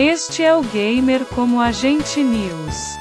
Este 0.00 0.44
é 0.44 0.54
o 0.54 0.62
Gamer 0.62 1.24
como 1.24 1.60
Agente 1.60 2.22
News. 2.22 2.96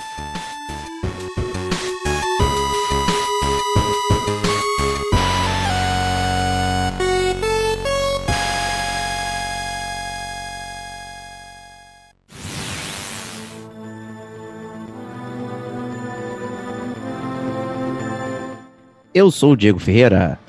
Eu 19.13 19.29
sou 19.29 19.51
o 19.51 19.55
Diego 19.55 19.77
Ferreira. 19.77 20.39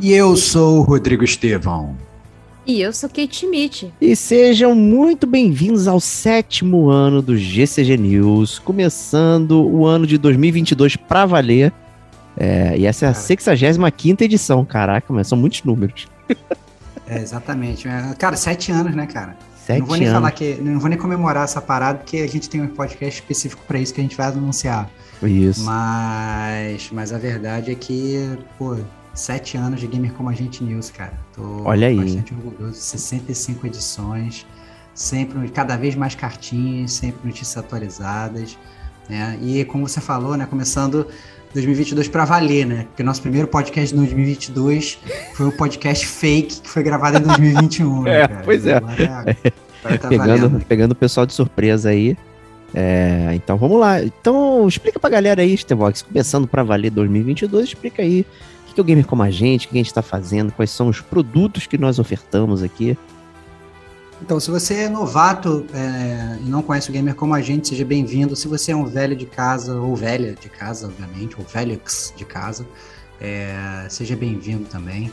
E 0.00 0.12
eu 0.12 0.36
sou 0.36 0.80
o 0.80 0.82
Rodrigo 0.82 1.22
Estevão. 1.22 1.96
E 2.64 2.80
eu 2.80 2.92
sou 2.92 3.08
Kate 3.08 3.34
Schmidt. 3.38 3.92
E 4.00 4.14
sejam 4.14 4.72
muito 4.72 5.26
bem-vindos 5.26 5.88
ao 5.88 5.98
sétimo 5.98 6.88
ano 6.88 7.20
do 7.20 7.36
GCG 7.36 7.96
News, 7.96 8.60
começando 8.60 9.66
o 9.66 9.84
ano 9.84 10.06
de 10.06 10.16
2022 10.16 10.94
para 10.94 11.26
valer. 11.26 11.72
É, 12.36 12.78
e 12.78 12.86
essa 12.86 13.06
é 13.06 13.08
a 13.08 13.14
65 13.14 14.22
edição, 14.22 14.64
caraca, 14.64 15.12
mas 15.12 15.26
são 15.26 15.36
muitos 15.36 15.62
números. 15.64 16.06
É, 17.04 17.20
exatamente. 17.20 17.86
É, 17.86 18.14
cara, 18.18 18.36
sete 18.36 18.72
anos, 18.72 18.94
né, 18.94 19.06
cara? 19.06 19.36
Sete 19.66 19.80
não 19.80 19.86
vou 19.86 19.96
nem 19.96 20.06
anos. 20.06 20.18
falar 20.18 20.30
que. 20.30 20.54
Não 20.54 20.80
vou 20.80 20.88
nem 20.88 20.96
comemorar 20.96 21.44
essa 21.44 21.60
parada, 21.60 21.98
porque 21.98 22.16
a 22.18 22.26
gente 22.26 22.48
tem 22.48 22.62
um 22.62 22.68
podcast 22.68 23.20
específico 23.20 23.62
para 23.68 23.78
isso 23.78 23.92
que 23.92 24.00
a 24.00 24.04
gente 24.04 24.16
vai 24.16 24.28
anunciar. 24.28 24.88
Isso. 25.22 25.62
Mas, 25.64 26.88
mas 26.90 27.12
a 27.12 27.18
verdade 27.18 27.70
é 27.70 27.74
que, 27.74 28.38
pô, 28.58 28.78
sete 29.14 29.56
anos 29.56 29.80
de 29.80 29.86
Gamer 29.86 30.12
Como 30.12 30.28
a 30.28 30.32
Gente 30.32 30.62
News, 30.64 30.90
cara. 30.90 31.12
Tô 31.34 31.62
Olha 31.64 31.88
aí. 31.88 31.96
bastante 31.96 32.34
orgulhoso. 32.34 32.74
65 32.80 33.66
edições, 33.66 34.46
sempre, 34.94 35.48
cada 35.50 35.76
vez 35.76 35.94
mais 35.94 36.14
cartinhas, 36.14 36.92
sempre 36.92 37.20
notícias 37.26 37.56
atualizadas, 37.56 38.58
né? 39.08 39.38
E 39.42 39.64
como 39.66 39.86
você 39.88 40.00
falou, 40.00 40.36
né, 40.36 40.46
começando 40.46 41.06
2022 41.54 42.08
para 42.08 42.24
valer, 42.24 42.66
né? 42.66 42.84
Porque 42.88 43.02
o 43.02 43.06
nosso 43.06 43.20
primeiro 43.20 43.46
podcast 43.48 43.94
de 43.94 44.00
2022 44.00 44.98
foi 45.34 45.46
o 45.46 45.52
podcast 45.52 46.06
fake 46.06 46.60
que 46.62 46.68
foi 46.68 46.82
gravado 46.82 47.18
em 47.18 47.22
2021, 47.22 48.02
né, 48.04 48.22
É, 48.22 48.28
cara? 48.28 48.42
pois 48.44 48.66
é. 48.66 48.76
Agora 48.76 49.36
tá 49.98 50.08
pegando, 50.08 50.28
valendo. 50.48 50.64
pegando 50.66 50.92
o 50.92 50.96
pessoal 50.96 51.26
de 51.26 51.34
surpresa 51.34 51.90
aí. 51.90 52.16
É, 52.74 53.32
então 53.34 53.58
vamos 53.58 53.78
lá. 53.78 54.02
Então 54.02 54.66
explica 54.66 54.98
pra 54.98 55.10
galera 55.10 55.42
aí, 55.42 55.54
Stevox, 55.54 56.00
começando 56.00 56.48
pra 56.48 56.62
valer 56.62 56.90
2022, 56.90 57.64
explica 57.68 58.00
aí 58.00 58.24
que 58.74 58.80
é 58.80 58.82
o 58.82 58.84
Gamer 58.84 59.06
Como 59.06 59.22
a 59.22 59.30
Gente, 59.30 59.66
o 59.66 59.70
que 59.70 59.76
a 59.76 59.78
gente 59.78 59.92
tá 59.92 60.02
fazendo, 60.02 60.52
quais 60.52 60.70
são 60.70 60.88
os 60.88 61.00
produtos 61.00 61.66
que 61.66 61.76
nós 61.78 61.98
ofertamos 61.98 62.62
aqui. 62.62 62.96
Então, 64.20 64.38
se 64.38 64.50
você 64.50 64.74
é 64.74 64.88
novato 64.88 65.66
é, 65.74 66.38
e 66.40 66.48
não 66.48 66.62
conhece 66.62 66.90
o 66.90 66.92
gamer 66.92 67.14
como 67.14 67.34
a 67.34 67.40
gente, 67.40 67.66
seja 67.68 67.84
bem-vindo. 67.84 68.36
Se 68.36 68.46
você 68.46 68.70
é 68.70 68.76
um 68.76 68.84
velho 68.84 69.16
de 69.16 69.26
casa, 69.26 69.74
ou 69.74 69.96
velha 69.96 70.34
de 70.40 70.48
casa, 70.48 70.86
obviamente, 70.86 71.34
ou 71.36 71.44
velhux 71.44 72.14
de 72.16 72.24
casa, 72.24 72.64
é, 73.20 73.84
seja 73.90 74.14
bem-vindo 74.14 74.64
também. 74.66 75.10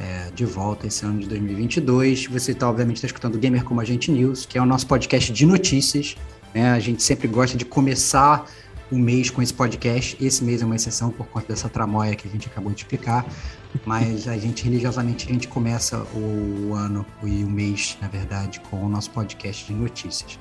é, 0.00 0.30
de 0.34 0.44
volta 0.44 0.86
esse 0.86 1.04
ano 1.04 1.20
de 1.20 1.26
2022. 1.26 2.26
Você 2.26 2.52
está, 2.52 2.68
obviamente, 2.68 2.96
está 2.96 3.06
escutando 3.06 3.34
o 3.34 3.38
Gamer 3.38 3.64
Como 3.64 3.80
a 3.80 3.84
Gente 3.84 4.10
News, 4.10 4.46
que 4.46 4.56
é 4.56 4.62
o 4.62 4.66
nosso 4.66 4.86
podcast 4.86 5.32
de 5.32 5.44
notícias. 5.44 6.16
né? 6.54 6.70
A 6.70 6.78
gente 6.78 7.02
sempre 7.02 7.28
gosta 7.28 7.56
de 7.56 7.64
começar 7.64 8.46
o 8.90 8.98
mês 8.98 9.30
com 9.30 9.42
esse 9.42 9.52
podcast. 9.52 10.16
Esse 10.24 10.42
mês 10.44 10.62
é 10.62 10.64
uma 10.64 10.76
exceção 10.76 11.10
por 11.10 11.26
conta 11.26 11.48
dessa 11.48 11.68
tramóia 11.68 12.14
que 12.14 12.26
a 12.26 12.30
gente 12.30 12.46
acabou 12.48 12.72
de 12.72 12.78
explicar. 12.78 13.26
Mas 13.84 14.26
a 14.26 14.36
gente, 14.36 14.64
religiosamente, 14.64 15.28
a 15.28 15.32
gente 15.32 15.46
começa 15.48 15.98
o 16.14 16.74
ano 16.74 17.04
e 17.22 17.44
o 17.44 17.50
mês, 17.50 17.98
na 18.00 18.08
verdade, 18.08 18.60
com 18.60 18.84
o 18.84 18.88
nosso 18.88 19.10
podcast 19.10 19.66
de 19.66 19.74
notícias. 19.74 20.38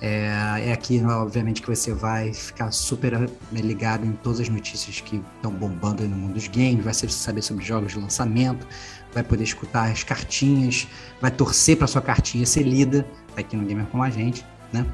É, 0.00 0.64
é 0.66 0.72
aqui, 0.72 1.00
obviamente, 1.04 1.62
que 1.62 1.68
você 1.68 1.92
vai 1.92 2.32
ficar 2.32 2.72
super 2.72 3.30
ligado 3.52 4.04
em 4.04 4.12
todas 4.12 4.40
as 4.40 4.48
notícias 4.48 5.00
que 5.00 5.22
estão 5.36 5.52
bombando 5.52 6.02
no 6.08 6.16
mundo 6.16 6.34
dos 6.34 6.48
games, 6.48 6.82
vai 6.82 6.94
saber 6.94 7.42
sobre 7.42 7.64
jogos 7.64 7.92
de 7.92 7.98
lançamento, 8.00 8.66
vai 9.12 9.22
poder 9.22 9.44
escutar 9.44 9.90
as 9.92 10.02
cartinhas, 10.02 10.88
vai 11.20 11.30
torcer 11.30 11.76
para 11.76 11.86
sua 11.86 12.02
cartinha 12.02 12.44
ser 12.46 12.62
lida 12.62 13.06
aqui 13.36 13.56
no 13.56 13.64
Gamer 13.64 13.86
Como 13.86 14.02
a 14.02 14.10
Gente, 14.10 14.44
né? 14.72 14.84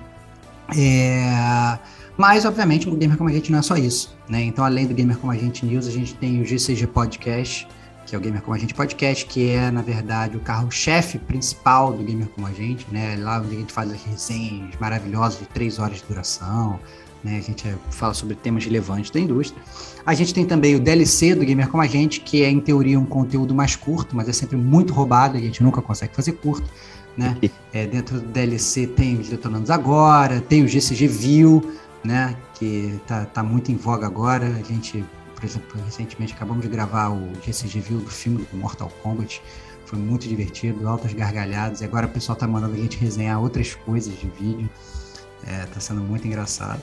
É, 0.76 1.78
mas, 2.18 2.44
obviamente, 2.44 2.88
o 2.88 2.96
Gamer 2.96 3.16
Como 3.16 3.30
a 3.30 3.32
Gente 3.32 3.52
não 3.52 3.60
é 3.60 3.62
só 3.62 3.76
isso, 3.76 4.12
né? 4.28 4.42
Então, 4.42 4.64
além 4.64 4.88
do 4.88 4.92
Gamer 4.92 5.16
Como 5.16 5.32
a 5.32 5.36
Gente 5.36 5.64
News, 5.64 5.86
a 5.86 5.90
gente 5.92 6.14
tem 6.14 6.42
o 6.42 6.44
GCG 6.44 6.88
Podcast, 6.88 7.68
que 8.04 8.16
é 8.16 8.18
o 8.18 8.20
Gamer 8.20 8.42
Como 8.42 8.56
a 8.56 8.58
Gente 8.58 8.74
Podcast, 8.74 9.24
que 9.24 9.50
é, 9.50 9.70
na 9.70 9.82
verdade, 9.82 10.36
o 10.36 10.40
carro-chefe 10.40 11.16
principal 11.16 11.92
do 11.92 12.02
Gamer 12.02 12.26
Como 12.30 12.44
a 12.44 12.52
Gente, 12.52 12.84
né? 12.90 13.16
Lá 13.20 13.38
onde 13.38 13.54
a 13.54 13.58
gente 13.60 13.72
faz 13.72 13.92
as 13.92 14.02
resenhas 14.02 14.74
maravilhosas 14.80 15.38
de 15.38 15.46
três 15.46 15.78
horas 15.78 15.98
de 15.98 16.04
duração, 16.08 16.80
né? 17.22 17.38
A 17.38 17.40
gente 17.40 17.68
é, 17.68 17.74
fala 17.90 18.12
sobre 18.14 18.34
temas 18.34 18.64
relevantes 18.64 19.12
da 19.12 19.20
indústria. 19.20 19.62
A 20.04 20.12
gente 20.12 20.34
tem 20.34 20.44
também 20.44 20.74
o 20.74 20.80
DLC 20.80 21.36
do 21.36 21.44
Gamer 21.44 21.68
Como 21.68 21.84
a 21.84 21.86
Gente, 21.86 22.18
que 22.20 22.42
é, 22.42 22.50
em 22.50 22.58
teoria, 22.58 22.98
um 22.98 23.06
conteúdo 23.06 23.54
mais 23.54 23.76
curto, 23.76 24.16
mas 24.16 24.28
é 24.28 24.32
sempre 24.32 24.56
muito 24.56 24.92
roubado, 24.92 25.36
a 25.36 25.40
gente 25.40 25.62
nunca 25.62 25.80
consegue 25.80 26.16
fazer 26.16 26.32
curto, 26.32 26.68
né? 27.16 27.36
É, 27.70 27.86
dentro 27.86 28.18
do 28.18 28.26
DLC 28.28 28.86
tem 28.86 29.20
os 29.20 29.28
Detonandos 29.28 29.70
Agora, 29.70 30.40
tem 30.40 30.64
o 30.64 30.66
GCG 30.66 31.06
View, 31.06 31.62
né? 32.04 32.36
Que 32.54 33.00
tá, 33.06 33.24
tá 33.24 33.42
muito 33.42 33.70
em 33.72 33.76
voga 33.76 34.06
agora. 34.06 34.46
A 34.46 34.62
gente, 34.62 35.04
por 35.34 35.44
exemplo, 35.44 35.80
recentemente 35.84 36.32
acabamos 36.32 36.62
de 36.62 36.68
gravar 36.68 37.10
o 37.10 37.32
GCG 37.44 37.80
View 37.80 38.00
do 38.00 38.10
filme 38.10 38.44
do 38.50 38.56
Mortal 38.56 38.90
Kombat. 39.02 39.42
Foi 39.86 39.98
muito 39.98 40.28
divertido, 40.28 40.86
altas 40.86 41.12
gargalhadas. 41.12 41.80
E 41.80 41.84
agora 41.84 42.06
o 42.06 42.10
pessoal 42.10 42.36
tá 42.36 42.46
mandando 42.46 42.74
a 42.74 42.78
gente 42.78 42.98
resenhar 42.98 43.40
outras 43.40 43.74
coisas 43.74 44.18
de 44.18 44.28
vídeo. 44.28 44.68
É, 45.46 45.64
tá 45.66 45.80
sendo 45.80 46.02
muito 46.02 46.26
engraçado. 46.26 46.82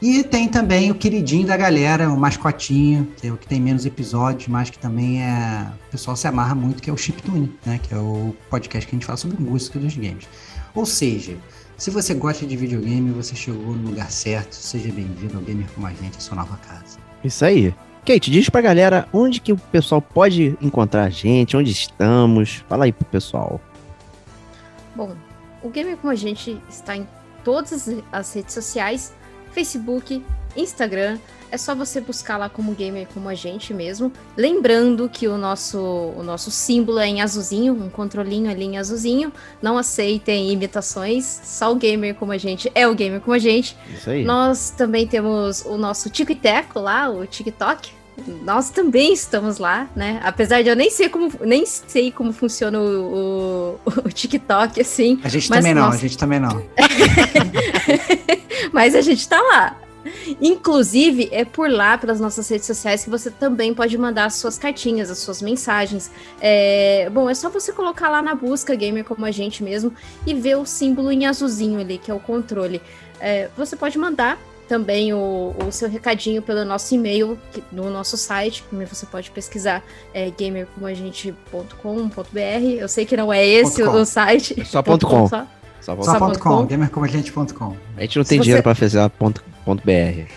E 0.00 0.22
tem 0.22 0.48
também 0.48 0.92
o 0.92 0.94
queridinho 0.94 1.46
da 1.46 1.56
galera, 1.56 2.08
o 2.08 2.16
mascotinho, 2.16 3.12
que 3.16 3.26
é 3.26 3.32
o 3.32 3.36
que 3.36 3.48
tem 3.48 3.60
menos 3.60 3.84
episódios, 3.84 4.46
mas 4.46 4.70
que 4.70 4.78
também 4.78 5.20
é. 5.20 5.66
O 5.88 5.90
pessoal 5.90 6.16
se 6.16 6.26
amarra 6.28 6.54
muito, 6.54 6.80
que 6.80 6.88
é 6.88 6.92
o 6.92 6.96
Chiptune, 6.96 7.52
né? 7.66 7.80
Que 7.82 7.94
é 7.94 7.98
o 7.98 8.34
podcast 8.48 8.86
que 8.86 8.94
a 8.94 8.96
gente 8.96 9.04
fala 9.04 9.16
sobre 9.16 9.42
música 9.42 9.78
dos 9.78 9.96
games. 9.96 10.28
Ou 10.72 10.86
seja, 10.86 11.36
se 11.78 11.90
você 11.90 12.12
gosta 12.12 12.44
de 12.44 12.56
videogame, 12.56 13.12
você 13.12 13.36
chegou 13.36 13.72
no 13.72 13.90
lugar 13.90 14.10
certo. 14.10 14.52
Seja 14.52 14.92
bem-vindo 14.92 15.36
ao 15.36 15.42
Gamer 15.44 15.66
como 15.72 15.86
a 15.86 15.92
gente, 15.92 16.18
a 16.18 16.20
sua 16.20 16.36
nova 16.36 16.56
casa. 16.56 16.98
Isso 17.22 17.44
aí. 17.44 17.72
Kate, 18.04 18.32
diz 18.32 18.50
pra 18.50 18.60
galera 18.60 19.08
onde 19.12 19.40
que 19.40 19.52
o 19.52 19.56
pessoal 19.56 20.02
pode 20.02 20.58
encontrar 20.60 21.04
a 21.04 21.10
gente, 21.10 21.56
onde 21.56 21.70
estamos. 21.70 22.64
Fala 22.68 22.86
aí 22.86 22.92
pro 22.92 23.04
pessoal. 23.04 23.60
Bom, 24.96 25.14
o 25.62 25.70
Gamer 25.70 25.96
como 25.98 26.12
a 26.12 26.16
gente 26.16 26.60
está 26.68 26.96
em 26.96 27.06
todas 27.44 27.88
as 28.10 28.34
redes 28.34 28.54
sociais: 28.54 29.14
Facebook, 29.52 30.24
Instagram, 30.56 31.16
é 31.50 31.56
só 31.58 31.74
você 31.74 32.00
buscar 32.00 32.36
lá 32.36 32.48
como 32.48 32.72
gamer 32.74 33.06
como 33.12 33.28
a 33.28 33.34
gente 33.34 33.72
mesmo. 33.74 34.12
Lembrando 34.36 35.08
que 35.08 35.26
o 35.28 35.36
nosso, 35.36 35.78
o 35.78 36.22
nosso 36.22 36.50
símbolo 36.50 36.98
é 36.98 37.06
em 37.06 37.20
azulzinho, 37.22 37.72
um 37.74 37.88
controlinho 37.90 38.50
ali 38.50 38.64
em 38.64 38.78
azulzinho. 38.78 39.32
Não 39.62 39.76
aceitem 39.78 40.50
imitações, 40.52 41.40
só 41.44 41.72
o 41.72 41.76
gamer 41.76 42.14
como 42.14 42.32
a 42.32 42.38
gente 42.38 42.70
é 42.74 42.86
o 42.86 42.94
gamer 42.94 43.20
como 43.20 43.34
a 43.34 43.38
gente. 43.38 43.76
Isso 43.92 44.10
aí. 44.10 44.24
Nós 44.24 44.70
também 44.70 45.06
temos 45.06 45.62
o 45.64 45.76
nosso 45.76 46.10
Tico 46.10 46.32
e 46.32 46.34
Teco 46.34 46.78
lá, 46.80 47.08
o 47.10 47.26
TikTok. 47.26 47.96
Nós 48.42 48.68
também 48.70 49.12
estamos 49.12 49.58
lá, 49.58 49.88
né? 49.94 50.20
Apesar 50.24 50.60
de 50.62 50.68
eu 50.68 50.74
nem 50.74 50.90
sei 50.90 51.08
como, 51.08 51.30
nem 51.40 51.64
sei 51.64 52.10
como 52.10 52.32
funciona 52.32 52.76
o, 52.80 53.78
o, 53.86 53.90
o 54.06 54.08
TikTok, 54.12 54.80
assim. 54.80 55.20
A 55.22 55.28
gente 55.28 55.48
mas 55.48 55.58
também 55.60 55.72
não, 55.72 55.82
nós- 55.86 55.94
a 55.94 55.98
gente 55.98 56.18
também 56.18 56.40
não. 56.40 56.60
Mas 58.72 58.94
a 58.94 59.00
gente 59.00 59.26
tá 59.28 59.40
lá. 59.40 59.76
Inclusive, 60.40 61.28
é 61.32 61.44
por 61.44 61.70
lá, 61.70 61.96
pelas 61.98 62.18
nossas 62.20 62.48
redes 62.48 62.66
sociais, 62.66 63.04
que 63.04 63.10
você 63.10 63.30
também 63.30 63.72
pode 63.74 63.96
mandar 63.98 64.24
as 64.26 64.34
suas 64.34 64.56
cartinhas, 64.58 65.10
as 65.10 65.18
suas 65.18 65.40
mensagens. 65.42 66.10
É, 66.40 67.08
Bom, 67.12 67.28
é 67.30 67.34
só 67.34 67.48
você 67.50 67.72
colocar 67.72 68.08
lá 68.08 68.20
na 68.22 68.34
busca 68.34 68.74
Gamer 68.74 69.04
como 69.04 69.24
a 69.24 69.30
gente 69.30 69.62
mesmo 69.62 69.92
e 70.26 70.34
ver 70.34 70.56
o 70.56 70.64
símbolo 70.66 71.10
em 71.12 71.26
azulzinho 71.26 71.78
ali, 71.80 71.98
que 71.98 72.10
é 72.10 72.14
o 72.14 72.20
controle. 72.20 72.80
É, 73.20 73.48
Você 73.56 73.76
pode 73.76 73.96
mandar 73.98 74.38
também 74.68 75.12
o, 75.14 75.54
o 75.66 75.72
seu 75.72 75.88
recadinho 75.88 76.42
pelo 76.42 76.62
nosso 76.64 76.94
e-mail 76.94 77.38
que- 77.52 77.62
no 77.72 77.88
nosso 77.88 78.16
site, 78.18 78.62
como 78.68 78.84
você 78.86 79.06
pode 79.06 79.30
pesquisar 79.30 79.82
é, 80.12 80.30
gamercomagente.com.br. 80.30 82.38
Eu 82.78 82.88
sei 82.88 83.04
que 83.04 83.16
não 83.16 83.32
é 83.32 83.44
esse 83.46 83.82
com. 83.82 83.90
o 83.90 84.04
site. 84.04 84.64
Só 84.64 84.82
ponto 84.82 85.06
com. 85.06 85.28
só. 85.28 85.46
Só 85.80 85.96
Só 85.96 86.02
Só 86.02 86.12
ponto 86.18 86.20
ponto 86.20 86.38
.com, 86.40 86.48
com. 86.50 86.66
gamercomagente.com. 86.66 87.76
A 87.96 88.00
gente 88.02 88.18
não 88.18 88.24
tem 88.24 88.38
você- 88.38 88.42
dinheiro 88.42 88.62
pra 88.62 88.74
fazer 88.74 89.08
ponto, 89.10 89.42
ponto 89.68 89.84
.br. 89.84 89.90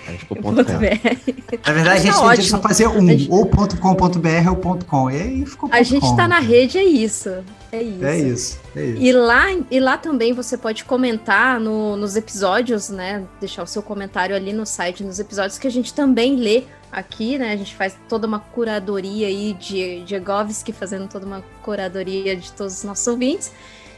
Aí 0.07 0.17
ficou 0.17 0.37
ponto 0.37 0.55
Ponto 0.57 0.71
.com. 0.73 0.79
BR. 0.79 1.59
Na 1.65 1.73
verdade, 1.73 1.99
a 1.99 2.01
gente 2.01 2.11
Tá 2.13 2.19
tem 2.19 2.27
ótimo. 2.29 2.47
só 2.47 2.59
fazer 2.61 2.87
um, 2.87 3.07
gente- 3.07 3.27
ou 3.31 3.45
.com.br 3.47 4.49
ou 4.49 4.55
ponto 4.57 4.85
.com. 4.85 5.09
E 5.09 5.21
aí 5.21 5.45
ficou 5.45 5.69
A 5.69 5.77
ponto 5.77 5.83
gente 5.85 6.01
com. 6.01 6.15
tá 6.15 6.27
na 6.27 6.39
rede, 6.39 6.77
é 6.77 6.83
isso. 6.83 7.29
É 7.71 7.81
isso. 7.81 8.03
É 8.05 8.17
isso, 8.19 8.59
é 8.75 8.83
isso. 8.85 9.01
E 9.01 9.11
lá, 9.13 9.45
e 9.71 9.79
lá 9.79 9.97
também 9.97 10.33
você 10.33 10.57
pode 10.57 10.83
comentar 10.83 11.59
no- 11.59 11.95
nos 11.95 12.15
episódios, 12.17 12.89
né? 12.89 13.23
Deixar 13.39 13.63
o 13.63 13.67
seu 13.67 13.81
comentário 13.81 14.35
ali 14.35 14.51
no 14.51 14.65
site, 14.65 15.03
nos 15.03 15.19
episódios 15.19 15.57
que 15.57 15.67
a 15.67 15.71
gente 15.71 15.93
também 15.93 16.35
lê 16.35 16.63
aqui, 16.91 17.37
né? 17.37 17.53
A 17.53 17.55
gente 17.55 17.73
faz 17.73 17.95
toda 18.09 18.27
uma 18.27 18.39
curadoria 18.39 19.27
aí 19.27 19.53
de 19.53 20.01
Diegovski 20.03 20.73
fazendo 20.73 21.07
toda 21.07 21.25
uma 21.25 21.41
curadoria 21.63 22.35
de 22.35 22.51
todos 22.51 22.73
os 22.79 22.83
nossos 22.83 23.07
ouvintes 23.07 23.51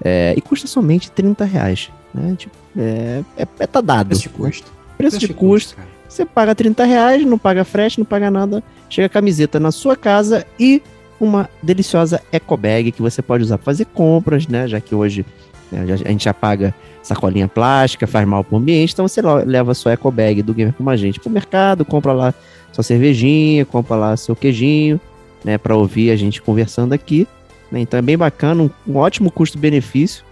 é, 0.03 0.35
e 0.37 0.41
custa 0.41 0.67
somente 0.67 1.09
30 1.09 1.45
reais. 1.45 1.89
Né? 2.13 2.35
Tipo, 2.37 2.55
é, 2.77 3.23
é, 3.37 3.47
é 3.59 3.67
tá 3.67 3.81
dado. 3.81 4.07
Preço 4.09 4.21
de 4.21 4.29
custo. 4.29 4.71
Preço 4.97 5.17
de 5.17 5.33
custo. 5.33 5.75
cara. 5.75 5.95
Você 6.07 6.23
paga 6.23 6.53
30 6.53 6.85
reais, 6.85 7.25
não 7.25 7.37
paga 7.37 7.65
frete, 7.65 7.97
não 7.97 8.05
paga 8.05 8.29
nada. 8.29 8.63
Chega 8.87 9.07
a 9.07 9.09
camiseta 9.09 9.59
na 9.59 9.71
sua 9.71 9.95
casa 9.95 10.45
e 10.59 10.81
uma 11.19 11.49
deliciosa 11.61 12.21
eco 12.31 12.57
bag 12.57 12.91
que 12.91 13.01
você 13.01 13.21
pode 13.21 13.43
usar 13.43 13.57
para 13.57 13.65
fazer 13.65 13.85
compras, 13.85 14.47
né? 14.47 14.67
Já 14.67 14.79
que 14.79 14.93
hoje 14.93 15.25
né, 15.71 15.85
a 15.91 16.09
gente 16.09 16.25
já 16.25 16.33
paga 16.33 16.73
sacolinha 17.01 17.47
plástica, 17.47 18.07
faz 18.07 18.27
mal 18.27 18.43
pro 18.43 18.57
ambiente, 18.57 18.93
então 18.93 19.07
você 19.07 19.21
leva 19.21 19.73
sua 19.73 19.93
eco 19.93 20.11
bag 20.11 20.41
do 20.41 20.53
Gamer 20.53 20.73
Como 20.73 20.89
a 20.89 20.95
Gente 20.95 21.19
pro 21.19 21.29
mercado, 21.29 21.85
compra 21.85 22.11
lá 22.11 22.33
sua 22.71 22.83
cervejinha, 22.83 23.65
compra 23.65 23.95
lá 23.95 24.17
seu 24.17 24.35
queijinho, 24.35 24.99
né? 25.43 25.57
Para 25.57 25.75
ouvir 25.75 26.11
a 26.11 26.15
gente 26.15 26.41
conversando 26.41 26.93
aqui. 26.93 27.27
né? 27.71 27.79
Então 27.79 27.97
é 27.97 28.01
bem 28.01 28.17
bacana, 28.17 28.63
um, 28.63 28.69
um 28.87 28.97
ótimo 28.97 29.31
custo-benefício. 29.31 30.23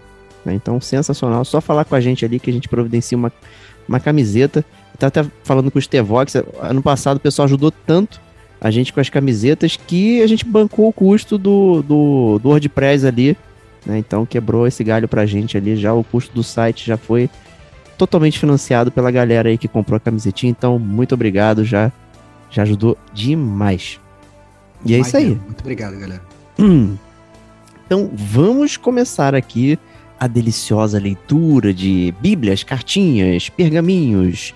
né? 0.44 0.54
Então 0.54 0.80
sensacional, 0.80 1.44
só 1.44 1.60
falar 1.60 1.84
com 1.84 1.94
a 1.94 2.00
gente 2.00 2.24
ali 2.24 2.38
que 2.38 2.50
a 2.50 2.52
gente 2.52 2.68
providencia 2.68 3.16
uma, 3.16 3.32
uma 3.88 4.00
camiseta. 4.00 4.64
Tava 4.98 5.08
até 5.08 5.24
falando 5.42 5.72
com 5.72 5.78
o 5.78 5.82
Stevox, 5.82 6.36
ano 6.60 6.80
passado 6.80 7.16
o 7.16 7.20
pessoal 7.20 7.46
ajudou 7.46 7.72
tanto 7.72 8.20
a 8.64 8.70
gente 8.70 8.94
com 8.94 8.98
as 8.98 9.10
camisetas 9.10 9.76
que 9.76 10.22
a 10.22 10.26
gente 10.26 10.42
bancou 10.42 10.88
o 10.88 10.92
custo 10.92 11.36
do, 11.36 11.82
do, 11.82 12.38
do 12.38 12.48
WordPress 12.48 13.06
ali, 13.06 13.36
né? 13.84 13.98
Então 13.98 14.24
quebrou 14.24 14.66
esse 14.66 14.82
galho 14.82 15.06
pra 15.06 15.26
gente 15.26 15.54
ali, 15.54 15.76
já 15.76 15.92
o 15.92 16.02
custo 16.02 16.34
do 16.34 16.42
site 16.42 16.86
já 16.86 16.96
foi 16.96 17.28
totalmente 17.98 18.38
financiado 18.38 18.90
pela 18.90 19.10
galera 19.10 19.50
aí 19.50 19.58
que 19.58 19.68
comprou 19.68 19.98
a 19.98 20.00
camisetinha, 20.00 20.50
então 20.50 20.78
muito 20.78 21.14
obrigado, 21.14 21.62
já, 21.62 21.92
já 22.50 22.62
ajudou 22.62 22.96
demais. 23.12 24.00
E 24.82 24.94
é 24.94 24.98
isso 24.98 25.14
aí. 25.14 25.26
Muito 25.26 25.60
obrigado, 25.60 25.98
galera. 25.98 26.22
Hum. 26.58 26.96
Então 27.84 28.10
vamos 28.14 28.78
começar 28.78 29.34
aqui 29.34 29.78
a 30.18 30.26
deliciosa 30.26 30.98
leitura 30.98 31.74
de 31.74 32.14
bíblias, 32.18 32.62
cartinhas, 32.62 33.50
pergaminhos, 33.50 34.54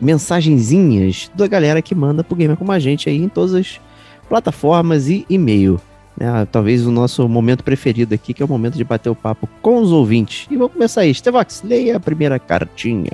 mensagenzinhas 0.00 1.30
da 1.34 1.46
galera 1.46 1.82
que 1.82 1.94
manda 1.94 2.24
pro 2.24 2.36
Gamer 2.36 2.56
Como 2.56 2.72
a 2.72 2.78
gente 2.78 3.08
aí 3.08 3.22
em 3.22 3.28
todas 3.28 3.54
as 3.54 3.80
plataformas 4.28 5.08
e 5.08 5.24
e-mail. 5.28 5.80
né? 6.16 6.46
talvez 6.50 6.86
o 6.86 6.90
nosso 6.90 7.28
momento 7.28 7.62
preferido 7.62 8.14
aqui, 8.14 8.34
que 8.34 8.42
é 8.42 8.46
o 8.46 8.48
momento 8.48 8.76
de 8.76 8.84
bater 8.84 9.10
o 9.10 9.14
papo 9.14 9.48
com 9.62 9.80
os 9.80 9.92
ouvintes. 9.92 10.46
E 10.50 10.56
vamos 10.56 10.72
começar 10.72 11.02
aí. 11.02 11.14
Stevox, 11.14 11.62
leia 11.62 11.96
a 11.96 12.00
primeira 12.00 12.38
cartinha. 12.38 13.10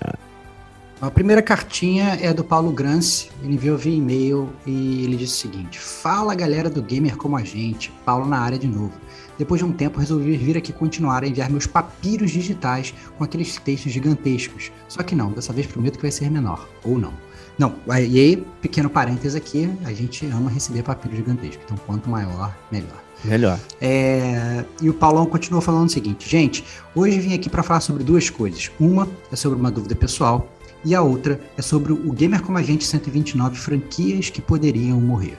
A 1.03 1.11
primeira 1.11 1.43
cartinha 1.43 2.17
é 2.23 2.33
do 2.33 2.45
Paulo 2.45 2.71
Grance, 2.71 3.29
ele 3.43 3.55
enviou 3.55 3.77
via 3.77 3.93
e-mail 3.93 4.51
e 4.65 5.03
ele 5.03 5.17
disse 5.17 5.35
o 5.35 5.51
seguinte: 5.51 5.77
Fala 5.81 6.33
galera 6.33 6.71
do 6.71 6.81
Gamer 6.81 7.17
como 7.17 7.37
a 7.37 7.43
gente, 7.43 7.93
Paulo 8.05 8.25
na 8.25 8.39
área 8.39 8.57
de 8.57 8.69
novo. 8.69 8.93
Depois 9.39 9.61
de 9.61 9.65
um 9.65 9.73
tempo 9.73 9.99
resolvi 9.99 10.37
vir 10.37 10.57
aqui 10.57 10.73
continuar 10.73 11.25
a 11.25 11.27
enviar 11.27 11.51
meus 11.51 11.67
papiros 11.67 12.31
digitais 12.31 12.95
com 13.17 13.25
aqueles 13.25 13.57
textos 13.57 13.93
gigantescos. 13.93 14.71
Só 14.89 15.03
que 15.03 15.15
não, 15.15 15.33
dessa 15.33 15.53
vez 15.53 15.67
prometo 15.67 15.97
que 15.97 16.03
vai 16.03 16.11
ser 16.11 16.31
menor, 16.31 16.69
ou 16.85 16.99
não. 16.99 17.13
Não, 17.59 17.75
e 17.87 18.19
aí, 18.19 18.47
pequeno 18.61 18.89
parênteses 18.89 19.35
aqui, 19.35 19.71
a 19.85 19.93
gente 19.93 20.25
ama 20.27 20.51
receber 20.51 20.83
papiro 20.83 21.15
gigantesco, 21.15 21.63
então 21.65 21.77
quanto 21.87 22.09
maior, 22.09 22.57
melhor. 22.71 23.03
Melhor. 23.25 23.59
É, 23.81 24.65
E 24.81 24.89
o 24.89 24.95
Paulão 24.95 25.27
continuou 25.27 25.61
falando 25.61 25.89
o 25.89 25.93
seguinte: 25.93 26.29
gente, 26.29 26.65
hoje 26.95 27.21
vim 27.21 27.35
aqui 27.35 27.49
para 27.49 27.63
falar 27.63 27.81
sobre 27.81 28.03
duas 28.03 28.29
coisas. 28.29 28.71
Uma 28.81 29.09
é 29.31 29.37
sobre 29.37 29.59
uma 29.59 29.71
dúvida 29.71 29.95
pessoal 29.95 30.51
e 30.85 30.95
a 30.95 31.03
outra 31.03 31.41
é 31.57 31.63
sobre 31.63 31.93
o 31.93 32.13
Gamer 32.13 32.43
Como 32.43 32.59
a 32.59 32.63
Gente 32.63 32.85
129 32.85 33.57
franquias 33.57 34.31
que 34.31 34.43
poderiam 34.43 35.01
morrer. 35.01 35.39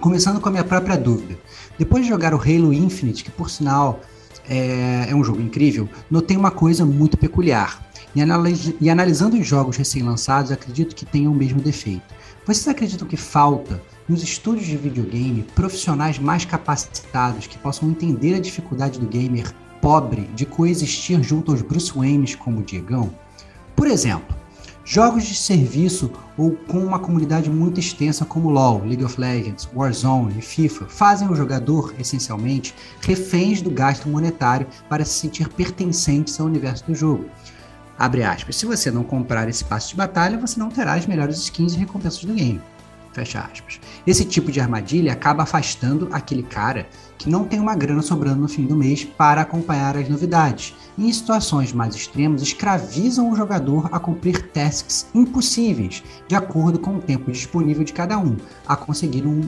Começando 0.00 0.40
com 0.40 0.48
a 0.48 0.52
minha 0.52 0.64
própria 0.64 0.96
dúvida. 0.96 1.38
Depois 1.78 2.04
de 2.04 2.08
jogar 2.08 2.34
o 2.34 2.38
Halo 2.38 2.72
Infinite, 2.72 3.24
que 3.24 3.30
por 3.30 3.50
sinal 3.50 4.00
é, 4.48 5.06
é 5.08 5.14
um 5.14 5.24
jogo 5.24 5.40
incrível, 5.40 5.88
notei 6.10 6.36
uma 6.36 6.50
coisa 6.50 6.84
muito 6.84 7.16
peculiar. 7.16 7.84
E, 8.14 8.22
analis 8.22 8.72
e 8.80 8.88
analisando 8.88 9.36
os 9.36 9.46
jogos 9.46 9.76
recém-lançados, 9.76 10.52
acredito 10.52 10.94
que 10.94 11.04
tenham 11.04 11.32
o 11.32 11.34
mesmo 11.34 11.60
defeito. 11.60 12.14
Vocês 12.46 12.68
acreditam 12.68 13.08
que 13.08 13.16
falta 13.16 13.82
nos 14.08 14.22
estúdios 14.22 14.66
de 14.66 14.76
videogame 14.76 15.44
profissionais 15.54 16.18
mais 16.18 16.44
capacitados 16.44 17.46
que 17.46 17.58
possam 17.58 17.88
entender 17.88 18.34
a 18.34 18.40
dificuldade 18.40 19.00
do 19.00 19.06
gamer 19.06 19.52
pobre 19.80 20.28
de 20.34 20.46
coexistir 20.46 21.22
junto 21.22 21.50
aos 21.50 21.62
Bruce 21.62 21.92
Waynes 21.92 22.34
como 22.34 22.60
o 22.60 22.62
Diegão? 22.62 23.12
Por 23.74 23.88
exemplo, 23.88 24.36
jogos 24.84 25.24
de 25.24 25.34
serviço 25.34 26.10
ou 26.36 26.52
com 26.52 26.78
uma 26.78 26.98
comunidade 26.98 27.48
muito 27.48 27.80
extensa 27.80 28.24
como 28.24 28.50
LoL, 28.50 28.84
League 28.84 29.04
of 29.04 29.18
Legends, 29.18 29.68
Warzone 29.74 30.38
e 30.38 30.42
FIFA 30.42 30.86
fazem 30.86 31.28
o 31.28 31.34
jogador, 31.34 31.94
essencialmente, 31.98 32.74
reféns 33.00 33.62
do 33.62 33.70
gasto 33.70 34.08
monetário 34.08 34.66
para 34.88 35.04
se 35.04 35.18
sentir 35.18 35.48
pertencentes 35.48 36.38
ao 36.38 36.46
universo 36.46 36.84
do 36.84 36.94
jogo. 36.94 37.24
Abre 37.98 38.24
aspas, 38.24 38.56
se 38.56 38.66
você 38.66 38.90
não 38.90 39.04
comprar 39.04 39.48
esse 39.48 39.64
passe 39.64 39.90
de 39.90 39.96
batalha, 39.96 40.38
você 40.38 40.58
não 40.58 40.68
terá 40.68 40.94
as 40.94 41.06
melhores 41.06 41.38
skins 41.38 41.74
e 41.74 41.78
recompensas 41.78 42.24
do 42.24 42.34
game. 42.34 42.60
Fecha 43.12 43.38
aspas. 43.40 43.80
Esse 44.04 44.24
tipo 44.24 44.50
de 44.50 44.60
armadilha 44.60 45.12
acaba 45.12 45.44
afastando 45.44 46.08
aquele 46.10 46.42
cara 46.42 46.88
que 47.16 47.30
não 47.30 47.44
tem 47.44 47.60
uma 47.60 47.76
grana 47.76 48.02
sobrando 48.02 48.40
no 48.40 48.48
fim 48.48 48.66
do 48.66 48.74
mês 48.74 49.04
para 49.04 49.42
acompanhar 49.42 49.96
as 49.96 50.08
novidades. 50.08 50.74
Em 50.96 51.12
situações 51.12 51.72
mais 51.72 51.94
extremas, 51.96 52.40
escravizam 52.40 53.28
o 53.28 53.34
jogador 53.34 53.88
a 53.90 53.98
cumprir 53.98 54.50
tasks 54.52 55.06
impossíveis, 55.12 56.04
de 56.28 56.36
acordo 56.36 56.78
com 56.78 56.96
o 56.96 57.00
tempo 57.00 57.32
disponível 57.32 57.82
de 57.82 57.92
cada 57.92 58.16
um, 58.16 58.36
a 58.64 58.76
conseguir 58.76 59.26
um, 59.26 59.40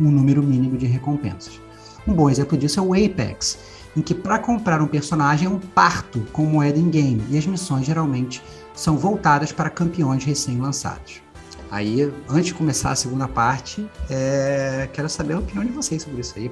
um 0.00 0.10
número 0.10 0.42
mínimo 0.42 0.76
de 0.76 0.86
recompensas. 0.86 1.60
Um 2.08 2.12
bom 2.12 2.28
exemplo 2.28 2.58
disso 2.58 2.80
é 2.80 2.82
o 2.82 2.92
Apex, 2.92 3.56
em 3.96 4.02
que 4.02 4.14
para 4.14 4.40
comprar 4.40 4.82
um 4.82 4.86
personagem 4.88 5.46
é 5.46 5.50
um 5.50 5.60
parto 5.60 6.26
com 6.32 6.44
moeda 6.44 6.78
em 6.78 6.90
game, 6.90 7.22
e 7.30 7.38
as 7.38 7.46
missões 7.46 7.86
geralmente 7.86 8.42
são 8.74 8.98
voltadas 8.98 9.52
para 9.52 9.70
campeões 9.70 10.24
recém-lançados. 10.24 11.22
Aí, 11.70 12.12
antes 12.28 12.46
de 12.46 12.54
começar 12.54 12.90
a 12.90 12.96
segunda 12.96 13.28
parte, 13.28 13.88
é... 14.08 14.88
quero 14.92 15.08
saber 15.08 15.34
a 15.34 15.38
opinião 15.38 15.64
de 15.64 15.70
vocês 15.70 16.02
sobre 16.02 16.20
isso 16.20 16.34
aí. 16.36 16.50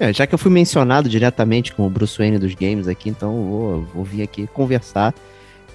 É, 0.00 0.14
já 0.14 0.26
que 0.26 0.34
eu 0.34 0.38
fui 0.38 0.50
mencionado 0.50 1.10
diretamente 1.10 1.74
como 1.74 1.86
o 1.86 1.90
Bruce 1.90 2.16
Wayne 2.16 2.38
dos 2.38 2.54
games 2.54 2.88
aqui, 2.88 3.10
então 3.10 3.30
vou, 3.30 3.82
vou 3.94 4.02
vir 4.02 4.22
aqui 4.22 4.46
conversar. 4.46 5.14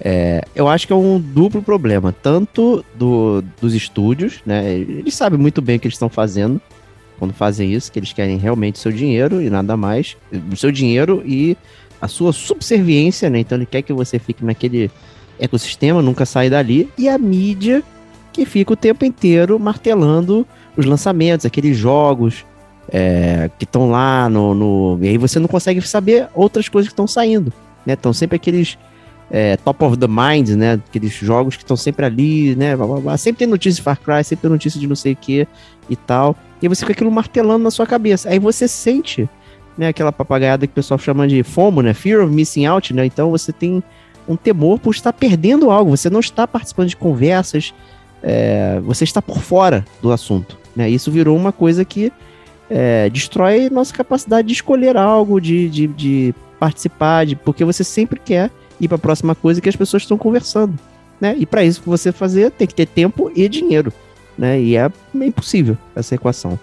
É, 0.00 0.42
eu 0.52 0.66
acho 0.66 0.84
que 0.84 0.92
é 0.92 0.96
um 0.96 1.20
duplo 1.20 1.62
problema, 1.62 2.12
tanto 2.12 2.84
do, 2.96 3.40
dos 3.60 3.72
estúdios, 3.72 4.40
né? 4.44 4.74
Eles 4.74 5.14
sabem 5.14 5.38
muito 5.38 5.62
bem 5.62 5.76
o 5.76 5.80
que 5.80 5.86
eles 5.86 5.94
estão 5.94 6.08
fazendo 6.08 6.60
quando 7.20 7.32
fazem 7.32 7.72
isso, 7.72 7.90
que 7.90 8.00
eles 8.00 8.12
querem 8.12 8.36
realmente 8.36 8.80
seu 8.80 8.90
dinheiro 8.90 9.40
e 9.40 9.48
nada 9.48 9.76
mais, 9.76 10.16
o 10.52 10.56
seu 10.56 10.72
dinheiro 10.72 11.22
e 11.24 11.56
a 12.02 12.08
sua 12.08 12.32
subserviência, 12.32 13.30
né? 13.30 13.38
Então 13.38 13.56
ele 13.56 13.64
quer 13.64 13.82
que 13.82 13.92
você 13.92 14.18
fique 14.18 14.44
naquele 14.44 14.90
ecossistema, 15.38 16.02
nunca 16.02 16.26
saia 16.26 16.50
dali, 16.50 16.90
e 16.98 17.08
a 17.08 17.16
mídia 17.16 17.80
que 18.32 18.44
fica 18.44 18.72
o 18.72 18.76
tempo 18.76 19.04
inteiro 19.04 19.56
martelando 19.58 20.44
os 20.76 20.84
lançamentos, 20.84 21.46
aqueles 21.46 21.76
jogos 21.76 22.44
é, 22.88 23.50
que 23.58 23.64
estão 23.64 23.90
lá 23.90 24.28
no, 24.28 24.54
no, 24.54 24.98
E 25.02 25.08
aí 25.08 25.18
você 25.18 25.38
não 25.38 25.48
consegue 25.48 25.80
saber 25.82 26.28
outras 26.34 26.68
coisas 26.68 26.88
que 26.88 26.92
estão 26.92 27.06
saindo. 27.06 27.52
Né? 27.84 27.94
Estão 27.94 28.12
sempre 28.12 28.36
aqueles 28.36 28.78
é, 29.30 29.56
top 29.56 29.84
of 29.84 29.96
the 29.96 30.06
mind, 30.06 30.50
né? 30.50 30.74
Aqueles 30.74 31.12
jogos 31.12 31.56
que 31.56 31.62
estão 31.62 31.76
sempre 31.76 32.06
ali, 32.06 32.54
né? 32.54 32.76
Blá, 32.76 32.86
blá, 32.86 33.00
blá. 33.00 33.16
Sempre 33.16 33.40
tem 33.40 33.48
notícia 33.48 33.76
de 33.76 33.82
Far 33.82 33.98
Cry, 34.00 34.22
sempre 34.22 34.42
tem 34.42 34.50
notícia 34.50 34.78
de 34.78 34.86
não 34.86 34.96
sei 34.96 35.14
o 35.14 35.16
que 35.16 35.46
e 35.90 35.96
tal. 35.96 36.36
E 36.62 36.68
você 36.68 36.80
fica 36.80 36.92
aquilo 36.92 37.10
martelando 37.10 37.64
na 37.64 37.70
sua 37.70 37.86
cabeça. 37.86 38.28
Aí 38.28 38.38
você 38.38 38.68
sente, 38.68 39.28
né? 39.76 39.88
Aquela 39.88 40.12
papagaiada 40.12 40.66
que 40.66 40.72
o 40.72 40.74
pessoal 40.74 40.98
chama 40.98 41.26
de 41.26 41.42
FOMO, 41.42 41.82
né? 41.82 41.92
Fear 41.92 42.24
of 42.24 42.32
Missing 42.32 42.66
Out, 42.66 42.94
né? 42.94 43.04
Então 43.06 43.30
você 43.30 43.52
tem 43.52 43.82
um 44.28 44.36
temor 44.36 44.78
por 44.78 44.94
estar 44.94 45.12
perdendo 45.12 45.70
algo. 45.70 45.96
Você 45.96 46.10
não 46.10 46.20
está 46.20 46.46
participando 46.46 46.88
de 46.88 46.96
conversas, 46.96 47.74
é, 48.22 48.80
você 48.84 49.04
está 49.04 49.20
por 49.20 49.38
fora 49.38 49.84
do 50.02 50.12
assunto. 50.12 50.58
Né? 50.74 50.90
Isso 50.90 51.10
virou 51.10 51.36
uma 51.36 51.52
coisa 51.52 51.84
que 51.84 52.12
é, 52.70 53.08
destrói 53.10 53.70
nossa 53.70 53.94
capacidade 53.94 54.48
de 54.48 54.54
escolher 54.54 54.96
algo, 54.96 55.40
de, 55.40 55.68
de, 55.68 55.86
de 55.86 56.34
participar, 56.58 57.26
de, 57.26 57.36
porque 57.36 57.64
você 57.64 57.84
sempre 57.84 58.18
quer 58.18 58.50
ir 58.80 58.88
para 58.88 58.96
a 58.96 59.00
próxima 59.00 59.34
coisa 59.34 59.60
que 59.60 59.68
as 59.68 59.76
pessoas 59.76 60.02
estão 60.02 60.18
conversando. 60.18 60.78
Né? 61.20 61.34
E 61.38 61.46
para 61.46 61.64
isso 61.64 61.80
que 61.80 61.88
você 61.88 62.12
fazer 62.12 62.50
tem 62.50 62.66
que 62.66 62.74
ter 62.74 62.86
tempo 62.86 63.30
e 63.34 63.48
dinheiro. 63.48 63.92
Né? 64.36 64.60
E 64.60 64.76
é 64.76 64.90
impossível 65.14 65.76
essa 65.94 66.14
equação. 66.14 66.58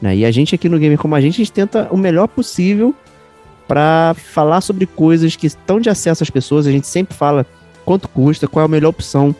Né? 0.00 0.16
E 0.16 0.24
a 0.24 0.30
gente 0.30 0.54
aqui 0.54 0.68
no 0.68 0.78
Gamer 0.78 0.98
Como 0.98 1.14
a 1.14 1.20
gente, 1.20 1.34
a 1.34 1.44
gente 1.44 1.52
tenta 1.52 1.88
o 1.90 1.96
melhor 1.96 2.26
possível 2.28 2.94
para 3.66 4.14
falar 4.14 4.62
sobre 4.62 4.86
coisas 4.86 5.36
que 5.36 5.46
estão 5.46 5.78
de 5.78 5.90
acesso 5.90 6.22
às 6.22 6.30
pessoas. 6.30 6.66
A 6.66 6.70
gente 6.70 6.86
sempre 6.86 7.14
fala 7.14 7.44
quanto 7.84 8.08
custa, 8.08 8.48
qual 8.48 8.62
é 8.62 8.64
a 8.64 8.68
melhor 8.68 8.88
opção 8.88 9.34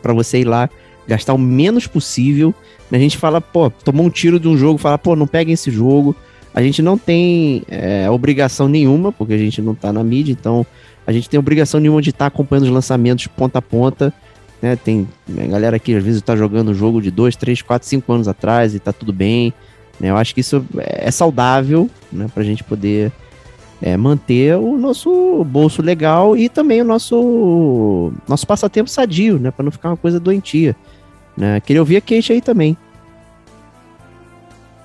para 0.00 0.14
você 0.14 0.40
ir 0.40 0.44
lá 0.44 0.70
gastar 1.06 1.34
o 1.34 1.38
menos 1.38 1.86
possível. 1.86 2.54
A 2.90 2.98
gente 2.98 3.16
fala, 3.16 3.40
pô, 3.40 3.70
tomou 3.70 4.06
um 4.06 4.10
tiro 4.10 4.38
de 4.38 4.48
um 4.48 4.56
jogo, 4.56 4.78
fala, 4.78 4.98
pô, 4.98 5.16
não 5.16 5.26
peguem 5.26 5.54
esse 5.54 5.70
jogo. 5.70 6.14
A 6.54 6.62
gente 6.62 6.82
não 6.82 6.98
tem 6.98 7.62
é, 7.68 8.10
obrigação 8.10 8.68
nenhuma, 8.68 9.10
porque 9.10 9.32
a 9.32 9.38
gente 9.38 9.62
não 9.62 9.74
tá 9.74 9.92
na 9.92 10.04
mídia, 10.04 10.32
então 10.32 10.66
a 11.06 11.12
gente 11.12 11.28
tem 11.28 11.40
obrigação 11.40 11.80
nenhuma 11.80 12.02
de 12.02 12.10
estar 12.10 12.26
tá 12.26 12.34
acompanhando 12.34 12.64
os 12.64 12.70
lançamentos 12.70 13.26
ponta 13.26 13.58
a 13.58 13.62
ponta. 13.62 14.12
Né? 14.60 14.76
Tem 14.76 15.08
a 15.38 15.46
galera 15.46 15.78
que 15.78 15.94
às 15.94 16.04
vezes 16.04 16.20
está 16.20 16.36
jogando 16.36 16.70
um 16.70 16.74
jogo 16.74 17.00
de 17.00 17.10
2, 17.10 17.34
3, 17.36 17.62
4, 17.62 17.88
5 17.88 18.12
anos 18.12 18.28
atrás 18.28 18.74
e 18.74 18.78
tá 18.78 18.92
tudo 18.92 19.12
bem. 19.12 19.52
Né? 19.98 20.10
Eu 20.10 20.16
acho 20.16 20.34
que 20.34 20.40
isso 20.40 20.64
é 20.76 21.10
saudável 21.10 21.90
né? 22.12 22.26
para 22.32 22.42
a 22.42 22.46
gente 22.46 22.62
poder 22.62 23.10
é, 23.80 23.96
manter 23.96 24.56
o 24.56 24.76
nosso 24.76 25.42
bolso 25.44 25.82
legal 25.82 26.36
e 26.36 26.48
também 26.48 26.82
o 26.82 26.84
nosso, 26.84 28.12
nosso 28.28 28.46
passatempo 28.46 28.88
sadio, 28.88 29.38
né? 29.38 29.50
para 29.50 29.64
não 29.64 29.72
ficar 29.72 29.88
uma 29.88 29.96
coisa 29.96 30.20
doentia. 30.20 30.76
Né? 31.36 31.60
Queria 31.60 31.82
ouvir 31.82 31.96
a 31.96 32.00
Kate 32.00 32.32
aí 32.32 32.40
também. 32.40 32.76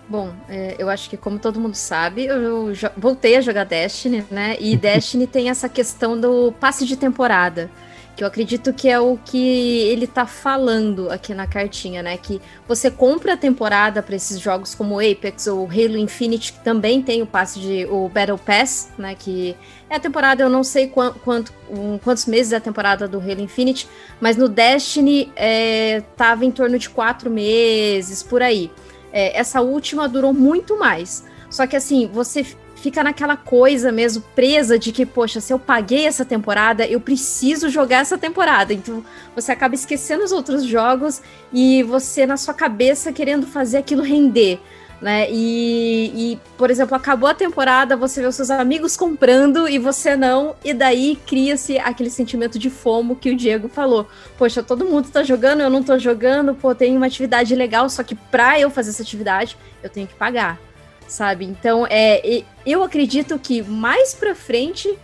Bom, 0.09 0.31
é, 0.47 0.75
eu 0.79 0.89
acho 0.89 1.09
que 1.09 1.17
como 1.17 1.37
todo 1.37 1.59
mundo 1.59 1.75
sabe, 1.75 2.25
eu 2.25 2.71
voltei 2.95 3.35
a 3.35 3.41
jogar 3.41 3.65
Destiny, 3.65 4.23
né? 4.31 4.55
E 4.59 4.75
Destiny 4.77 5.27
tem 5.27 5.49
essa 5.49 5.67
questão 5.67 6.19
do 6.19 6.53
passe 6.53 6.85
de 6.85 6.95
temporada 6.95 7.69
que 8.17 8.23
eu 8.23 8.27
acredito 8.27 8.73
que 8.73 8.89
é 8.89 8.99
o 8.99 9.15
que 9.15 9.37
ele 9.37 10.07
tá 10.07 10.25
falando 10.25 11.07
aqui 11.11 11.35
na 11.35 11.45
cartinha, 11.45 12.01
né? 12.01 12.17
Que 12.17 12.41
você 12.67 12.89
compra 12.89 13.33
a 13.33 13.37
temporada 13.37 14.01
para 14.01 14.15
esses 14.15 14.39
jogos 14.39 14.73
como 14.73 14.99
Apex 14.99 15.45
ou 15.45 15.67
Halo 15.69 15.95
Infinite, 15.95 16.53
que 16.53 16.59
também 16.63 16.99
tem 17.03 17.21
o 17.21 17.27
passe 17.27 17.59
de 17.59 17.85
o 17.85 18.09
Battle 18.09 18.39
Pass, 18.39 18.89
né? 18.97 19.13
Que 19.13 19.55
é 19.87 19.97
a 19.97 19.99
temporada, 19.99 20.41
eu 20.41 20.49
não 20.49 20.63
sei 20.63 20.87
quanto, 20.87 21.19
quanto 21.19 21.53
um, 21.69 21.99
quantos 21.99 22.25
meses 22.25 22.53
é 22.53 22.55
a 22.55 22.59
temporada 22.59 23.07
do 23.07 23.19
Halo 23.19 23.39
Infinite, 23.39 23.87
mas 24.19 24.35
no 24.35 24.49
Destiny 24.49 25.31
é, 25.35 26.01
tava 26.15 26.43
em 26.43 26.49
torno 26.49 26.79
de 26.79 26.89
quatro 26.89 27.29
meses, 27.29 28.23
por 28.23 28.41
aí. 28.41 28.71
É, 29.13 29.37
essa 29.37 29.61
última 29.61 30.09
durou 30.09 30.33
muito 30.33 30.75
mais. 30.79 31.23
Só 31.51 31.67
que 31.67 31.75
assim, 31.75 32.09
você 32.11 32.43
fica 32.77 33.03
naquela 33.03 33.35
coisa 33.35 33.91
mesmo, 33.91 34.23
presa 34.35 34.77
de 34.77 34.91
que, 34.91 35.05
poxa, 35.05 35.41
se 35.41 35.51
eu 35.51 35.59
paguei 35.59 36.05
essa 36.05 36.23
temporada, 36.23 36.85
eu 36.85 36.99
preciso 36.99 37.69
jogar 37.69 37.97
essa 37.97 38.17
temporada. 38.17 38.73
Então 38.73 39.03
você 39.35 39.51
acaba 39.51 39.75
esquecendo 39.75 40.23
os 40.23 40.31
outros 40.31 40.63
jogos 40.63 41.21
e 41.51 41.83
você, 41.83 42.25
na 42.25 42.37
sua 42.37 42.53
cabeça, 42.53 43.11
querendo 43.11 43.47
fazer 43.47 43.77
aquilo 43.77 44.03
render. 44.03 44.59
Né? 44.99 45.27
E, 45.29 46.11
e, 46.15 46.39
por 46.57 46.71
exemplo, 46.71 46.95
acabou 46.95 47.29
a 47.29 47.33
temporada, 47.33 47.95
você 47.95 48.19
vê 48.19 48.27
os 48.27 48.35
seus 48.35 48.49
amigos 48.49 48.97
comprando 48.97 49.69
e 49.69 49.77
você 49.77 50.15
não, 50.15 50.55
e 50.63 50.73
daí 50.73 51.19
cria-se 51.27 51.77
aquele 51.77 52.09
sentimento 52.09 52.57
de 52.57 52.71
fomo 52.71 53.15
que 53.15 53.29
o 53.29 53.35
Diego 53.35 53.69
falou. 53.69 54.07
Poxa, 54.39 54.63
todo 54.63 54.85
mundo 54.85 55.09
tá 55.11 55.21
jogando, 55.21 55.61
eu 55.61 55.69
não 55.69 55.83
tô 55.83 55.99
jogando, 55.99 56.55
pô, 56.55 56.73
tem 56.73 56.97
uma 56.97 57.05
atividade 57.05 57.53
legal, 57.53 57.87
só 57.89 58.01
que 58.01 58.15
pra 58.15 58.59
eu 58.59 58.71
fazer 58.71 58.89
essa 58.89 59.03
atividade, 59.03 59.55
eu 59.83 59.89
tenho 59.89 60.07
que 60.07 60.15
pagar 60.15 60.59
sabe? 61.07 61.45
Então, 61.45 61.87
é, 61.89 62.43
eu 62.65 62.83
acredito 62.83 63.39
que 63.39 63.61
mais 63.61 64.13
pra 64.13 64.35
frente 64.35 64.97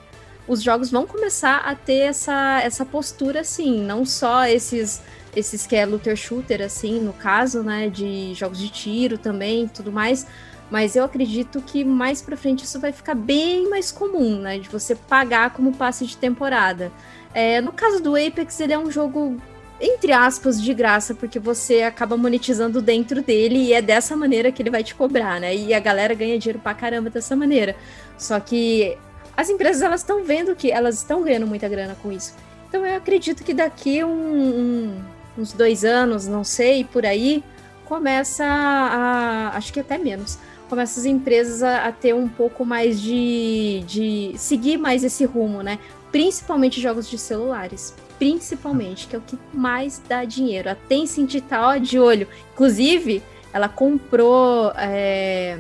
os 0.48 0.62
jogos 0.62 0.92
vão 0.92 1.08
começar 1.08 1.58
a 1.58 1.74
ter 1.74 2.00
essa, 2.00 2.60
essa 2.62 2.86
postura, 2.86 3.42
assim, 3.42 3.82
não 3.82 4.06
só 4.06 4.46
esses 4.46 5.02
esses 5.36 5.66
que 5.66 5.76
é 5.76 5.84
looter 5.84 6.16
shooter, 6.16 6.62
assim, 6.62 7.00
no 7.00 7.12
caso, 7.12 7.64
né, 7.64 7.90
de 7.90 8.36
jogos 8.36 8.60
de 8.60 8.70
tiro 8.70 9.18
também, 9.18 9.68
tudo 9.68 9.92
mais, 9.92 10.28
mas 10.70 10.96
eu 10.96 11.04
acredito 11.04 11.62
que 11.62 11.84
mais 11.84 12.22
pra 12.22 12.38
frente 12.38 12.64
isso 12.64 12.80
vai 12.80 12.92
ficar 12.92 13.16
bem 13.16 13.68
mais 13.70 13.92
comum, 13.92 14.40
né, 14.40 14.60
de 14.60 14.70
você 14.70 14.96
pagar 14.96 15.52
como 15.52 15.76
passe 15.76 16.06
de 16.06 16.16
temporada. 16.18 16.92
É, 17.34 17.60
no 17.62 17.72
caso 17.72 18.00
do 18.00 18.16
Apex, 18.16 18.60
ele 18.60 18.74
é 18.74 18.80
um 18.80 18.92
jogo 18.92 19.38
entre 19.86 20.14
aspas, 20.14 20.62
de 20.62 20.74
graça, 20.74 21.14
porque 21.14 21.38
você 21.38 21.82
acaba 21.82 22.16
monetizando 22.16 22.82
dentro 22.82 23.22
dele 23.22 23.58
e 23.58 23.74
é 23.74 23.82
dessa 23.82 24.16
maneira 24.16 24.50
que 24.50 24.62
ele 24.62 24.70
vai 24.70 24.82
te 24.82 24.96
cobrar, 24.96 25.42
né? 25.42 25.54
E 25.54 25.74
a 25.74 25.80
galera 25.80 26.14
ganha 26.14 26.40
dinheiro 26.40 26.60
pra 26.60 26.74
caramba 26.74 27.10
dessa 27.10 27.36
maneira. 27.36 27.76
Só 28.18 28.40
que 28.40 28.98
as 29.36 29.50
empresas 29.50 29.82
elas 29.82 30.00
estão 30.00 30.24
vendo 30.24 30.56
que 30.56 30.72
elas 30.72 31.00
estão 31.00 31.22
ganhando 31.22 31.46
muita 31.46 31.68
grana 31.68 31.98
com 32.02 32.14
isso. 32.14 32.34
Então 32.70 32.86
eu 32.86 32.96
acredito 32.96 33.44
que 33.44 33.54
daqui 33.54 34.02
um, 34.06 34.10
um, 34.10 35.02
uns 35.38 35.52
dois 35.52 35.84
anos, 35.84 36.28
não 36.28 36.46
sei, 36.46 36.86
por 36.86 37.06
aí, 37.06 37.44
começa 37.84 38.46
a, 38.46 39.58
acho 39.58 39.74
que 39.74 39.82
até 39.82 39.98
menos, 39.98 40.40
começa 40.70 40.98
as 40.98 41.06
empresas 41.06 41.62
a, 41.62 41.88
a, 41.88 41.92
ter 41.92 42.16
um 42.16 42.30
pouco 42.30 42.66
mais 42.66 43.02
de, 43.02 43.84
de 43.86 44.34
seguir 44.38 44.78
mais 44.78 45.04
esse 45.04 45.26
rumo, 45.26 45.62
né? 45.62 45.78
Principalmente 46.10 46.80
jogos 46.80 47.10
de 47.10 47.18
celulares. 47.18 47.94
Principalmente, 48.24 49.06
que 49.06 49.18
é 49.18 49.20
o 49.20 49.22
que 49.22 49.38
mais 49.54 50.02
dá 50.08 50.24
dinheiro. 50.24 50.70
A 50.70 50.76
Tencent 50.76 51.42
tá 51.42 51.68
ó, 51.68 51.76
de 51.76 52.00
olho. 52.00 52.26
Inclusive, 52.54 53.22
ela 53.52 53.68
comprou. 53.68 54.72
É... 54.78 55.60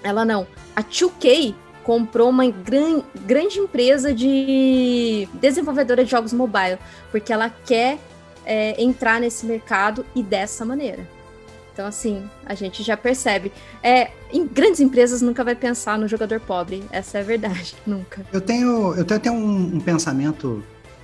Ela 0.00 0.24
não. 0.24 0.46
A 0.76 0.84
2K 0.84 1.56
comprou 1.82 2.30
uma 2.30 2.48
gran, 2.48 3.02
grande 3.26 3.58
empresa 3.58 4.14
de 4.14 5.28
desenvolvedora 5.34 6.04
de 6.04 6.10
jogos 6.12 6.32
mobile, 6.32 6.78
porque 7.10 7.32
ela 7.32 7.50
quer 7.50 7.98
é, 8.46 8.80
entrar 8.80 9.20
nesse 9.20 9.44
mercado 9.44 10.06
e 10.14 10.22
dessa 10.22 10.64
maneira. 10.64 11.04
Então, 11.72 11.84
assim, 11.84 12.30
a 12.46 12.54
gente 12.54 12.84
já 12.84 12.96
percebe. 12.96 13.50
É, 13.82 14.12
em 14.32 14.46
grandes 14.46 14.78
empresas 14.78 15.20
nunca 15.20 15.42
vai 15.42 15.56
pensar 15.56 15.98
no 15.98 16.06
jogador 16.06 16.38
pobre. 16.38 16.84
Essa 16.92 17.18
é 17.18 17.22
a 17.22 17.24
verdade, 17.24 17.74
nunca. 17.84 18.24
Eu 18.32 18.40
tenho, 18.40 18.94
eu 18.94 19.04
tenho 19.04 19.18
até 19.18 19.30
um, 19.32 19.74
um 19.74 19.80
pensamento 19.80 20.62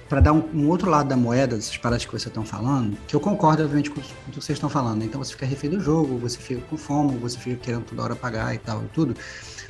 para 0.08 0.20
dar 0.20 0.32
um, 0.32 0.42
um, 0.54 0.68
outro 0.68 0.90
lado 0.90 1.08
da 1.08 1.16
moeda, 1.16 1.56
dessas 1.56 1.76
paradas 1.76 2.04
que 2.04 2.10
vocês 2.10 2.26
estão 2.26 2.44
falando, 2.44 2.96
que 3.06 3.16
eu 3.16 3.20
concordo, 3.20 3.62
obviamente, 3.62 3.90
com 3.90 4.00
o 4.00 4.02
que 4.02 4.34
vocês 4.34 4.56
estão 4.56 4.68
falando. 4.68 5.02
Então 5.04 5.22
você 5.22 5.32
fica 5.32 5.46
refém 5.46 5.70
do 5.70 5.80
jogo, 5.80 6.18
você 6.18 6.38
fica 6.38 6.60
com 6.62 6.76
fome, 6.76 7.16
você 7.16 7.38
fica 7.38 7.56
querendo 7.56 7.84
toda 7.84 8.02
hora 8.02 8.16
pagar 8.16 8.54
e 8.54 8.58
tal 8.58 8.82
e 8.82 8.88
tudo. 8.88 9.16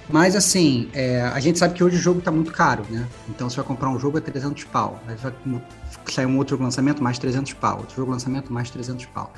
Mas 0.09 0.37
assim, 0.37 0.88
é, 0.93 1.23
a 1.23 1.41
gente 1.41 1.59
sabe 1.59 1.75
que 1.75 1.83
hoje 1.83 1.97
o 1.97 2.00
jogo 2.00 2.19
está 2.19 2.31
muito 2.31 2.53
caro, 2.53 2.85
né? 2.91 3.07
Então 3.29 3.49
você 3.49 3.57
vai 3.57 3.64
comprar 3.64 3.88
um 3.88 3.99
jogo 3.99 4.19
a 4.19 4.21
300 4.21 4.64
pau. 4.64 5.00
Aí 5.07 5.17
vai 5.17 6.26
um 6.26 6.37
outro 6.37 6.61
lançamento, 6.62 7.03
mais 7.03 7.19
300 7.19 7.53
pau. 7.55 7.79
Outro 7.79 7.97
jogo 7.97 8.11
lançamento, 8.11 8.53
mais 8.53 8.71
300 8.71 9.07
pau. 9.07 9.33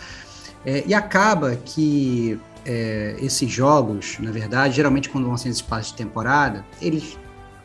É, 0.65 0.83
e 0.85 0.93
acaba 0.93 1.55
que 1.55 2.41
é, 2.65 3.17
esses 3.21 3.49
jogos, 3.49 4.17
na 4.19 4.33
verdade, 4.33 4.75
geralmente 4.75 5.09
quando 5.09 5.27
vão 5.27 5.37
ser 5.37 5.51
espaços 5.51 5.93
de 5.93 5.99
temporada, 5.99 6.65
eles 6.83 7.17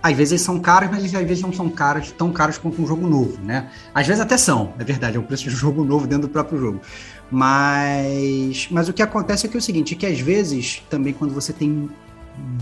às 0.02 0.16
vezes 0.16 0.32
eles 0.32 0.42
são 0.42 0.60
caros, 0.60 0.90
mas 0.90 1.04
às 1.04 1.12
vezes 1.12 1.42
não 1.42 1.54
são 1.54 1.70
caros, 1.70 2.12
tão 2.12 2.32
caros 2.32 2.58
quanto 2.58 2.82
um 2.82 2.88
jogo 2.88 3.08
novo, 3.08 3.40
né? 3.44 3.70
Às 3.94 4.08
vezes 4.08 4.22
até 4.22 4.38
são, 4.38 4.74
é 4.80 4.84
verdade, 4.84 5.18
é 5.18 5.20
o 5.20 5.24
preço 5.24 5.44
de 5.44 5.50
um 5.50 5.58
jogo 5.58 5.84
novo 5.84 6.08
dentro 6.08 6.28
do 6.28 6.32
próprio 6.32 6.60
jogo. 6.60 6.82
Mas, 7.30 8.68
mas 8.72 8.90
o 8.90 8.94
que 8.94 9.02
acontece 9.02 9.46
é 9.46 9.50
que 9.50 9.56
é 9.56 9.60
o 9.60 9.62
seguinte, 9.62 9.94
é 9.94 9.98
que 9.98 10.06
às 10.06 10.20
vezes 10.20 10.84
também 10.90 11.14
quando 11.14 11.34
você 11.34 11.54
tem 11.54 11.90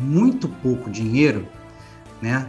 muito 0.01 0.47
pouco 0.47 0.89
dinheiro, 0.89 1.47
né? 2.21 2.47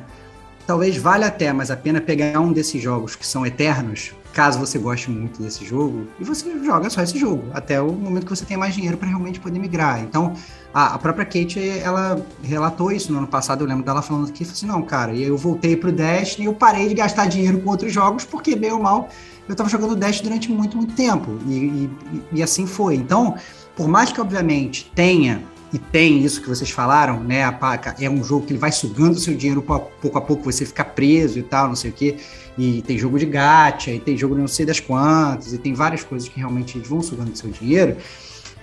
Talvez 0.66 0.96
valha 0.96 1.26
até 1.26 1.52
mais 1.52 1.70
a 1.70 1.76
pena 1.76 2.00
pegar 2.00 2.40
um 2.40 2.52
desses 2.52 2.82
jogos 2.82 3.16
que 3.16 3.26
são 3.26 3.46
eternos, 3.46 4.12
caso 4.32 4.58
você 4.58 4.78
goste 4.78 5.10
muito 5.10 5.42
desse 5.42 5.64
jogo, 5.64 6.06
e 6.18 6.24
você 6.24 6.50
joga 6.64 6.88
só 6.88 7.02
esse 7.02 7.18
jogo, 7.18 7.44
até 7.52 7.80
o 7.80 7.92
momento 7.92 8.24
que 8.24 8.30
você 8.30 8.44
tem 8.44 8.56
mais 8.56 8.74
dinheiro 8.74 8.96
para 8.96 9.08
realmente 9.08 9.40
poder 9.40 9.58
migrar. 9.58 10.00
Então, 10.00 10.34
a, 10.72 10.94
a, 10.94 10.98
própria 10.98 11.24
Kate, 11.24 11.60
ela 11.80 12.24
relatou 12.42 12.92
isso 12.92 13.12
no 13.12 13.18
ano 13.18 13.26
passado, 13.26 13.62
eu 13.62 13.68
lembro 13.68 13.84
dela 13.84 14.02
falando 14.02 14.28
aqui, 14.28 14.44
assim, 14.44 14.66
não, 14.66 14.82
cara, 14.82 15.12
e 15.12 15.22
eu 15.22 15.36
voltei 15.36 15.76
pro 15.76 15.90
Destiny 15.90 16.44
e 16.44 16.48
eu 16.48 16.54
parei 16.54 16.88
de 16.88 16.94
gastar 16.94 17.26
dinheiro 17.26 17.60
com 17.60 17.70
outros 17.70 17.92
jogos, 17.92 18.24
porque, 18.24 18.54
bem 18.54 18.72
ou 18.72 18.80
mal, 18.80 19.08
eu 19.48 19.52
estava 19.52 19.68
jogando 19.68 19.96
Destiny 19.96 20.28
durante 20.28 20.52
muito, 20.52 20.76
muito 20.76 20.94
tempo, 20.94 21.38
e, 21.46 21.52
e, 21.52 21.90
e 22.34 22.42
assim 22.42 22.66
foi. 22.66 22.94
Então, 22.94 23.36
por 23.76 23.88
mais 23.88 24.12
que, 24.12 24.20
obviamente, 24.20 24.90
tenha 24.94 25.42
e 25.72 25.78
tem 25.78 26.18
isso 26.24 26.40
que 26.40 26.48
vocês 26.48 26.70
falaram, 26.70 27.22
né? 27.22 27.42
É 28.00 28.10
um 28.10 28.24
jogo 28.24 28.44
que 28.44 28.52
ele 28.52 28.58
vai 28.58 28.72
sugando 28.72 29.12
o 29.12 29.20
seu 29.20 29.34
dinheiro 29.36 29.62
pouco 29.62 30.18
a 30.18 30.20
pouco, 30.20 30.44
você 30.44 30.66
fica 30.66 30.84
preso 30.84 31.38
e 31.38 31.42
tal, 31.42 31.68
não 31.68 31.76
sei 31.76 31.90
o 31.90 31.94
quê. 31.94 32.16
E 32.58 32.82
tem 32.82 32.98
jogo 32.98 33.18
de 33.18 33.26
gacha, 33.26 33.90
e 33.90 33.98
tem 33.98 34.16
jogo 34.16 34.34
de 34.34 34.40
não 34.40 34.48
sei 34.48 34.66
das 34.66 34.80
quantas, 34.80 35.52
e 35.52 35.58
tem 35.58 35.72
várias 35.72 36.02
coisas 36.04 36.28
que 36.28 36.38
realmente 36.38 36.78
vão 36.78 37.00
sugando 37.02 37.34
seu 37.36 37.50
dinheiro. 37.50 37.96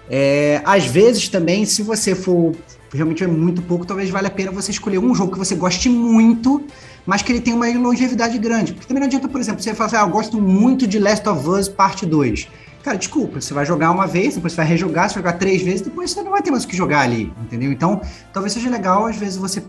É, 0.09 0.61
às 0.65 0.85
vezes 0.85 1.27
também, 1.27 1.65
se 1.65 1.81
você 1.81 2.15
for 2.15 2.55
realmente 2.93 3.23
é 3.23 3.27
muito 3.27 3.61
pouco, 3.61 3.85
talvez 3.85 4.09
valha 4.09 4.27
a 4.27 4.31
pena 4.31 4.51
você 4.51 4.71
escolher 4.71 4.97
um 4.97 5.13
jogo 5.13 5.33
que 5.33 5.37
você 5.37 5.55
goste 5.55 5.89
muito, 5.89 6.63
mas 7.05 7.21
que 7.21 7.31
ele 7.31 7.41
tenha 7.41 7.55
uma 7.55 7.67
longevidade 7.67 8.37
grande. 8.37 8.73
Porque 8.73 8.87
também 8.87 9.01
não 9.01 9.07
adianta, 9.07 9.27
por 9.27 9.41
exemplo, 9.41 9.61
você 9.61 9.73
falar 9.73 9.87
assim, 9.87 9.95
ah, 9.97 10.01
eu 10.01 10.09
gosto 10.09 10.41
muito 10.41 10.87
de 10.87 10.99
Last 10.99 11.27
of 11.27 11.47
Us 11.47 11.67
Parte 11.67 12.05
2 12.05 12.47
Cara, 12.83 12.97
desculpa, 12.97 13.41
você 13.41 13.53
vai 13.53 13.65
jogar 13.65 13.91
uma 13.91 14.07
vez, 14.07 14.35
depois 14.35 14.53
você 14.53 14.57
vai 14.57 14.65
rejogar, 14.65 15.09
você 15.09 15.15
vai 15.15 15.23
jogar 15.23 15.37
três 15.37 15.61
vezes, 15.61 15.81
depois 15.81 16.09
você 16.09 16.21
não 16.21 16.31
vai 16.31 16.41
ter 16.41 16.51
mais 16.51 16.63
o 16.63 16.67
que 16.69 16.77
jogar 16.77 17.01
ali, 17.01 17.33
entendeu? 17.41 17.69
Então, 17.69 17.99
talvez 18.31 18.53
seja 18.53 18.69
legal, 18.69 19.05
às 19.05 19.17
vezes, 19.17 19.35
você 19.35 19.59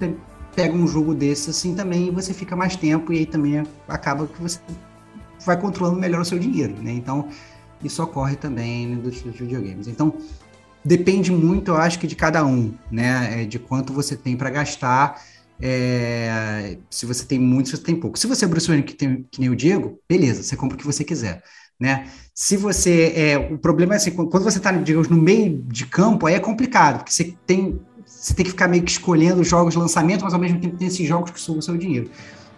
pega 0.54 0.74
um 0.74 0.86
jogo 0.86 1.14
desse 1.14 1.50
assim 1.50 1.74
também 1.74 2.08
e 2.08 2.10
você 2.10 2.34
fica 2.34 2.56
mais 2.56 2.76
tempo 2.76 3.12
e 3.12 3.18
aí 3.18 3.26
também 3.26 3.62
acaba 3.86 4.26
que 4.26 4.40
você 4.40 4.60
vai 5.44 5.60
controlando 5.60 6.00
melhor 6.00 6.20
o 6.20 6.24
seu 6.24 6.38
dinheiro, 6.38 6.74
né? 6.82 6.92
Então, 6.92 7.28
isso 7.82 8.02
ocorre 8.02 8.36
também 8.36 8.96
dos 8.96 9.20
videogames. 9.22 9.86
Então, 9.86 10.14
depende 10.84 11.30
muito, 11.30 11.70
eu 11.70 11.76
acho 11.76 11.98
que 11.98 12.06
de 12.06 12.16
cada 12.16 12.44
um, 12.44 12.74
né? 12.90 13.42
É, 13.42 13.44
de 13.44 13.58
quanto 13.58 13.92
você 13.92 14.16
tem 14.16 14.36
para 14.36 14.50
gastar. 14.50 15.22
É, 15.60 16.78
se 16.88 17.04
você 17.06 17.24
tem 17.24 17.38
muito, 17.38 17.68
se 17.68 17.76
você 17.76 17.82
tem 17.82 17.96
pouco. 17.96 18.18
Se 18.18 18.26
você 18.26 18.44
é 18.44 18.48
Bruce 18.48 18.68
Wayne 18.68 18.82
que, 18.82 18.94
tem, 18.94 19.26
que 19.30 19.40
nem 19.40 19.50
o 19.50 19.56
Diego, 19.56 19.98
beleza, 20.08 20.42
você 20.42 20.56
compra 20.56 20.76
o 20.76 20.78
que 20.78 20.86
você 20.86 21.04
quiser 21.04 21.42
né? 21.78 22.08
Se 22.34 22.56
você 22.56 23.12
é, 23.14 23.38
o 23.38 23.58
problema 23.58 23.94
é 23.94 23.96
assim, 23.96 24.10
quando 24.10 24.42
você 24.42 24.58
está 24.58 24.72
digamos 24.72 25.08
no 25.08 25.16
meio 25.16 25.62
de 25.62 25.86
campo, 25.86 26.26
aí 26.26 26.34
é 26.34 26.40
complicado, 26.40 26.98
porque 26.98 27.12
você 27.12 27.36
tem 27.46 27.80
você 28.28 28.34
tem 28.34 28.44
que 28.44 28.50
ficar 28.50 28.68
meio 28.68 28.82
que 28.82 28.90
escolhendo 28.90 29.42
jogos 29.42 29.74
de 29.74 29.80
lançamento, 29.80 30.22
mas 30.22 30.34
ao 30.34 30.40
mesmo 30.40 30.60
tempo 30.60 30.76
tem 30.76 30.86
esses 30.86 31.06
jogos 31.06 31.30
que 31.30 31.40
sugam 31.40 31.60
o 31.60 31.62
seu 31.62 31.76
dinheiro. 31.76 32.10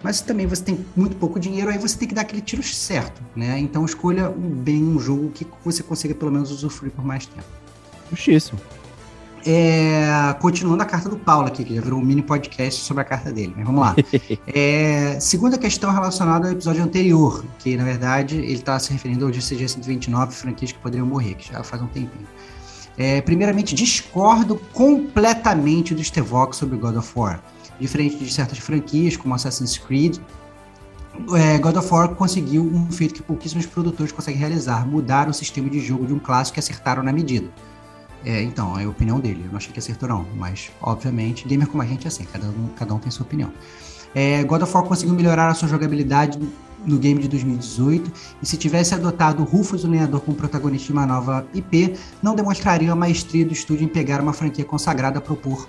Mas 0.03 0.21
também 0.21 0.47
você 0.47 0.65
tem 0.65 0.85
muito 0.97 1.15
pouco 1.17 1.39
dinheiro, 1.39 1.71
aí 1.71 1.79
você 1.79 1.97
tem 1.97 2.09
que 2.09 2.15
dar 2.15 2.23
aquele 2.23 2.41
tiro 2.41 2.63
certo, 2.63 3.23
né? 3.37 3.59
Então 3.59 3.85
escolha 3.85 4.31
bem 4.31 4.83
um 4.83 4.99
jogo 4.99 5.31
que 5.31 5.47
você 5.65 5.83
consiga 5.83 6.15
pelo 6.15 6.33
menos 6.33 6.51
usufruir 6.51 6.91
por 6.93 7.05
mais 7.05 7.27
tempo. 7.27 7.47
Justíssimo. 8.11 8.59
É, 9.47 10.35
continuando 10.39 10.83
a 10.83 10.87
carta 10.87 11.09
do 11.09 11.17
Paulo 11.17 11.47
aqui, 11.47 11.65
que 11.65 11.75
já 11.75 11.81
virou 11.81 11.99
um 11.99 12.03
mini 12.03 12.23
podcast 12.23 12.83
sobre 12.83 13.03
a 13.03 13.05
carta 13.05 13.33
dele, 13.33 13.53
mas 13.57 13.65
vamos 13.65 13.81
lá. 13.81 13.95
é, 14.53 15.19
segunda 15.21 15.57
questão 15.57 15.93
relacionada 15.93 16.49
ao 16.49 16.53
episódio 16.53 16.83
anterior, 16.83 17.45
que 17.59 17.77
na 17.77 17.85
verdade 17.85 18.37
ele 18.37 18.55
está 18.55 18.79
se 18.79 18.93
referindo 18.93 19.25
ao 19.25 19.31
DCG 19.31 19.69
129, 19.69 20.35
franquias 20.35 20.73
que 20.73 20.79
poderiam 20.79 21.07
morrer, 21.07 21.35
que 21.35 21.53
já 21.53 21.63
faz 21.63 21.81
um 21.81 21.87
tempinho. 21.87 22.27
É, 23.03 23.23
primeiramente, 23.23 23.75
discordo 23.75 24.57
completamente 24.75 25.95
do 25.95 26.05
Stevox 26.05 26.59
sobre 26.59 26.77
God 26.77 26.97
of 26.97 27.11
War. 27.17 27.43
Diferente 27.81 28.19
de 28.19 28.31
certas 28.31 28.59
franquias, 28.59 29.17
como 29.17 29.35
Assassin's 29.35 29.79
Creed, 29.79 30.19
é, 31.35 31.57
God 31.57 31.77
of 31.77 31.91
War 31.91 32.11
conseguiu 32.11 32.63
um 32.63 32.93
feito 32.93 33.15
que 33.15 33.23
pouquíssimos 33.23 33.65
produtores 33.65 34.13
conseguem 34.13 34.39
realizar: 34.39 34.87
mudar 34.87 35.31
o 35.31 35.33
sistema 35.33 35.71
de 35.71 35.81
jogo 35.81 36.07
de 36.07 36.13
um 36.13 36.19
clássico 36.19 36.59
e 36.59 36.61
acertaram 36.61 37.03
na 37.03 37.11
medida. 37.11 37.49
É, 38.23 38.43
então, 38.43 38.79
é 38.79 38.85
a 38.85 38.89
opinião 38.91 39.19
dele. 39.19 39.45
Eu 39.47 39.49
não 39.49 39.57
achei 39.57 39.73
que 39.73 39.79
acertou, 39.79 40.07
não. 40.07 40.27
Mas, 40.37 40.71
obviamente, 40.83 41.49
gamer 41.49 41.69
como 41.69 41.83
a 41.83 41.87
gente 41.87 42.05
é 42.05 42.09
assim, 42.09 42.25
cada 42.25 42.49
um, 42.49 42.69
cada 42.77 42.93
um 42.93 42.99
tem 42.99 43.11
sua 43.11 43.25
opinião. 43.25 43.51
É, 44.14 44.42
God 44.44 44.62
of 44.62 44.75
War 44.75 44.85
conseguiu 44.85 45.14
melhorar 45.14 45.49
a 45.49 45.55
sua 45.55 45.68
jogabilidade 45.68 46.38
no 46.85 46.99
game 46.99 47.20
de 47.20 47.29
2018 47.29 48.11
e 48.42 48.46
se 48.46 48.57
tivesse 48.57 48.94
adotado 48.94 49.44
Rufus, 49.44 49.85
o 49.85 49.88
lenhador, 49.88 50.20
como 50.20 50.37
protagonista 50.37 50.87
de 50.87 50.92
uma 50.92 51.07
nova 51.07 51.46
IP, 51.53 51.94
não 52.23 52.35
demonstraria 52.35 52.90
a 52.92 52.96
maestria 52.96 53.44
do 53.44 53.53
estúdio 53.53 53.85
em 53.85 53.88
pegar 53.88 54.20
uma 54.20 54.33
franquia 54.33 54.64
consagrada 54.64 55.18
a 55.18 55.20
propor 55.20 55.68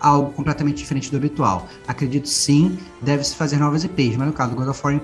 algo 0.00 0.32
completamente 0.32 0.76
diferente 0.76 1.10
do 1.10 1.16
habitual. 1.16 1.66
Acredito 1.88 2.28
sim, 2.28 2.78
deve-se 3.00 3.34
fazer 3.34 3.56
novas 3.56 3.84
IPs, 3.84 4.16
mas 4.16 4.26
no 4.26 4.32
caso 4.32 4.50
do 4.50 4.56
God 4.56 4.68
of 4.68 4.80
War 4.84 5.00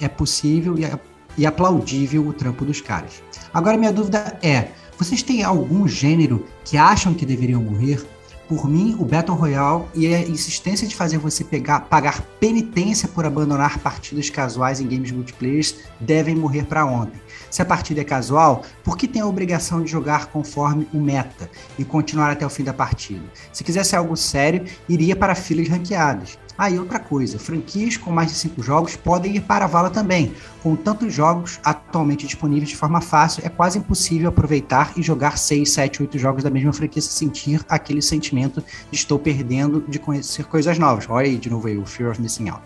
é 0.00 0.08
possível 0.08 0.78
e, 0.78 0.84
é, 0.84 0.98
e 1.36 1.44
aplaudível 1.44 2.26
o 2.26 2.32
trampo 2.32 2.64
dos 2.64 2.80
caras. 2.80 3.22
Agora 3.52 3.76
minha 3.76 3.92
dúvida 3.92 4.38
é, 4.42 4.68
vocês 4.96 5.22
têm 5.22 5.42
algum 5.42 5.88
gênero 5.88 6.46
que 6.64 6.76
acham 6.76 7.12
que 7.14 7.26
deveriam 7.26 7.60
morrer? 7.60 8.06
Por 8.54 8.68
mim, 8.68 8.94
o 9.00 9.04
Battle 9.04 9.36
Royale 9.36 9.82
e 9.96 10.14
a 10.14 10.20
insistência 10.20 10.86
de 10.86 10.94
fazer 10.94 11.18
você 11.18 11.42
pegar, 11.42 11.80
pagar 11.80 12.20
penitência 12.38 13.08
por 13.08 13.26
abandonar 13.26 13.80
partidas 13.80 14.30
casuais 14.30 14.80
em 14.80 14.86
games 14.86 15.10
multiplayer 15.10 15.74
devem 15.98 16.36
morrer 16.36 16.62
para 16.62 16.86
ontem. 16.86 17.20
Se 17.50 17.60
a 17.62 17.64
partida 17.64 18.02
é 18.02 18.04
casual, 18.04 18.62
por 18.84 18.96
que 18.96 19.08
tem 19.08 19.20
a 19.20 19.26
obrigação 19.26 19.82
de 19.82 19.90
jogar 19.90 20.26
conforme 20.26 20.86
o 20.94 21.00
meta 21.00 21.50
e 21.76 21.84
continuar 21.84 22.30
até 22.30 22.46
o 22.46 22.50
fim 22.50 22.62
da 22.62 22.72
partida? 22.72 23.24
Se 23.52 23.64
quisesse 23.64 23.96
algo 23.96 24.16
sério, 24.16 24.64
iria 24.88 25.16
para 25.16 25.34
filas 25.34 25.68
ranqueadas. 25.68 26.38
Ah, 26.56 26.70
e 26.70 26.78
outra 26.78 27.00
coisa, 27.00 27.36
franquias 27.36 27.96
com 27.96 28.12
mais 28.12 28.28
de 28.30 28.38
5 28.38 28.62
jogos 28.62 28.94
podem 28.94 29.36
ir 29.36 29.40
para 29.40 29.64
a 29.64 29.68
vala 29.68 29.90
também. 29.90 30.32
Com 30.62 30.76
tantos 30.76 31.12
jogos 31.12 31.58
atualmente 31.64 32.26
disponíveis 32.26 32.68
de 32.68 32.76
forma 32.76 33.00
fácil, 33.00 33.42
é 33.44 33.48
quase 33.48 33.78
impossível 33.78 34.28
aproveitar 34.28 34.92
e 34.96 35.02
jogar 35.02 35.36
6, 35.36 35.68
7, 35.68 36.02
8 36.02 36.18
jogos 36.18 36.44
da 36.44 36.50
mesma 36.50 36.72
franquia 36.72 37.02
sem 37.02 37.28
sentir 37.28 37.60
aquele 37.68 38.00
sentimento 38.00 38.62
de 38.90 38.96
estou 38.96 39.18
perdendo 39.18 39.84
de 39.88 39.98
conhecer 39.98 40.44
coisas 40.44 40.78
novas. 40.78 41.06
Olha 41.08 41.26
aí 41.26 41.36
de 41.36 41.50
novo 41.50 41.66
aí, 41.66 41.76
o 41.76 41.84
Fear 41.84 42.12
of 42.12 42.22
Missing 42.22 42.48
Out. 42.50 42.62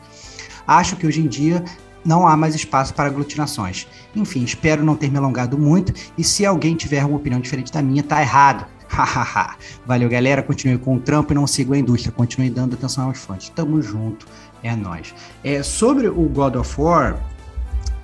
Acho 0.66 0.96
que 0.96 1.06
hoje 1.06 1.22
em 1.22 1.26
dia 1.26 1.64
não 2.04 2.26
há 2.26 2.36
mais 2.36 2.54
espaço 2.54 2.92
para 2.92 3.08
aglutinações. 3.08 3.86
Enfim, 4.14 4.44
espero 4.44 4.84
não 4.84 4.96
ter 4.96 5.10
me 5.10 5.16
alongado 5.16 5.56
muito 5.56 5.94
e 6.16 6.22
se 6.22 6.44
alguém 6.44 6.76
tiver 6.76 7.04
uma 7.04 7.16
opinião 7.16 7.40
diferente 7.40 7.72
da 7.72 7.80
minha, 7.80 8.02
tá 8.02 8.20
errado. 8.20 8.66
Hahaha. 8.88 9.56
Valeu, 9.86 10.08
galera. 10.08 10.42
Continue 10.42 10.78
com 10.78 10.96
o 10.96 11.00
trampo 11.00 11.32
e 11.32 11.34
não 11.34 11.46
siga 11.46 11.74
a 11.74 11.78
indústria. 11.78 12.12
Continue 12.12 12.50
dando 12.50 12.74
atenção 12.74 13.06
aos 13.06 13.18
fãs. 13.18 13.48
Tamo 13.50 13.80
junto. 13.80 14.26
É 14.62 14.74
nós. 14.74 15.14
É, 15.44 15.62
sobre 15.62 16.08
o 16.08 16.28
God 16.28 16.56
of 16.56 16.80
War, 16.80 17.16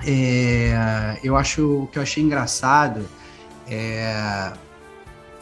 é, 0.07 1.19
eu 1.25 1.37
acho 1.37 1.83
o 1.83 1.87
que 1.89 1.99
eu 1.99 2.03
achei 2.03 2.23
engraçado 2.23 3.09
é 3.67 4.53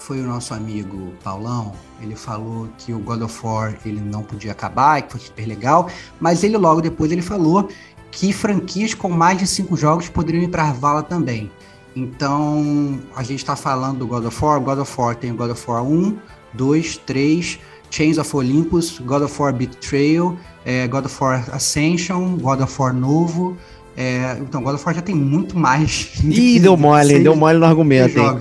foi 0.02 0.20
o 0.20 0.24
nosso 0.24 0.52
amigo 0.52 1.14
Paulão. 1.22 1.72
Ele 2.00 2.16
falou 2.16 2.68
que 2.76 2.92
o 2.92 2.98
God 2.98 3.22
of 3.22 3.46
War 3.46 3.78
ele 3.86 4.00
não 4.00 4.22
podia 4.22 4.50
acabar, 4.50 5.00
que 5.02 5.12
foi 5.12 5.20
super 5.20 5.46
legal, 5.46 5.88
mas 6.20 6.42
ele 6.42 6.56
logo 6.56 6.80
depois 6.80 7.12
ele 7.12 7.22
falou 7.22 7.68
que 8.10 8.32
franquias 8.32 8.94
com 8.94 9.08
mais 9.08 9.38
de 9.38 9.46
cinco 9.46 9.76
jogos 9.76 10.08
poderiam 10.08 10.42
ir 10.42 10.48
para 10.48 10.68
a 10.68 10.72
vala 10.72 11.02
também. 11.02 11.50
Então, 11.94 13.00
a 13.14 13.22
gente 13.22 13.40
está 13.40 13.54
falando 13.54 13.98
do 13.98 14.06
God 14.06 14.24
of 14.24 14.44
War. 14.44 14.60
God 14.60 14.78
of 14.78 15.00
War 15.00 15.14
tem 15.14 15.34
God 15.34 15.50
of 15.50 15.70
War 15.70 15.82
1, 15.84 16.16
2, 16.54 17.00
3, 17.06 17.58
Chains 17.90 18.18
of 18.18 18.34
Olympus, 18.34 18.98
God 18.98 19.22
of 19.22 19.40
War 19.40 19.52
Betrayal, 19.52 20.36
é, 20.64 20.88
God 20.88 21.04
of 21.04 21.16
War 21.22 21.44
Ascension, 21.52 22.36
God 22.38 22.60
of 22.60 22.74
War 22.80 22.94
novo. 22.94 23.56
É, 23.96 24.38
então, 24.40 24.62
God 24.62 24.74
of 24.74 24.84
War 24.84 24.94
já 24.94 25.02
tem 25.02 25.14
muito 25.14 25.58
mais. 25.58 26.12
Ih, 26.24 26.58
deu 26.58 26.76
mole, 26.76 27.18
deu 27.18 27.36
mole 27.36 27.58
no 27.58 27.66
argumento, 27.66 28.18
hein? 28.18 28.38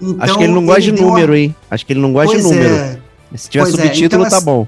Então, 0.00 0.16
Acho 0.20 0.38
que 0.38 0.44
ele 0.44 0.52
não 0.52 0.64
gosta 0.64 0.82
de 0.82 0.92
número, 0.92 1.34
hein? 1.34 1.54
Acho 1.70 1.86
que 1.86 1.92
ele 1.92 2.00
não 2.00 2.12
gosta 2.12 2.36
de 2.36 2.42
número. 2.42 2.74
É. 2.74 2.98
Se 3.34 3.50
tiver 3.50 3.64
pois 3.64 3.78
é, 3.78 3.82
subtítulo, 3.82 4.26
então, 4.26 4.38
tá 4.38 4.40
bom. 4.40 4.66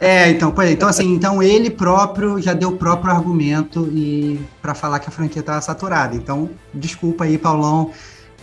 É, 0.00 0.30
então, 0.30 0.54
então 0.70 0.88
assim, 0.88 1.12
então 1.12 1.42
ele 1.42 1.70
próprio 1.70 2.40
já 2.40 2.54
deu 2.54 2.70
o 2.70 2.76
próprio 2.76 3.12
argumento 3.12 3.88
e 3.92 4.40
para 4.62 4.74
falar 4.74 4.98
que 4.98 5.08
a 5.08 5.12
franquia 5.12 5.42
tá 5.42 5.60
saturada. 5.60 6.16
Então, 6.16 6.50
desculpa 6.72 7.24
aí, 7.24 7.36
Paulão, 7.36 7.90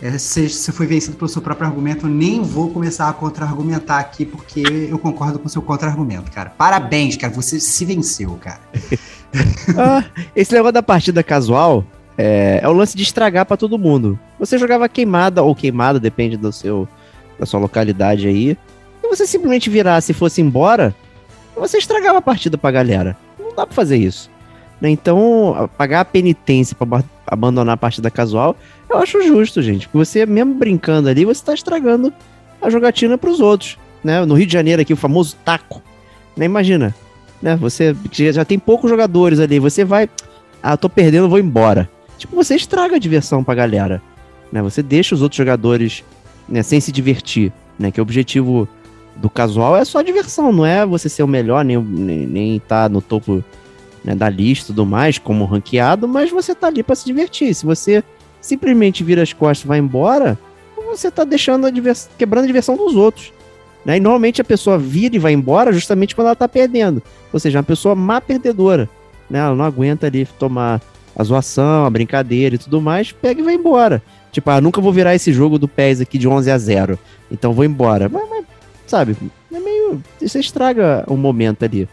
é, 0.00 0.16
se 0.16 0.48
você 0.48 0.70
foi 0.70 0.86
vencido 0.86 1.16
pelo 1.16 1.28
seu 1.28 1.42
próprio 1.42 1.66
argumento, 1.66 2.06
nem 2.06 2.40
vou 2.42 2.70
começar 2.70 3.08
a 3.08 3.12
contra-argumentar 3.12 3.98
aqui, 3.98 4.24
porque 4.24 4.62
eu 4.88 4.98
concordo 4.98 5.38
com 5.38 5.46
o 5.46 5.48
seu 5.48 5.60
contra-argumento, 5.60 6.30
cara. 6.30 6.50
Parabéns, 6.50 7.16
cara, 7.16 7.32
você 7.32 7.58
se 7.58 7.84
venceu, 7.84 8.38
cara. 8.40 8.60
ah, 9.76 10.04
esse 10.36 10.52
negócio 10.52 10.74
da 10.74 10.82
partida 10.82 11.22
casual 11.22 11.84
é, 12.16 12.60
é 12.62 12.68
o 12.68 12.72
lance 12.72 12.96
de 12.96 13.02
estragar 13.02 13.44
para 13.44 13.56
todo 13.56 13.78
mundo. 13.78 14.18
Você 14.38 14.56
jogava 14.56 14.88
queimada 14.88 15.42
ou 15.42 15.54
queimada, 15.54 15.98
depende 15.98 16.36
do 16.36 16.52
seu, 16.52 16.88
da 17.38 17.44
sua 17.44 17.58
localidade 17.58 18.28
aí. 18.28 18.56
E 19.08 19.16
você 19.16 19.26
simplesmente 19.26 19.70
virasse 19.70 20.12
e 20.12 20.14
fosse 20.14 20.42
embora, 20.42 20.94
você 21.56 21.78
estragava 21.78 22.18
a 22.18 22.22
partida 22.22 22.58
pra 22.58 22.70
galera. 22.70 23.16
Não 23.38 23.54
dá 23.54 23.66
pra 23.66 23.74
fazer 23.74 23.96
isso. 23.96 24.30
Né? 24.78 24.90
Então, 24.90 25.70
pagar 25.78 26.00
a 26.00 26.04
penitência 26.04 26.76
para 26.76 27.02
abandonar 27.26 27.74
a 27.74 27.78
partida 27.78 28.10
casual, 28.10 28.54
eu 28.88 28.98
acho 28.98 29.22
justo, 29.22 29.62
gente. 29.62 29.88
Porque 29.88 30.04
você, 30.04 30.26
mesmo 30.26 30.54
brincando 30.54 31.08
ali, 31.08 31.24
você 31.24 31.42
tá 31.42 31.54
estragando 31.54 32.12
a 32.60 32.68
jogatina 32.68 33.16
pros 33.16 33.40
outros. 33.40 33.78
Né? 34.04 34.22
No 34.26 34.34
Rio 34.34 34.46
de 34.46 34.52
Janeiro, 34.52 34.82
aqui, 34.82 34.92
o 34.92 34.96
famoso 34.96 35.36
taco. 35.42 35.82
Né? 36.36 36.44
Imagina, 36.44 36.94
né? 37.40 37.56
Você 37.56 37.96
já 38.10 38.44
tem 38.44 38.58
poucos 38.58 38.90
jogadores 38.90 39.40
ali, 39.40 39.58
você 39.58 39.84
vai. 39.84 40.08
Ah, 40.62 40.76
tô 40.76 40.88
perdendo, 40.90 41.30
vou 41.30 41.38
embora. 41.38 41.88
Tipo, 42.18 42.36
você 42.36 42.56
estraga 42.56 42.96
a 42.96 42.98
diversão 42.98 43.42
pra 43.42 43.54
galera. 43.54 44.02
Né? 44.52 44.60
Você 44.60 44.82
deixa 44.82 45.14
os 45.14 45.22
outros 45.22 45.38
jogadores 45.38 46.04
né, 46.46 46.62
sem 46.62 46.78
se 46.78 46.92
divertir. 46.92 47.50
Né? 47.78 47.90
Que 47.90 48.00
o 48.00 48.02
objetivo 48.02 48.68
do 49.18 49.28
casual 49.28 49.76
é 49.76 49.84
só 49.84 50.00
diversão, 50.00 50.52
não 50.52 50.64
é 50.64 50.86
você 50.86 51.08
ser 51.08 51.22
o 51.22 51.28
melhor, 51.28 51.64
nem, 51.64 51.76
nem, 51.78 52.26
nem 52.26 52.60
tá 52.60 52.88
no 52.88 53.02
topo 53.02 53.44
né, 54.04 54.14
da 54.14 54.28
lista 54.28 54.66
e 54.66 54.74
tudo 54.74 54.86
mais, 54.86 55.18
como 55.18 55.44
ranqueado, 55.44 56.06
mas 56.06 56.30
você 56.30 56.54
tá 56.54 56.68
ali 56.68 56.82
para 56.82 56.94
se 56.94 57.04
divertir. 57.04 57.54
Se 57.54 57.66
você 57.66 58.02
simplesmente 58.40 59.02
vira 59.02 59.22
as 59.22 59.32
costas 59.32 59.64
e 59.64 59.68
vai 59.68 59.78
embora, 59.78 60.38
você 60.76 61.10
tá 61.10 61.24
deixando 61.24 61.66
a 61.66 61.70
divers... 61.70 62.08
quebrando 62.16 62.44
a 62.44 62.46
diversão 62.46 62.76
dos 62.76 62.94
outros. 62.94 63.32
Né? 63.84 63.96
E 63.96 64.00
normalmente 64.00 64.40
a 64.40 64.44
pessoa 64.44 64.78
vira 64.78 65.16
e 65.16 65.18
vai 65.18 65.32
embora 65.32 65.72
justamente 65.72 66.14
quando 66.14 66.28
ela 66.28 66.36
tá 66.36 66.48
perdendo. 66.48 67.02
Ou 67.32 67.40
seja, 67.40 67.58
uma 67.58 67.64
pessoa 67.64 67.94
má 67.94 68.20
perdedora. 68.20 68.88
Né? 69.28 69.38
Ela 69.38 69.54
não 69.54 69.64
aguenta 69.64 70.06
ali 70.06 70.26
tomar 70.38 70.80
a 71.16 71.24
zoação, 71.24 71.84
a 71.84 71.90
brincadeira 71.90 72.54
e 72.54 72.58
tudo 72.58 72.80
mais, 72.80 73.10
pega 73.10 73.40
e 73.40 73.44
vai 73.44 73.54
embora. 73.54 74.02
Tipo, 74.30 74.50
ah, 74.50 74.60
nunca 74.60 74.80
vou 74.80 74.92
virar 74.92 75.14
esse 75.14 75.32
jogo 75.32 75.58
do 75.58 75.66
PES 75.66 76.00
aqui 76.00 76.16
de 76.18 76.28
11 76.28 76.50
a 76.50 76.58
0. 76.58 76.98
Então 77.30 77.52
vou 77.52 77.64
embora. 77.64 78.08
Mas, 78.08 78.22
mas 78.28 78.37
sabe, 78.88 79.16
é 79.52 79.60
meio. 79.60 80.02
Você 80.20 80.40
estraga 80.40 81.04
o 81.06 81.16
momento 81.16 81.64
ali. 81.64 81.88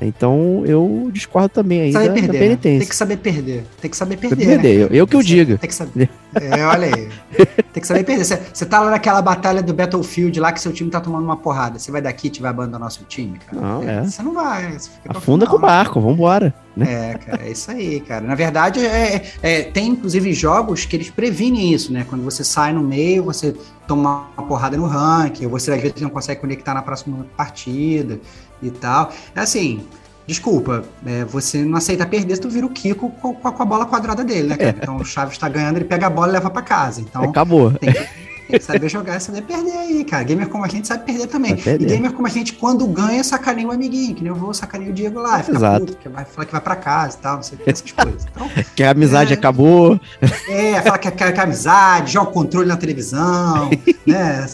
Então 0.00 0.62
eu 0.64 1.10
discordo 1.12 1.48
também 1.48 1.80
aí 1.80 1.92
da, 1.92 2.00
perder, 2.00 2.26
da 2.26 2.32
penitência. 2.32 2.72
Né? 2.72 2.78
Tem 2.78 2.88
que 2.88 2.96
saber 2.96 3.16
perder. 3.16 3.64
Tem 3.80 3.90
que 3.90 3.96
saber 3.96 4.16
perder. 4.16 4.46
perder. 4.46 4.78
Né? 4.78 4.84
Eu, 4.84 4.88
eu 4.88 5.06
que 5.06 5.16
eu 5.16 5.22
digo. 5.22 5.58
Tem 5.58 5.68
que 5.68 5.74
saber. 5.74 6.08
É, 6.34 6.64
olha 6.66 6.94
aí. 6.94 7.08
Tem 7.72 7.80
que 7.80 7.86
saber 7.86 8.04
perder. 8.04 8.24
Você, 8.24 8.40
você 8.52 8.66
tá 8.66 8.80
lá 8.80 8.90
naquela 8.90 9.20
batalha 9.20 9.62
do 9.62 9.74
Battlefield 9.74 10.38
lá 10.38 10.52
que 10.52 10.60
seu 10.60 10.72
time 10.72 10.90
tá 10.90 11.00
tomando 11.00 11.24
uma 11.24 11.36
porrada. 11.36 11.78
Você 11.78 11.90
vai 11.90 12.00
daqui 12.00 12.30
e 12.34 12.40
vai 12.40 12.50
abandonar 12.50 12.90
seu 12.92 13.04
time, 13.06 13.38
cara? 13.38 13.60
Não, 13.60 13.88
é. 13.88 14.04
Você 14.04 14.22
não 14.22 14.34
vai. 14.34 14.72
Você 14.72 14.90
Afunda 15.08 15.46
final, 15.46 15.48
com 15.48 15.56
o 15.56 15.68
barco, 15.68 16.00
né? 16.00 16.06
vambora. 16.06 16.54
Né? 16.76 17.10
É, 17.10 17.14
cara, 17.18 17.42
é 17.44 17.50
isso 17.50 17.70
aí, 17.70 17.98
cara. 18.00 18.24
Na 18.24 18.36
verdade, 18.36 18.84
é, 18.86 19.32
é, 19.42 19.62
tem 19.62 19.88
inclusive 19.88 20.32
jogos 20.32 20.84
que 20.84 20.94
eles 20.94 21.10
previnem 21.10 21.72
isso, 21.72 21.92
né? 21.92 22.06
Quando 22.08 22.22
você 22.22 22.44
sai 22.44 22.72
no 22.72 22.82
meio, 22.82 23.24
você 23.24 23.54
toma 23.86 24.28
uma 24.36 24.46
porrada 24.46 24.76
no 24.76 24.86
ranking, 24.86 25.46
ou 25.46 25.50
você 25.50 25.72
às 25.72 25.80
vezes 25.80 26.00
não 26.00 26.10
consegue 26.10 26.40
conectar 26.40 26.74
na 26.74 26.82
próxima 26.82 27.26
partida 27.36 28.20
e 28.62 28.70
tal. 28.70 29.12
É 29.34 29.40
assim, 29.40 29.86
desculpa, 30.26 30.84
é, 31.06 31.24
você 31.24 31.64
não 31.64 31.78
aceita 31.78 32.06
perder, 32.06 32.38
tu 32.38 32.48
vira 32.48 32.66
o 32.66 32.70
Kiko 32.70 33.10
com, 33.10 33.34
com 33.34 33.62
a 33.62 33.66
bola 33.66 33.86
quadrada 33.86 34.24
dele, 34.24 34.48
né, 34.48 34.56
cara? 34.56 34.70
É. 34.70 34.74
Então 34.82 34.96
o 34.96 35.04
Chaves 35.04 35.34
está 35.34 35.48
ganhando, 35.48 35.76
ele 35.76 35.84
pega 35.84 36.06
a 36.06 36.10
bola 36.10 36.28
e 36.28 36.32
leva 36.32 36.50
para 36.50 36.62
casa. 36.62 37.00
Então, 37.00 37.24
Acabou. 37.24 37.72
Tem 37.72 37.92
que 37.92 38.27
saber 38.60 38.88
jogar, 38.88 39.20
saber 39.20 39.42
perder 39.42 39.72
aí, 39.72 40.04
cara. 40.04 40.24
Gamer 40.24 40.48
como 40.48 40.64
a 40.64 40.68
gente 40.68 40.86
sabe 40.86 41.04
perder 41.04 41.26
também. 41.26 41.56
Perder. 41.56 41.84
E 41.84 41.88
gamer 41.88 42.12
como 42.12 42.26
a 42.26 42.30
gente, 42.30 42.54
quando 42.54 42.86
ganha, 42.86 43.22
sacaneia 43.22 43.68
o 43.68 43.70
amiguinho, 43.70 44.14
que 44.14 44.22
nem 44.22 44.32
eu 44.32 44.36
vou 44.36 44.52
sacanear 44.54 44.90
o 44.90 44.94
Diego 44.94 45.20
lá, 45.20 45.42
fica 45.42 45.56
Exato. 45.56 45.86
puto, 45.86 45.98
que 45.98 46.08
vai 46.08 46.24
falar 46.24 46.46
que 46.46 46.52
vai 46.52 46.60
pra 46.60 46.76
casa 46.76 47.16
e 47.16 47.20
tal, 47.20 47.36
não 47.36 47.42
sei 47.42 47.58
o 47.58 47.60
que, 47.60 47.70
essas 47.70 47.92
coisas. 47.92 48.26
Então, 48.30 48.48
que 48.74 48.82
a 48.82 48.90
amizade 48.90 49.32
é, 49.32 49.36
acabou. 49.36 50.00
É, 50.48 50.80
fala 50.80 50.98
que, 50.98 51.10
que, 51.10 51.32
que 51.32 51.40
a 51.40 51.42
amizade, 51.42 52.12
joga 52.12 52.30
o 52.30 52.32
controle 52.32 52.68
na 52.68 52.76
televisão, 52.76 53.70
né? 54.06 54.46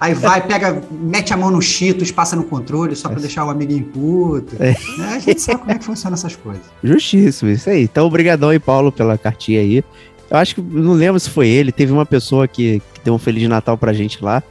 Aí 0.00 0.14
vai, 0.14 0.46
pega, 0.46 0.82
mete 0.90 1.32
a 1.32 1.36
mão 1.36 1.50
no 1.50 1.60
Cheetos, 1.60 2.10
passa 2.10 2.34
no 2.36 2.44
controle 2.44 2.96
só 2.96 3.08
pra 3.08 3.20
deixar 3.20 3.44
o 3.44 3.50
amiguinho 3.50 3.84
puto. 3.84 4.56
É. 4.58 4.70
Né? 4.98 5.14
A 5.16 5.18
gente 5.18 5.40
sabe 5.40 5.58
como 5.58 5.70
é 5.72 5.78
que 5.78 5.84
funciona 5.84 6.14
essas 6.14 6.36
coisas. 6.36 6.62
Justíssimo, 6.82 7.50
isso 7.50 7.68
aí. 7.68 7.82
Então, 7.82 8.06
obrigadão 8.06 8.50
aí, 8.50 8.58
Paulo, 8.58 8.90
pela 8.90 9.18
cartinha 9.18 9.60
aí. 9.60 9.84
Eu 10.32 10.38
acho 10.38 10.54
que, 10.54 10.62
não 10.62 10.94
lembro 10.94 11.20
se 11.20 11.28
foi 11.28 11.46
ele, 11.46 11.70
teve 11.70 11.92
uma 11.92 12.06
pessoa 12.06 12.48
que, 12.48 12.80
que 12.94 13.00
deu 13.04 13.12
um 13.12 13.18
Feliz 13.18 13.46
Natal 13.46 13.76
pra 13.76 13.92
gente 13.92 14.24
lá 14.24 14.42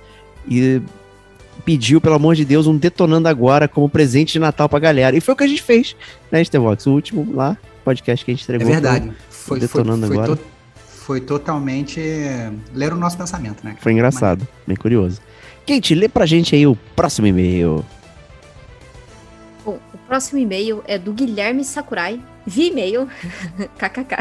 e 0.48 0.80
pediu, 1.66 2.00
pelo 2.00 2.14
amor 2.14 2.36
de 2.36 2.46
Deus, 2.46 2.68
um 2.68 2.78
Detonando 2.78 3.28
Agora 3.28 3.68
como 3.68 3.90
presente 3.90 4.34
de 4.34 4.40
Natal 4.40 4.70
pra 4.70 4.78
galera. 4.78 5.18
E 5.18 5.20
foi 5.20 5.34
o 5.34 5.38
que 5.38 5.44
a 5.44 5.48
gente 5.48 5.64
fez, 5.64 5.96
né, 6.32 6.44
Stevox? 6.44 6.86
O 6.86 6.92
último 6.92 7.28
lá, 7.34 7.58
podcast 7.84 8.24
que 8.24 8.30
a 8.30 8.34
gente 8.36 8.44
entregou. 8.44 8.68
É 8.68 8.72
verdade. 8.74 9.12
Foi, 9.28 9.60
Detonando 9.60 10.06
foi, 10.06 10.16
foi, 10.16 10.24
Agora. 10.24 10.38
To, 10.38 10.44
foi 10.86 11.20
totalmente 11.20 12.00
ler 12.76 12.94
o 12.94 12.96
nosso 12.96 13.18
pensamento, 13.18 13.64
né? 13.64 13.76
Foi 13.80 13.92
engraçado, 13.92 14.48
bem 14.68 14.78
curioso. 14.78 15.20
Kate, 15.66 15.96
lê 15.96 16.08
pra 16.08 16.28
gente 16.28 16.56
aí 16.56 16.68
o 16.68 16.76
próximo 16.96 17.26
e-mail. 17.26 17.84
Próximo 20.12 20.40
e-mail 20.40 20.84
é 20.88 20.98
do 20.98 21.14
Guilherme 21.14 21.64
Sakurai, 21.64 22.22
vi 22.46 22.68
e-mail, 22.68 23.08
kkk. 23.80 24.18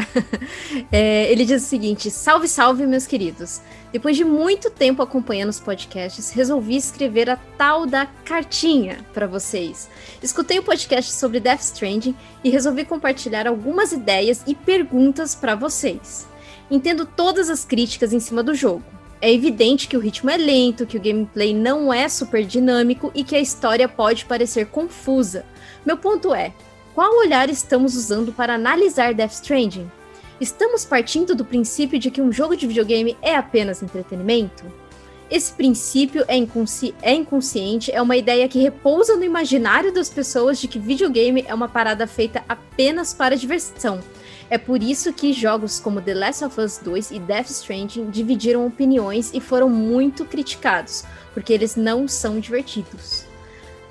É, 0.89 1.29
ele 1.29 1.43
diz 1.43 1.63
o 1.63 1.67
seguinte: 1.67 2.09
Salve, 2.09 2.47
salve, 2.47 2.87
meus 2.87 3.05
queridos. 3.05 3.59
Depois 3.91 4.15
de 4.15 4.23
muito 4.23 4.69
tempo 4.69 5.01
acompanhando 5.01 5.49
os 5.49 5.59
podcasts, 5.59 6.31
resolvi 6.31 6.77
escrever 6.77 7.29
a 7.29 7.35
tal 7.57 7.85
da 7.85 8.05
cartinha 8.23 9.05
para 9.13 9.27
vocês. 9.27 9.89
Escutei 10.23 10.59
o 10.59 10.63
podcast 10.63 11.11
sobre 11.11 11.41
Death 11.41 11.59
Stranding 11.59 12.15
e 12.41 12.49
resolvi 12.49 12.85
compartilhar 12.85 13.45
algumas 13.45 13.91
ideias 13.91 14.43
e 14.47 14.55
perguntas 14.55 15.35
para 15.35 15.55
vocês. 15.55 16.25
Entendo 16.71 17.05
todas 17.05 17.49
as 17.49 17.65
críticas 17.65 18.13
em 18.13 18.19
cima 18.21 18.41
do 18.41 18.55
jogo. 18.55 19.00
É 19.21 19.31
evidente 19.31 19.87
que 19.87 19.95
o 19.95 19.99
ritmo 19.99 20.31
é 20.31 20.37
lento, 20.37 20.87
que 20.87 20.97
o 20.97 21.01
gameplay 21.01 21.53
não 21.53 21.93
é 21.93 22.09
super 22.09 22.43
dinâmico 22.43 23.11
e 23.13 23.23
que 23.23 23.35
a 23.35 23.39
história 23.39 23.87
pode 23.87 24.25
parecer 24.25 24.65
confusa. 24.65 25.45
Meu 25.85 25.95
ponto 25.95 26.33
é: 26.33 26.51
qual 26.95 27.19
olhar 27.19 27.47
estamos 27.47 27.95
usando 27.95 28.33
para 28.33 28.55
analisar 28.55 29.13
Death 29.13 29.33
Stranding? 29.33 29.89
Estamos 30.39 30.83
partindo 30.83 31.35
do 31.35 31.45
princípio 31.45 31.99
de 31.99 32.09
que 32.09 32.19
um 32.19 32.31
jogo 32.31 32.57
de 32.57 32.65
videogame 32.65 33.15
é 33.21 33.35
apenas 33.35 33.83
entretenimento? 33.83 34.65
Esse 35.29 35.53
princípio 35.53 36.25
é, 36.27 36.35
inconsci 36.35 36.93
é, 37.01 37.13
inconsciente, 37.13 37.91
é 37.91 38.01
uma 38.01 38.17
ideia 38.17 38.49
que 38.49 38.59
repousa 38.59 39.15
no 39.15 39.23
imaginário 39.23 39.93
das 39.93 40.09
pessoas 40.09 40.59
de 40.59 40.67
que 40.67 40.79
videogame 40.79 41.45
é 41.47 41.53
uma 41.53 41.69
parada 41.69 42.07
feita 42.07 42.43
apenas 42.49 43.13
para 43.13 43.37
diversão. 43.37 44.01
É 44.51 44.57
por 44.57 44.83
isso 44.83 45.13
que 45.13 45.31
jogos 45.31 45.79
como 45.79 46.01
The 46.01 46.13
Last 46.13 46.43
of 46.43 46.59
Us 46.59 46.77
2 46.77 47.11
e 47.11 47.19
Death 47.19 47.49
Stranding 47.51 48.09
dividiram 48.09 48.67
opiniões 48.67 49.31
e 49.33 49.39
foram 49.39 49.69
muito 49.69 50.25
criticados, 50.25 51.05
porque 51.33 51.53
eles 51.53 51.77
não 51.77 52.05
são 52.05 52.37
divertidos. 52.37 53.23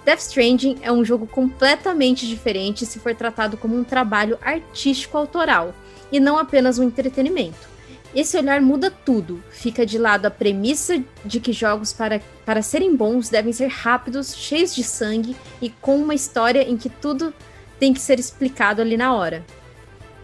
Death 0.04 0.18
Stranding 0.18 0.80
é 0.82 0.92
um 0.92 1.02
jogo 1.02 1.26
completamente 1.26 2.28
diferente 2.28 2.84
se 2.84 2.98
for 2.98 3.14
tratado 3.14 3.56
como 3.56 3.74
um 3.74 3.82
trabalho 3.82 4.36
artístico 4.42 5.16
autoral 5.16 5.74
e 6.12 6.20
não 6.20 6.36
apenas 6.36 6.78
um 6.78 6.82
entretenimento. 6.82 7.70
Esse 8.14 8.36
olhar 8.36 8.60
muda 8.60 8.90
tudo, 8.90 9.42
fica 9.50 9.86
de 9.86 9.96
lado 9.96 10.26
a 10.26 10.30
premissa 10.30 11.02
de 11.24 11.40
que 11.40 11.54
jogos 11.54 11.94
para, 11.94 12.20
para 12.44 12.60
serem 12.60 12.94
bons 12.94 13.30
devem 13.30 13.54
ser 13.54 13.68
rápidos, 13.68 14.36
cheios 14.36 14.74
de 14.74 14.84
sangue 14.84 15.34
e 15.62 15.70
com 15.70 15.96
uma 15.96 16.14
história 16.14 16.68
em 16.68 16.76
que 16.76 16.90
tudo 16.90 17.32
tem 17.78 17.94
que 17.94 18.00
ser 18.00 18.20
explicado 18.20 18.82
ali 18.82 18.98
na 18.98 19.14
hora. 19.14 19.42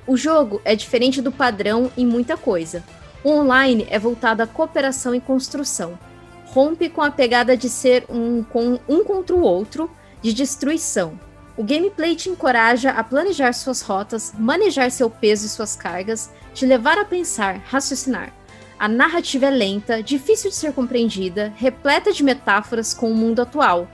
O 0.07 0.17
jogo 0.17 0.61
é 0.65 0.77
diferente 0.77 1.21
do 1.21 1.33
padrão 1.33 1.91
em 1.97 2.07
muita 2.07 2.37
coisa. 2.37 2.85
O 3.25 3.31
online 3.31 3.87
é 3.91 3.99
voltado 3.99 4.43
à 4.43 4.47
cooperação 4.47 5.15
e 5.15 5.21
construção. 5.21 5.99
rompe 6.45 6.89
com 6.89 7.03
a 7.03 7.11
pegada 7.11 7.55
de 7.57 7.69
ser 7.69 8.07
um, 8.09 8.43
com, 8.43 8.79
um 8.89 9.05
contra 9.05 9.35
o 9.35 9.43
outro, 9.43 9.91
de 10.23 10.33
destruição. 10.33 11.19
O 11.57 11.65
gameplay 11.65 12.15
te 12.15 12.31
encoraja 12.31 12.91
a 12.91 13.03
planejar 13.03 13.53
suas 13.53 13.83
rotas, 13.83 14.33
manejar 14.39 14.91
seu 14.91 15.11
peso 15.11 15.45
e 15.45 15.49
suas 15.49 15.75
cargas, 15.75 16.31
te 16.55 16.65
levar 16.65 16.99
a 16.99 17.05
pensar, 17.05 17.61
raciocinar. 17.67 18.33
A 18.79 18.89
narrativa 18.89 19.47
é 19.47 19.51
lenta, 19.51 20.03
difícil 20.03 20.51
de 20.51 20.57
ser 20.57 20.73
compreendida, 20.73 21.53
repleta 21.57 22.13
de 22.13 22.23
metáforas 22.23 22.95
com 22.95 23.11
o 23.11 23.15
mundo 23.15 23.43
atual. 23.43 23.89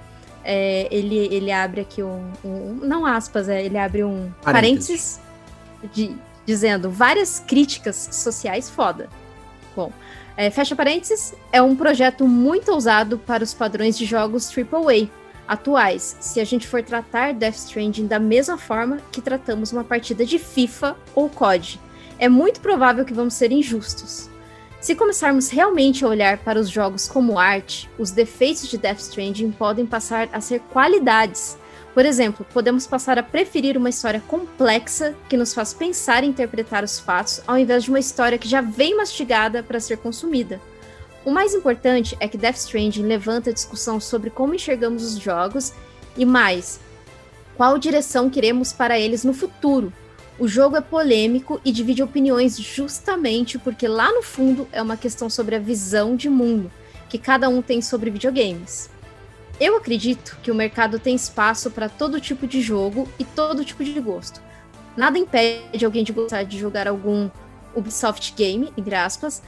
É, 0.45 0.89
ele, 0.91 1.17
ele 1.17 1.51
abre 1.51 1.81
aqui 1.81 2.03
um, 2.03 2.31
um, 2.45 2.75
Não 2.83 3.07
aspas, 3.07 3.49
é, 3.49 3.65
ele 3.65 3.79
abre 3.79 4.05
um 4.05 4.31
parênteses, 4.43 4.43
parênteses 4.43 5.22
de, 5.93 6.17
dizendo 6.45 6.91
várias 6.91 7.39
críticas 7.41 8.09
sociais 8.13 8.69
foda. 8.69 9.09
Bom, 9.75 9.93
é, 10.37 10.51
fecha 10.51 10.77
parênteses, 10.77 11.35
é 11.51 11.61
um 11.61 11.77
projeto 11.77 12.27
muito 12.27 12.73
ousado 12.73 13.19
para 13.19 13.45
os 13.45 13.53
padrões 13.53 13.97
de 13.97 14.05
jogos 14.05 14.51
AAA 14.51 15.09
atuais, 15.47 16.17
se 16.21 16.41
a 16.41 16.45
gente 16.45 16.67
for 16.67 16.83
tratar 16.83 17.35
Death 17.35 17.57
Stranding 17.57 18.07
da 18.07 18.19
mesma 18.19 18.57
forma 18.57 19.01
que 19.11 19.21
tratamos 19.21 19.73
uma 19.73 19.85
partida 19.85 20.25
de 20.25 20.39
FIFA 20.39 20.97
ou 21.15 21.29
COD. 21.29 21.79
É 22.19 22.29
muito 22.29 22.61
provável 22.61 23.05
que 23.05 23.13
vamos 23.13 23.35
ser 23.35 23.53
injustos. 23.53 24.31
Se 24.81 24.95
começarmos 24.95 25.49
realmente 25.49 26.05
a 26.05 26.09
olhar 26.09 26.39
para 26.39 26.59
os 26.59 26.69
jogos 26.69 27.07
como 27.07 27.39
arte, 27.39 27.89
os 27.99 28.11
defeitos 28.11 28.69
de 28.69 28.79
Death 28.79 28.99
Stranding 28.99 29.53
podem 29.53 29.87
passar 29.87 30.29
a 30.33 30.41
ser 30.41 30.61
qualidades. 30.73 31.57
Por 31.95 32.07
exemplo, 32.07 32.47
podemos 32.53 32.87
passar 32.87 33.19
a 33.19 33.23
preferir 33.23 33.77
uma 33.77 33.91
história 33.91 34.23
complexa 34.27 35.15
que 35.29 35.37
nos 35.37 35.53
faz 35.53 35.75
pensar 35.75 36.25
e 36.25 36.27
interpretar 36.27 36.83
os 36.83 36.99
fatos, 36.99 37.43
ao 37.47 37.59
invés 37.59 37.85
de 37.85 37.91
uma 37.91 37.99
história 37.99 38.39
que 38.39 38.49
já 38.49 38.61
vem 38.63 38.97
mastigada 38.97 39.63
para 39.63 39.81
ser 39.81 39.99
consumida. 39.99 40.61
O 41.25 41.31
mais 41.31 41.55
importante 41.55 42.17
é 42.19 42.27
que 42.27 42.39
Death 42.39 42.57
Stranding 42.57 43.03
levanta 43.03 43.51
a 43.51 43.53
discussão 43.53 44.01
sobre 44.01 44.31
como 44.31 44.55
enxergamos 44.55 45.05
os 45.05 45.19
jogos 45.19 45.73
e 46.17 46.25
mais, 46.25 46.81
qual 47.57 47.79
direção 47.79 48.31
queremos 48.31 48.73
para 48.73 48.99
eles 48.99 49.23
no 49.23 49.35
futuro, 49.35 49.93
o 50.39 50.49
jogo 50.49 50.77
é 50.77 50.81
polêmico 50.81 51.61
e 51.65 51.71
divide 51.71 52.03
opiniões 52.03 52.59
justamente 52.59 53.59
porque 53.59 53.87
lá 53.87 54.11
no 54.13 54.23
fundo 54.23 54.67
é 54.73 54.81
uma 54.81 54.97
questão 54.97 55.29
sobre 55.29 55.55
a 55.55 55.59
visão 55.59 56.17
de 56.17 56.29
mundo 56.29 56.71
que 57.09 57.19
cada 57.19 57.49
um 57.49 57.61
tem 57.61 57.83
sobre 57.83 58.11
videogames. 58.11 58.91
Eu 59.63 59.77
acredito 59.77 60.37
que 60.43 60.51
o 60.51 60.55
mercado 60.57 60.99
tem 60.99 61.15
espaço 61.15 61.71
para 61.71 61.89
todo 61.89 62.21
tipo 62.21 62.49
de 62.49 62.61
jogo 62.61 63.09
e 63.17 63.25
todo 63.25 63.65
tipo 63.65 63.85
de 63.85 64.01
gosto. 64.01 64.43
Nada 64.97 65.17
impede 65.17 65.85
alguém 65.85 66.03
de 66.03 66.13
gostar 66.13 66.43
de 66.43 66.59
jogar 66.59 66.89
algum 66.89 67.31
Ubisoft 67.73 68.35
game, 68.37 68.73
entre 68.77 68.97
aspas, 68.97 69.41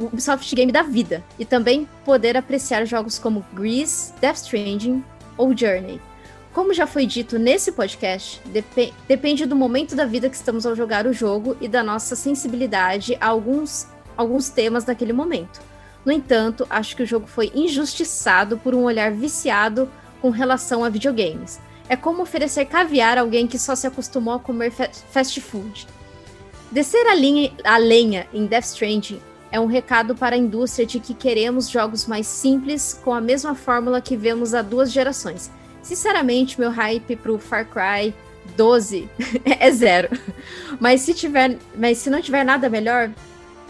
Ubisoft 0.00 0.54
game 0.54 0.72
da 0.72 0.80
vida, 0.80 1.22
e 1.38 1.44
também 1.44 1.86
poder 2.02 2.34
apreciar 2.34 2.86
jogos 2.86 3.18
como 3.18 3.44
Grease, 3.52 4.10
Death 4.22 4.36
Stranding 4.36 5.04
ou 5.36 5.54
Journey. 5.54 6.00
Como 6.54 6.72
já 6.72 6.86
foi 6.86 7.04
dito 7.04 7.38
nesse 7.38 7.70
podcast, 7.70 8.40
dep 8.46 8.94
depende 9.06 9.44
do 9.44 9.54
momento 9.54 9.94
da 9.94 10.06
vida 10.06 10.30
que 10.30 10.36
estamos 10.36 10.64
ao 10.64 10.74
jogar 10.74 11.06
o 11.06 11.12
jogo 11.12 11.58
e 11.60 11.68
da 11.68 11.82
nossa 11.82 12.16
sensibilidade 12.16 13.18
a 13.20 13.26
alguns, 13.26 13.86
alguns 14.16 14.48
temas 14.48 14.84
daquele 14.84 15.12
momento. 15.12 15.60
No 16.08 16.14
entanto, 16.14 16.66
acho 16.70 16.96
que 16.96 17.02
o 17.02 17.06
jogo 17.06 17.26
foi 17.26 17.52
injustiçado 17.54 18.56
por 18.56 18.74
um 18.74 18.84
olhar 18.84 19.12
viciado 19.12 19.90
com 20.22 20.30
relação 20.30 20.82
a 20.82 20.88
videogames. 20.88 21.60
É 21.86 21.96
como 21.96 22.22
oferecer 22.22 22.64
caviar 22.64 23.18
a 23.18 23.20
alguém 23.20 23.46
que 23.46 23.58
só 23.58 23.74
se 23.74 23.86
acostumou 23.86 24.32
a 24.32 24.38
comer 24.38 24.72
fast 24.72 25.38
food. 25.38 25.86
Descer 26.72 27.06
a, 27.08 27.14
linha, 27.14 27.52
a 27.62 27.76
lenha 27.76 28.26
em 28.32 28.46
Death 28.46 28.64
Stranding 28.64 29.20
é 29.52 29.60
um 29.60 29.66
recado 29.66 30.14
para 30.14 30.34
a 30.34 30.38
indústria 30.38 30.86
de 30.86 30.98
que 30.98 31.12
queremos 31.12 31.68
jogos 31.68 32.06
mais 32.06 32.26
simples 32.26 32.98
com 33.04 33.12
a 33.12 33.20
mesma 33.20 33.54
fórmula 33.54 34.00
que 34.00 34.16
vemos 34.16 34.54
há 34.54 34.62
duas 34.62 34.90
gerações 34.90 35.50
Sinceramente, 35.82 36.58
meu 36.58 36.70
hype 36.70 37.16
pro 37.16 37.38
Far 37.38 37.66
Cry 37.66 38.14
12 38.56 39.10
é 39.44 39.70
zero. 39.70 40.08
Mas 40.80 41.02
se 41.02 41.12
tiver, 41.12 41.58
mas 41.76 41.98
se 41.98 42.08
não 42.08 42.22
tiver 42.22 42.44
nada 42.44 42.70
melhor, 42.70 43.10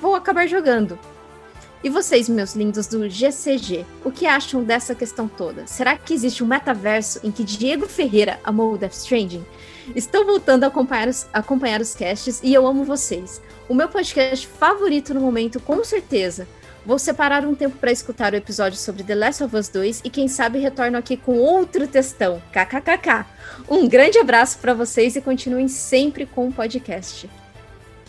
vou 0.00 0.14
acabar 0.14 0.46
jogando. 0.46 0.96
E 1.82 1.88
vocês, 1.88 2.28
meus 2.28 2.56
lindos 2.56 2.88
do 2.88 3.08
GCG, 3.08 3.86
o 4.04 4.10
que 4.10 4.26
acham 4.26 4.64
dessa 4.64 4.96
questão 4.96 5.28
toda? 5.28 5.64
Será 5.68 5.96
que 5.96 6.12
existe 6.12 6.42
um 6.42 6.46
metaverso 6.46 7.20
em 7.22 7.30
que 7.30 7.44
Diego 7.44 7.86
Ferreira 7.86 8.40
amou 8.42 8.76
Death 8.76 8.94
Stranding? 8.94 9.46
Estou 9.94 10.26
voltando 10.26 10.64
a 10.64 10.66
acompanhar 10.66 11.06
os, 11.06 11.28
acompanhar 11.32 11.80
os 11.80 11.94
casts 11.94 12.40
e 12.42 12.52
eu 12.52 12.66
amo 12.66 12.84
vocês. 12.84 13.40
O 13.68 13.74
meu 13.74 13.88
podcast 13.88 14.44
favorito 14.44 15.14
no 15.14 15.20
momento, 15.20 15.60
com 15.60 15.84
certeza. 15.84 16.48
Vou 16.84 16.98
separar 16.98 17.46
um 17.46 17.54
tempo 17.54 17.76
para 17.76 17.92
escutar 17.92 18.32
o 18.32 18.36
episódio 18.36 18.78
sobre 18.78 19.04
The 19.04 19.14
Last 19.14 19.44
of 19.44 19.54
Us 19.54 19.68
2 19.68 20.00
e 20.04 20.10
quem 20.10 20.26
sabe 20.26 20.58
retorno 20.58 20.98
aqui 20.98 21.16
com 21.16 21.38
outro 21.38 21.86
textão. 21.86 22.42
KKKK. 22.50 23.24
Um 23.68 23.86
grande 23.86 24.18
abraço 24.18 24.58
para 24.58 24.74
vocês 24.74 25.14
e 25.14 25.20
continuem 25.20 25.68
sempre 25.68 26.26
com 26.26 26.48
o 26.48 26.52
podcast. 26.52 27.30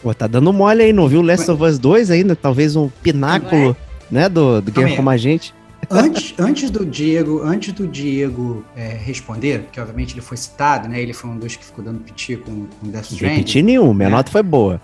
Pô, 0.02 0.14
tá 0.14 0.28
dando 0.28 0.52
mole 0.54 0.84
aí, 0.84 0.94
não 0.94 1.08
viu 1.08 1.22
Last 1.22 1.50
of 1.52 1.62
Us 1.64 1.78
2 1.78 2.12
ainda? 2.12 2.36
Talvez 2.36 2.76
um 2.76 2.90
pináculo, 3.02 3.72
é? 3.72 4.14
né, 4.14 4.30
do, 4.30 4.62
do 4.62 4.72
Game 4.72 4.96
Como 4.96 5.10
a 5.10 5.18
Gente. 5.18 5.54
Antes, 5.90 6.34
antes 6.38 6.70
do 6.70 6.86
Diego, 6.86 7.42
antes 7.44 7.74
do 7.74 7.88
Diego 7.88 8.64
é, 8.76 8.90
responder, 8.94 9.68
que 9.72 9.80
obviamente 9.80 10.14
ele 10.14 10.22
foi 10.22 10.38
citado, 10.38 10.88
né? 10.88 11.02
Ele 11.02 11.14
foi 11.14 11.30
um 11.30 11.38
dos 11.38 11.56
que 11.56 11.66
ficou 11.66 11.84
dando 11.84 12.00
piti 12.00 12.36
com, 12.36 12.66
com 12.66 12.90
Death 12.90 13.12
Stranding. 13.12 13.38
Piti 13.38 13.62
nenhum, 13.62 13.94
minha 13.94 14.10
né? 14.10 14.16
nota 14.16 14.32
foi 14.32 14.44
boa. 14.44 14.80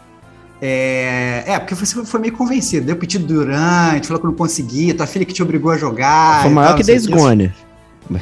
É, 0.62 1.44
é, 1.46 1.60
porque 1.60 1.76
você 1.76 2.04
foi 2.06 2.20
meio 2.20 2.34
convencido. 2.34 2.88
Deu 2.88 2.96
pedido 2.96 3.26
durante, 3.26 4.08
falou 4.08 4.22
que 4.22 4.26
não 4.26 4.34
conseguia, 4.34 4.96
tua 4.96 5.06
filha 5.06 5.26
que 5.26 5.34
te 5.34 5.44
obrigou 5.44 5.72
a 5.72 5.78
jogar. 5.78 6.42
Foi 6.42 6.52
maior 6.52 6.70
tal, 6.70 6.78
que 6.78 6.84
Days 6.84 7.06
Gone. 7.06 7.54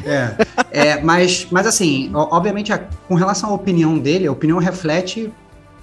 É, 0.04 0.36
é, 0.72 1.02
mas, 1.02 1.48
mas 1.52 1.68
assim, 1.68 2.10
obviamente, 2.14 2.72
com 3.08 3.16
relação 3.16 3.50
à 3.50 3.54
opinião 3.54 3.98
dele, 3.98 4.28
a 4.28 4.32
opinião 4.32 4.58
reflete 4.58 5.32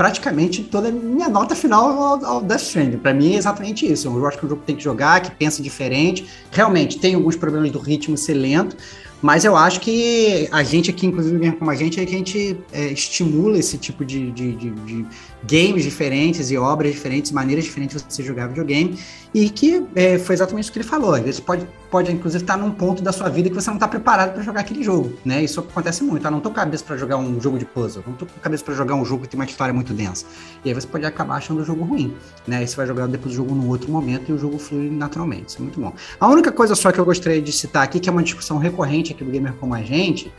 praticamente 0.01 0.63
toda 0.63 0.89
a 0.89 0.91
minha 0.91 1.29
nota 1.29 1.55
final 1.55 1.91
ao, 1.91 2.25
ao 2.25 2.41
Death 2.41 2.63
Stranding. 2.63 2.97
Para 2.97 3.13
mim 3.13 3.35
é 3.35 3.37
exatamente 3.37 3.85
isso. 3.85 4.09
Eu 4.09 4.27
acho 4.27 4.39
que 4.39 4.47
o 4.47 4.49
jogo 4.49 4.63
tem 4.65 4.75
que 4.75 4.83
jogar, 4.83 5.21
que 5.21 5.31
pensa 5.31 5.63
diferente. 5.63 6.27
Realmente, 6.51 6.99
tem 6.99 7.15
alguns 7.15 7.37
problemas 7.37 7.71
do 7.71 7.79
ritmo 7.79 8.17
ser 8.17 8.33
lento, 8.33 8.75
mas 9.21 9.45
eu 9.45 9.55
acho 9.55 9.79
que 9.79 10.49
a 10.51 10.63
gente 10.63 10.91
aqui, 10.91 11.07
inclusive 11.07 11.53
como 11.53 11.71
a 11.71 11.75
gente, 11.75 12.01
é 12.01 12.07
que 12.07 12.15
a 12.15 12.17
gente 12.17 12.57
é, 12.73 12.87
estimula 12.87 13.59
esse 13.59 13.77
tipo 13.77 14.03
de, 14.03 14.31
de, 14.31 14.53
de, 14.57 15.07
games 15.45 15.85
diferentes 15.85 16.51
e 16.51 16.57
obras 16.57 16.93
diferentes, 16.93 17.33
maneiras 17.33 17.65
diferentes 17.65 18.03
de 18.03 18.15
você 18.15 18.23
jogar 18.23 18.49
videogame, 18.49 18.99
e 19.33 19.49
que 19.49 19.87
é, 19.95 20.19
foi 20.19 20.35
exatamente 20.35 20.69
o 20.69 20.73
que 20.73 20.79
ele 20.79 20.89
falou. 20.89 21.15
Às 21.15 21.23
vezes 21.23 21.41
pode, 21.41 21.67
pode 21.91 22.11
inclusive, 22.11 22.43
estar 22.43 22.57
num 22.57 22.71
ponto 22.71 23.03
da 23.03 23.13
sua 23.13 23.29
vida 23.29 23.49
que 23.49 23.55
você 23.55 23.71
não 23.71 23.77
está 23.77 23.87
preparado 23.87 24.35
para 24.35 24.43
jogar 24.43 24.61
aquele 24.61 24.83
jogo, 24.83 25.13
né? 25.25 25.43
Isso 25.43 25.61
acontece 25.61 26.03
muito. 26.03 26.27
Ah, 26.27 26.31
não 26.31 26.41
tô 26.41 26.51
com 26.51 26.57
cabeça 26.57 26.85
para 26.85 26.97
jogar 26.97 27.17
um 27.17 27.41
jogo 27.41 27.59
de 27.59 27.65
puzzle, 27.65 28.03
não 28.07 28.15
tô 28.15 28.27
com 28.27 28.41
cabeça 28.41 28.65
para 28.65 28.75
jogar 28.75 28.95
um 28.95 29.05
jogo 29.05 29.23
que 29.23 29.29
tem 29.29 29.39
uma 29.39 29.47
história 29.47 29.73
muito 29.73 29.93
densa. 29.93 30.27
E 30.65 30.69
aí 30.69 30.75
você 30.75 30.87
pode 30.87 31.07
acabar 31.07 31.37
achando 31.37 31.61
o 31.61 31.65
jogo 31.65 31.85
ruim, 31.85 32.15
né? 32.47 32.59
Aí 32.59 32.67
você 32.67 32.77
vai 32.77 32.87
jogar 32.87 33.07
depois 33.07 33.33
o 33.33 33.37
jogo 33.37 33.55
num 33.55 33.69
outro 33.69 33.91
momento 33.91 34.31
e 34.31 34.33
o 34.33 34.39
jogo 34.39 34.59
flui 34.59 34.91
naturalmente. 34.91 35.51
Isso 35.51 35.59
é 35.59 35.63
muito 35.63 35.81
bom. 35.81 35.95
A 36.19 36.29
única 36.29 36.51
coisa 36.51 36.75
só 36.75 36.91
que 36.91 36.99
eu 36.99 37.05
gostaria 37.05 37.41
de 37.41 37.53
citar 37.53 37.85
aqui, 37.85 38.01
que 38.01 38.09
é 38.09 38.13
uma 38.13 38.23
discussão 38.23 38.59
recorrente 38.59 39.13
aqui 39.13 39.25
do 39.25 39.31
Gamer 39.31 39.55
Como 39.55 39.75
a 39.75 39.83
Gente, 39.83 40.33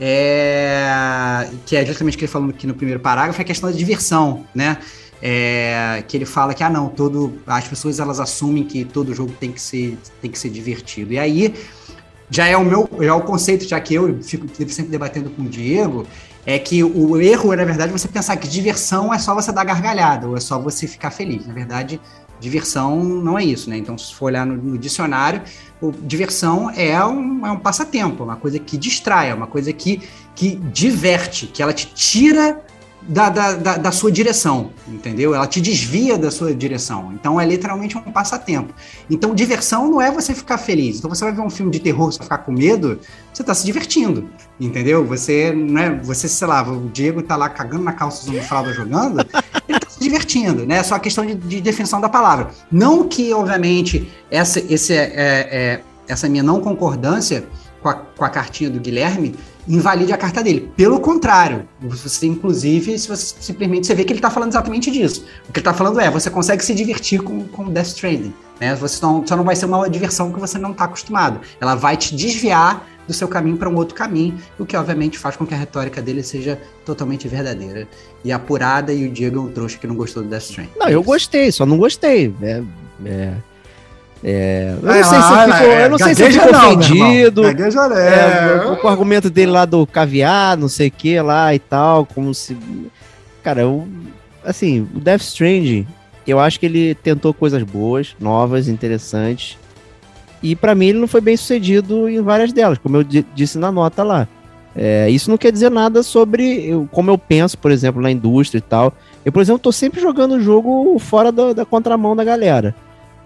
é, 0.00 1.48
que 1.64 1.76
é 1.76 1.84
justamente 1.84 2.14
o 2.14 2.18
que 2.18 2.24
ele 2.24 2.32
falou 2.32 2.50
aqui 2.50 2.66
no 2.66 2.74
primeiro 2.74 3.00
parágrafo, 3.00 3.40
é 3.40 3.42
a 3.42 3.46
questão 3.46 3.70
da 3.70 3.76
diversão, 3.76 4.46
né? 4.54 4.78
É, 5.22 6.04
que 6.06 6.14
ele 6.16 6.26
fala 6.26 6.52
que 6.52 6.62
ah 6.62 6.68
não, 6.68 6.88
todo 6.88 7.38
as 7.46 7.66
pessoas 7.66 7.98
elas 7.98 8.20
assumem 8.20 8.64
que 8.64 8.84
todo 8.84 9.14
jogo 9.14 9.32
tem 9.40 9.50
que 9.50 9.60
ser 9.60 9.96
tem 10.20 10.30
que 10.30 10.38
ser 10.38 10.50
divertido. 10.50 11.14
E 11.14 11.18
aí 11.18 11.54
já 12.28 12.46
é 12.46 12.56
o 12.56 12.64
meu 12.64 12.88
já 13.00 13.06
é 13.06 13.12
o 13.12 13.22
conceito 13.22 13.66
já 13.66 13.80
que 13.80 13.94
eu 13.94 14.22
fico 14.22 14.46
sempre 14.68 14.90
debatendo 14.90 15.30
com 15.30 15.42
o 15.42 15.48
Diego 15.48 16.06
é 16.44 16.58
que 16.58 16.84
o 16.84 17.20
erro 17.20 17.52
é 17.52 17.56
na 17.56 17.64
verdade 17.64 17.90
você 17.90 18.06
pensar 18.06 18.36
que 18.36 18.46
diversão 18.46 19.12
é 19.12 19.18
só 19.18 19.34
você 19.34 19.50
dar 19.50 19.64
gargalhada 19.64 20.28
ou 20.28 20.36
é 20.36 20.40
só 20.40 20.58
você 20.60 20.86
ficar 20.86 21.10
feliz. 21.10 21.44
Na 21.46 21.52
verdade, 21.52 22.00
diversão 22.40 23.02
não 23.02 23.38
é 23.38 23.44
isso, 23.44 23.68
né? 23.70 23.76
Então, 23.76 23.96
se 23.96 24.14
for 24.14 24.26
olhar 24.26 24.44
no, 24.46 24.56
no 24.56 24.78
dicionário, 24.78 25.42
o, 25.80 25.92
diversão 25.92 26.70
é 26.70 27.04
um, 27.04 27.46
é 27.46 27.50
um 27.50 27.58
passatempo, 27.58 28.24
uma 28.24 28.36
coisa 28.36 28.58
que 28.58 28.76
distrai, 28.76 29.30
é 29.30 29.34
uma 29.34 29.46
coisa 29.46 29.72
que, 29.72 30.02
que 30.34 30.56
diverte, 30.56 31.46
que 31.46 31.62
ela 31.62 31.72
te 31.72 31.86
tira 31.94 32.60
da, 33.08 33.28
da, 33.28 33.52
da, 33.52 33.76
da, 33.76 33.92
sua 33.92 34.10
direção, 34.10 34.70
entendeu? 34.88 35.34
Ela 35.34 35.46
te 35.46 35.60
desvia 35.60 36.18
da 36.18 36.30
sua 36.30 36.52
direção. 36.52 37.12
Então 37.12 37.40
é 37.40 37.46
literalmente 37.46 37.96
um 37.96 38.10
passatempo. 38.10 38.74
Então 39.08 39.34
diversão 39.34 39.88
não 39.88 40.00
é 40.00 40.10
você 40.10 40.34
ficar 40.34 40.58
feliz. 40.58 40.98
Então 40.98 41.08
você 41.08 41.24
vai 41.24 41.32
ver 41.32 41.40
um 41.40 41.50
filme 41.50 41.70
de 41.70 41.78
terror, 41.78 42.10
você 42.10 42.22
ficar 42.22 42.38
com 42.38 42.52
medo, 42.52 42.98
você 43.32 43.42
está 43.42 43.54
se 43.54 43.64
divertindo, 43.64 44.28
entendeu? 44.58 45.04
Você, 45.06 45.52
não 45.52 45.80
é, 45.80 45.94
você, 45.94 46.28
sei 46.28 46.46
lá, 46.48 46.62
o 46.68 46.88
Diego 46.88 47.22
tá 47.22 47.36
lá 47.36 47.48
cagando 47.48 47.84
na 47.84 47.92
calça 47.92 48.30
do 48.30 48.40
fralda 48.42 48.72
jogando, 48.72 49.22
tá 49.24 49.42
se 49.96 50.02
divertindo, 50.02 50.66
né? 50.66 50.76
É 50.78 50.82
só 50.82 50.96
a 50.96 51.00
questão 51.00 51.24
de, 51.24 51.34
de, 51.34 51.60
definição 51.60 52.00
da 52.00 52.08
palavra. 52.08 52.50
Não 52.70 53.08
que, 53.08 53.32
obviamente, 53.32 54.12
essa, 54.30 54.60
esse, 54.60 54.92
é, 54.92 55.04
é, 55.04 55.56
é 55.56 55.80
essa 56.06 56.28
minha 56.28 56.42
não 56.42 56.60
concordância 56.60 57.46
com 57.82 57.88
a, 57.88 57.94
com 57.94 58.24
a 58.24 58.28
cartinha 58.28 58.70
do 58.70 58.78
Guilherme, 58.78 59.34
invalide 59.68 60.12
a 60.12 60.16
carta 60.16 60.42
dele. 60.42 60.70
Pelo 60.76 61.00
contrário, 61.00 61.68
você, 61.80 62.26
inclusive, 62.26 62.98
se 62.98 63.08
você 63.08 63.34
simplesmente 63.40 63.86
você 63.86 63.94
vê 63.94 64.04
que 64.04 64.12
ele 64.12 64.18
está 64.18 64.30
falando 64.30 64.50
exatamente 64.50 64.90
disso. 64.90 65.24
O 65.48 65.52
que 65.52 65.58
ele 65.58 65.60
está 65.60 65.74
falando 65.74 66.00
é, 66.00 66.10
você 66.10 66.30
consegue 66.30 66.64
se 66.64 66.74
divertir 66.74 67.20
com, 67.22 67.44
com 67.44 67.64
Death 67.70 67.86
Stranding. 67.86 68.32
Né? 68.60 68.74
Você 68.76 69.04
não, 69.04 69.26
só 69.26 69.36
não 69.36 69.44
vai 69.44 69.56
ser 69.56 69.66
uma 69.66 69.88
diversão 69.88 70.32
que 70.32 70.40
você 70.40 70.58
não 70.58 70.72
está 70.72 70.84
acostumado. 70.84 71.40
Ela 71.60 71.74
vai 71.74 71.96
te 71.96 72.14
desviar 72.14 72.86
do 73.06 73.12
seu 73.12 73.28
caminho 73.28 73.56
para 73.56 73.68
um 73.68 73.76
outro 73.76 73.94
caminho, 73.94 74.36
o 74.58 74.66
que 74.66 74.76
obviamente 74.76 75.16
faz 75.16 75.36
com 75.36 75.46
que 75.46 75.54
a 75.54 75.56
retórica 75.56 76.02
dele 76.02 76.24
seja 76.24 76.60
totalmente 76.84 77.28
verdadeira 77.28 77.86
e 78.24 78.32
apurada, 78.32 78.92
e 78.92 79.06
o 79.06 79.10
Diego 79.10 79.38
é 79.38 79.42
um 79.42 79.48
trouxa 79.48 79.78
que 79.78 79.86
não 79.86 79.94
gostou 79.94 80.24
do 80.24 80.28
Death 80.28 80.42
Stranding. 80.42 80.72
Não, 80.76 80.88
eu 80.88 81.02
gostei, 81.02 81.52
só 81.52 81.64
não 81.64 81.76
gostei. 81.76 82.34
É, 82.42 82.62
é, 83.04 83.34
é, 84.24 84.74
eu, 84.74 84.82
não 84.82 85.04
sei 85.04 85.04
se 85.04 85.14
eu, 85.14 85.38
fico, 85.38 85.64
eu 85.64 85.90
não 85.90 85.98
sei 85.98 86.14
se 86.14 86.22
eu 86.22 86.32
fico 86.32 86.56
ofendido. 86.56 87.42
É, 87.44 88.76
com 88.80 88.86
o 88.86 88.90
argumento 88.90 89.30
dele 89.30 89.52
lá 89.52 89.64
do 89.64 89.86
caviar, 89.86 90.56
não 90.56 90.68
sei 90.68 90.88
o 90.88 90.90
que 90.90 91.20
lá 91.20 91.54
e 91.54 91.58
tal, 91.58 92.06
como 92.06 92.34
se. 92.34 92.56
Cara, 93.42 93.62
eu, 93.62 93.86
assim, 94.44 94.88
o 94.94 94.98
Death 94.98 95.20
Stranding, 95.20 95.86
eu 96.26 96.40
acho 96.40 96.58
que 96.58 96.66
ele 96.66 96.94
tentou 96.94 97.32
coisas 97.32 97.62
boas, 97.62 98.16
novas, 98.18 98.68
interessantes. 98.68 99.58
E 100.42 100.56
para 100.56 100.74
mim 100.74 100.86
ele 100.86 100.98
não 100.98 101.08
foi 101.08 101.20
bem 101.20 101.36
sucedido 101.36 102.08
em 102.08 102.20
várias 102.20 102.52
delas, 102.52 102.78
como 102.78 102.96
eu 102.96 103.04
disse 103.04 103.58
na 103.58 103.70
nota 103.70 104.02
lá. 104.02 104.28
É, 104.74 105.08
isso 105.08 105.30
não 105.30 105.38
quer 105.38 105.50
dizer 105.50 105.70
nada 105.70 106.02
sobre 106.02 106.66
eu, 106.66 106.86
como 106.92 107.10
eu 107.10 107.16
penso, 107.16 107.56
por 107.56 107.70
exemplo, 107.70 108.02
na 108.02 108.10
indústria 108.10 108.58
e 108.58 108.62
tal. 108.62 108.92
Eu, 109.24 109.32
por 109.32 109.40
exemplo, 109.40 109.58
tô 109.58 109.72
sempre 109.72 110.00
jogando 110.00 110.32
o 110.32 110.40
jogo 110.40 110.98
fora 110.98 111.32
da, 111.32 111.52
da 111.54 111.64
contramão 111.64 112.14
da 112.14 112.22
galera. 112.22 112.74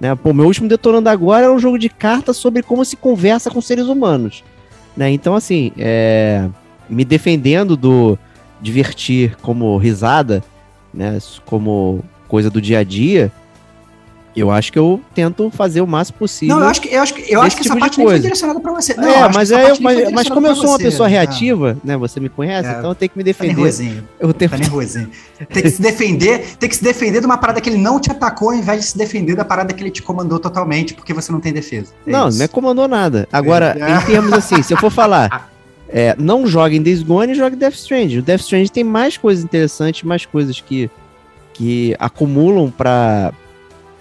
Né? 0.00 0.14
Pô, 0.14 0.32
meu 0.32 0.46
último 0.46 0.68
Detonando 0.68 1.08
Agora 1.08 1.44
era 1.44 1.52
um 1.52 1.58
jogo 1.58 1.78
de 1.78 1.88
cartas 1.88 2.36
sobre 2.36 2.62
como 2.62 2.84
se 2.84 2.96
conversa 2.96 3.50
com 3.50 3.60
seres 3.60 3.86
humanos. 3.86 4.42
Né? 4.96 5.10
Então, 5.10 5.34
assim, 5.34 5.72
é, 5.78 6.48
me 6.88 7.04
defendendo 7.04 7.76
do 7.76 8.18
divertir 8.60 9.36
como 9.42 9.76
risada, 9.76 10.42
né? 10.92 11.18
como 11.44 12.02
coisa 12.26 12.48
do 12.50 12.60
dia 12.60 12.78
a 12.78 12.84
dia, 12.84 13.30
eu 14.34 14.50
acho 14.50 14.72
que 14.72 14.78
eu 14.78 15.00
tento 15.14 15.50
fazer 15.50 15.80
o 15.80 15.86
máximo 15.86 16.18
possível. 16.18 16.56
Não, 16.56 16.62
eu 16.62 16.68
acho 16.68 16.80
que, 16.80 16.88
eu 16.88 17.02
acho 17.02 17.14
que, 17.14 17.32
eu 17.32 17.42
acho 17.42 17.56
que 17.56 17.62
tipo 17.62 17.74
essa 17.74 17.80
parte 17.80 17.98
nem 17.98 18.06
foi 18.06 18.18
direcionada 18.20 18.60
pra 18.60 18.72
você. 18.72 18.94
Não, 18.94 19.08
é, 19.08 19.32
mas, 19.32 19.50
é, 19.50 19.78
mas, 19.80 20.12
mas 20.12 20.28
como 20.28 20.46
eu 20.46 20.54
sou 20.54 20.66
uma 20.68 20.78
você, 20.78 20.84
pessoa 20.84 21.08
reativa, 21.08 21.76
né? 21.82 21.96
Você 21.96 22.20
me 22.20 22.28
conhece, 22.28 22.68
é, 22.68 22.78
então 22.78 22.90
eu 22.90 22.94
tenho 22.94 23.10
que 23.10 23.18
me 23.18 23.24
defender. 23.24 23.50
Tá 23.50 23.56
nervosinho. 23.56 24.08
Eu 24.20 24.32
tenho... 24.32 24.50
Tá 24.50 24.56
nervosinho. 24.56 25.10
tem 25.52 25.62
que 25.62 25.70
se 25.70 25.82
defender, 25.82 26.56
tem 26.58 26.68
que 26.68 26.76
se 26.76 26.84
defender 26.84 27.20
de 27.20 27.26
uma 27.26 27.38
parada 27.38 27.60
que 27.60 27.68
ele 27.68 27.78
não 27.78 27.98
te 27.98 28.10
atacou, 28.10 28.50
ao 28.50 28.54
invés 28.54 28.80
de 28.80 28.86
se 28.86 28.98
defender 28.98 29.34
da 29.34 29.44
parada 29.44 29.72
que 29.72 29.82
ele 29.82 29.90
te 29.90 30.02
comandou 30.02 30.38
totalmente, 30.38 30.94
porque 30.94 31.12
você 31.12 31.32
não 31.32 31.40
tem 31.40 31.52
defesa. 31.52 31.92
É 32.06 32.10
não, 32.10 32.28
isso. 32.28 32.38
não 32.38 32.44
é 32.44 32.48
comandou 32.48 32.86
nada. 32.86 33.28
Agora, 33.32 33.76
é. 33.78 33.96
em 33.96 34.06
termos 34.06 34.32
assim, 34.32 34.62
se 34.62 34.72
eu 34.72 34.78
for 34.78 34.90
falar, 34.90 35.50
é, 35.88 36.14
não 36.16 36.46
jogue 36.46 36.76
em 36.76 36.82
Days 36.82 37.02
Gone, 37.02 37.34
jogue 37.34 37.56
Death 37.56 37.74
Stranding. 37.74 38.18
O 38.18 38.22
Death 38.22 38.42
Stranding 38.42 38.68
tem 38.68 38.84
mais 38.84 39.16
coisas 39.16 39.42
interessantes, 39.42 40.04
mais 40.04 40.24
coisas 40.24 40.60
que, 40.60 40.88
que 41.52 41.96
acumulam 41.98 42.70
para 42.70 43.32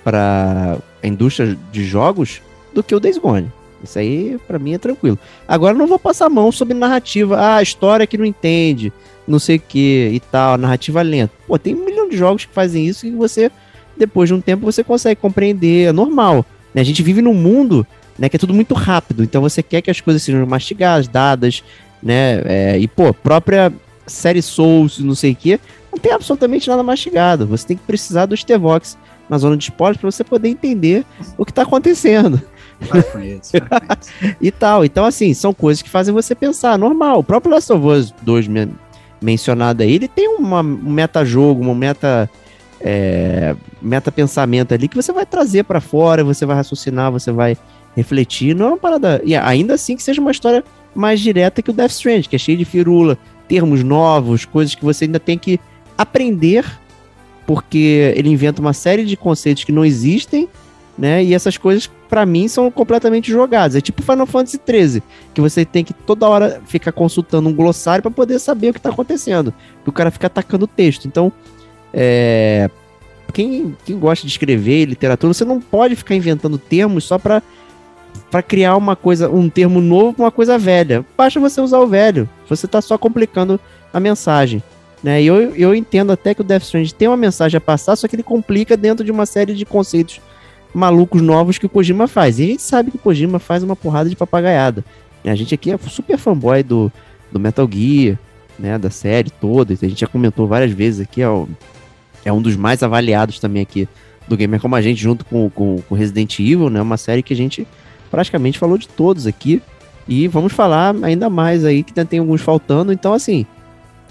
para 0.04 0.78
a 1.02 1.08
indústria 1.08 1.58
de 1.72 1.84
jogos 1.84 2.42
do 2.74 2.84
que 2.84 2.96
o 2.96 3.00
Days 3.00 3.18
Gone. 3.18 3.52
Isso 3.84 3.98
aí, 3.98 4.38
para 4.48 4.60
mim, 4.60 4.74
é 4.74 4.78
tranquilo. 4.78 5.18
Agora, 5.48 5.74
não 5.74 5.88
vou 5.88 6.00
passar 6.00 6.26
a 6.26 6.30
mão 6.30 6.52
sobre 6.52 6.74
narrativa. 6.74 7.38
Ah, 7.40 7.62
história 7.62 8.06
que 8.06 8.18
não 8.18 8.26
entende, 8.26 8.92
não 9.28 9.40
sei 9.40 9.56
o 9.56 9.62
que 9.62 10.10
e 10.14 10.20
tal, 10.20 10.58
narrativa 10.58 11.02
lenta. 11.02 11.34
Pô, 11.48 11.58
tem 11.58 11.76
um 11.76 11.86
milhão 11.86 12.10
de 12.10 12.18
jogos 12.18 12.46
que 12.46 12.54
fazem 12.54 12.86
isso 12.86 13.06
e 13.08 13.12
você, 13.12 13.50
depois 13.98 14.28
de 14.28 14.34
um 14.34 14.42
tempo, 14.42 14.66
você 14.66 14.84
consegue 14.84 15.20
compreender. 15.22 15.90
É 15.90 15.92
normal. 15.92 16.46
Né? 16.74 16.82
A 16.82 16.86
gente 16.86 17.02
vive 17.02 17.22
num 17.22 17.34
mundo 17.34 17.88
né, 18.18 18.28
que 18.28 18.36
é 18.36 18.40
tudo 18.40 18.54
muito 18.54 18.74
rápido. 18.74 19.24
Então, 19.24 19.42
você 19.42 19.64
quer 19.64 19.82
que 19.82 19.90
as 19.90 20.02
coisas 20.02 20.22
sejam 20.22 20.46
mastigadas, 20.46 21.08
dadas, 21.08 21.64
né? 22.04 22.42
É, 22.46 22.78
e, 22.78 22.88
pô, 22.88 23.14
própria 23.14 23.72
série 24.06 24.42
Souls, 24.42 25.00
não 25.00 25.16
sei 25.16 25.32
o 25.32 25.36
que, 25.36 25.60
não 25.92 26.00
tem 26.00 26.12
absolutamente 26.12 26.68
nada 26.68 26.84
mastigado. 26.84 27.48
Você 27.48 27.68
tem 27.68 27.78
que 27.78 27.84
precisar 27.84 28.26
do 28.26 28.36
Stevox 28.36 28.98
na 29.30 29.38
zona 29.38 29.56
de 29.56 29.66
esporte 29.66 30.00
para 30.00 30.10
você 30.10 30.24
poder 30.24 30.50
entender 30.50 31.06
o 31.38 31.46
que 31.46 31.52
está 31.52 31.62
acontecendo. 31.62 32.42
e 34.42 34.52
tal. 34.52 34.84
Então, 34.84 35.06
assim, 35.06 35.34
são 35.34 35.54
coisas 35.54 35.82
que 35.82 35.90
fazem 35.90 36.14
você 36.14 36.34
pensar, 36.34 36.78
normal. 36.78 37.20
O 37.20 37.24
próprio 37.24 37.52
Last 37.52 37.72
of 37.72 37.86
Us 37.86 38.14
2 38.22 38.48
mencionado 39.22 39.84
aí, 39.84 39.94
ele 39.94 40.08
tem 40.08 40.28
uma, 40.30 40.62
um 40.62 40.92
meta-jogo, 40.92 41.62
uma 41.62 41.76
meta. 41.76 42.30
É, 42.82 43.58
meta 43.82 44.10
pensamento 44.10 44.74
ali 44.74 44.88
que 44.88 44.96
você 44.96 45.12
vai 45.12 45.26
trazer 45.26 45.66
para 45.66 45.82
fora, 45.82 46.24
você 46.24 46.46
vai 46.46 46.56
raciocinar, 46.56 47.12
você 47.12 47.30
vai 47.30 47.58
refletir. 47.94 48.56
Não 48.56 48.66
é 48.66 48.70
uma 48.70 48.78
parada. 48.78 49.22
E 49.26 49.36
ainda 49.36 49.74
assim 49.74 49.98
que 49.98 50.04
seja 50.04 50.22
uma 50.22 50.32
história 50.32 50.64
mais 50.96 51.20
direta 51.20 51.62
que 51.62 51.70
o 51.70 51.74
Death 51.74 51.92
Strand, 51.92 52.24
que 52.24 52.38
é 52.38 52.40
cheio 52.40 52.58
de 52.58 52.64
firula, 52.64 53.18
termos 53.50 53.84
novos, 53.84 54.46
coisas 54.46 54.76
que 54.76 54.86
você 54.86 55.04
ainda 55.04 55.20
tem 55.20 55.38
que 55.38 55.60
aprender 55.98 56.66
porque 57.50 58.14
ele 58.16 58.30
inventa 58.30 58.62
uma 58.62 58.74
série 58.74 59.04
de 59.04 59.18
conceitos 59.18 59.64
que 59.64 59.72
não 59.72 59.84
existem, 59.84 60.48
né? 60.96 61.24
E 61.24 61.34
essas 61.34 61.58
coisas, 61.58 61.90
para 62.08 62.24
mim, 62.24 62.48
são 62.48 62.70
completamente 62.70 63.32
jogadas. 63.32 63.76
É 63.76 63.82
tipo 63.82 64.04
Final 64.04 64.28
Fantasy 64.28 64.60
XIII, 64.64 65.02
que 65.34 65.42
você 65.42 65.66
tem 65.66 65.84
que 65.84 65.92
toda 65.92 66.30
hora 66.30 66.62
ficar 66.68 66.92
consultando 66.92 67.50
um 67.50 67.54
glossário 67.54 68.04
para 68.04 68.12
poder 68.12 68.38
saber 68.38 68.70
o 68.70 68.74
que 68.76 68.80
tá 68.80 68.90
acontecendo. 68.90 69.52
Que 69.84 69.90
o 69.90 69.92
cara 69.92 70.12
fica 70.12 70.28
atacando 70.28 70.66
o 70.66 70.68
texto. 70.68 71.08
Então, 71.08 71.32
é... 71.92 72.70
quem, 73.34 73.76
quem 73.84 73.98
gosta 73.98 74.28
de 74.28 74.32
escrever 74.32 74.86
literatura, 74.86 75.34
você 75.34 75.44
não 75.44 75.60
pode 75.60 75.96
ficar 75.96 76.14
inventando 76.14 76.56
termos 76.56 77.04
só 77.04 77.18
para 77.18 77.42
para 78.30 78.44
criar 78.44 78.76
uma 78.76 78.96
coisa, 78.96 79.28
um 79.28 79.50
termo 79.50 79.82
novo 79.82 80.14
com 80.14 80.22
uma 80.22 80.32
coisa 80.32 80.56
velha. 80.56 81.04
Basta 81.18 81.40
você 81.40 81.60
usar 81.62 81.80
o 81.80 81.88
velho. 81.88 82.30
Você 82.48 82.68
tá 82.68 82.80
só 82.80 82.96
complicando 82.96 83.60
a 83.92 84.00
mensagem. 84.00 84.62
Né? 85.04 85.22
E 85.24 85.28
eu, 85.28 85.56
eu 85.56 85.74
entendo 85.74 86.12
até 86.12 86.34
que 86.34 86.42
o 86.42 86.44
Death 86.44 86.64
Stranding 86.64 86.94
tem 86.98 87.08
uma 87.08 87.18
mensagem 87.18 87.58
a 87.58 87.62
passar, 87.62 87.96
só 87.96 88.08
que 88.08 88.16
ele 88.16 88.24
complica 88.24 88.76
dentro 88.76 89.04
de 89.04 89.12
uma 89.12 89.26
série 89.26 89.54
de 89.54 89.66
conceitos 89.66 90.20
malucos 90.74 91.22
novos 91.22 91.58
que 91.58 91.66
o 91.66 91.70
Kojima 91.70 92.08
faz. 92.08 92.40
E 92.40 92.44
a 92.44 92.48
gente 92.48 92.62
sabe 92.62 92.92
que 92.92 92.98
o 92.98 93.00
Kojima 93.00 93.40
faz 93.40 93.64
uma 93.64 93.76
porrada 93.76 94.10
de 94.10 94.16
papagaiada. 94.16 94.84
A 95.24 95.36
gente 95.36 95.54
aqui 95.54 95.72
é 95.72 95.78
super 95.78 96.18
fanboy 96.18 96.64
do, 96.64 96.92
do 97.32 97.40
Metal 97.40 97.68
Gear, 97.72 98.18
né, 98.58 98.78
da 98.78 98.90
série 98.90 99.30
toda. 99.30 99.74
A 99.74 99.76
gente 99.76 100.00
já 100.02 100.08
comentou 100.08 100.48
várias 100.48 100.72
vezes 100.72 101.02
aqui, 101.02 101.22
é, 101.22 101.28
é 102.26 102.34
um 102.34 102.42
dos 102.42 102.56
mais 102.56 102.84
avaliados 102.84 103.40
também 103.40 103.62
aqui 103.62 103.88
do 104.28 104.38
Gamer 104.38 104.62
Como 104.62 104.76
a 104.76 104.82
gente, 104.82 105.02
junto 105.02 105.26
com, 105.26 105.50
com, 105.50 105.82
com 105.88 105.96
Resident 105.96 106.40
Evil, 106.40 106.70
né, 106.70 106.82
uma 106.82 106.98
série 106.98 107.24
que 107.24 107.34
a 107.34 107.36
gente 107.36 107.68
praticamente 108.12 108.60
falou 108.60 108.78
de 108.78 108.88
todos 108.88 109.26
aqui. 109.28 109.62
E 110.08 110.28
vamos 110.28 110.54
falar 110.54 110.96
ainda 111.04 111.30
mais 111.30 111.64
aí, 111.64 111.84
que 111.84 111.94
tem 111.94 112.20
alguns 112.20 112.42
faltando. 112.42 112.92
Então, 112.92 113.14
assim, 113.14 113.46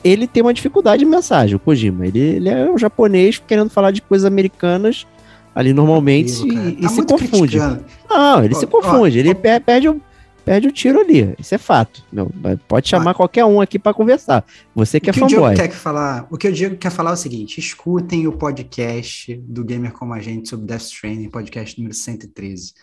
ele 0.02 0.26
tem 0.26 0.42
uma 0.42 0.54
dificuldade 0.54 1.00
de 1.00 1.10
mensagem, 1.10 1.56
o 1.56 1.58
Kojima. 1.58 2.06
Ele, 2.06 2.18
ele 2.18 2.48
é 2.48 2.70
um 2.70 2.78
japonês 2.78 3.42
querendo 3.44 3.70
falar 3.70 3.90
de 3.90 4.02
coisas 4.02 4.24
americanas 4.24 5.06
ali 5.54 5.72
normalmente 5.72 6.46
e, 6.46 6.76
tá 6.76 6.86
e 6.86 6.88
se 6.88 7.02
confunde. 7.04 7.58
Criticando. 7.58 7.84
Não, 8.08 8.44
ele 8.44 8.54
ó, 8.54 8.58
se 8.58 8.66
confunde, 8.66 9.18
ó, 9.18 9.20
ele 9.20 9.30
ó, 9.30 9.60
perde, 9.60 9.88
o, 9.88 10.00
perde 10.44 10.68
o 10.68 10.72
tiro 10.72 11.00
ali. 11.00 11.34
Isso 11.38 11.54
é 11.54 11.58
fato. 11.58 12.04
Não, 12.12 12.30
pode 12.68 12.88
chamar 12.88 13.14
qualquer 13.14 13.44
um 13.44 13.60
aqui 13.60 13.78
para 13.78 13.92
conversar. 13.92 14.44
Você 14.74 15.00
que 15.00 15.10
é 15.10 15.12
fanboy. 15.12 15.54
O 15.54 15.56
quer 15.56 15.70
falar, 15.70 16.28
o 16.30 16.38
que 16.38 16.46
o 16.46 16.52
Diego 16.52 16.76
quer 16.76 16.90
falar 16.90 17.10
é 17.10 17.14
o 17.14 17.16
seguinte: 17.16 17.58
escutem 17.58 18.28
o 18.28 18.32
podcast 18.32 19.34
do 19.48 19.64
Gamer 19.64 19.92
Como 19.92 20.14
a 20.14 20.20
Gente 20.20 20.48
sobre 20.48 20.66
Death 20.66 20.82
Stranding, 20.82 21.28
podcast 21.28 21.76
número 21.76 21.94
113. 21.94 22.74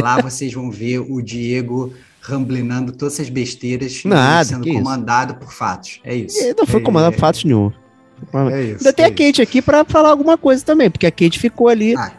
Lá 0.00 0.20
vocês 0.22 0.52
vão 0.52 0.70
ver 0.70 1.00
o 1.00 1.20
Diego 1.20 1.92
ramblinando 2.30 2.92
todas 2.92 3.14
essas 3.14 3.28
besteiras 3.28 4.02
Nada, 4.04 4.44
sendo 4.44 4.66
comandado 4.72 5.32
isso? 5.32 5.40
por 5.40 5.52
fatos. 5.52 6.00
É 6.04 6.14
isso. 6.14 6.38
Ele 6.42 6.54
não 6.58 6.66
foi 6.66 6.80
é, 6.80 6.82
comandado 6.82 7.12
por 7.14 7.20
fatos 7.20 7.44
nenhum. 7.44 7.70
É 8.52 8.62
isso, 8.62 8.76
Ainda 8.78 8.92
tem 8.92 9.04
é 9.04 9.08
a 9.08 9.10
Kate 9.10 9.30
isso. 9.30 9.42
aqui 9.42 9.62
para 9.62 9.84
falar 9.84 10.10
alguma 10.10 10.36
coisa 10.36 10.64
também, 10.64 10.90
porque 10.90 11.06
a 11.06 11.10
Kate 11.10 11.38
ficou 11.38 11.68
ali. 11.68 11.96
Ah, 11.96 12.12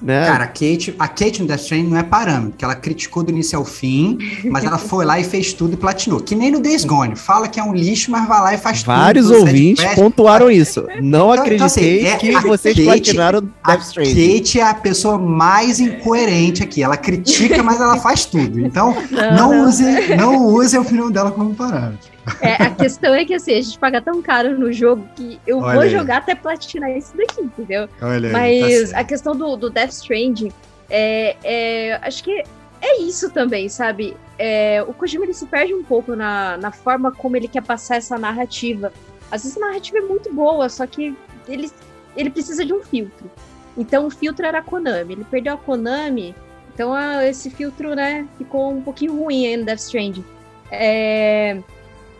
né? 0.00 0.26
Cara, 0.26 0.44
a 0.44 0.46
Kate, 0.46 0.94
a 0.98 1.08
Kate 1.08 1.42
no 1.42 1.48
Death 1.48 1.60
Stranding 1.60 1.88
não 1.88 1.98
é 1.98 2.02
parâmetro, 2.02 2.50
porque 2.50 2.64
ela 2.64 2.74
criticou 2.74 3.22
do 3.22 3.30
início 3.30 3.58
ao 3.58 3.64
fim, 3.64 4.18
mas 4.44 4.64
ela 4.64 4.78
foi 4.78 5.04
lá 5.04 5.18
e 5.18 5.24
fez 5.24 5.52
tudo 5.52 5.74
e 5.74 5.76
platinou. 5.76 6.20
Que 6.20 6.34
nem 6.34 6.50
no 6.50 6.60
Days 6.60 6.84
Gone, 6.84 7.16
fala 7.16 7.48
que 7.48 7.58
é 7.58 7.62
um 7.62 7.74
lixo, 7.74 8.10
mas 8.10 8.26
vai 8.28 8.40
lá 8.40 8.54
e 8.54 8.58
faz 8.58 8.82
Vários 8.82 9.26
tudo. 9.26 9.38
Vários 9.38 9.54
ouvintes 9.54 9.84
pontuaram 9.94 10.50
isso. 10.50 10.86
Não 11.00 11.32
então, 11.32 11.44
acreditei 11.44 12.00
então, 12.00 12.16
assim, 12.16 12.28
é, 12.28 12.40
que 12.40 12.46
vocês 12.46 12.74
Kate, 12.74 12.86
platinaram 12.86 13.40
Death 13.40 13.82
Stranding. 13.82 14.10
A 14.10 14.38
Kate 14.38 14.60
é 14.60 14.62
a 14.62 14.74
pessoa 14.74 15.18
mais 15.18 15.80
incoerente 15.80 16.62
aqui. 16.62 16.82
Ela 16.82 16.96
critica, 16.96 17.62
mas 17.62 17.80
ela 17.80 17.98
faz 17.98 18.24
tudo. 18.24 18.60
Então, 18.60 18.96
não, 19.10 19.30
não, 19.32 19.52
não. 19.52 19.68
use, 19.68 19.84
não 20.16 20.46
use 20.46 20.76
a 20.76 20.80
opinião 20.80 21.10
dela 21.10 21.30
como 21.30 21.54
parâmetro. 21.54 22.15
É, 22.40 22.54
a 22.62 22.70
questão 22.70 23.14
é 23.14 23.24
que 23.24 23.34
assim, 23.34 23.52
a 23.52 23.62
gente 23.62 23.78
paga 23.78 24.00
tão 24.00 24.20
caro 24.20 24.58
no 24.58 24.72
jogo 24.72 25.08
que 25.14 25.40
eu 25.46 25.58
Olha 25.58 25.74
vou 25.74 25.82
aí. 25.82 25.90
jogar 25.90 26.18
até 26.18 26.34
platinar 26.34 26.90
isso 26.96 27.16
daqui, 27.16 27.40
entendeu? 27.40 27.88
Olha 28.02 28.32
Mas 28.32 28.90
tá 28.90 29.00
a 29.00 29.04
questão 29.04 29.36
do, 29.36 29.56
do 29.56 29.70
Death 29.70 29.92
Stranding 29.92 30.52
é, 30.88 31.36
é, 31.42 32.00
acho 32.02 32.22
que 32.22 32.42
é 32.80 33.00
isso 33.00 33.30
também, 33.30 33.68
sabe? 33.68 34.16
É, 34.38 34.82
o 34.86 34.92
Kojima 34.92 35.24
ele 35.24 35.32
se 35.32 35.46
perde 35.46 35.74
um 35.74 35.82
pouco 35.82 36.14
na, 36.14 36.56
na 36.56 36.70
forma 36.70 37.10
como 37.10 37.36
ele 37.36 37.48
quer 37.48 37.62
passar 37.62 37.96
essa 37.96 38.18
narrativa. 38.18 38.92
Às 39.30 39.42
vezes 39.42 39.56
a 39.56 39.66
narrativa 39.66 39.98
é 39.98 40.02
muito 40.02 40.32
boa, 40.32 40.68
só 40.68 40.86
que 40.86 41.16
ele, 41.48 41.70
ele 42.16 42.30
precisa 42.30 42.64
de 42.64 42.72
um 42.72 42.82
filtro. 42.82 43.30
Então 43.76 44.06
o 44.06 44.10
filtro 44.10 44.46
era 44.46 44.58
a 44.58 44.62
Konami. 44.62 45.14
Ele 45.14 45.24
perdeu 45.24 45.54
a 45.54 45.56
Konami 45.56 46.34
Então 46.72 46.94
ah, 46.94 47.24
esse 47.26 47.50
filtro, 47.50 47.94
né, 47.94 48.26
ficou 48.38 48.72
um 48.72 48.82
pouquinho 48.82 49.16
ruim 49.16 49.46
aí 49.46 49.56
no 49.56 49.64
Death 49.64 49.80
Stranding. 49.80 50.24
É... 50.70 51.60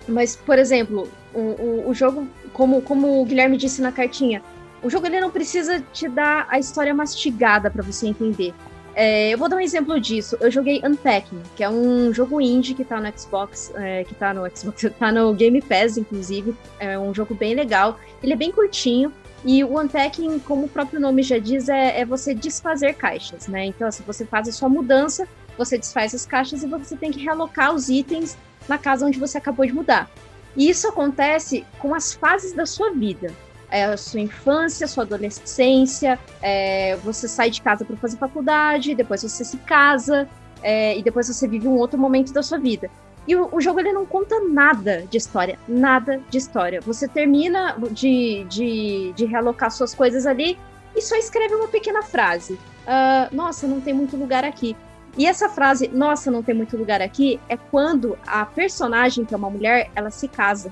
Mas, 0.08 0.36
por 0.36 0.58
exemplo, 0.58 1.08
o, 1.34 1.40
o, 1.40 1.88
o, 1.90 1.94
jogo, 1.94 2.26
como, 2.52 2.80
como 2.82 3.20
o 3.20 3.24
Guilherme 3.24 3.56
disse 3.56 3.82
na 3.82 3.90
cartinha, 3.90 4.42
o 4.82 4.90
jogo 4.90 5.06
ele 5.06 5.20
não 5.20 5.30
precisa 5.30 5.82
te 5.92 6.08
dar 6.08 6.46
a 6.48 6.58
história 6.58 6.94
mastigada 6.94 7.70
para 7.70 7.82
você 7.82 8.06
entender. 8.06 8.54
É, 8.94 9.28
eu 9.28 9.36
vou 9.36 9.46
dar 9.46 9.56
um 9.56 9.60
exemplo 9.60 10.00
disso. 10.00 10.38
Eu 10.40 10.50
joguei 10.50 10.80
Unpacking, 10.82 11.42
que 11.54 11.62
é 11.62 11.68
um 11.68 12.14
jogo 12.14 12.40
indie 12.40 12.72
que 12.72 12.82
tá 12.82 12.98
no 12.98 13.18
Xbox, 13.18 13.70
é, 13.74 14.04
que 14.04 14.14
tá 14.14 14.32
no 14.32 14.48
Xbox, 14.56 14.86
tá 14.98 15.12
no 15.12 15.34
Game 15.34 15.60
Pass, 15.60 15.98
inclusive. 15.98 16.54
É 16.78 16.98
um 16.98 17.12
jogo 17.12 17.34
bem 17.34 17.54
legal. 17.54 18.00
Ele 18.22 18.32
é 18.32 18.36
bem 18.36 18.50
curtinho. 18.50 19.12
E 19.44 19.62
o 19.62 19.78
unpacking, 19.78 20.38
como 20.38 20.64
o 20.64 20.68
próprio 20.68 20.98
nome 20.98 21.22
já 21.22 21.38
diz, 21.38 21.68
é, 21.68 22.00
é 22.00 22.04
você 22.06 22.34
desfazer 22.34 22.94
caixas, 22.94 23.46
né? 23.46 23.66
Então, 23.66 23.86
assim, 23.86 24.02
você 24.04 24.24
faz 24.24 24.48
a 24.48 24.52
sua 24.52 24.68
mudança, 24.68 25.28
você 25.58 25.76
desfaz 25.76 26.14
as 26.14 26.24
caixas 26.24 26.62
e 26.62 26.66
você 26.66 26.96
tem 26.96 27.12
que 27.12 27.22
realocar 27.22 27.74
os 27.74 27.88
itens 27.88 28.36
na 28.68 28.78
casa 28.78 29.06
onde 29.06 29.18
você 29.18 29.38
acabou 29.38 29.66
de 29.66 29.72
mudar. 29.72 30.10
E 30.56 30.70
isso 30.70 30.88
acontece 30.88 31.64
com 31.78 31.94
as 31.94 32.14
fases 32.14 32.52
da 32.52 32.64
sua 32.64 32.92
vida. 32.92 33.32
É 33.70 33.84
a 33.84 33.96
sua 33.96 34.20
infância, 34.20 34.86
sua 34.86 35.04
adolescência, 35.04 36.18
é, 36.40 36.96
você 36.96 37.26
sai 37.26 37.50
de 37.50 37.60
casa 37.60 37.84
para 37.84 37.96
fazer 37.96 38.16
faculdade, 38.16 38.94
depois 38.94 39.22
você 39.22 39.44
se 39.44 39.56
casa, 39.58 40.28
é, 40.62 40.96
e 40.96 41.02
depois 41.02 41.26
você 41.26 41.48
vive 41.48 41.66
um 41.66 41.76
outro 41.76 41.98
momento 41.98 42.32
da 42.32 42.42
sua 42.42 42.58
vida. 42.58 42.88
E 43.26 43.34
o, 43.34 43.48
o, 43.52 43.60
jogo 43.60 43.80
ele 43.80 43.92
não 43.92 44.06
conta 44.06 44.40
nada 44.40 45.04
de 45.10 45.18
história, 45.18 45.58
nada 45.66 46.20
de 46.30 46.38
história. 46.38 46.80
Você 46.82 47.08
termina 47.08 47.76
de, 47.90 48.44
de, 48.48 49.12
de 49.16 49.24
realocar 49.24 49.70
suas 49.70 49.94
coisas 49.94 50.26
ali 50.26 50.56
e 50.94 51.02
só 51.02 51.16
escreve 51.16 51.54
uma 51.54 51.68
pequena 51.68 52.02
frase. 52.02 52.54
Uh, 52.54 53.34
Nossa, 53.34 53.66
não 53.66 53.80
tem 53.80 53.92
muito 53.92 54.16
lugar 54.16 54.44
aqui. 54.44 54.76
E 55.16 55.24
essa 55.24 55.48
frase, 55.48 55.88
nossa, 55.88 56.30
não 56.30 56.42
tem 56.42 56.54
muito 56.54 56.76
lugar 56.76 57.00
aqui, 57.00 57.40
é 57.48 57.56
quando 57.56 58.18
a 58.26 58.44
personagem, 58.44 59.24
que 59.24 59.32
é 59.32 59.36
uma 59.36 59.48
mulher, 59.48 59.90
ela 59.94 60.10
se 60.10 60.28
casa. 60.28 60.70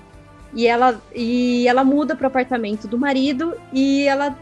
E 0.53 0.66
ela, 0.66 1.01
e 1.14 1.66
ela 1.66 1.82
muda 1.82 2.14
pro 2.14 2.26
apartamento 2.26 2.86
do 2.86 2.99
marido 2.99 3.55
e 3.72 4.07
ela 4.07 4.36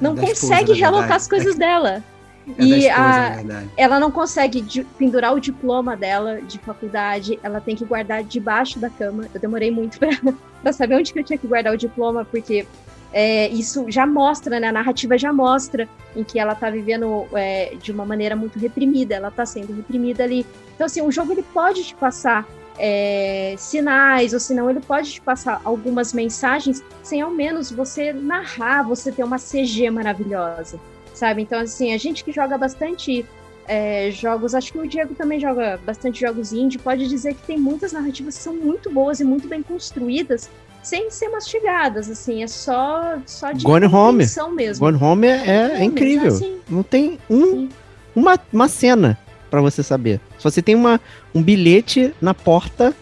não 0.00 0.16
consegue 0.16 0.72
esposa, 0.72 0.78
realocar 0.78 1.16
as 1.16 1.28
coisas 1.28 1.56
dela. 1.56 2.02
É 2.58 2.64
e 2.64 2.86
esposa, 2.86 2.96
a, 2.96 3.64
ela 3.76 4.00
não 4.00 4.10
consegue 4.10 4.64
pendurar 4.98 5.34
o 5.34 5.38
diploma 5.38 5.94
dela 5.96 6.40
de 6.40 6.58
faculdade, 6.58 7.38
ela 7.42 7.60
tem 7.60 7.76
que 7.76 7.84
guardar 7.84 8.24
debaixo 8.24 8.78
da 8.78 8.88
cama. 8.88 9.26
Eu 9.32 9.40
demorei 9.40 9.70
muito 9.70 10.00
para 10.00 10.72
saber 10.72 10.96
onde 10.96 11.12
que 11.12 11.20
eu 11.20 11.24
tinha 11.24 11.38
que 11.38 11.46
guardar 11.46 11.72
o 11.72 11.76
diploma, 11.76 12.24
porque 12.24 12.66
é, 13.12 13.48
isso 13.48 13.86
já 13.88 14.06
mostra, 14.06 14.60
né, 14.60 14.68
a 14.68 14.72
narrativa 14.72 15.18
já 15.18 15.32
mostra 15.32 15.88
em 16.14 16.22
que 16.22 16.38
ela 16.38 16.52
está 16.52 16.70
vivendo 16.70 17.26
é, 17.32 17.74
de 17.80 17.90
uma 17.92 18.04
maneira 18.04 18.36
muito 18.36 18.58
reprimida, 18.58 19.14
ela 19.14 19.28
está 19.28 19.44
sendo 19.44 19.74
reprimida 19.74 20.24
ali. 20.24 20.46
Então, 20.74 20.86
assim, 20.86 21.02
o 21.02 21.10
jogo 21.10 21.32
ele 21.32 21.44
pode 21.54 21.84
te 21.84 21.94
passar 21.94 22.46
é, 22.78 23.54
sinais, 23.58 24.32
ou 24.32 24.40
senão 24.40 24.70
ele 24.70 24.80
pode 24.80 25.12
te 25.12 25.20
passar 25.20 25.60
algumas 25.64 26.12
mensagens 26.12 26.82
sem 27.02 27.20
ao 27.20 27.30
menos 27.30 27.70
você 27.70 28.12
narrar, 28.12 28.82
você 28.82 29.12
ter 29.12 29.24
uma 29.24 29.38
CG 29.38 29.90
maravilhosa 29.90 30.78
sabe? 31.20 31.42
Então, 31.42 31.60
assim, 31.60 31.92
a 31.92 31.98
gente 31.98 32.24
que 32.24 32.32
joga 32.32 32.56
bastante 32.56 33.26
é, 33.68 34.10
jogos, 34.10 34.54
acho 34.54 34.72
que 34.72 34.78
o 34.78 34.88
Diego 34.88 35.14
também 35.14 35.38
joga 35.38 35.78
bastante 35.84 36.20
jogos 36.20 36.52
indie, 36.52 36.78
pode 36.78 37.06
dizer 37.06 37.34
que 37.34 37.42
tem 37.42 37.58
muitas 37.58 37.92
narrativas 37.92 38.36
que 38.36 38.42
são 38.42 38.54
muito 38.54 38.90
boas 38.90 39.20
e 39.20 39.24
muito 39.24 39.46
bem 39.46 39.62
construídas, 39.62 40.48
sem 40.82 41.10
ser 41.10 41.28
mastigadas, 41.28 42.10
assim, 42.10 42.42
é 42.42 42.46
só, 42.46 43.18
só 43.26 43.52
de 43.52 43.64
Gone 43.64 43.86
Home. 43.86 44.24
mesmo. 44.50 44.84
Gone 44.84 45.02
Home 45.02 45.26
é, 45.26 45.44
é, 45.46 45.80
é 45.80 45.84
incrível. 45.84 46.28
Assim, 46.28 46.58
Não 46.68 46.82
tem 46.82 47.18
um, 47.28 47.68
uma, 48.14 48.38
uma 48.52 48.68
cena 48.68 49.18
para 49.50 49.60
você 49.60 49.82
saber. 49.82 50.20
Se 50.38 50.44
você 50.44 50.62
tem 50.62 50.74
uma, 50.74 51.00
um 51.34 51.42
bilhete 51.42 52.14
na 52.20 52.32
porta 52.32 52.94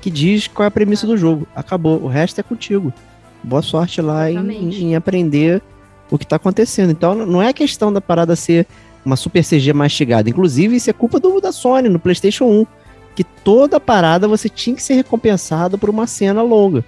que 0.00 0.10
diz 0.10 0.46
qual 0.46 0.64
é 0.64 0.68
a 0.68 0.70
premissa 0.70 1.06
do 1.06 1.16
jogo. 1.16 1.46
Acabou. 1.54 2.02
O 2.02 2.06
resto 2.06 2.40
é 2.40 2.42
contigo. 2.42 2.92
Boa 3.42 3.62
sorte 3.62 4.00
lá 4.00 4.30
em, 4.30 4.82
em, 4.82 4.96
aprender 4.96 5.62
o 6.10 6.18
que 6.18 6.24
está 6.24 6.36
acontecendo. 6.36 6.90
Então 6.90 7.14
não 7.14 7.42
é 7.42 7.52
questão 7.52 7.92
da 7.92 8.00
parada 8.00 8.34
ser 8.36 8.66
uma 9.04 9.16
super 9.16 9.44
CG 9.44 9.72
mastigada. 9.72 10.28
Inclusive, 10.28 10.76
isso 10.76 10.90
é 10.90 10.92
culpa 10.92 11.18
do, 11.18 11.40
da 11.40 11.52
Sony 11.52 11.88
no 11.88 11.98
PlayStation 11.98 12.44
1. 12.44 12.66
Que 13.20 13.24
toda 13.44 13.78
parada 13.78 14.26
você 14.26 14.48
tinha 14.48 14.74
que 14.74 14.82
ser 14.82 14.94
recompensado 14.94 15.76
por 15.76 15.90
uma 15.90 16.06
cena 16.06 16.40
longa. 16.40 16.82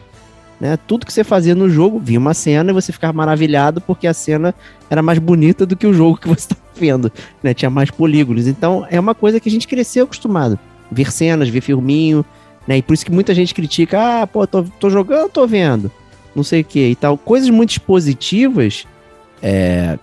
Né? 0.58 0.78
Tudo 0.78 1.04
que 1.04 1.12
você 1.12 1.22
fazia 1.22 1.54
no 1.54 1.68
jogo, 1.68 1.98
vinha 1.98 2.18
uma 2.18 2.32
cena 2.32 2.70
e 2.70 2.72
você 2.72 2.90
ficava 2.90 3.12
maravilhado 3.12 3.82
porque 3.82 4.06
a 4.06 4.14
cena 4.14 4.54
era 4.88 5.02
mais 5.02 5.18
bonita 5.18 5.66
do 5.66 5.76
que 5.76 5.86
o 5.86 5.92
jogo 5.92 6.16
que 6.16 6.26
você 6.26 6.40
estava 6.40 6.62
vendo. 6.74 7.12
Né? 7.42 7.52
Tinha 7.52 7.68
mais 7.68 7.90
polígonos. 7.90 8.46
Então 8.46 8.86
é 8.88 8.98
uma 8.98 9.14
coisa 9.14 9.38
que 9.38 9.46
a 9.46 9.52
gente 9.52 9.68
cresceu 9.68 10.04
acostumado. 10.04 10.58
Ver 10.90 11.12
cenas, 11.12 11.50
ver 11.50 11.60
filminho. 11.60 12.24
Né? 12.66 12.78
E 12.78 12.82
por 12.82 12.94
isso 12.94 13.04
que 13.04 13.12
muita 13.12 13.34
gente 13.34 13.52
critica: 13.52 14.22
ah, 14.22 14.26
pô, 14.26 14.46
tô, 14.46 14.62
tô 14.62 14.88
jogando, 14.88 15.28
tô 15.28 15.46
vendo. 15.46 15.92
Não 16.34 16.42
sei 16.42 16.62
o 16.62 16.64
que 16.64 16.88
e 16.88 16.96
tal. 16.96 17.18
Coisas 17.18 17.50
muito 17.50 17.72
expositivas 17.72 18.86
é, 19.42 19.98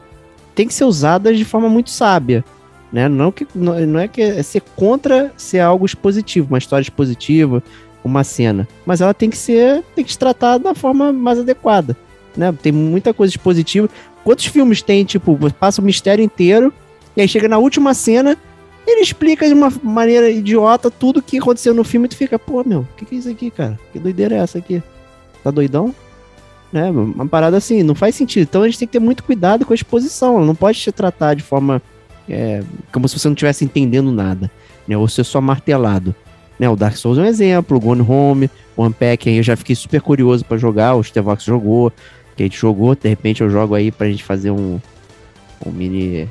que 0.53 0.71
ser 0.71 0.83
usadas 0.83 1.39
de 1.39 1.43
forma 1.43 1.67
muito 1.67 1.89
sábia. 1.89 2.45
Né? 2.91 3.07
Não, 3.07 3.31
que, 3.31 3.47
não, 3.53 3.99
é 3.99 4.07
que 4.07 4.21
é 4.21 4.41
ser 4.41 4.61
contra 4.75 5.31
ser 5.37 5.59
algo 5.59 5.85
expositivo, 5.85 6.47
uma 6.49 6.57
história 6.57 6.83
expositiva, 6.83 7.61
uma 8.03 8.23
cena. 8.23 8.67
Mas 8.85 9.01
ela 9.01 9.13
tem 9.13 9.29
que 9.29 9.37
ser, 9.37 9.83
tem 9.95 10.03
que 10.03 10.11
ser 10.11 10.19
tratada 10.19 10.63
da 10.63 10.75
forma 10.75 11.11
mais 11.13 11.39
adequada. 11.39 11.95
Né? 12.35 12.53
Tem 12.61 12.71
muita 12.71 13.13
coisa 13.13 13.31
expositiva. 13.31 13.89
Quantos 14.23 14.45
filmes 14.45 14.81
tem, 14.81 15.05
tipo, 15.05 15.37
passa 15.53 15.81
o 15.81 15.85
mistério 15.85 16.23
inteiro, 16.23 16.73
e 17.15 17.21
aí 17.21 17.27
chega 17.27 17.47
na 17.47 17.57
última 17.57 17.93
cena, 17.93 18.37
ele 18.87 19.01
explica 19.01 19.47
de 19.47 19.53
uma 19.53 19.71
maneira 19.83 20.29
idiota 20.29 20.89
tudo 20.89 21.21
que 21.21 21.37
aconteceu 21.37 21.73
no 21.73 21.83
filme, 21.83 22.05
e 22.05 22.09
tu 22.09 22.17
fica, 22.17 22.39
pô, 22.39 22.63
meu, 22.65 22.81
o 22.81 22.87
que, 22.97 23.05
que 23.05 23.15
é 23.15 23.17
isso 23.19 23.29
aqui, 23.29 23.51
cara? 23.51 23.79
Que 23.93 23.99
doideira 23.99 24.35
é 24.35 24.39
essa 24.39 24.57
aqui? 24.57 24.81
Tá 25.43 25.51
doidão? 25.51 25.93
Né? 26.71 26.89
Uma 26.89 27.27
parada 27.27 27.57
assim, 27.57 27.83
não 27.83 27.95
faz 27.95 28.15
sentido. 28.15 28.43
Então 28.43 28.63
a 28.63 28.65
gente 28.65 28.79
tem 28.79 28.87
que 28.87 28.91
ter 28.91 28.99
muito 28.99 29.23
cuidado 29.23 29.65
com 29.65 29.73
a 29.73 29.75
exposição. 29.75 30.37
Ela 30.37 30.45
não 30.45 30.55
pode 30.55 30.79
te 30.79 30.91
tratar 30.91 31.33
de 31.33 31.43
forma 31.43 31.81
é, 32.29 32.63
como 32.91 33.07
se 33.07 33.17
você 33.17 33.27
não 33.27 33.33
estivesse 33.33 33.65
entendendo 33.65 34.11
nada, 34.11 34.49
né? 34.87 34.97
Ou 34.97 35.07
ser 35.07 35.23
só 35.23 35.41
martelado. 35.41 36.15
Né? 36.59 36.69
O 36.69 36.75
Dark 36.75 36.95
Souls 36.95 37.17
é 37.17 37.21
um 37.21 37.25
exemplo, 37.25 37.77
o 37.77 37.79
Gone 37.79 38.01
Home, 38.01 38.49
o 38.75 38.85
Unpack, 38.85 39.29
aí 39.29 39.37
eu 39.37 39.43
já 39.43 39.55
fiquei 39.55 39.75
super 39.75 40.01
curioso 40.01 40.43
para 40.43 40.57
jogar, 40.57 40.95
o 40.95 41.03
Stevox 41.03 41.43
jogou, 41.43 41.91
que 42.35 42.43
a 42.43 42.45
gente 42.45 42.57
jogou, 42.57 42.95
de 42.95 43.07
repente 43.07 43.41
eu 43.41 43.49
jogo 43.49 43.75
aí 43.75 43.91
pra 43.91 44.09
gente 44.09 44.23
fazer 44.23 44.51
um, 44.51 44.79
um 45.65 45.71
mini 45.71 46.27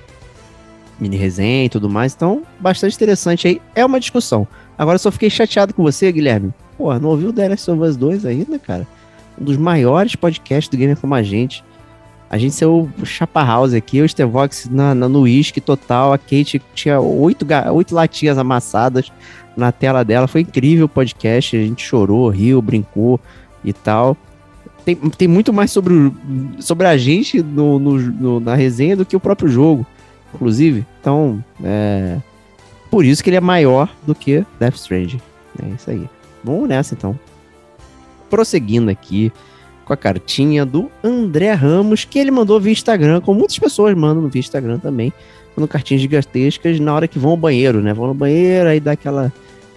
mini 1.01 1.17
resenha 1.17 1.65
e 1.65 1.69
tudo 1.69 1.89
mais. 1.89 2.13
Então, 2.15 2.43
bastante 2.59 2.97
interessante 2.97 3.47
aí. 3.47 3.63
É 3.75 3.85
uma 3.85 4.01
discussão. 4.01 4.47
Agora 4.77 4.97
eu 4.97 4.99
só 4.99 5.11
fiquei 5.13 5.31
chateado 5.31 5.73
com 5.73 5.83
você, 5.83 6.11
Guilherme. 6.11 6.53
Pô, 6.77 6.93
não 6.99 7.11
ouviu 7.11 7.31
o 7.31 7.33
The 7.33 7.49
Last 7.49 7.71
of 7.71 7.81
Us 7.83 7.97
2 7.97 8.27
ainda, 8.27 8.59
cara? 8.59 8.87
um 9.41 9.45
dos 9.45 9.57
maiores 9.57 10.17
podcasts 10.17 10.69
do 10.69 10.77
Gamer 10.77 10.97
Como 10.97 11.15
a 11.15 11.23
Gente. 11.23 11.65
A 12.31 12.37
gente 12.37 12.55
saiu 12.55 12.91
Chapa 13.05 13.43
House 13.43 13.73
aqui, 13.73 14.03
o 14.03 14.09
Stevox 14.09 14.69
na, 14.71 14.95
na, 14.95 15.09
no 15.09 15.23
uísque 15.23 15.61
total, 15.61 16.13
a 16.13 16.19
Kate 16.19 16.61
tinha 16.75 17.01
oito, 17.01 17.47
oito 17.73 17.95
latinhas 17.95 18.37
amassadas 18.37 19.11
na 19.57 19.73
tela 19.73 20.05
dela. 20.05 20.29
Foi 20.29 20.43
incrível 20.43 20.87
o 20.87 20.89
podcast, 20.89 21.57
a 21.57 21.61
gente 21.61 21.83
chorou, 21.83 22.29
riu, 22.29 22.61
brincou 22.61 23.19
e 23.65 23.73
tal. 23.73 24.17
Tem, 24.85 24.95
tem 24.95 25.29
muito 25.29 25.53
mais 25.53 25.71
sobre, 25.71 26.13
sobre 26.61 26.87
a 26.87 26.97
gente 26.97 27.43
no, 27.43 27.79
no, 27.79 27.99
no, 27.99 28.41
na 28.41 28.55
resenha 28.55 28.97
do 28.97 29.05
que 29.05 29.17
o 29.17 29.21
próprio 29.21 29.49
jogo, 29.49 29.87
inclusive. 30.35 30.87
Então, 31.01 31.43
é. 31.63 32.19
Por 32.91 33.05
isso 33.05 33.23
que 33.23 33.29
ele 33.29 33.37
é 33.37 33.41
maior 33.41 33.95
do 34.07 34.15
que 34.15 34.45
Death 34.59 34.77
Stranding. 34.77 35.21
É 35.63 35.69
isso 35.75 35.91
aí. 35.91 36.09
Vamos 36.43 36.69
nessa 36.69 36.95
então 36.95 37.19
prosseguindo 38.29 38.91
aqui 38.91 39.33
com 39.89 39.95
a 39.95 39.97
cartinha 39.97 40.67
do 40.67 40.91
André 41.03 41.51
Ramos, 41.55 42.05
que 42.05 42.19
ele 42.19 42.31
mandou 42.31 42.61
via 42.61 42.73
Instagram, 42.73 43.23
como 43.23 43.39
muitas 43.39 43.59
pessoas 43.59 43.97
mandam 43.97 44.29
via 44.29 44.41
Instagram 44.41 44.79
também, 44.79 45.11
mandam 45.57 45.67
cartinhas 45.67 46.03
gigantescas 46.03 46.79
na 46.79 46.95
hora 46.95 47.09
que 47.09 47.19
vão 47.19 47.31
ao 47.31 47.37
banheiro, 47.39 47.81
né? 47.81 47.95
Vão 47.95 48.07
no 48.07 48.15
banheiro, 48.15 48.69
aí 48.69 48.79
dá 48.79 48.93
aquela. 48.93 49.33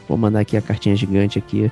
Vou 0.09 0.17
mandar 0.17 0.41
aqui 0.41 0.57
a 0.57 0.61
cartinha 0.61 0.97
gigante 0.97 1.39
aqui 1.39 1.71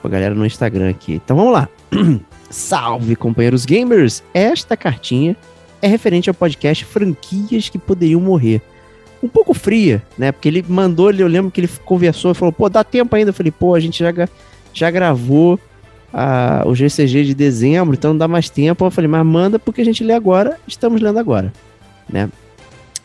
pra 0.00 0.10
galera 0.10 0.34
no 0.34 0.46
Instagram 0.46 0.88
aqui. 0.88 1.20
Então 1.22 1.36
vamos 1.36 1.52
lá. 1.52 1.68
Salve, 2.48 3.14
companheiros 3.14 3.66
gamers! 3.66 4.22
Esta 4.32 4.74
cartinha 4.74 5.36
é 5.82 5.86
referente 5.86 6.30
ao 6.30 6.34
podcast 6.34 6.82
Franquias 6.82 7.68
que 7.68 7.78
Poderiam 7.78 8.22
Morrer. 8.22 8.62
Um 9.22 9.28
pouco 9.28 9.52
fria, 9.52 10.02
né? 10.16 10.32
Porque 10.32 10.48
ele 10.48 10.64
mandou, 10.66 11.10
eu 11.12 11.28
lembro 11.28 11.50
que 11.50 11.60
ele 11.60 11.68
conversou 11.84 12.30
e 12.30 12.34
falou, 12.34 12.52
pô, 12.52 12.70
dá 12.70 12.82
tempo 12.82 13.14
ainda. 13.14 13.30
Eu 13.30 13.34
falei, 13.34 13.52
pô, 13.52 13.74
a 13.74 13.80
gente 13.80 13.98
já, 13.98 14.12
já 14.72 14.90
gravou 14.90 15.60
a, 16.12 16.62
o 16.66 16.74
GCG 16.74 17.24
de 17.24 17.34
dezembro, 17.34 17.94
então 17.94 18.10
não 18.12 18.18
dá 18.18 18.28
mais 18.28 18.48
tempo. 18.48 18.84
Eu 18.84 18.90
falei, 18.90 19.08
mas 19.08 19.26
manda 19.26 19.58
porque 19.58 19.80
a 19.80 19.84
gente 19.84 20.04
lê 20.04 20.12
agora, 20.12 20.58
estamos 20.66 21.00
lendo 21.00 21.18
agora, 21.18 21.52
né? 22.08 22.30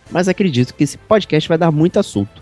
Mas 0.09 0.27
acredito 0.27 0.73
que 0.73 0.83
esse 0.83 0.97
podcast 0.97 1.47
vai 1.47 1.57
dar 1.57 1.71
muito 1.71 1.99
assunto. 1.99 2.41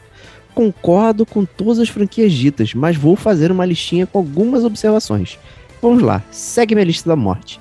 Concordo 0.54 1.26
com 1.26 1.46
todas 1.46 1.80
as 1.80 1.90
franquias 1.90 2.34
ditas, 2.34 2.74
mas 2.74 2.98
vou 2.98 3.16
fazer 3.16 3.52
uma 3.52 3.66
listinha 3.66 4.08
com 4.08 4.18
algumas 4.18 4.64
observações. 4.64 5.38
Vamos 5.82 6.02
lá, 6.02 6.24
segue 6.32 6.76
minha 6.76 6.86
lista 6.86 7.10
da 7.10 7.16
morte. 7.16 7.60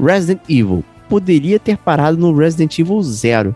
Resident 0.00 0.40
Evil 0.48 0.84
poderia 1.08 1.58
ter 1.58 1.76
parado 1.76 2.16
no 2.16 2.34
Resident 2.34 2.78
Evil 2.78 3.02
0. 3.02 3.54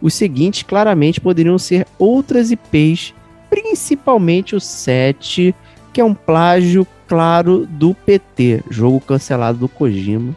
os 0.00 0.14
seguintes 0.14 0.62
claramente 0.62 1.20
poderiam 1.20 1.58
ser 1.58 1.86
outras 1.98 2.50
IPs, 2.50 3.14
principalmente 3.48 4.56
o 4.56 4.60
7, 4.60 5.54
que 5.92 6.00
é 6.00 6.04
um 6.04 6.14
plágio 6.14 6.86
claro 7.06 7.66
do 7.66 7.94
PT, 7.94 8.62
jogo 8.70 9.00
cancelado 9.00 9.58
do 9.58 9.68
Kojima 9.68 10.34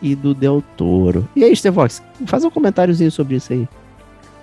e 0.00 0.14
do 0.14 0.34
Del 0.34 0.62
Toro. 0.76 1.28
E 1.34 1.44
aí, 1.44 1.54
Stevox, 1.56 2.02
faz 2.26 2.44
um 2.44 2.50
comentáriozinho 2.50 3.10
sobre 3.10 3.36
isso 3.36 3.52
aí. 3.52 3.68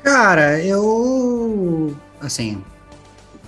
Cara, 0.03 0.59
eu. 0.63 1.95
Assim. 2.19 2.61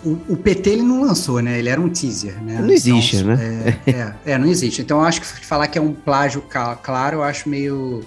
O, 0.06 0.34
o 0.34 0.38
PT 0.38 0.70
ele 0.70 0.82
não 0.82 1.02
lançou, 1.02 1.42
né? 1.42 1.58
Ele 1.58 1.70
era 1.70 1.80
um 1.80 1.88
teaser, 1.88 2.42
né? 2.44 2.60
Não 2.60 2.70
existe, 2.70 3.16
Então, 3.16 3.36
né? 3.36 3.80
É, 3.88 3.92
é, 3.92 4.16
é, 4.34 4.38
não 4.38 4.48
existe. 4.48 4.82
Então 4.82 5.00
eu 5.00 5.06
acho 5.06 5.22
que 5.22 5.46
falar 5.46 5.68
que 5.68 5.78
é 5.78 5.82
um 5.82 5.94
plágio 5.94 6.44
claro, 6.82 7.18
eu 7.18 7.24
acho 7.24 7.48
meio, 7.48 8.04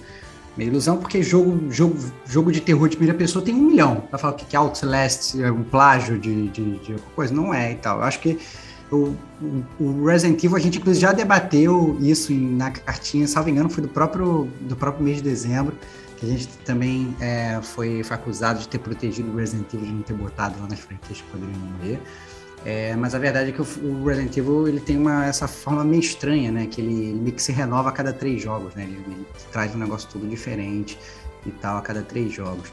meio 0.55 0.69
ilusão, 0.69 0.97
porque 0.97 1.23
jogo, 1.23 1.71
jogo, 1.71 1.97
jogo 2.27 2.51
de 2.51 2.61
terror 2.61 2.87
de 2.87 2.97
primeira 2.97 3.17
pessoa 3.17 3.43
tem 3.43 3.55
um 3.55 3.63
milhão. 3.63 4.03
Vai 4.11 4.19
falar 4.21 4.33
o 4.33 4.35
que 4.35 4.45
que 4.45 4.55
é 4.55 4.59
Outlast 4.59 5.41
é 5.41 5.51
um 5.51 5.63
plágio 5.63 6.19
de, 6.19 6.49
de, 6.49 6.77
de 6.77 6.93
alguma 6.93 7.11
coisa? 7.15 7.33
Não 7.33 7.51
é 7.51 7.71
e 7.71 7.75
tal. 7.75 7.97
Eu 7.97 8.03
acho 8.03 8.19
que 8.19 8.37
o, 8.91 9.15
o- 9.79 10.05
Resident 10.05 10.43
Evil, 10.43 10.57
a 10.57 10.59
gente 10.59 10.77
inclusive 10.77 11.01
já 11.01 11.11
debateu 11.11 11.97
isso 11.99 12.33
na 12.33 12.71
cartinha, 12.71 13.27
salvo 13.27 13.49
engano, 13.49 13.69
foi 13.69 13.83
do 13.83 13.89
próprio, 13.89 14.47
do 14.61 14.75
próprio 14.75 15.03
mês 15.03 15.17
de 15.17 15.23
dezembro, 15.23 15.75
que 16.17 16.25
a 16.25 16.29
gente 16.29 16.47
também 16.65 17.15
é, 17.19 17.59
foi, 17.61 18.03
foi 18.03 18.15
acusado 18.15 18.59
de 18.59 18.67
ter 18.67 18.79
protegido 18.79 19.31
o 19.31 19.35
Resident 19.35 19.71
Evil, 19.73 19.85
de 19.85 19.93
não 19.93 20.01
ter 20.01 20.13
botado 20.13 20.59
lá 20.59 20.67
nas 20.67 20.79
franquias 20.79 21.21
que 21.21 21.27
poderiam 21.29 21.59
morrer. 21.59 21.99
É, 22.65 22.95
mas 22.95 23.13
a 23.13 23.19
verdade 23.19 23.49
é 23.49 23.53
que 23.53 23.61
o, 23.61 23.65
o 23.83 24.05
Resident 24.05 24.35
Evil 24.35 24.67
ele 24.67 24.79
tem 24.79 24.97
uma, 24.97 25.25
essa 25.25 25.47
forma 25.47 25.83
meio 25.83 25.99
estranha, 25.99 26.51
né? 26.51 26.65
Que 26.65 26.81
ele, 26.81 27.09
ele 27.09 27.19
meio 27.19 27.35
que 27.35 27.41
se 27.41 27.51
renova 27.51 27.89
a 27.89 27.91
cada 27.91 28.11
três 28.11 28.41
jogos, 28.41 28.73
né? 28.73 28.83
Ele, 28.83 28.99
ele 29.07 29.27
traz 29.51 29.75
um 29.75 29.77
negócio 29.77 30.09
tudo 30.09 30.27
diferente 30.27 30.97
e 31.45 31.51
tal 31.51 31.77
a 31.77 31.81
cada 31.81 32.01
três 32.01 32.33
jogos. 32.33 32.71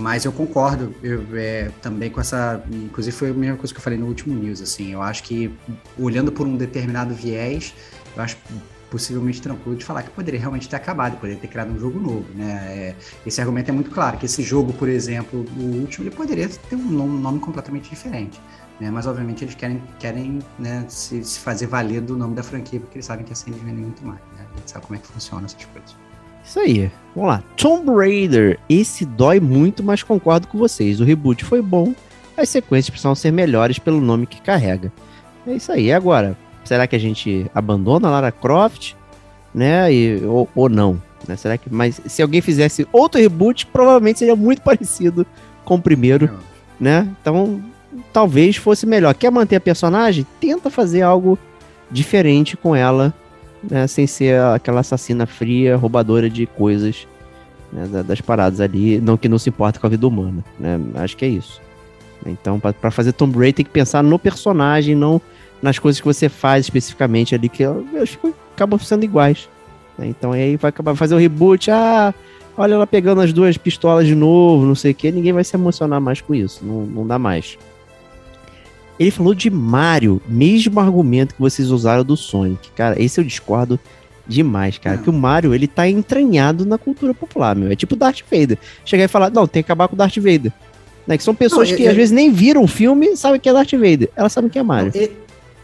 Mas 0.00 0.24
eu 0.24 0.32
concordo 0.32 0.94
eu, 1.02 1.26
é, 1.34 1.70
também 1.82 2.10
com 2.10 2.20
essa. 2.20 2.64
Inclusive, 2.70 3.14
foi 3.14 3.30
a 3.30 3.34
mesma 3.34 3.56
coisa 3.58 3.72
que 3.72 3.78
eu 3.78 3.82
falei 3.82 3.98
no 3.98 4.06
último 4.06 4.34
news. 4.34 4.62
Assim, 4.62 4.92
eu 4.92 5.02
acho 5.02 5.22
que, 5.22 5.54
olhando 5.98 6.32
por 6.32 6.46
um 6.46 6.56
determinado 6.56 7.12
viés, 7.12 7.74
eu 8.16 8.22
acho 8.22 8.38
possivelmente 8.90 9.40
tranquilo 9.40 9.76
de 9.76 9.84
falar 9.84 10.02
que 10.02 10.10
poderia 10.10 10.40
realmente 10.40 10.68
ter 10.68 10.76
acabado, 10.76 11.16
poderia 11.16 11.40
ter 11.40 11.48
criado 11.48 11.70
um 11.70 11.78
jogo 11.78 12.00
novo. 12.00 12.26
Né? 12.34 12.50
É, 12.50 12.96
esse 13.24 13.40
argumento 13.40 13.68
é 13.68 13.72
muito 13.72 13.90
claro, 13.90 14.16
que 14.16 14.26
esse 14.26 14.42
jogo, 14.42 14.72
por 14.72 14.88
exemplo, 14.88 15.44
o 15.56 15.80
último, 15.80 16.06
ele 16.06 16.16
poderia 16.16 16.48
ter 16.48 16.76
um 16.76 16.90
nome, 16.90 17.38
completamente 17.38 17.90
diferente. 17.90 18.40
Né? 18.80 18.90
Mas, 18.90 19.06
obviamente, 19.06 19.44
eles 19.44 19.54
querem, 19.54 19.82
querem 19.98 20.40
né, 20.58 20.84
se, 20.88 21.22
se 21.22 21.38
fazer 21.38 21.66
valer 21.66 22.00
do 22.00 22.16
nome 22.16 22.34
da 22.34 22.42
franquia, 22.42 22.80
porque 22.80 22.96
eles 22.96 23.06
sabem 23.06 23.24
que 23.24 23.32
assim 23.32 23.50
eles 23.50 23.62
vendem 23.62 23.84
muito 23.84 24.04
mais. 24.04 24.20
Né? 24.36 24.46
A 24.54 24.58
gente 24.58 24.70
sabe 24.70 24.86
como 24.86 24.98
é 24.98 25.02
que 25.02 25.06
funciona 25.06 25.44
essas 25.44 25.64
coisas. 25.66 25.94
Isso 26.50 26.58
aí. 26.58 26.90
Vamos 27.14 27.30
lá. 27.30 27.44
Tomb 27.56 27.92
Raider. 27.94 28.58
Esse 28.68 29.06
dói 29.06 29.38
muito, 29.38 29.84
mas 29.84 30.02
concordo 30.02 30.48
com 30.48 30.58
vocês. 30.58 31.00
O 31.00 31.04
reboot 31.04 31.44
foi 31.44 31.62
bom. 31.62 31.94
As 32.36 32.48
sequências 32.48 32.90
precisam 32.90 33.14
ser 33.14 33.30
melhores 33.30 33.78
pelo 33.78 34.00
nome 34.00 34.26
que 34.26 34.42
carrega. 34.42 34.92
É 35.46 35.52
isso 35.52 35.70
aí. 35.70 35.92
Agora, 35.92 36.36
será 36.64 36.88
que 36.88 36.96
a 36.96 36.98
gente 36.98 37.48
abandona 37.54 38.08
a 38.08 38.10
Lara 38.10 38.32
Croft? 38.32 38.94
Né? 39.54 39.94
E, 39.94 40.24
ou, 40.24 40.48
ou 40.56 40.68
não? 40.68 41.00
Né? 41.28 41.36
Será 41.36 41.56
que. 41.56 41.72
Mas 41.72 42.00
se 42.04 42.20
alguém 42.20 42.40
fizesse 42.40 42.84
outro 42.90 43.20
reboot, 43.20 43.66
provavelmente 43.66 44.18
seria 44.18 44.34
muito 44.34 44.60
parecido 44.66 45.24
com 45.64 45.76
o 45.76 45.80
primeiro, 45.80 46.36
né? 46.80 47.08
Então, 47.22 47.62
talvez 48.12 48.56
fosse 48.56 48.86
melhor. 48.86 49.14
Quer 49.14 49.30
manter 49.30 49.54
a 49.54 49.60
personagem? 49.60 50.26
Tenta 50.40 50.68
fazer 50.68 51.02
algo 51.02 51.38
diferente 51.92 52.56
com 52.56 52.74
ela 52.74 53.14
né, 53.68 53.86
sem 53.86 54.06
ser 54.06 54.40
aquela 54.40 54.80
assassina 54.80 55.26
fria, 55.26 55.76
roubadora 55.76 56.28
de 56.30 56.46
coisas 56.46 57.06
né, 57.72 57.86
da- 57.86 58.02
das 58.02 58.20
paradas 58.20 58.60
ali, 58.60 59.00
não 59.00 59.16
que 59.16 59.28
não 59.28 59.38
se 59.38 59.48
importa 59.48 59.78
com 59.80 59.86
a 59.86 59.90
vida 59.90 60.06
humana, 60.06 60.44
né? 60.58 60.78
Acho 60.94 61.16
que 61.16 61.24
é 61.24 61.28
isso. 61.28 61.60
Então, 62.26 62.60
pra 62.60 62.90
fazer 62.90 63.12
Tomb 63.12 63.34
Raider 63.38 63.54
tem 63.54 63.64
que 63.64 63.70
pensar 63.70 64.02
no 64.02 64.18
personagem, 64.18 64.94
não 64.94 65.20
nas 65.62 65.78
coisas 65.78 66.00
que 66.00 66.06
você 66.06 66.28
faz 66.28 66.66
especificamente 66.66 67.34
ali, 67.34 67.48
que 67.48 67.62
elas 67.62 68.18
acabam 68.54 68.78
sendo 68.78 69.04
iguais. 69.04 69.48
né? 69.98 70.06
Então 70.08 70.32
aí 70.32 70.56
vai 70.56 70.68
acabar 70.70 70.94
fazer 70.96 71.14
o 71.14 71.18
reboot, 71.18 71.70
ah, 71.70 72.12
olha 72.56 72.74
ela 72.74 72.86
pegando 72.86 73.20
as 73.20 73.32
duas 73.32 73.56
pistolas 73.56 74.06
de 74.06 74.14
novo, 74.14 74.64
não 74.66 74.74
sei 74.74 74.92
o 74.92 74.94
que, 74.94 75.10
ninguém 75.12 75.32
vai 75.32 75.44
se 75.44 75.54
emocionar 75.56 76.00
mais 76.00 76.20
com 76.20 76.34
isso, 76.34 76.64
não, 76.64 76.84
não 76.86 77.06
dá 77.06 77.18
mais. 77.18 77.56
Ele 79.00 79.10
falou 79.10 79.34
de 79.34 79.48
Mario, 79.48 80.20
mesmo 80.28 80.78
argumento 80.78 81.34
que 81.34 81.40
vocês 81.40 81.70
usaram 81.70 82.04
do 82.04 82.16
Sonic. 82.18 82.70
Cara, 82.76 83.02
esse 83.02 83.18
eu 83.18 83.24
discordo 83.24 83.80
demais, 84.28 84.76
cara. 84.76 84.96
Não. 84.96 85.02
Que 85.04 85.08
o 85.10 85.12
Mario, 85.12 85.54
ele 85.54 85.66
tá 85.66 85.88
entranhado 85.88 86.66
na 86.66 86.76
cultura 86.76 87.14
popular, 87.14 87.56
meu. 87.56 87.72
É 87.72 87.74
tipo 87.74 87.96
Darth 87.96 88.20
Vader. 88.30 88.58
Chegar 88.84 89.04
e 89.04 89.08
falar, 89.08 89.30
não, 89.30 89.46
tem 89.46 89.62
que 89.62 89.66
acabar 89.66 89.88
com 89.88 89.94
o 89.94 89.98
Darth 89.98 90.16
Vader. 90.18 90.52
Né? 91.06 91.16
Que 91.16 91.24
são 91.24 91.34
pessoas 91.34 91.70
Não, 91.70 91.76
que 91.78 91.82
eu- 91.84 91.90
às 91.90 91.96
vezes 91.96 92.12
nem 92.12 92.30
viram 92.30 92.62
o 92.62 92.68
filme 92.68 93.06
e 93.06 93.16
sabem 93.16 93.40
que 93.40 93.48
é 93.48 93.52
Darth 93.54 93.72
Vader. 93.72 94.10
Elas 94.14 94.32
sabem 94.34 94.50
que 94.50 94.58
é 94.58 94.62
Mario. 94.62 94.92
E- 94.94 95.10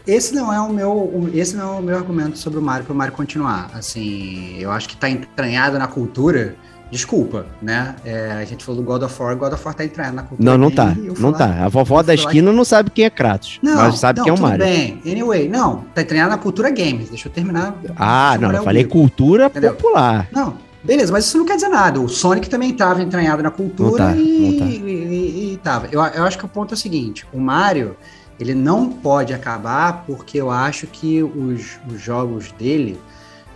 Esse 0.07 0.33
não 0.33 0.51
é 0.53 0.59
o 0.61 0.71
meu, 0.71 1.29
esse 1.33 1.53
não 1.55 1.75
é 1.75 1.79
o 1.79 1.83
meu 1.83 1.95
argumento 1.97 2.37
sobre 2.37 2.57
o 2.59 2.61
Mario 2.61 2.85
para 2.85 2.93
o 2.93 2.95
Mario 2.95 3.13
continuar. 3.13 3.69
Assim, 3.73 4.55
eu 4.57 4.71
acho 4.71 4.87
que 4.87 4.95
tá 4.95 5.09
entranhado 5.09 5.77
na 5.77 5.85
cultura. 5.85 6.55
Desculpa, 6.89 7.45
né? 7.61 7.95
É, 8.05 8.31
a 8.31 8.45
gente 8.45 8.63
falou 8.63 8.81
do 8.81 8.85
God 8.87 9.03
of 9.03 9.21
War, 9.21 9.35
God 9.35 9.51
of 9.53 9.65
War 9.65 9.73
tá 9.75 9.83
entranhado 9.83 10.15
na 10.15 10.23
cultura. 10.23 10.49
Não, 10.51 10.57
não 10.57 10.71
tá. 10.71 10.95
Não 11.19 11.33
tá. 11.33 11.65
A 11.65 11.67
vovó 11.67 12.01
da 12.01 12.13
esquina 12.13 12.51
não 12.53 12.63
sabe 12.63 12.89
quem 12.91 13.03
é 13.03 13.09
Kratos. 13.09 13.59
Não, 13.61 13.75
mas 13.75 13.99
sabe 13.99 14.19
não, 14.19 14.23
quem 14.23 14.31
é 14.31 14.33
o 14.33 14.37
tudo 14.37 14.47
Mario. 14.47 14.65
bem. 14.65 15.01
Anyway, 15.05 15.49
não, 15.49 15.83
tá 15.93 16.03
treinado 16.03 16.31
na 16.31 16.37
cultura 16.37 16.69
games. 16.69 17.09
Deixa 17.09 17.27
eu 17.27 17.31
terminar. 17.31 17.75
Ah, 17.97 18.37
não, 18.39 18.51
eu 18.53 18.63
falei 18.63 18.85
cultura 18.85 19.47
Entendeu? 19.47 19.73
popular. 19.73 20.29
Não, 20.31 20.53
beleza, 20.81 21.11
mas 21.11 21.25
isso 21.25 21.37
não 21.37 21.45
quer 21.45 21.55
dizer 21.55 21.67
nada. 21.67 21.99
O 21.99 22.07
Sonic 22.07 22.49
também 22.49 22.71
estava 22.71 23.01
entranhado 23.01 23.43
na 23.43 23.51
cultura 23.51 23.89
Não 23.89 23.97
tá, 23.97 24.15
e, 24.15 24.51
não 24.51 24.59
tá. 24.59 24.65
e, 24.65 24.77
e- 24.79 25.53
e 25.53 25.57
tava. 25.57 25.87
Eu, 25.91 26.01
eu 26.01 26.23
acho 26.23 26.37
que 26.37 26.45
o 26.45 26.49
ponto 26.49 26.73
é 26.73 26.75
o 26.75 26.77
seguinte: 26.77 27.25
o 27.33 27.39
Mario 27.39 27.97
ele 28.39 28.53
não 28.55 28.87
pode 28.89 29.33
acabar 29.33 30.03
porque 30.07 30.37
eu 30.39 30.49
acho 30.49 30.87
que 30.87 31.21
os, 31.21 31.79
os 31.91 31.99
jogos 32.01 32.51
dele 32.53 32.97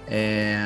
é, 0.08 0.58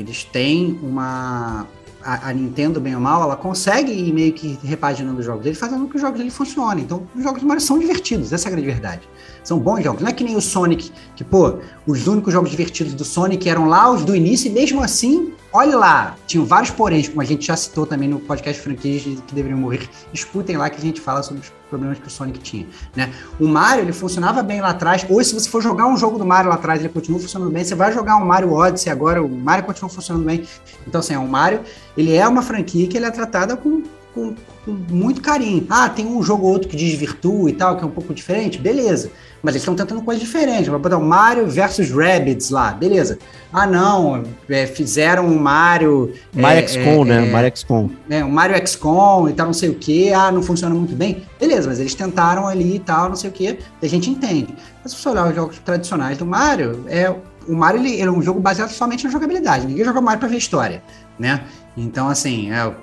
eles 0.00 0.24
têm 0.24 0.78
uma. 0.82 1.66
A, 2.00 2.28
a 2.28 2.32
Nintendo, 2.32 2.80
bem 2.80 2.94
ou 2.94 3.00
mal, 3.00 3.22
ela 3.22 3.36
consegue 3.36 3.90
ir 3.90 4.12
meio 4.12 4.32
que 4.32 4.58
repaginando 4.62 5.18
os 5.18 5.26
jogos 5.26 5.42
dele, 5.42 5.56
fazendo 5.56 5.82
com 5.82 5.88
que 5.88 5.96
os 5.96 6.00
jogos 6.00 6.18
dele 6.18 6.30
funcionem. 6.30 6.84
Então, 6.84 7.06
os 7.14 7.22
jogos 7.22 7.40
do 7.40 7.46
Mario 7.46 7.60
são 7.60 7.78
divertidos, 7.78 8.32
essa 8.32 8.46
é 8.46 8.48
a 8.48 8.52
grande 8.52 8.66
verdade. 8.68 9.02
São 9.48 9.58
bons 9.58 9.82
jogos. 9.82 10.02
Não 10.02 10.10
é 10.10 10.12
que 10.12 10.22
nem 10.22 10.36
o 10.36 10.42
Sonic, 10.42 10.92
que, 11.16 11.24
pô, 11.24 11.54
os 11.86 12.06
únicos 12.06 12.34
jogos 12.34 12.50
divertidos 12.50 12.92
do 12.92 13.02
Sonic 13.02 13.48
eram 13.48 13.64
lá 13.64 13.90
os 13.90 14.04
do 14.04 14.14
início, 14.14 14.46
e 14.46 14.52
mesmo 14.52 14.82
assim, 14.82 15.32
olha 15.50 15.74
lá, 15.74 16.16
tinham 16.26 16.44
vários 16.44 16.70
poréns, 16.70 17.08
como 17.08 17.22
a 17.22 17.24
gente 17.24 17.46
já 17.46 17.56
citou 17.56 17.86
também 17.86 18.10
no 18.10 18.20
podcast 18.20 18.60
franquias 18.60 19.04
que 19.04 19.34
deveriam 19.34 19.58
morrer. 19.58 19.88
Escutem 20.12 20.58
lá 20.58 20.68
que 20.68 20.76
a 20.76 20.82
gente 20.82 21.00
fala 21.00 21.22
sobre 21.22 21.40
os 21.40 21.50
problemas 21.70 21.98
que 21.98 22.06
o 22.06 22.10
Sonic 22.10 22.40
tinha, 22.40 22.66
né? 22.94 23.10
O 23.40 23.48
Mario, 23.48 23.84
ele 23.84 23.92
funcionava 23.94 24.42
bem 24.42 24.60
lá 24.60 24.68
atrás. 24.68 25.06
Hoje, 25.08 25.30
se 25.30 25.34
você 25.34 25.48
for 25.48 25.62
jogar 25.62 25.86
um 25.86 25.96
jogo 25.96 26.18
do 26.18 26.26
Mario 26.26 26.50
lá 26.50 26.56
atrás, 26.56 26.80
ele 26.80 26.90
continua 26.90 27.18
funcionando 27.18 27.50
bem. 27.50 27.64
Você 27.64 27.74
vai 27.74 27.90
jogar 27.90 28.16
um 28.16 28.26
Mario 28.26 28.52
Odyssey 28.52 28.92
agora, 28.92 29.22
o 29.22 29.30
Mario 29.30 29.64
continua 29.64 29.88
funcionando 29.88 30.26
bem. 30.26 30.46
Então, 30.86 30.98
assim, 30.98 31.16
o 31.16 31.26
Mario, 31.26 31.60
ele 31.96 32.14
é 32.14 32.28
uma 32.28 32.42
franquia 32.42 32.86
que 32.86 32.98
ele 32.98 33.06
é 33.06 33.10
tratada 33.10 33.56
com, 33.56 33.82
com, 34.14 34.34
com 34.64 34.70
muito 34.90 35.20
carinho. 35.20 35.66
Ah, 35.68 35.88
tem 35.88 36.06
um 36.06 36.22
jogo 36.22 36.46
ou 36.46 36.52
outro 36.52 36.68
que 36.68 36.76
desvirtua 36.76 37.50
e 37.50 37.52
tal, 37.52 37.76
que 37.76 37.84
é 37.84 37.86
um 37.86 37.90
pouco 37.90 38.12
diferente, 38.14 38.58
beleza. 38.58 39.10
Mas 39.42 39.54
eles 39.54 39.62
estão 39.62 39.74
tentando 39.74 40.02
coisas 40.02 40.22
diferentes. 40.22 40.66
Vai 40.68 40.78
botar 40.78 40.98
o 40.98 41.04
Mario 41.04 41.46
versus 41.46 41.90
Rabbids 41.90 42.50
lá, 42.50 42.72
beleza. 42.72 43.18
Ah, 43.52 43.66
não, 43.66 44.24
é, 44.48 44.66
fizeram 44.66 45.26
um 45.26 45.38
Mario. 45.38 46.12
Mario 46.34 46.64
é, 46.64 46.66
XCOM, 46.66 47.02
é, 47.02 47.08
né? 47.08 47.28
é, 47.28 47.30
Mario 47.30 47.56
XCOM. 47.56 47.90
né, 48.08 48.24
o 48.24 48.30
Mario 48.30 48.66
XCOM 48.66 49.28
e 49.28 49.32
tal, 49.32 49.46
não 49.46 49.52
sei 49.52 49.68
o 49.70 49.74
que, 49.74 50.12
ah, 50.12 50.32
não 50.32 50.42
funciona 50.42 50.74
muito 50.74 50.94
bem. 50.94 51.22
Beleza, 51.38 51.68
mas 51.68 51.78
eles 51.78 51.94
tentaram 51.94 52.48
ali 52.48 52.76
e 52.76 52.80
tal, 52.80 53.08
não 53.08 53.16
sei 53.16 53.30
o 53.30 53.32
que, 53.32 53.58
a 53.80 53.86
gente 53.86 54.10
entende. 54.10 54.54
Mas 54.82 54.92
se 54.92 54.98
você 54.98 55.08
olhar 55.08 55.28
os 55.28 55.34
jogos 55.34 55.58
tradicionais 55.60 56.18
do 56.18 56.26
Mario, 56.26 56.84
é, 56.88 57.08
o 57.48 57.54
Mario 57.54 57.80
ele, 57.80 57.92
ele 57.92 58.08
é 58.08 58.10
um 58.10 58.20
jogo 58.20 58.40
baseado 58.40 58.70
somente 58.70 59.04
na 59.04 59.10
jogabilidade. 59.10 59.66
Ninguém 59.66 59.84
joga 59.84 60.00
Mario 60.00 60.20
pra 60.20 60.28
ver 60.28 60.36
história, 60.36 60.82
né? 61.18 61.42
Então, 61.76 62.08
assim, 62.08 62.50
é, 62.50 62.74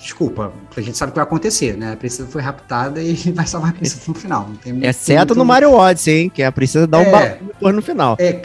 desculpa, 0.00 0.52
a 0.76 0.80
gente 0.80 0.96
sabe 0.96 1.10
o 1.10 1.12
que 1.12 1.18
vai 1.18 1.24
acontecer, 1.24 1.76
né? 1.76 1.92
A 1.92 1.96
princesa 1.96 2.28
foi 2.28 2.42
raptada 2.42 3.02
e 3.02 3.14
vai 3.32 3.46
salvar 3.46 3.70
a 3.70 3.72
princesa 3.74 4.02
no 4.08 4.14
final. 4.14 4.48
Exceto 4.82 5.18
muito- 5.20 5.34
no 5.36 5.44
Mario 5.44 5.72
Odyssey, 5.72 6.14
hein? 6.22 6.30
Que 6.30 6.42
a 6.42 6.52
princesa 6.52 6.86
dá 6.86 6.98
um 6.98 7.02
É. 7.02 7.10
bagulho 7.10 7.40
depois 7.54 7.74
no 7.74 7.82
final. 7.82 8.16
É, 8.18 8.42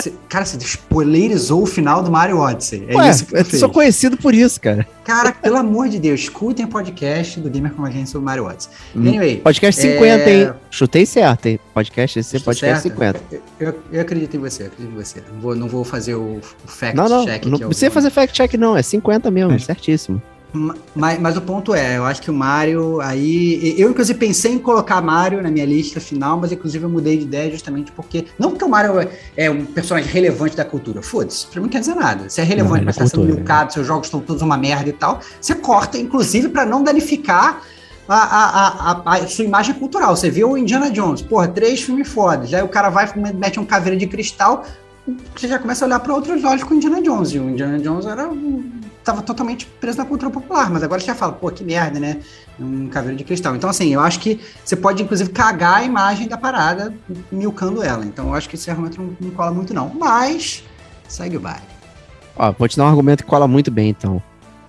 cê- 0.00 0.12
cara, 0.28 0.44
você 0.44 0.58
spoilerizou 0.58 1.62
o 1.62 1.66
final 1.66 2.02
do 2.02 2.10
Mario 2.10 2.38
Odyssey. 2.38 2.84
É 2.88 2.94
Ué, 2.96 3.10
isso 3.10 3.26
que 3.26 3.36
eu 3.36 3.44
sou 3.44 3.70
conhecido 3.70 4.16
por 4.16 4.34
isso, 4.34 4.60
cara. 4.60 4.86
Cara, 5.04 5.32
pelo 5.32 5.56
amor 5.56 5.88
de 5.88 5.98
Deus, 5.98 6.20
escutem 6.20 6.64
o 6.64 6.68
podcast 6.68 7.40
do 7.40 7.48
Gamer 7.48 7.72
com 7.72 7.84
a 7.84 7.90
gente 7.90 8.10
sobre 8.10 8.26
Mario 8.26 8.44
Odyssey. 8.46 8.70
Anyway, 8.94 9.36
Podcast 9.38 9.80
É, 9.86 9.92
50, 9.92 10.30
hein? 10.30 10.52
Chutei 10.70 11.06
certo, 11.06 11.46
hein? 11.46 11.60
Podcast 11.72 12.18
esse 12.18 12.36
Estou 12.36 12.50
podcast 12.52 12.82
certo? 12.82 12.94
50. 12.94 13.20
Eu, 13.32 13.42
eu- 13.60 13.78
eu 13.92 14.00
acredito 14.00 14.36
em 14.36 14.40
você, 14.40 14.64
eu 14.64 14.66
acredito 14.66 14.92
em 14.92 14.96
você. 15.02 15.22
Não 15.32 15.40
vou, 15.40 15.54
não 15.56 15.68
vou 15.68 15.84
fazer 15.84 16.14
o, 16.14 16.40
o 16.64 16.68
fact 16.68 16.96
Não, 16.96 17.08
não, 17.08 17.24
check 17.24 17.44
não 17.46 17.58
é 17.58 17.64
precisa 17.66 17.90
fazer 17.90 18.10
fact 18.10 18.34
check, 18.34 18.54
não. 18.54 18.76
É 18.76 18.82
50 18.82 19.30
mesmo, 19.30 19.52
É. 19.52 19.58
certíssimo. 19.58 20.20
Mas, 20.94 21.18
mas, 21.20 21.36
o 21.36 21.40
ponto 21.40 21.74
é, 21.74 21.96
eu 21.96 22.04
acho 22.04 22.20
que 22.20 22.30
o 22.30 22.34
Mario 22.34 23.00
aí. 23.00 23.74
Eu, 23.78 23.90
inclusive, 23.90 24.18
pensei 24.18 24.52
em 24.52 24.58
colocar 24.58 25.00
Mario 25.00 25.40
na 25.40 25.50
minha 25.50 25.64
lista 25.64 26.00
final, 26.00 26.38
mas 26.38 26.50
inclusive 26.50 26.84
eu 26.84 26.90
mudei 26.90 27.16
de 27.16 27.24
ideia 27.24 27.50
justamente 27.50 27.92
porque. 27.92 28.26
Não 28.38 28.50
porque 28.50 28.64
o 28.64 28.68
Mario 28.68 29.08
é, 29.36 29.48
um 29.48 29.64
personagem 29.64 30.10
relevante 30.10 30.56
da 30.56 30.64
cultura. 30.64 31.02
Foda-se, 31.02 31.46
pra 31.46 31.60
mim 31.60 31.66
não 31.66 31.70
quer 31.70 31.80
dizer 31.80 31.94
nada. 31.94 32.28
Se 32.28 32.40
é 32.40 32.44
relevante, 32.44 32.78
não, 32.78 32.86
mas 32.86 32.96
tá 32.96 33.06
sendo 33.06 33.24
milcado, 33.24 33.66
né? 33.66 33.70
seus 33.70 33.86
jogos 33.86 34.08
estão 34.08 34.20
todos 34.20 34.42
uma 34.42 34.56
merda 34.56 34.88
e 34.88 34.92
tal, 34.92 35.20
você 35.40 35.54
corta, 35.54 35.96
inclusive, 35.98 36.48
para 36.48 36.66
não 36.66 36.82
danificar. 36.82 37.62
A, 38.08 38.16
a, 38.16 38.90
a, 38.90 39.16
a, 39.18 39.28
sua 39.28 39.44
imagem 39.44 39.72
cultural. 39.72 40.16
Você 40.16 40.28
viu 40.28 40.50
o 40.50 40.58
Indiana 40.58 40.90
Jones, 40.90 41.22
porra, 41.22 41.46
três 41.46 41.80
filmes 41.80 42.08
fodas. 42.08 42.52
Aí 42.52 42.60
o 42.60 42.66
cara 42.66 42.90
vai, 42.90 43.08
mete 43.32 43.60
um 43.60 43.64
caveira 43.64 43.96
de 43.96 44.04
cristal, 44.08 44.64
você 45.34 45.48
já 45.48 45.58
começa 45.58 45.84
a 45.84 45.86
olhar 45.86 46.00
para 46.00 46.14
outros 46.14 46.44
olhos 46.44 46.62
com 46.62 46.74
o 46.74 46.76
Indiana 46.76 47.02
Jones. 47.02 47.30
E 47.30 47.38
o 47.38 47.50
Indiana 47.50 47.78
Jones 47.78 48.06
era 48.06 48.28
tava 49.02 49.22
totalmente 49.22 49.66
preso 49.66 49.98
na 49.98 50.04
cultura 50.04 50.30
popular, 50.30 50.70
mas 50.70 50.82
agora 50.82 51.00
você 51.00 51.06
já 51.06 51.14
fala, 51.14 51.32
pô, 51.32 51.50
que 51.50 51.64
merda, 51.64 51.98
né? 51.98 52.18
Um 52.58 52.86
caveiro 52.88 53.16
de 53.16 53.24
cristal. 53.24 53.56
Então, 53.56 53.70
assim, 53.70 53.92
eu 53.94 54.00
acho 54.00 54.20
que 54.20 54.38
você 54.64 54.76
pode, 54.76 55.02
inclusive, 55.02 55.30
cagar 55.30 55.78
a 55.78 55.84
imagem 55.84 56.28
da 56.28 56.36
parada 56.36 56.94
milcando 57.32 57.82
ela. 57.82 58.04
Então, 58.04 58.28
eu 58.28 58.34
acho 58.34 58.48
que 58.48 58.56
esse 58.56 58.70
argumento 58.70 59.00
não, 59.00 59.16
não 59.20 59.30
cola 59.30 59.50
muito, 59.50 59.72
não. 59.72 59.90
Mas, 59.98 60.62
segue 61.08 61.36
o 61.36 61.40
baile. 61.40 61.62
Ó, 62.36 62.52
vou 62.52 62.68
te 62.68 62.76
dar 62.76 62.84
um 62.84 62.88
argumento 62.88 63.24
que 63.24 63.30
cola 63.30 63.48
muito 63.48 63.70
bem, 63.70 63.88
então. 63.88 64.22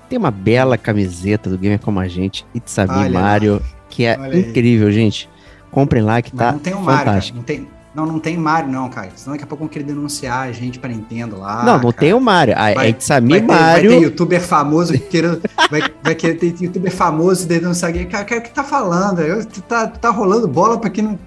Tem 0.10 0.18
uma 0.18 0.32
bela 0.32 0.78
camiseta 0.78 1.50
do 1.50 1.58
Gamer 1.58 1.80
Como 1.80 2.00
a 2.00 2.08
Gente, 2.08 2.46
Itzabi 2.54 3.10
Mario, 3.10 3.62
que 3.90 4.06
é 4.06 4.18
incrível, 4.38 4.92
gente. 4.92 5.30
Comprem 5.70 6.04
lá 6.04 6.22
que 6.22 6.36
mas 6.36 6.48
tá 6.48 6.52
não 6.52 6.60
tem 6.60 6.74
Mario, 6.74 6.98
fantástico. 6.98 7.40
Cara, 7.46 7.60
não 7.60 7.66
tem, 7.66 7.81
não, 7.94 8.06
não 8.06 8.20
tem 8.20 8.38
Mario, 8.38 8.72
não, 8.72 8.90
cara. 8.90 9.12
Senão 9.16 9.34
daqui 9.34 9.44
a 9.44 9.48
pouco 9.48 9.66
vão 9.66 9.70
querer 9.70 9.84
denunciar 9.84 10.48
a 10.48 10.52
gente 10.52 10.80
pra 10.80 10.90
Nintendo 10.90 11.38
lá. 11.38 11.64
Não, 11.64 11.74
não 11.74 11.92
cara. 11.92 11.94
tem 11.94 12.14
o 12.14 12.22
Mario. 12.22 12.54
A, 12.54 12.74
vai, 12.74 12.90
é 12.90 13.42
Mario. 13.42 13.48
Vai 13.48 13.82
ter 13.82 14.02
youtuber 14.02 14.42
famoso 14.42 14.94
querendo. 14.94 15.42
vai, 15.70 15.82
vai 16.02 16.16
querer 16.16 16.36
ter 16.36 16.56
youtuber 16.62 16.92
famoso 16.92 17.46
denunciar 17.46 17.92
alguém. 17.92 18.08
Cara, 18.08 18.24
o 18.24 18.42
que 18.42 18.50
tá 18.50 18.64
falando? 18.64 19.20
Eu, 19.20 19.46
tu, 19.46 19.62
tá, 19.62 19.88
tá 19.88 20.10
rolando 20.10 20.48
bola 20.48 20.80
pra 20.80 20.90
quem 20.90 21.04
não. 21.04 21.20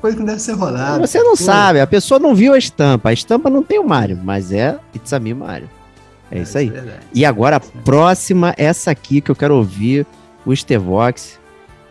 Coisa 0.00 0.16
que 0.16 0.22
não 0.22 0.26
deve 0.26 0.40
ser 0.40 0.52
rolada. 0.52 1.04
Você 1.04 1.18
não 1.18 1.30
Pô. 1.30 1.36
sabe, 1.42 1.80
a 1.80 1.86
pessoa 1.86 2.20
não 2.20 2.34
viu 2.34 2.52
a 2.52 2.58
estampa. 2.58 3.08
A 3.08 3.12
estampa 3.12 3.50
não 3.50 3.62
tem 3.62 3.78
o 3.78 3.88
Mario, 3.88 4.20
mas 4.22 4.52
é 4.52 4.78
It's 4.94 5.12
a 5.12 5.18
Me 5.18 5.34
Mario. 5.34 5.68
É, 6.30 6.38
é 6.38 6.42
isso 6.42 6.56
aí. 6.56 6.68
É 6.68 6.98
e 7.12 7.24
agora 7.24 7.56
a 7.56 7.60
próxima, 7.60 8.54
essa 8.56 8.90
aqui 8.92 9.20
que 9.20 9.30
eu 9.30 9.34
quero 9.34 9.56
ouvir, 9.56 10.06
o 10.44 10.54
Stevox 10.54 11.38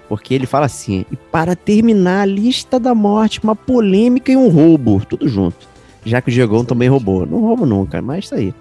porque 0.07 0.33
ele 0.33 0.45
fala 0.45 0.65
assim: 0.65 1.05
e 1.11 1.15
para 1.15 1.55
terminar 1.55 2.21
a 2.21 2.25
lista 2.25 2.79
da 2.79 2.93
morte, 2.93 3.43
uma 3.43 3.55
polêmica 3.55 4.31
e 4.31 4.37
um 4.37 4.49
roubo, 4.49 5.01
tudo 5.07 5.27
junto. 5.27 5.67
Já 6.05 6.21
que 6.21 6.29
o 6.29 6.31
Diegão 6.31 6.63
também 6.63 6.87
roubou. 6.87 7.25
Não 7.25 7.41
roubo 7.41 7.65
nunca, 7.65 8.01
mas 8.01 8.25
isso 8.25 8.35
aí. 8.35 8.53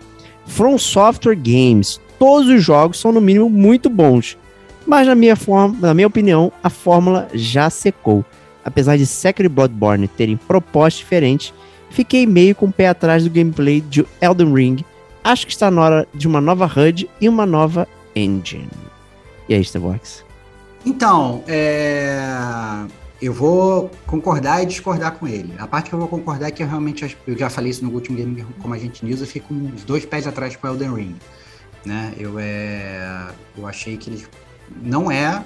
From 0.47 0.79
Software 0.79 1.37
Games. 1.37 2.01
Todos 2.19 2.49
os 2.49 2.63
jogos 2.63 2.99
são, 2.99 3.13
no 3.13 3.21
mínimo, 3.21 3.51
muito 3.51 3.91
bons. 3.91 4.39
Mas, 4.87 5.07
na 5.07 5.15
minha, 5.15 5.37
forma, 5.37 5.77
na 5.81 5.93
minha 5.93 6.07
opinião, 6.07 6.51
a 6.63 6.71
fórmula 6.71 7.29
já 7.35 7.69
secou. 7.69 8.25
Apesar 8.65 8.97
de 8.97 9.05
e 9.05 9.49
Bloodborne 9.49 10.09
terem 10.09 10.37
propostas 10.37 11.01
diferentes, 11.01 11.53
fiquei 11.91 12.27
meio 12.27 12.55
com 12.55 12.67
o 12.67 12.73
pé 12.73 12.89
atrás 12.89 13.25
do 13.25 13.31
gameplay 13.31 13.83
de 13.83 14.07
Elden 14.23 14.55
Ring. 14.55 14.85
Acho 15.23 15.47
que 15.47 15.53
está 15.53 15.71
na 15.71 15.83
hora 15.83 16.09
de 16.15 16.27
uma 16.27 16.41
nova 16.41 16.65
HUD 16.65 17.09
e 17.21 17.29
uma 17.29 17.45
nova 17.45 17.87
engine. 18.17 18.69
E 19.49 19.55
aí, 19.55 19.61
Starbox? 19.61 20.24
Então, 20.85 21.43
é... 21.47 22.87
eu 23.21 23.33
vou 23.33 23.91
concordar 24.07 24.63
e 24.63 24.67
discordar 24.67 25.13
com 25.13 25.27
ele. 25.27 25.55
A 25.59 25.67
parte 25.67 25.89
que 25.89 25.95
eu 25.95 25.99
vou 25.99 26.09
concordar 26.09 26.49
é 26.49 26.51
que 26.51 26.63
eu 26.63 26.69
realmente, 26.69 27.17
eu 27.27 27.39
já 27.39 27.49
falei 27.49 27.71
isso 27.71 27.85
no 27.85 27.91
último 27.91 28.17
Game 28.17 28.45
Como 28.61 28.75
a 28.75 28.79
gente 28.79 29.05
News, 29.05 29.21
eu 29.21 29.27
fico 29.27 29.55
os 29.55 29.85
dois 29.85 30.05
pés 30.05 30.27
atrás 30.27 30.57
com 30.57 30.67
Elden 30.67 30.95
Ring. 30.95 31.17
Né? 31.85 32.13
Eu, 32.19 32.39
é... 32.39 33.29
eu 33.57 33.67
achei 33.67 33.97
que 33.97 34.11
ele 34.11 34.27
não 34.83 35.11
é 35.11 35.43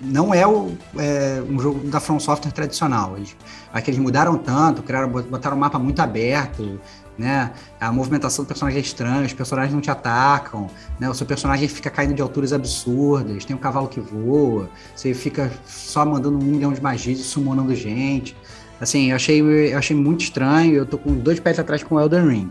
não 0.00 0.32
é, 0.32 0.46
o, 0.46 0.76
é, 0.96 1.42
um 1.48 1.58
jogo 1.58 1.88
da 1.88 2.00
From 2.00 2.20
Software 2.20 2.52
tradicional. 2.52 3.16
Eles, 3.16 3.36
que 3.82 3.90
eles 3.90 3.98
mudaram 3.98 4.36
tanto, 4.38 4.82
criaram, 4.82 5.08
botaram 5.08 5.56
um 5.56 5.60
mapa 5.60 5.78
muito 5.78 6.00
aberto, 6.00 6.80
né? 7.18 7.52
A 7.80 7.90
movimentação 7.90 8.44
do 8.44 8.48
personagem 8.48 8.78
é 8.78 8.82
estranha, 8.82 9.26
os 9.26 9.32
personagens 9.32 9.74
não 9.74 9.80
te 9.80 9.90
atacam, 9.90 10.70
né? 11.00 11.10
O 11.10 11.14
seu 11.14 11.26
personagem 11.26 11.66
fica 11.66 11.90
caindo 11.90 12.14
de 12.14 12.22
alturas 12.22 12.52
absurdas, 12.52 13.44
tem 13.44 13.56
um 13.56 13.58
cavalo 13.58 13.88
que 13.88 14.00
voa, 14.00 14.70
você 14.94 15.12
fica 15.12 15.50
só 15.66 16.06
mandando 16.06 16.38
um 16.38 16.42
milhão 16.42 16.72
de 16.72 16.80
magias 16.80 17.18
e 17.18 17.24
summonando 17.24 17.74
gente. 17.74 18.36
Assim, 18.80 19.10
eu 19.10 19.16
achei, 19.16 19.40
eu 19.40 19.76
achei 19.76 19.96
muito 19.96 20.22
estranho, 20.22 20.74
eu 20.74 20.86
tô 20.86 20.96
com 20.96 21.12
dois 21.14 21.40
pés 21.40 21.58
atrás 21.58 21.82
com 21.82 21.96
o 21.96 22.00
Elden 22.00 22.28
Ring. 22.28 22.50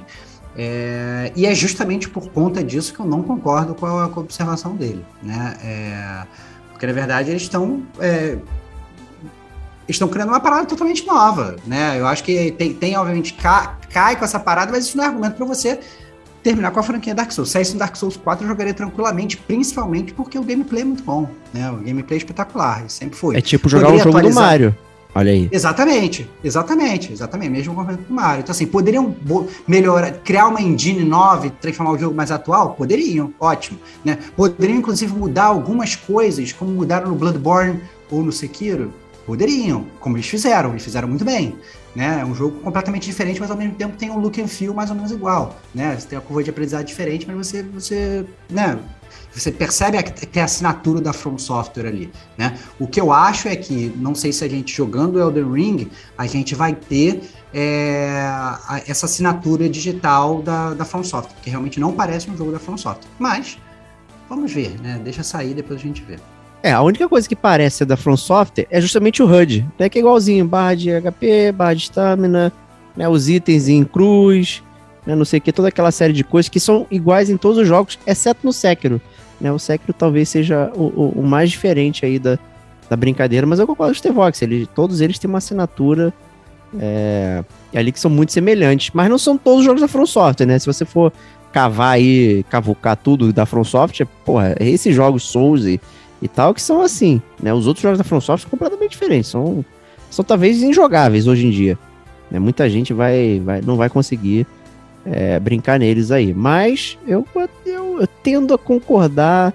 É, 0.57 1.31
e 1.35 1.45
é 1.45 1.53
justamente 1.53 2.09
por 2.09 2.29
conta 2.29 2.63
disso 2.63 2.93
que 2.93 2.99
eu 2.99 3.05
não 3.05 3.21
concordo 3.21 3.75
com 3.75 3.85
a, 3.85 4.09
com 4.09 4.19
a 4.19 4.23
observação 4.23 4.75
dele, 4.75 5.05
né? 5.21 5.55
É, 5.63 6.27
porque 6.71 6.85
na 6.85 6.93
verdade 6.93 7.29
eles 7.29 7.43
estão 7.43 7.83
é, 7.99 8.37
estão 9.87 10.07
criando 10.07 10.29
uma 10.29 10.39
parada 10.39 10.65
totalmente 10.65 11.05
nova, 11.05 11.55
né? 11.65 11.99
Eu 11.99 12.07
acho 12.07 12.23
que 12.23 12.51
tem, 12.51 12.73
tem 12.73 12.97
obviamente, 12.97 13.33
ca, 13.33 13.77
cai 13.89 14.15
com 14.15 14.25
essa 14.25 14.39
parada, 14.39 14.71
mas 14.71 14.85
isso 14.85 14.97
não 14.97 15.03
é 15.03 15.07
argumento 15.07 15.35
para 15.35 15.45
você 15.45 15.79
terminar 16.43 16.71
com 16.71 16.79
a 16.79 16.83
franquia 16.83 17.13
Dark 17.13 17.31
Souls. 17.31 17.49
Se 17.49 17.57
é 17.57 17.61
isso 17.61 17.73
no 17.73 17.79
Dark 17.79 17.95
Souls 17.95 18.17
4, 18.17 18.45
eu 18.45 18.49
jogaria 18.49 18.73
tranquilamente, 18.73 19.37
principalmente 19.37 20.13
porque 20.13 20.37
o 20.37 20.43
gameplay 20.43 20.81
é 20.81 20.85
muito 20.85 21.03
bom, 21.03 21.29
né? 21.53 21.69
O 21.71 21.77
gameplay 21.77 22.17
é 22.17 22.17
espetacular, 22.17 22.89
sempre 22.89 23.17
foi. 23.17 23.35
É 23.35 23.41
tipo 23.41 23.67
jogar 23.67 23.87
Poderia 23.87 24.01
o 24.01 24.03
jogo 24.03 24.17
atualizar... 24.17 24.43
do 24.43 24.47
Mario. 24.47 24.77
Olha 25.15 25.31
aí. 25.31 25.49
Exatamente, 25.51 26.29
exatamente, 26.43 27.11
exatamente. 27.11 27.49
Mesmo 27.49 27.73
com 27.73 27.81
o 27.81 28.13
Mario. 28.13 28.41
Então, 28.41 28.51
assim, 28.51 28.67
poderiam 28.67 29.15
melhorar, 29.67 30.11
criar 30.11 30.47
uma 30.47 30.61
engine 30.61 31.03
nova 31.03 31.47
e 31.47 31.49
transformar 31.49 31.93
o 31.93 31.97
jogo 31.97 32.15
mais 32.15 32.29
atual? 32.29 32.75
Poderiam, 32.75 33.33
ótimo. 33.39 33.79
Né? 34.05 34.19
Poderiam, 34.35 34.77
inclusive, 34.77 35.11
mudar 35.11 35.45
algumas 35.45 35.95
coisas, 35.95 36.53
como 36.53 36.71
mudaram 36.71 37.09
no 37.09 37.15
Bloodborne 37.15 37.81
ou 38.11 38.21
no 38.21 38.31
Sekiro? 38.31 38.93
Poderiam, 39.27 39.85
como 39.99 40.15
eles 40.15 40.25
fizeram, 40.25 40.69
eles 40.69 40.83
fizeram 40.83 41.05
muito 41.05 41.25
bem. 41.25 41.57
Né? 41.93 42.19
É 42.21 42.25
um 42.25 42.33
jogo 42.33 42.61
completamente 42.61 43.05
diferente, 43.05 43.41
mas 43.41 43.51
ao 43.51 43.57
mesmo 43.57 43.75
tempo 43.75 43.97
tem 43.97 44.09
um 44.09 44.17
look 44.17 44.41
and 44.41 44.47
feel 44.47 44.73
mais 44.73 44.89
ou 44.89 44.95
menos 44.95 45.11
igual. 45.11 45.57
Né? 45.75 45.97
Você 45.99 46.07
tem 46.07 46.17
a 46.17 46.21
curva 46.21 46.41
de 46.41 46.49
aprendizado 46.49 46.85
diferente, 46.85 47.27
mas 47.27 47.35
você, 47.35 47.61
você, 47.61 48.25
né? 48.49 48.79
você 49.29 49.51
percebe 49.51 50.01
que 50.01 50.39
é 50.39 50.41
a 50.41 50.45
assinatura 50.45 51.01
da 51.01 51.11
From 51.11 51.37
Software 51.37 51.87
ali. 51.87 52.09
Né? 52.37 52.57
O 52.79 52.87
que 52.87 53.01
eu 53.01 53.11
acho 53.11 53.49
é 53.49 53.55
que, 53.57 53.91
não 53.97 54.15
sei 54.15 54.31
se 54.31 54.45
a 54.45 54.47
gente 54.47 54.73
jogando 54.73 55.19
Elden 55.19 55.51
Ring, 55.51 55.91
a 56.17 56.25
gente 56.25 56.55
vai 56.55 56.73
ter 56.73 57.21
é, 57.53 58.29
essa 58.87 59.07
assinatura 59.07 59.67
digital 59.67 60.41
da, 60.41 60.73
da 60.73 60.85
From 60.85 61.03
Software, 61.03 61.35
que 61.41 61.49
realmente 61.49 61.81
não 61.81 61.91
parece 61.91 62.31
um 62.31 62.37
jogo 62.37 62.53
da 62.53 62.59
From 62.59 62.77
Software. 62.77 63.09
Mas, 63.19 63.57
vamos 64.29 64.53
ver, 64.53 64.79
né? 64.79 65.01
deixa 65.03 65.21
sair, 65.21 65.53
depois 65.53 65.81
a 65.81 65.83
gente 65.83 66.01
vê. 66.01 66.17
É, 66.63 66.71
a 66.71 66.81
única 66.81 67.07
coisa 67.07 67.27
que 67.27 67.35
parece 67.35 67.77
ser 67.77 67.85
da 67.85 67.95
From 67.95 68.17
Software 68.17 68.67
é 68.69 68.81
justamente 68.81 69.21
o 69.21 69.25
HUD, 69.25 69.65
né? 69.77 69.89
Que 69.89 69.99
é 69.99 70.01
igualzinho, 70.01 70.45
barra 70.45 70.75
de 70.75 70.89
HP, 70.89 71.51
barra 71.51 71.73
de 71.75 71.83
stamina, 71.83 72.51
né? 72.95 73.07
Os 73.07 73.29
itens 73.29 73.67
em 73.67 73.83
cruz, 73.83 74.63
né? 75.05 75.15
não 75.15 75.23
sei 75.23 75.39
o 75.39 75.41
que, 75.41 75.53
toda 75.53 75.69
aquela 75.69 75.91
série 75.91 76.13
de 76.13 76.23
coisas 76.23 76.49
que 76.49 76.59
são 76.59 76.85
iguais 76.91 77.29
em 77.29 77.37
todos 77.37 77.57
os 77.57 77.67
jogos, 77.67 77.97
exceto 78.05 78.41
no 78.43 78.51
Sekiro. 78.51 78.99
Né? 79.39 79.51
O 79.51 79.57
Sekiro 79.57 79.93
talvez 79.93 80.27
seja 80.29 80.71
o, 80.75 80.83
o, 80.83 81.13
o 81.21 81.23
mais 81.23 81.49
diferente 81.49 82.05
aí 82.05 82.19
da, 82.19 82.37
da 82.89 82.95
brincadeira, 82.97 83.47
mas 83.47 83.59
eu 83.59 83.65
concordo 83.65 83.93
com 83.93 83.95
o 83.95 83.99
Stevox, 83.99 84.41
ele, 84.41 84.67
todos 84.75 84.99
eles 84.99 85.17
têm 85.17 85.29
uma 85.29 85.37
assinatura 85.37 86.13
é, 86.79 87.43
ali 87.73 87.91
que 87.91 87.99
são 87.99 88.11
muito 88.11 88.33
semelhantes, 88.33 88.91
mas 88.93 89.09
não 89.09 89.17
são 89.17 89.37
todos 89.37 89.59
os 89.59 89.65
jogos 89.65 89.81
da 89.81 89.87
From 89.87 90.05
Software, 90.05 90.45
né? 90.45 90.59
Se 90.59 90.65
você 90.65 90.83
for 90.83 91.13
cavar 91.53 91.93
aí, 91.93 92.43
cavucar 92.49 92.97
tudo 92.97 93.31
da 93.31 93.45
From 93.45 93.63
Software, 93.63 94.07
porra, 94.25 94.55
esses 94.59 94.93
jogos 94.93 95.23
Souls 95.23 95.63
e 95.65 95.79
e 96.21 96.27
tal, 96.27 96.53
que 96.53 96.61
são 96.61 96.81
assim, 96.81 97.21
né? 97.41 97.53
Os 97.53 97.67
outros 97.67 97.83
jogos 97.83 97.97
da 97.97 98.03
From 98.03 98.21
são 98.21 98.37
completamente 98.49 98.91
diferentes, 98.91 99.29
são, 99.29 99.63
são 100.09 100.23
talvez 100.25 100.61
injogáveis 100.61 101.27
hoje 101.27 101.47
em 101.47 101.51
dia. 101.51 101.77
Né? 102.31 102.39
Muita 102.39 102.69
gente 102.69 102.93
vai, 102.93 103.41
vai, 103.43 103.61
não 103.61 103.75
vai 103.75 103.89
conseguir 103.89 104.45
é, 105.05 105.39
brincar 105.39 105.79
neles 105.79 106.11
aí. 106.11 106.33
Mas 106.33 106.97
eu, 107.07 107.25
eu, 107.65 108.01
eu 108.01 108.07
tendo 108.23 108.53
a 108.53 108.57
concordar, 108.57 109.53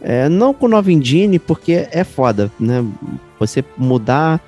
é, 0.00 0.28
não 0.28 0.54
com 0.54 0.66
o 0.66 0.68
Nova 0.68 0.90
Engine, 0.92 1.38
porque 1.38 1.88
é 1.90 2.04
foda, 2.04 2.50
né? 2.58 2.84
Você 3.38 3.64
mudar 3.76 4.40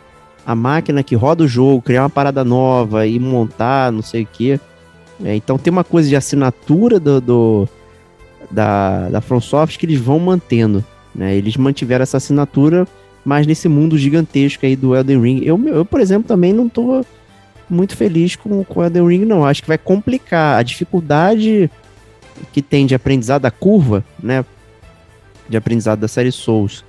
a 0.46 0.54
máquina 0.54 1.02
que 1.02 1.14
roda 1.14 1.44
o 1.44 1.48
jogo, 1.48 1.82
criar 1.82 2.02
uma 2.02 2.10
parada 2.10 2.44
nova 2.44 3.06
e 3.06 3.18
montar, 3.18 3.92
não 3.92 4.02
sei 4.02 4.22
o 4.22 4.26
que. 4.26 4.60
É, 5.24 5.34
então 5.34 5.58
tem 5.58 5.70
uma 5.70 5.84
coisa 5.84 6.08
de 6.08 6.16
assinatura 6.16 6.98
do, 6.98 7.20
do 7.20 7.68
da, 8.50 9.08
da 9.08 9.20
FromSoft 9.20 9.78
que 9.78 9.86
eles 9.86 10.00
vão 10.00 10.18
mantendo. 10.18 10.84
Né? 11.14 11.34
Eles 11.34 11.56
mantiveram 11.56 12.02
essa 12.02 12.16
assinatura, 12.16 12.86
mas 13.24 13.46
nesse 13.46 13.68
mundo 13.68 13.98
gigantesco 13.98 14.64
aí 14.64 14.76
do 14.76 14.94
Elden 14.94 15.20
Ring. 15.20 15.42
Eu, 15.44 15.60
eu 15.68 15.84
por 15.84 16.00
exemplo, 16.00 16.28
também 16.28 16.52
não 16.52 16.68
tô 16.68 17.04
muito 17.68 17.96
feliz 17.96 18.36
com, 18.36 18.64
o 18.68 18.84
Elden 18.84 19.06
Ring, 19.06 19.24
não. 19.24 19.44
Acho 19.44 19.62
que 19.62 19.68
vai 19.68 19.78
complicar 19.78 20.58
a 20.58 20.62
dificuldade 20.62 21.70
que 22.52 22.62
tem 22.62 22.86
de 22.86 22.94
aprendizado 22.94 23.42
da 23.42 23.50
curva, 23.50 24.04
né? 24.22 24.44
De 25.48 25.56
aprendizado 25.56 26.00
da 26.00 26.08
série 26.08 26.32
Souls, 26.32 26.84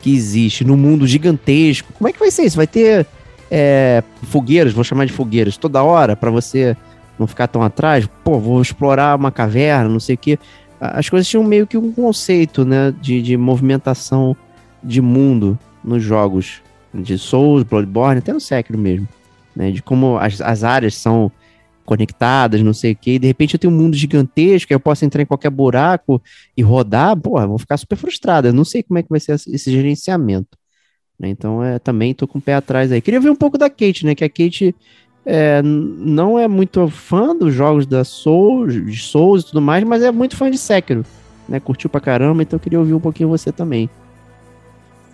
que 0.00 0.14
existe 0.14 0.64
no 0.64 0.76
mundo 0.76 1.06
gigantesco. 1.06 1.92
Como 1.92 2.08
é 2.08 2.12
que 2.12 2.18
vai 2.18 2.30
ser 2.30 2.42
isso? 2.42 2.56
Vai 2.56 2.66
ter 2.66 3.06
é, 3.50 4.02
fogueiras, 4.24 4.72
vou 4.72 4.84
chamar 4.84 5.06
de 5.06 5.12
fogueiras, 5.12 5.56
toda 5.56 5.82
hora 5.82 6.16
para 6.16 6.30
você 6.30 6.76
não 7.18 7.26
ficar 7.26 7.48
tão 7.48 7.62
atrás? 7.62 8.08
Pô, 8.24 8.38
vou 8.38 8.60
explorar 8.60 9.16
uma 9.16 9.30
caverna, 9.30 9.88
não 9.88 10.00
sei 10.00 10.14
o 10.14 10.18
quê 10.18 10.38
as 10.80 11.08
coisas 11.08 11.28
tinham 11.28 11.42
meio 11.42 11.66
que 11.66 11.76
um 11.76 11.92
conceito, 11.92 12.64
né, 12.64 12.94
de, 13.00 13.20
de 13.20 13.36
movimentação 13.36 14.36
de 14.82 15.00
mundo 15.00 15.58
nos 15.82 16.02
jogos 16.02 16.62
de 16.94 17.18
Souls, 17.18 17.62
Bloodborne, 17.64 18.18
até 18.18 18.32
no 18.32 18.40
Sekiro 18.40 18.78
mesmo, 18.78 19.08
né, 19.54 19.70
de 19.70 19.82
como 19.82 20.16
as, 20.18 20.40
as 20.40 20.64
áreas 20.64 20.94
são 20.94 21.30
conectadas, 21.84 22.62
não 22.62 22.74
sei 22.74 22.92
o 22.92 22.96
que, 22.96 23.18
de 23.18 23.26
repente 23.26 23.54
eu 23.54 23.58
tenho 23.58 23.72
um 23.72 23.76
mundo 23.76 23.96
gigantesco, 23.96 24.72
eu 24.72 24.80
posso 24.80 25.04
entrar 25.04 25.22
em 25.22 25.26
qualquer 25.26 25.50
buraco 25.50 26.22
e 26.56 26.62
rodar, 26.62 27.16
porra, 27.16 27.46
vou 27.46 27.58
ficar 27.58 27.76
super 27.76 27.96
frustrado, 27.96 28.48
eu 28.48 28.52
não 28.52 28.64
sei 28.64 28.82
como 28.82 28.98
é 28.98 29.02
que 29.02 29.08
vai 29.08 29.20
ser 29.20 29.32
esse 29.32 29.70
gerenciamento, 29.70 30.56
né, 31.18 31.28
então 31.28 31.64
é, 31.64 31.78
também 31.78 32.14
tô 32.14 32.28
com 32.28 32.38
o 32.38 32.42
pé 32.42 32.54
atrás 32.54 32.92
aí. 32.92 33.00
Queria 33.00 33.20
ver 33.20 33.30
um 33.30 33.36
pouco 33.36 33.58
da 33.58 33.68
Kate, 33.68 34.04
né, 34.04 34.14
que 34.14 34.22
a 34.22 34.28
Kate 34.28 34.74
é, 35.24 35.60
não 35.62 36.38
é 36.38 36.48
muito 36.48 36.88
fã 36.88 37.34
dos 37.34 37.52
jogos 37.52 37.86
da 37.86 38.04
Souls, 38.04 38.74
de 38.74 38.96
Souls 38.96 39.42
e 39.42 39.46
tudo 39.46 39.60
mais, 39.60 39.84
mas 39.84 40.02
é 40.02 40.10
muito 40.10 40.36
fã 40.36 40.50
de 40.50 40.58
Sekiro, 40.58 41.04
né, 41.48 41.60
curtiu 41.60 41.90
pra 41.90 42.00
caramba, 42.00 42.42
então 42.42 42.56
eu 42.56 42.60
queria 42.60 42.78
ouvir 42.78 42.94
um 42.94 43.00
pouquinho 43.00 43.28
você 43.28 43.52
também. 43.52 43.90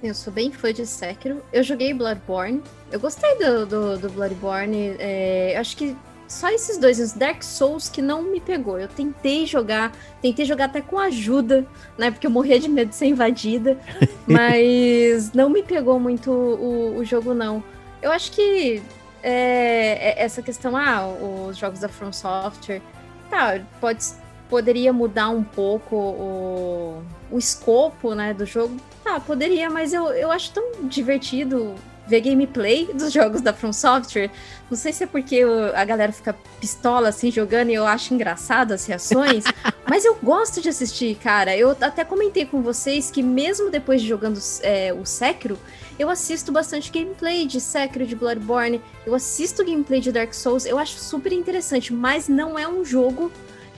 Eu 0.04 0.12
sou 0.12 0.30
bem 0.30 0.52
fã 0.52 0.70
de 0.70 0.84
Sekiro. 0.84 1.42
Eu 1.50 1.62
joguei 1.62 1.94
Bloodborne. 1.94 2.62
Eu 2.92 3.00
gostei 3.00 3.38
do, 3.38 3.64
do, 3.64 3.98
do 3.98 4.10
Bloodborne. 4.10 4.94
É, 4.98 5.56
acho 5.58 5.74
que 5.78 5.96
só 6.28 6.50
esses 6.50 6.76
dois, 6.76 6.98
os 6.98 7.12
Dark 7.12 7.42
Souls, 7.42 7.88
que 7.88 8.02
não 8.02 8.22
me 8.22 8.38
pegou. 8.38 8.78
Eu 8.78 8.86
tentei 8.86 9.46
jogar, 9.46 9.92
tentei 10.20 10.44
jogar 10.44 10.66
até 10.66 10.82
com 10.82 10.98
ajuda, 10.98 11.66
né? 11.96 12.10
Porque 12.10 12.26
eu 12.26 12.30
morria 12.30 12.60
de 12.60 12.68
medo 12.68 12.90
de 12.90 12.96
ser 12.96 13.06
invadida. 13.06 13.78
mas 14.28 15.32
não 15.32 15.48
me 15.48 15.62
pegou 15.62 15.98
muito 15.98 16.30
o, 16.30 16.98
o 16.98 17.04
jogo, 17.04 17.32
não. 17.32 17.64
Eu 18.02 18.12
acho 18.12 18.30
que 18.32 18.82
é, 19.26 20.10
é, 20.10 20.22
essa 20.22 20.42
questão, 20.42 20.76
ah, 20.76 21.06
os 21.06 21.56
jogos 21.56 21.80
da 21.80 21.88
From 21.88 22.12
Software, 22.12 22.82
tá, 23.30 23.58
pode, 23.80 24.04
poderia 24.50 24.92
mudar 24.92 25.30
um 25.30 25.42
pouco 25.42 25.96
o, 25.96 27.02
o 27.30 27.38
escopo, 27.38 28.14
né, 28.14 28.34
do 28.34 28.44
jogo. 28.44 28.76
Tá, 29.02 29.18
poderia, 29.18 29.70
mas 29.70 29.94
eu, 29.94 30.08
eu 30.08 30.30
acho 30.30 30.52
tão 30.52 30.86
divertido 30.86 31.74
ver 32.06 32.20
gameplay 32.20 32.88
dos 32.92 33.12
jogos 33.12 33.40
da 33.40 33.52
From 33.52 33.72
Software. 33.72 34.30
Não 34.70 34.76
sei 34.76 34.92
se 34.92 35.04
é 35.04 35.06
porque 35.06 35.42
a 35.74 35.84
galera 35.84 36.12
fica 36.12 36.34
pistola 36.60 37.08
assim 37.08 37.30
jogando 37.30 37.70
e 37.70 37.74
eu 37.74 37.86
acho 37.86 38.14
engraçado 38.14 38.72
as 38.72 38.86
reações, 38.86 39.44
mas 39.88 40.04
eu 40.04 40.16
gosto 40.22 40.60
de 40.60 40.68
assistir, 40.68 41.16
cara. 41.16 41.56
Eu 41.56 41.70
até 41.70 42.04
comentei 42.04 42.44
com 42.44 42.62
vocês 42.62 43.10
que 43.10 43.22
mesmo 43.22 43.70
depois 43.70 44.02
de 44.02 44.08
jogando 44.08 44.38
é, 44.62 44.92
o 44.92 45.04
Sekiro, 45.04 45.58
eu 45.98 46.10
assisto 46.10 46.50
bastante 46.50 46.90
gameplay 46.90 47.46
de 47.46 47.60
Sekiro, 47.60 48.06
de 48.06 48.16
Bloodborne, 48.16 48.80
eu 49.06 49.14
assisto 49.14 49.64
gameplay 49.64 50.00
de 50.00 50.10
Dark 50.10 50.34
Souls, 50.34 50.66
eu 50.66 50.78
acho 50.78 50.98
super 50.98 51.32
interessante, 51.32 51.92
mas 51.92 52.28
não 52.28 52.58
é 52.58 52.66
um 52.66 52.84
jogo 52.84 53.30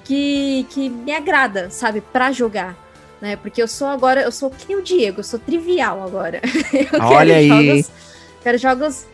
que, 0.02 0.66
que 0.70 0.88
me 0.88 1.12
agrada, 1.12 1.68
sabe, 1.70 2.00
para 2.00 2.32
jogar 2.32 2.86
né? 3.20 3.36
Porque 3.36 3.62
eu 3.62 3.68
sou 3.68 3.88
agora, 3.88 4.22
eu 4.22 4.32
sou 4.32 4.50
que 4.50 4.68
nem 4.68 4.76
o 4.76 4.82
Diego, 4.82 5.20
eu 5.20 5.24
sou 5.24 5.38
trivial 5.38 6.02
agora. 6.02 6.40
eu 6.72 7.00
Olha 7.00 7.36
aí. 7.36 7.48
Jogos, 7.48 7.90
Quero 8.46 8.58
jogos 8.58 9.08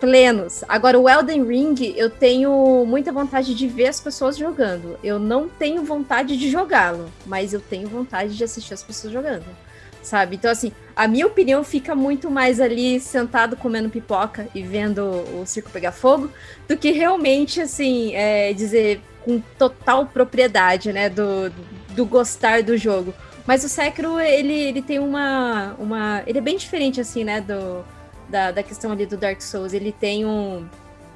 plenos. 0.00 0.64
Agora, 0.66 0.98
o 0.98 1.06
Elden 1.06 1.44
Ring, 1.44 1.92
eu 1.98 2.08
tenho 2.08 2.86
muita 2.86 3.12
vontade 3.12 3.54
de 3.54 3.68
ver 3.68 3.88
as 3.88 4.00
pessoas 4.00 4.38
jogando. 4.38 4.98
Eu 5.04 5.18
não 5.18 5.50
tenho 5.50 5.84
vontade 5.84 6.34
de 6.34 6.50
jogá-lo, 6.50 7.12
mas 7.26 7.52
eu 7.52 7.60
tenho 7.60 7.86
vontade 7.88 8.34
de 8.34 8.42
assistir 8.42 8.72
as 8.72 8.82
pessoas 8.82 9.12
jogando. 9.12 9.44
Sabe? 10.02 10.36
Então, 10.36 10.50
assim, 10.50 10.72
a 10.96 11.06
minha 11.06 11.26
opinião 11.26 11.62
fica 11.62 11.94
muito 11.94 12.30
mais 12.30 12.58
ali 12.58 12.98
sentado 13.00 13.54
comendo 13.54 13.90
pipoca 13.90 14.48
e 14.54 14.62
vendo 14.62 15.02
o 15.02 15.44
circo 15.44 15.68
pegar 15.68 15.92
fogo, 15.92 16.30
do 16.66 16.74
que 16.74 16.90
realmente, 16.90 17.60
assim, 17.60 18.14
é, 18.14 18.54
dizer 18.54 19.02
com 19.22 19.42
total 19.58 20.06
propriedade, 20.06 20.90
né, 20.90 21.10
do, 21.10 21.52
do 21.90 22.06
gostar 22.06 22.62
do 22.62 22.78
jogo. 22.78 23.12
Mas 23.46 23.62
o 23.62 23.68
Sekiro, 23.68 24.18
ele, 24.18 24.54
ele 24.54 24.80
tem 24.80 24.98
uma, 24.98 25.74
uma. 25.78 26.22
Ele 26.26 26.38
é 26.38 26.40
bem 26.40 26.56
diferente, 26.56 26.98
assim, 26.98 27.24
né, 27.24 27.42
do 27.42 27.84
da, 28.30 28.50
da 28.50 28.62
questão 28.62 28.92
ali 28.92 29.04
do 29.04 29.16
Dark 29.16 29.40
Souls. 29.40 29.72
Ele 29.72 29.92
tem 29.92 30.24
um, 30.24 30.66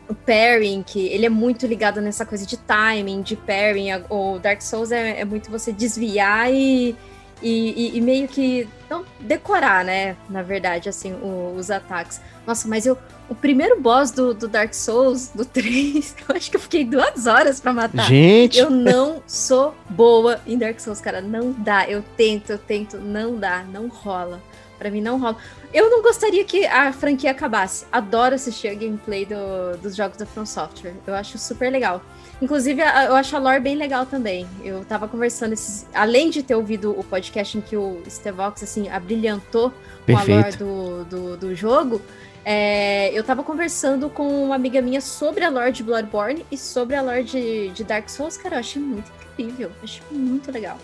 o 0.08 0.14
pairing, 0.14 0.82
que 0.82 1.06
ele 1.08 1.26
é 1.26 1.30
muito 1.30 1.66
ligado 1.66 2.00
nessa 2.00 2.26
coisa 2.26 2.46
de 2.46 2.56
timing, 2.56 3.22
de 3.22 3.36
pairing. 3.36 3.88
O 4.10 4.38
Dark 4.38 4.60
Souls 4.60 4.92
é, 4.92 5.20
é 5.20 5.24
muito 5.24 5.50
você 5.50 5.72
desviar 5.72 6.52
e, 6.52 6.94
e, 7.42 7.96
e, 7.96 8.00
meio 8.00 8.28
que 8.28 8.68
não 8.88 9.04
decorar, 9.20 9.84
né? 9.84 10.16
Na 10.28 10.42
verdade, 10.42 10.88
assim, 10.88 11.12
o, 11.12 11.54
os 11.56 11.70
ataques. 11.70 12.20
Nossa, 12.46 12.68
mas 12.68 12.86
eu. 12.86 12.98
O 13.26 13.34
primeiro 13.34 13.80
boss 13.80 14.10
do, 14.10 14.34
do, 14.34 14.46
Dark 14.46 14.74
Souls, 14.74 15.30
do 15.34 15.44
3, 15.46 16.16
eu 16.28 16.36
acho 16.36 16.50
que 16.50 16.56
eu 16.56 16.60
fiquei 16.60 16.84
duas 16.84 17.26
horas 17.26 17.58
para 17.58 17.72
matar. 17.72 18.06
Gente! 18.06 18.58
Eu 18.58 18.68
não 18.68 19.22
sou 19.26 19.74
boa 19.88 20.38
em 20.46 20.58
Dark 20.58 20.78
Souls, 20.78 21.00
cara. 21.00 21.22
Não 21.22 21.52
dá. 21.52 21.88
Eu 21.88 22.04
tento, 22.16 22.50
eu 22.50 22.58
tento, 22.58 22.98
não 22.98 23.36
dá, 23.36 23.64
não 23.64 23.88
rola. 23.88 24.42
Para 24.84 24.90
mim 24.90 25.00
não 25.00 25.18
rola. 25.18 25.38
Eu 25.72 25.88
não 25.88 26.02
gostaria 26.02 26.44
que 26.44 26.66
a 26.66 26.92
franquia 26.92 27.30
acabasse. 27.30 27.86
Adoro 27.90 28.34
assistir 28.34 28.68
a 28.68 28.74
gameplay 28.74 29.24
do, 29.24 29.78
dos 29.80 29.96
jogos 29.96 30.18
da 30.18 30.26
From 30.26 30.44
Software. 30.44 30.92
Eu 31.06 31.14
acho 31.14 31.38
super 31.38 31.72
legal. 31.72 32.02
Inclusive, 32.42 32.82
eu 32.82 33.16
acho 33.16 33.34
a 33.34 33.38
lore 33.38 33.60
bem 33.60 33.76
legal 33.76 34.04
também. 34.04 34.46
Eu 34.62 34.84
tava 34.84 35.08
conversando, 35.08 35.54
esses, 35.54 35.86
além 35.94 36.28
de 36.28 36.42
ter 36.42 36.54
ouvido 36.54 36.90
o 36.90 37.02
podcast 37.02 37.56
em 37.56 37.62
que 37.62 37.78
o 37.78 38.02
Stevox, 38.06 38.62
assim, 38.62 38.90
abrilhantou 38.90 39.72
Perfeito. 40.04 40.58
com 40.58 40.64
a 40.64 40.74
lore 40.76 41.04
do, 41.04 41.04
do, 41.04 41.36
do 41.38 41.54
jogo, 41.54 42.02
é, 42.44 43.10
eu 43.18 43.24
tava 43.24 43.42
conversando 43.42 44.10
com 44.10 44.44
uma 44.44 44.56
amiga 44.56 44.82
minha 44.82 45.00
sobre 45.00 45.44
a 45.44 45.48
lore 45.48 45.72
de 45.72 45.82
Bloodborne 45.82 46.44
e 46.50 46.58
sobre 46.58 46.94
a 46.94 47.00
lore 47.00 47.24
de, 47.24 47.70
de 47.70 47.84
Dark 47.84 48.10
Souls. 48.10 48.36
Cara, 48.36 48.56
eu 48.56 48.60
achei 48.60 48.82
muito 48.82 49.10
incrível. 49.38 49.72
Achei 49.82 50.02
muito 50.10 50.52
legal. 50.52 50.76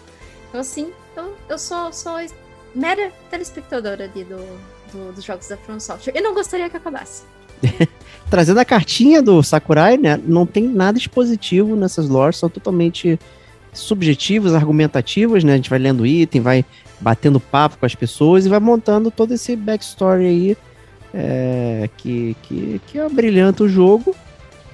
Então, 0.48 0.62
assim, 0.62 0.90
eu, 1.14 1.36
eu 1.51 1.59
sou, 1.59 1.92
sou 1.92 2.16
mera 2.75 3.11
telespectadora 3.31 4.05
ali 4.05 4.25
do, 4.25 4.37
do, 4.93 5.12
dos 5.12 5.25
jogos 5.25 5.49
da 5.49 5.57
From 5.57 5.81
Software. 5.81 6.12
Eu 6.14 6.23
não 6.23 6.35
gostaria 6.35 6.68
que 6.68 6.77
acabasse. 6.77 7.23
Trazendo 8.31 8.61
a 8.61 8.64
cartinha 8.64 9.21
do 9.21 9.43
Sakurai, 9.43 9.97
né? 9.97 10.21
Não 10.25 10.47
tem 10.47 10.64
nada 10.64 10.99
expositivo 10.99 11.77
nessas 11.77 12.09
lores, 12.09 12.39
são 12.39 12.49
totalmente 12.49 13.18
subjetivos, 13.73 14.55
argumentativos, 14.55 15.45
né? 15.45 15.55
A 15.55 15.57
gente 15.57 15.71
vai 15.71 15.79
lendo 15.79 16.07
item, 16.07 16.41
vai 16.41 16.64
batendo 17.01 17.41
papo 17.41 17.79
com 17.79 17.87
as 17.87 17.95
pessoas 17.95 18.47
e 18.47 18.49
vai 18.49 18.61
montando 18.61 19.11
todo 19.11 19.33
esse 19.33 19.57
backstory 19.57 20.27
aí 20.27 20.57
é, 21.14 21.89
que, 21.97 22.37
que, 22.43 22.81
que 22.87 23.09
brilhante 23.09 23.62
o 23.62 23.68
jogo. 23.68 24.14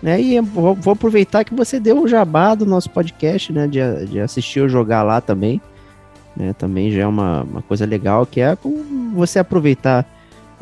Né? 0.02 0.20
E 0.20 0.40
vou, 0.40 0.76
aproveitar 0.92 1.42
que 1.44 1.54
você 1.54 1.80
deu 1.80 2.02
o 2.02 2.06
jabá 2.06 2.54
do 2.54 2.66
nosso 2.66 2.90
podcast, 2.90 3.52
né? 3.52 3.66
De, 3.66 4.06
de 4.06 4.20
assistir 4.20 4.60
ou 4.60 4.68
jogar 4.68 5.02
lá 5.02 5.20
também 5.20 5.60
né? 6.36 6.52
Também 6.52 6.90
já 6.92 7.02
é 7.02 7.06
uma, 7.06 7.42
uma 7.42 7.62
coisa 7.62 7.86
legal, 7.86 8.26
que 8.26 8.40
é 8.40 8.56
você 9.14 9.38
aproveitar 9.38 10.04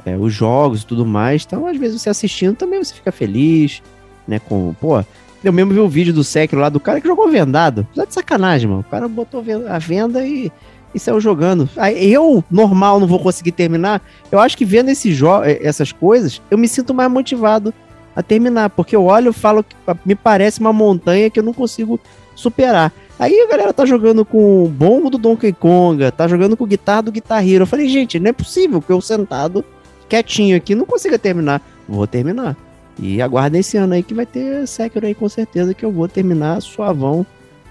é, 0.06 0.16
os 0.16 0.32
jogos 0.32 0.82
e 0.82 0.86
tudo 0.86 1.04
mais. 1.04 1.44
Então, 1.44 1.66
às 1.66 1.76
vezes, 1.76 2.00
você 2.00 2.10
assistindo 2.10 2.54
também 2.54 2.82
você 2.82 2.94
fica 2.94 3.10
feliz, 3.10 3.82
né? 4.26 4.38
Com, 4.38 4.74
pô, 4.80 5.02
eu 5.42 5.52
mesmo 5.52 5.72
vi 5.72 5.80
o 5.80 5.88
vídeo 5.88 6.12
do 6.12 6.24
Sekiro 6.24 6.60
lá 6.60 6.68
do 6.68 6.80
cara 6.80 7.00
que 7.00 7.06
jogou 7.06 7.28
vendado. 7.28 7.86
Já 7.94 8.04
de 8.04 8.14
sacanagem, 8.14 8.68
mano. 8.68 8.80
O 8.80 8.90
cara 8.90 9.08
botou 9.08 9.44
a 9.68 9.78
venda 9.78 10.26
e, 10.26 10.50
e 10.94 10.98
saiu 10.98 11.20
jogando. 11.20 11.68
Aí 11.76 12.10
eu, 12.10 12.42
normal, 12.50 12.98
não 12.98 13.06
vou 13.06 13.18
conseguir 13.18 13.52
terminar. 13.52 14.00
Eu 14.32 14.38
acho 14.38 14.56
que 14.56 14.64
vendo 14.64 14.88
esse 14.88 15.14
essas 15.60 15.92
coisas, 15.92 16.40
eu 16.50 16.56
me 16.56 16.66
sinto 16.68 16.94
mais 16.94 17.10
motivado 17.10 17.74
a 18.16 18.22
terminar. 18.22 18.70
Porque 18.70 18.96
eu 18.96 19.04
olho 19.04 19.30
e 19.30 19.34
falo 19.34 19.62
que 19.62 19.76
me 20.06 20.14
parece 20.14 20.60
uma 20.60 20.72
montanha 20.72 21.28
que 21.28 21.38
eu 21.38 21.44
não 21.44 21.52
consigo 21.52 22.00
superar. 22.34 22.90
Aí 23.18 23.40
a 23.40 23.48
galera 23.48 23.72
tá 23.72 23.86
jogando 23.86 24.24
com 24.24 24.64
o 24.64 24.68
bombo 24.68 25.08
do 25.08 25.18
Donkey 25.18 25.52
Kong, 25.52 26.10
tá 26.10 26.26
jogando 26.26 26.56
com 26.56 26.66
guitarra 26.66 27.02
do 27.02 27.12
Guitar 27.12 27.46
Hero. 27.46 27.62
Eu 27.62 27.66
falei, 27.66 27.88
gente, 27.88 28.18
não 28.18 28.30
é 28.30 28.32
possível 28.32 28.82
que 28.82 28.90
eu 28.90 29.00
sentado 29.00 29.64
quietinho 30.08 30.56
aqui 30.56 30.74
não 30.74 30.84
consiga 30.84 31.18
terminar. 31.18 31.60
Vou 31.88 32.06
terminar. 32.06 32.56
E 32.98 33.20
aguardem 33.20 33.60
esse 33.60 33.76
ano 33.76 33.94
aí 33.94 34.02
que 34.02 34.14
vai 34.14 34.26
ter 34.26 34.66
Sekiro 34.66 35.06
aí 35.06 35.14
com 35.14 35.28
certeza 35.28 35.74
que 35.74 35.84
eu 35.84 35.90
vou 35.90 36.08
terminar 36.08 36.60
suavão 36.60 37.26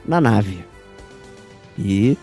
na 0.06 0.20
nave. 0.20 0.66
E 1.78 2.18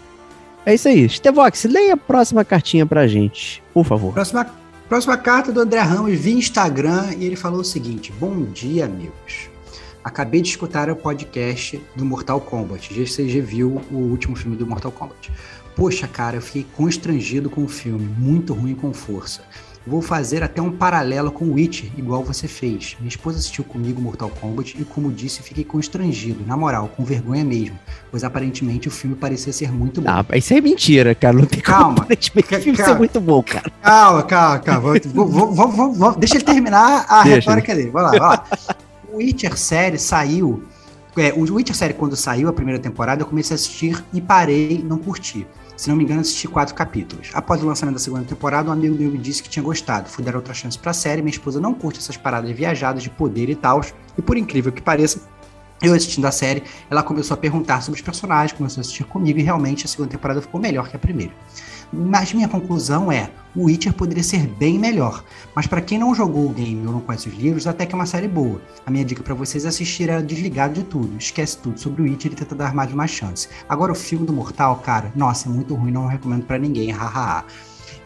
é 0.65 0.75
isso 0.75 0.89
aí. 0.89 1.09
Stevox, 1.09 1.65
leia 1.65 1.95
a 1.95 1.97
próxima 1.97 2.45
cartinha 2.45 2.85
pra 2.85 3.07
gente, 3.07 3.63
por 3.73 3.85
favor. 3.85 4.13
Próxima, 4.13 4.47
próxima 4.89 5.17
carta 5.17 5.51
do 5.51 5.61
André 5.61 5.81
Ramos 5.81 6.19
via 6.19 6.35
Instagram 6.35 7.15
e 7.19 7.25
ele 7.25 7.37
falou 7.37 7.61
o 7.61 7.65
seguinte: 7.65 8.13
Bom 8.21 8.45
dia, 8.45 8.85
amigos. 8.85 9.50
Acabei 10.03 10.41
de 10.41 10.49
escutar 10.49 10.89
o 10.89 10.97
podcast 10.97 11.81
do 11.95 12.05
Mortal 12.05 12.41
Kombat. 12.41 12.93
GCG 12.95 13.41
viu 13.41 13.83
o 13.91 13.97
último 13.97 14.35
filme 14.35 14.57
do 14.57 14.67
Mortal 14.67 14.91
Kombat. 14.91 15.31
Poxa, 15.77 16.09
cara, 16.09 16.37
eu 16.37 16.43
fiquei 16.43 16.67
constrangido 16.77 17.51
com 17.51 17.65
o 17.65 17.69
filme, 17.69 18.07
muito 18.19 18.55
ruim 18.55 18.75
com 18.75 18.93
força. 18.93 19.43
Vou 19.87 20.03
fazer 20.03 20.43
até 20.43 20.61
um 20.61 20.71
paralelo 20.71 21.33
com 21.33 21.47
o 21.47 21.55
Witcher, 21.55 21.91
igual 21.97 22.23
você 22.23 22.47
fez. 22.47 22.97
Minha 23.01 23.09
esposa 23.09 23.39
assistiu 23.39 23.65
comigo 23.65 24.01
Mortal 24.01 24.29
Kombat 24.29 24.77
e, 24.79 24.85
como 24.85 25.11
disse, 25.11 25.43
fiquei 25.43 25.65
constrangido, 25.65 26.45
na 26.47 26.55
moral, 26.55 26.89
com 26.95 27.03
vergonha 27.03 27.43
mesmo, 27.43 27.79
pois 28.11 28.23
aparentemente 28.23 28.89
o 28.89 28.91
filme 28.91 29.17
parecia 29.17 29.53
ser 29.55 29.73
muito 29.73 30.03
bom. 30.03 30.11
Ah, 30.11 30.25
isso 30.35 30.53
é 30.53 30.61
mentira, 30.61 31.15
cara. 31.15 31.35
Não 31.35 31.47
tem 31.47 31.61
calma, 31.61 31.85
como 31.85 31.99
aparentemente 32.01 32.55
o 32.55 32.61
filme 32.61 32.77
ser 32.77 32.95
muito 32.95 33.21
bom, 33.21 33.43
cara. 33.43 33.73
Calma, 33.83 34.23
calma, 34.23 34.59
calma. 34.59 35.01
vou, 35.15 35.27
vou, 35.27 35.93
vou, 35.93 36.15
deixa 36.15 36.37
ele 36.37 36.45
terminar 36.45 37.07
a 37.09 37.23
deixa. 37.23 37.37
retórica 37.51 37.75
dele. 37.75 37.91
Vai 37.91 38.03
lá, 38.03 38.11
vai 38.11 38.21
lá. 38.21 38.47
O 39.13 39.17
Witcher 39.17 39.57
série 39.59 39.99
saiu 39.99 40.63
É, 41.17 41.33
o 41.33 41.41
Witcher 41.55 41.75
série, 41.75 41.95
quando 41.95 42.15
saiu 42.15 42.49
a 42.49 42.53
primeira 42.53 42.79
temporada, 42.79 43.23
eu 43.23 43.27
comecei 43.27 43.55
a 43.55 43.57
assistir 43.57 44.05
e 44.13 44.21
parei, 44.21 44.81
não 44.85 44.97
curti. 44.97 45.45
Se 45.77 45.89
não 45.89 45.97
me 45.97 46.05
engano, 46.05 46.21
assisti 46.21 46.47
quatro 46.47 46.75
capítulos. 46.75 47.31
Após 47.35 47.61
o 47.63 47.67
lançamento 47.67 47.95
da 47.95 48.01
segunda 48.01 48.23
temporada, 48.23 48.69
um 48.69 48.73
amigo 48.73 48.95
meu 48.95 49.11
me 49.11 49.19
disse 49.19 49.43
que 49.43 49.49
tinha 49.49 49.63
gostado. 49.63 50.09
Fui 50.09 50.23
dar 50.23 50.37
outra 50.37 50.55
chance 50.55 50.79
pra 50.79 50.93
série. 50.93 51.23
Minha 51.23 51.33
esposa 51.33 51.61
não 51.61 51.75
curte 51.75 51.99
essas 51.99 52.17
paradas 52.17 52.51
viajadas 52.51 53.03
de 53.03 53.11
poder 53.11 53.49
e 53.49 53.57
tal. 53.57 53.81
E 54.17 54.23
por 54.23 54.37
incrível 54.37 54.71
que 54.71 54.81
pareça, 54.81 55.21
eu 55.83 55.95
assistindo 55.95 56.27
a 56.27 56.31
série, 56.31 56.63
ela 56.89 57.03
começou 57.03 57.35
a 57.35 57.39
perguntar 57.39 57.81
sobre 57.81 57.99
os 57.99 58.05
personagens, 58.05 58.57
começou 58.57 58.81
a 58.81 58.83
assistir 58.83 59.05
comigo 59.05 59.39
e 59.39 59.43
realmente 59.43 59.87
a 59.87 59.89
segunda 59.89 60.11
temporada 60.11 60.41
ficou 60.43 60.61
melhor 60.61 60.89
que 60.89 60.97
a 60.97 60.99
primeira. 60.99 61.33
Mas 61.93 62.33
minha 62.33 62.49
conclusão 62.49 63.11
é, 63.11 63.31
o 63.55 63.65
Witcher 63.65 63.93
poderia 63.93 64.23
ser 64.23 64.47
bem 64.47 64.79
melhor. 64.79 65.25
Mas 65.55 65.67
para 65.67 65.81
quem 65.81 65.99
não 65.99 66.15
jogou 66.15 66.47
o 66.47 66.51
game 66.51 66.87
ou 66.87 66.93
não 66.93 67.01
conhece 67.01 67.29
os 67.29 67.35
livros, 67.35 67.67
até 67.67 67.85
que 67.85 67.95
é 67.95 67.97
uma 67.97 68.07
série 68.07 68.29
boa. 68.29 68.61
A 68.87 68.91
minha 68.91 69.05
dica 69.05 69.23
para 69.23 69.35
vocês 69.35 69.65
é 69.65 69.69
assistir 69.69 70.09
ela 70.09 70.23
desligado 70.23 70.75
de 70.75 70.85
tudo. 70.85 71.17
Esquece 71.19 71.59
tudo 71.59 71.79
sobre 71.79 72.03
o 72.03 72.05
Witcher 72.05 72.33
e 72.33 72.35
tenta 72.37 72.55
dar 72.55 72.75
mais 72.75 72.93
uma 72.93 73.07
chance. 73.07 73.49
Agora 73.69 73.93
o 73.93 73.97
filme 73.97 74.27
do 74.27 74.33
Mortal, 74.33 74.77
cara, 74.77 75.13
nossa, 75.17 75.49
é 75.49 75.53
muito 75.53 75.75
ruim, 75.75 75.91
não 75.91 76.07
recomendo 76.07 76.45
para 76.45 76.59
ninguém. 76.59 76.95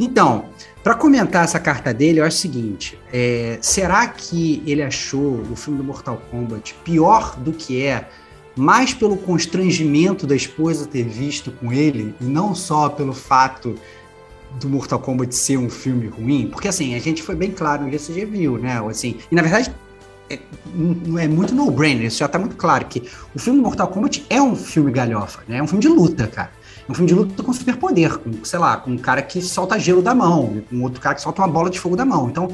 Então, 0.01 0.47
para 0.83 0.95
comentar 0.95 1.45
essa 1.45 1.61
carta 1.61 1.95
dele, 1.95 2.21
eu 2.21 2.25
acho 2.25 2.37
o 2.37 2.41
seguinte: 2.41 2.99
é, 3.13 3.59
será 3.61 4.07
que 4.09 4.63
ele 4.67 4.83
achou 4.83 5.41
o 5.51 5.57
filme 5.57 5.79
do 5.79 5.85
Mortal 5.85 6.21
Kombat 6.31 6.75
pior 6.85 7.37
do 7.37 7.53
que 7.53 7.85
é 7.85 8.09
mais 8.57 8.95
pelo 8.95 9.17
constrangimento 9.17 10.27
da 10.27 10.37
esposa 10.37 10.87
ter 10.87 11.05
visto 11.05 11.51
com 11.51 11.73
ele, 11.73 12.15
e 12.21 12.25
não 12.25 12.55
só 12.55 12.89
pelo 12.89 13.13
fato 13.13 13.75
do 14.61 14.69
Mortal 14.69 15.01
Kombat 15.01 15.35
ser 15.35 15.57
um 15.57 15.69
filme 15.69 16.07
ruim, 16.07 16.49
porque 16.51 16.69
assim, 16.69 16.95
a 16.95 17.01
gente 17.01 17.23
foi 17.23 17.35
bem 17.35 17.51
claro 17.51 17.85
no 17.85 17.91
GCG 17.91 18.25
viu, 18.25 18.59
né? 18.59 18.81
Assim, 18.89 19.17
e 19.31 19.35
na 19.35 19.43
verdade 19.43 19.75
é, 20.31 20.39
é 21.21 21.29
muito 21.29 21.55
no-brainer, 21.55 22.07
isso 22.07 22.19
já 22.19 22.29
tá 22.29 22.39
muito 22.39 22.57
claro 22.57 22.85
que 22.87 23.03
o 23.35 23.39
filme 23.39 23.61
Mortal 23.61 23.89
Kombat 23.89 24.25
é 24.31 24.41
um 24.41 24.55
filme 24.55 24.93
galhofa, 24.93 25.43
né? 25.49 25.59
É 25.59 25.63
um 25.63 25.67
filme 25.67 25.83
de 25.83 25.89
luta, 25.89 26.27
cara. 26.27 26.53
É 26.89 26.93
um 26.93 26.95
filme 26.95 27.09
de 27.09 27.15
luta 27.15 27.43
com 27.43 27.53
superpoder, 27.53 28.19
com, 28.19 28.45
sei 28.45 28.59
lá, 28.59 28.77
com 28.77 28.91
um 28.91 28.99
cara 28.99 29.23
que 29.23 29.41
solta 29.41 29.79
gelo 29.79 30.03
da 30.03 30.15
mão, 30.15 30.63
com 30.69 30.83
outro 30.83 31.01
cara 31.01 31.15
que 31.15 31.23
solta 31.23 31.43
uma 31.43 31.49
bola 31.49 31.71
de 31.71 31.81
fogo 31.81 31.97
da 31.97 32.05
mão. 32.05 32.29
Então, 32.29 32.49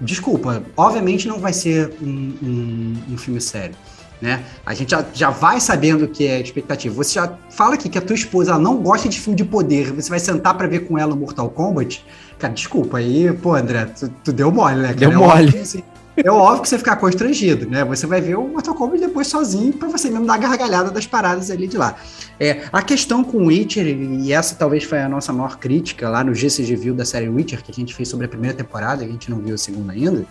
desculpa, 0.00 0.62
obviamente 0.76 1.28
não 1.28 1.38
vai 1.38 1.52
ser 1.52 1.92
um, 2.00 2.32
um, 2.42 3.14
um 3.14 3.18
filme 3.18 3.40
sério 3.40 3.74
né? 4.20 4.44
A 4.64 4.74
gente 4.74 4.90
já, 4.90 5.04
já 5.12 5.30
vai 5.30 5.60
sabendo 5.60 6.08
que 6.08 6.26
é 6.26 6.40
expectativa. 6.40 6.94
Você 6.94 7.14
já 7.14 7.32
fala 7.50 7.74
aqui 7.74 7.88
que 7.88 7.98
a 7.98 8.00
tua 8.00 8.14
esposa 8.14 8.58
não 8.58 8.76
gosta 8.76 9.08
de 9.08 9.20
filme 9.20 9.36
de 9.36 9.44
poder, 9.44 9.92
você 9.92 10.08
vai 10.08 10.18
sentar 10.18 10.56
para 10.56 10.66
ver 10.66 10.80
com 10.80 10.98
ela 10.98 11.14
o 11.14 11.16
Mortal 11.16 11.48
Kombat. 11.50 12.04
Cara, 12.38 12.52
desculpa, 12.52 12.98
aí, 12.98 13.32
pô, 13.32 13.54
André, 13.54 13.86
tu, 13.86 14.08
tu 14.24 14.32
deu 14.32 14.50
mole, 14.50 14.76
né? 14.76 14.88
Cara? 14.88 14.96
Deu 14.96 15.12
é 15.12 15.16
mole. 15.16 15.46
Óbvio, 15.46 15.60
assim, 15.62 15.82
é 16.16 16.30
óbvio 16.30 16.62
que 16.62 16.68
você 16.70 16.78
ficar 16.78 16.96
constrangido, 16.96 17.68
né? 17.68 17.84
Você 17.84 18.06
vai 18.06 18.22
ver 18.22 18.36
o 18.36 18.48
Mortal 18.48 18.74
Kombat 18.74 19.00
depois 19.00 19.26
sozinho 19.26 19.74
para 19.74 19.88
você 19.88 20.08
mesmo 20.08 20.26
dar 20.26 20.34
a 20.34 20.38
gargalhada 20.38 20.90
das 20.90 21.06
paradas 21.06 21.50
ali 21.50 21.66
de 21.66 21.76
lá. 21.76 21.94
É, 22.40 22.64
a 22.72 22.80
questão 22.80 23.22
com 23.22 23.38
o 23.38 23.46
Witcher, 23.46 23.86
e 23.86 24.32
essa 24.32 24.54
talvez 24.54 24.84
foi 24.84 25.00
a 25.00 25.08
nossa 25.08 25.30
maior 25.32 25.58
crítica 25.58 26.08
lá 26.08 26.24
no 26.24 26.34
GCG 26.34 26.74
View 26.76 26.94
da 26.94 27.04
série 27.04 27.28
Witcher, 27.28 27.62
que 27.62 27.70
a 27.70 27.74
gente 27.74 27.94
fez 27.94 28.08
sobre 28.08 28.24
a 28.24 28.28
primeira 28.28 28.56
temporada, 28.56 29.04
que 29.04 29.10
a 29.10 29.12
gente 29.12 29.30
não 29.30 29.38
viu 29.40 29.54
a 29.54 29.58
segunda 29.58 29.92
ainda, 29.92 30.24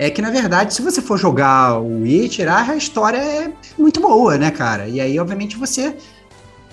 é 0.00 0.08
que, 0.08 0.22
na 0.22 0.30
verdade, 0.30 0.72
se 0.72 0.80
você 0.80 1.02
for 1.02 1.18
jogar 1.18 1.78
o 1.78 2.00
Witcher, 2.00 2.50
a 2.50 2.74
história 2.74 3.18
é 3.18 3.52
muito 3.78 4.00
boa, 4.00 4.38
né, 4.38 4.50
cara? 4.50 4.88
E 4.88 4.98
aí, 4.98 5.20
obviamente, 5.20 5.58
você 5.58 5.94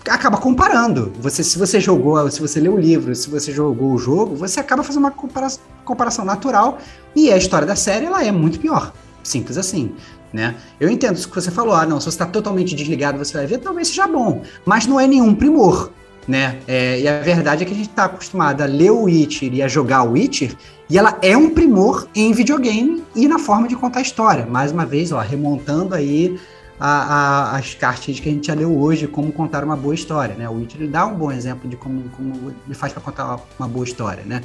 acaba 0.07 0.38
comparando. 0.38 1.11
Você, 1.19 1.43
se 1.43 1.59
você 1.59 1.82
jogou, 1.82 2.32
se 2.32 2.39
você 2.39 2.61
leu 2.61 2.75
o 2.75 2.80
livro, 2.80 3.13
se 3.13 3.30
você 3.30 3.51
jogou 3.51 3.91
o 3.91 3.97
jogo, 3.97 4.34
você 4.34 4.61
acaba 4.61 4.82
fazendo 4.82 5.03
uma 5.03 5.11
compara 5.11 5.49
comparação 5.84 6.23
natural 6.23 6.78
e 7.13 7.30
a 7.30 7.36
história 7.36 7.67
da 7.67 7.75
série 7.75 8.05
ela 8.05 8.23
é 8.23 8.32
muito 8.32 8.61
pior. 8.61 8.93
Simples 9.21 9.57
assim. 9.57 9.93
Né? 10.32 10.55
Eu 10.80 10.89
entendo 10.89 11.17
isso 11.17 11.28
que 11.28 11.36
você 11.36 11.51
falou, 11.51 11.73
ah, 11.73 11.86
não, 11.86 11.99
se 11.99 12.05
você 12.05 12.15
está 12.15 12.25
totalmente 12.25 12.73
desligado, 12.73 13.17
você 13.17 13.34
vai 13.34 13.45
ver, 13.45 13.57
talvez 13.57 13.89
seja 13.89 14.07
bom, 14.07 14.41
mas 14.65 14.88
não 14.88 14.97
é 14.97 15.05
nenhum 15.05 15.36
primor 15.36 15.91
né? 16.28 16.59
É, 16.67 16.99
e 16.99 17.07
a 17.07 17.19
verdade 17.21 17.63
é 17.63 17.65
que 17.65 17.73
a 17.73 17.75
gente 17.75 17.89
está 17.89 18.05
acostumado 18.05 18.61
a 18.61 18.65
ler 18.65 18.91
o 18.91 19.03
Witcher 19.03 19.53
e 19.53 19.61
a 19.61 19.67
jogar 19.67 20.03
o 20.03 20.11
Witcher, 20.11 20.55
e 20.89 20.97
ela 20.97 21.17
é 21.21 21.38
um 21.38 21.51
primor 21.51 22.07
em 22.13 22.34
videogame 22.34 23.03
e 23.15 23.28
na 23.28 23.39
forma 23.39 23.67
de 23.67 23.75
contar 23.75 24.01
história. 24.01 24.45
Mais 24.45 24.71
uma 24.71 24.86
vez, 24.86 25.11
ó, 25.11 25.19
remontando 25.19 25.95
aí 25.95 26.39
a, 26.80 26.88
a, 26.89 27.57
as 27.57 27.73
cartas 27.73 28.19
que 28.19 28.30
a 28.30 28.32
gente 28.32 28.47
já 28.47 28.53
leu 28.53 28.78
hoje, 28.78 29.07
como 29.07 29.32
contar 29.32 29.63
uma 29.63 29.75
boa 29.75 29.95
história, 29.95 30.36
né? 30.36 30.47
O 30.49 30.53
Witcher 30.53 30.88
dá 30.89 31.05
um 31.05 31.15
bom 31.15 31.32
exemplo 31.32 31.69
de 31.69 31.75
como, 31.75 32.03
como 32.09 32.53
ele 32.65 32.75
faz 32.75 32.91
para 32.93 33.01
contar 33.01 33.39
uma 33.57 33.67
boa 33.67 33.86
história, 33.86 34.23
né? 34.25 34.41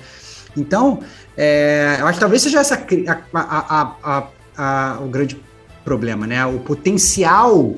Então, 0.57 1.01
é, 1.37 1.97
eu 1.99 2.07
acho 2.07 2.15
que 2.15 2.21
talvez 2.21 2.43
seja 2.43 2.61
essa 2.61 2.79
a, 4.57 4.99
o 5.01 5.09
grande 5.09 5.41
problema, 5.85 6.27
né? 6.27 6.45
O 6.47 6.59
potencial 6.61 7.75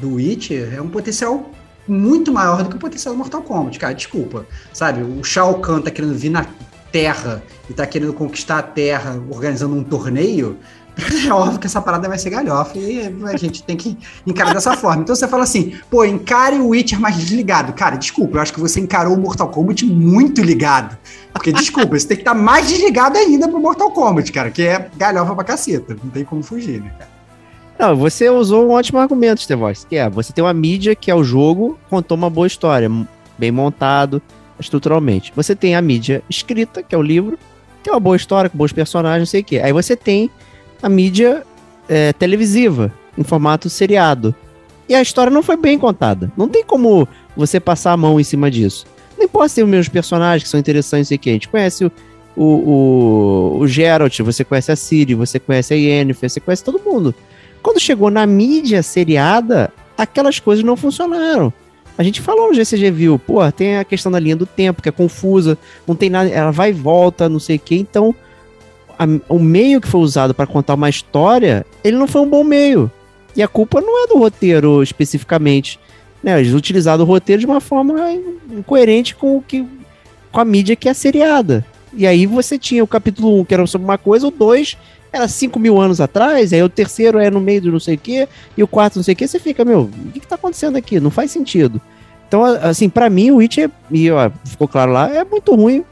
do 0.00 0.14
Witcher 0.14 0.74
é 0.74 0.80
um 0.80 0.88
potencial 0.88 1.50
muito 1.90 2.32
maior 2.32 2.62
do 2.62 2.70
que 2.70 2.76
o 2.76 2.78
potencial 2.78 3.14
do 3.14 3.18
Mortal 3.18 3.42
Kombat, 3.42 3.78
cara. 3.78 3.94
Desculpa. 3.94 4.46
Sabe, 4.72 5.02
o 5.02 5.24
Shao 5.24 5.54
Kahn 5.60 5.80
tá 5.80 5.90
querendo 5.90 6.14
vir 6.14 6.30
na 6.30 6.46
Terra 6.92 7.42
e 7.68 7.74
tá 7.74 7.86
querendo 7.86 8.12
conquistar 8.12 8.58
a 8.58 8.62
Terra 8.62 9.20
organizando 9.30 9.74
um 9.74 9.82
torneio. 9.82 10.56
É 11.26 11.32
óbvio 11.32 11.58
que 11.58 11.66
essa 11.66 11.80
parada 11.80 12.08
vai 12.08 12.18
ser 12.18 12.28
galhofa 12.28 12.76
e 12.76 13.00
a 13.24 13.36
gente 13.36 13.62
tem 13.62 13.76
que 13.76 13.96
encarar 14.26 14.52
dessa 14.52 14.76
forma. 14.76 15.02
Então 15.02 15.14
você 15.14 15.26
fala 15.26 15.44
assim, 15.44 15.72
pô, 15.88 16.04
encare 16.04 16.56
o 16.56 16.68
Witcher 16.68 17.00
mais 17.00 17.16
desligado. 17.16 17.72
Cara, 17.72 17.96
desculpa, 17.96 18.36
eu 18.36 18.42
acho 18.42 18.52
que 18.52 18.60
você 18.60 18.80
encarou 18.80 19.14
o 19.14 19.18
Mortal 19.18 19.48
Kombat 19.48 19.86
muito 19.86 20.42
ligado. 20.42 20.98
Porque, 21.32 21.52
desculpa, 21.52 21.98
você 21.98 22.08
tem 22.08 22.16
que 22.18 22.22
estar 22.22 22.34
tá 22.34 22.38
mais 22.38 22.68
desligado 22.68 23.16
ainda 23.16 23.48
pro 23.48 23.60
Mortal 23.60 23.90
Kombat, 23.92 24.30
cara, 24.30 24.50
que 24.50 24.62
é 24.62 24.90
galhofa 24.96 25.34
pra 25.34 25.44
caceta. 25.44 25.96
Não 26.02 26.10
tem 26.10 26.24
como 26.24 26.42
fugir, 26.42 26.82
né, 26.82 26.90
cara? 26.98 27.09
Não, 27.80 27.96
você 27.96 28.28
usou 28.28 28.66
um 28.66 28.72
ótimo 28.72 28.98
argumento, 28.98 29.40
Stevox, 29.40 29.86
que 29.88 29.96
é, 29.96 30.06
você 30.10 30.34
tem 30.34 30.44
uma 30.44 30.52
mídia 30.52 30.94
que 30.94 31.10
é 31.10 31.14
o 31.14 31.24
jogo, 31.24 31.78
contou 31.88 32.14
uma 32.14 32.28
boa 32.28 32.46
história, 32.46 32.90
bem 33.38 33.50
montado, 33.50 34.20
estruturalmente. 34.58 35.32
Você 35.34 35.56
tem 35.56 35.74
a 35.74 35.80
mídia 35.80 36.22
escrita, 36.28 36.82
que 36.82 36.94
é 36.94 36.98
o 36.98 37.00
livro, 37.00 37.38
tem 37.82 37.90
uma 37.90 37.98
boa 37.98 38.16
história, 38.16 38.50
com 38.50 38.58
bons 38.58 38.70
personagens, 38.70 39.20
não 39.20 39.26
sei 39.26 39.40
o 39.40 39.44
quê. 39.44 39.60
Aí 39.60 39.72
você 39.72 39.96
tem 39.96 40.30
a 40.82 40.90
mídia 40.90 41.42
é, 41.88 42.12
televisiva, 42.12 42.92
em 43.16 43.24
formato 43.24 43.70
seriado. 43.70 44.34
E 44.86 44.94
a 44.94 45.00
história 45.00 45.30
não 45.30 45.42
foi 45.42 45.56
bem 45.56 45.78
contada. 45.78 46.30
Não 46.36 46.50
tem 46.50 46.62
como 46.62 47.08
você 47.34 47.58
passar 47.58 47.92
a 47.92 47.96
mão 47.96 48.20
em 48.20 48.24
cima 48.24 48.50
disso. 48.50 48.84
Não 49.16 49.24
importa 49.24 49.54
ter 49.54 49.62
os 49.62 49.70
mesmos 49.70 49.88
personagens 49.88 50.42
que 50.42 50.50
são 50.50 50.60
interessantes, 50.60 51.08
sei 51.08 51.16
o 51.16 51.18
quê. 51.18 51.30
A 51.30 51.32
gente 51.32 51.48
conhece 51.48 51.86
o, 51.86 51.92
o, 52.36 52.44
o, 52.44 53.58
o 53.60 53.66
Geralt, 53.66 54.20
você 54.20 54.44
conhece 54.44 54.70
a 54.70 54.76
Ciri, 54.76 55.14
você 55.14 55.38
conhece 55.38 55.72
a 55.72 55.76
Yennefer, 55.78 56.28
você 56.28 56.40
conhece 56.40 56.62
todo 56.62 56.78
mundo. 56.78 57.14
Quando 57.62 57.80
chegou 57.80 58.10
na 58.10 58.26
mídia 58.26 58.82
seriada, 58.82 59.72
aquelas 59.96 60.38
coisas 60.38 60.64
não 60.64 60.76
funcionaram. 60.76 61.52
A 61.98 62.02
gente 62.02 62.20
falou 62.20 62.48
no 62.48 62.54
GCG 62.54 62.90
View, 62.90 63.18
pô, 63.18 63.50
tem 63.52 63.76
a 63.76 63.84
questão 63.84 64.10
da 64.10 64.18
linha 64.18 64.36
do 64.36 64.46
tempo, 64.46 64.80
que 64.80 64.88
é 64.88 64.92
confusa, 64.92 65.58
não 65.86 65.94
tem 65.94 66.08
nada, 66.08 66.30
ela 66.30 66.50
vai 66.50 66.70
e 66.70 66.72
volta, 66.72 67.28
não 67.28 67.38
sei 67.38 67.56
o 67.56 67.60
quê. 67.60 67.76
Então, 67.76 68.14
a, 68.98 69.04
o 69.28 69.38
meio 69.38 69.80
que 69.80 69.88
foi 69.88 70.00
usado 70.00 70.32
para 70.32 70.46
contar 70.46 70.74
uma 70.74 70.88
história, 70.88 71.66
ele 71.84 71.98
não 71.98 72.08
foi 72.08 72.22
um 72.22 72.28
bom 72.28 72.42
meio. 72.42 72.90
E 73.36 73.42
a 73.42 73.48
culpa 73.48 73.80
não 73.80 74.04
é 74.04 74.06
do 74.06 74.16
roteiro 74.18 74.82
especificamente. 74.82 75.78
Né? 76.22 76.40
Eles 76.40 76.54
utilizaram 76.54 77.04
o 77.04 77.06
roteiro 77.06 77.40
de 77.40 77.46
uma 77.46 77.60
forma 77.60 77.94
incoerente 78.50 79.14
com 79.14 79.36
o 79.36 79.42
que 79.42 79.66
com 80.32 80.40
a 80.40 80.44
mídia 80.44 80.76
que 80.76 80.88
é 80.88 80.94
seriada. 80.94 81.64
E 81.92 82.06
aí 82.06 82.24
você 82.24 82.58
tinha 82.58 82.84
o 82.84 82.86
capítulo 82.86 83.40
1, 83.40 83.44
que 83.44 83.54
era 83.54 83.66
sobre 83.66 83.84
uma 83.84 83.98
coisa, 83.98 84.28
o 84.28 84.30
2 84.30 84.76
era 85.12 85.26
5 85.26 85.58
mil 85.58 85.80
anos 85.80 86.00
atrás, 86.00 86.52
aí 86.52 86.62
o 86.62 86.68
terceiro 86.68 87.18
é 87.18 87.30
no 87.30 87.40
meio 87.40 87.62
do 87.62 87.72
não 87.72 87.80
sei 87.80 87.96
o 87.96 87.98
quê, 87.98 88.28
e 88.56 88.62
o 88.62 88.68
quarto 88.68 88.96
não 88.96 89.02
sei 89.02 89.14
o 89.14 89.16
quê, 89.16 89.26
você 89.26 89.38
fica, 89.38 89.64
meu, 89.64 89.82
o 89.82 90.12
que, 90.12 90.20
que 90.20 90.26
tá 90.26 90.36
acontecendo 90.36 90.76
aqui? 90.76 91.00
Não 91.00 91.10
faz 91.10 91.30
sentido. 91.30 91.80
Então, 92.28 92.44
assim, 92.44 92.88
para 92.88 93.10
mim, 93.10 93.32
o 93.32 93.36
Witcher, 93.36 93.70
e 93.90 94.10
ó, 94.10 94.30
ficou 94.44 94.68
claro 94.68 94.92
lá, 94.92 95.10
é 95.10 95.24
muito 95.24 95.54
ruim, 95.54 95.84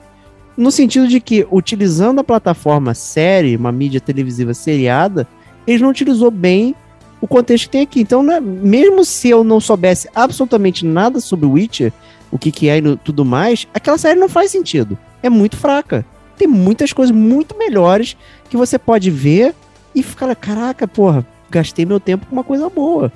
no 0.57 0.71
sentido 0.71 1.09
de 1.09 1.21
que, 1.21 1.47
utilizando 1.51 2.21
a 2.21 2.25
plataforma 2.25 2.95
série, 2.95 3.57
uma 3.57 3.73
mídia 3.73 4.01
televisiva 4.01 4.55
seriada, 4.55 5.27
eles 5.67 5.81
não 5.81 5.91
utilizou 5.91 6.31
bem 6.31 6.75
o 7.21 7.27
contexto 7.27 7.65
que 7.65 7.71
tem 7.71 7.83
aqui. 7.83 8.01
Então, 8.01 8.23
né, 8.23 8.39
mesmo 8.41 9.05
se 9.05 9.29
eu 9.29 9.43
não 9.43 9.61
soubesse 9.61 10.09
absolutamente 10.15 10.85
nada 10.85 11.21
sobre 11.21 11.47
o 11.47 11.53
Witcher, 11.53 11.93
o 12.31 12.39
que, 12.39 12.53
que 12.53 12.69
é 12.69 12.79
e 12.79 12.97
tudo 12.99 13.25
mais, 13.25 13.67
aquela 13.75 13.99
série 13.99 14.19
não 14.19 14.29
faz 14.29 14.51
sentido. 14.51 14.97
É 15.23 15.29
muito 15.29 15.57
fraca 15.57 16.05
tem 16.39 16.49
muitas 16.49 16.93
coisas 16.93 17.15
muito 17.15 17.59
melhores 17.59 18.17
que 18.49 18.57
você 18.57 18.79
pode 18.79 19.11
ver 19.11 19.55
e 19.95 20.03
ficar, 20.03 20.35
caraca, 20.35 20.87
porra, 20.87 21.27
gastei 21.51 21.85
meu 21.85 22.01
tempo 22.01 22.27
com 22.27 22.33
uma 22.33 22.45
coisa 22.45 22.69
boa. 22.69 23.13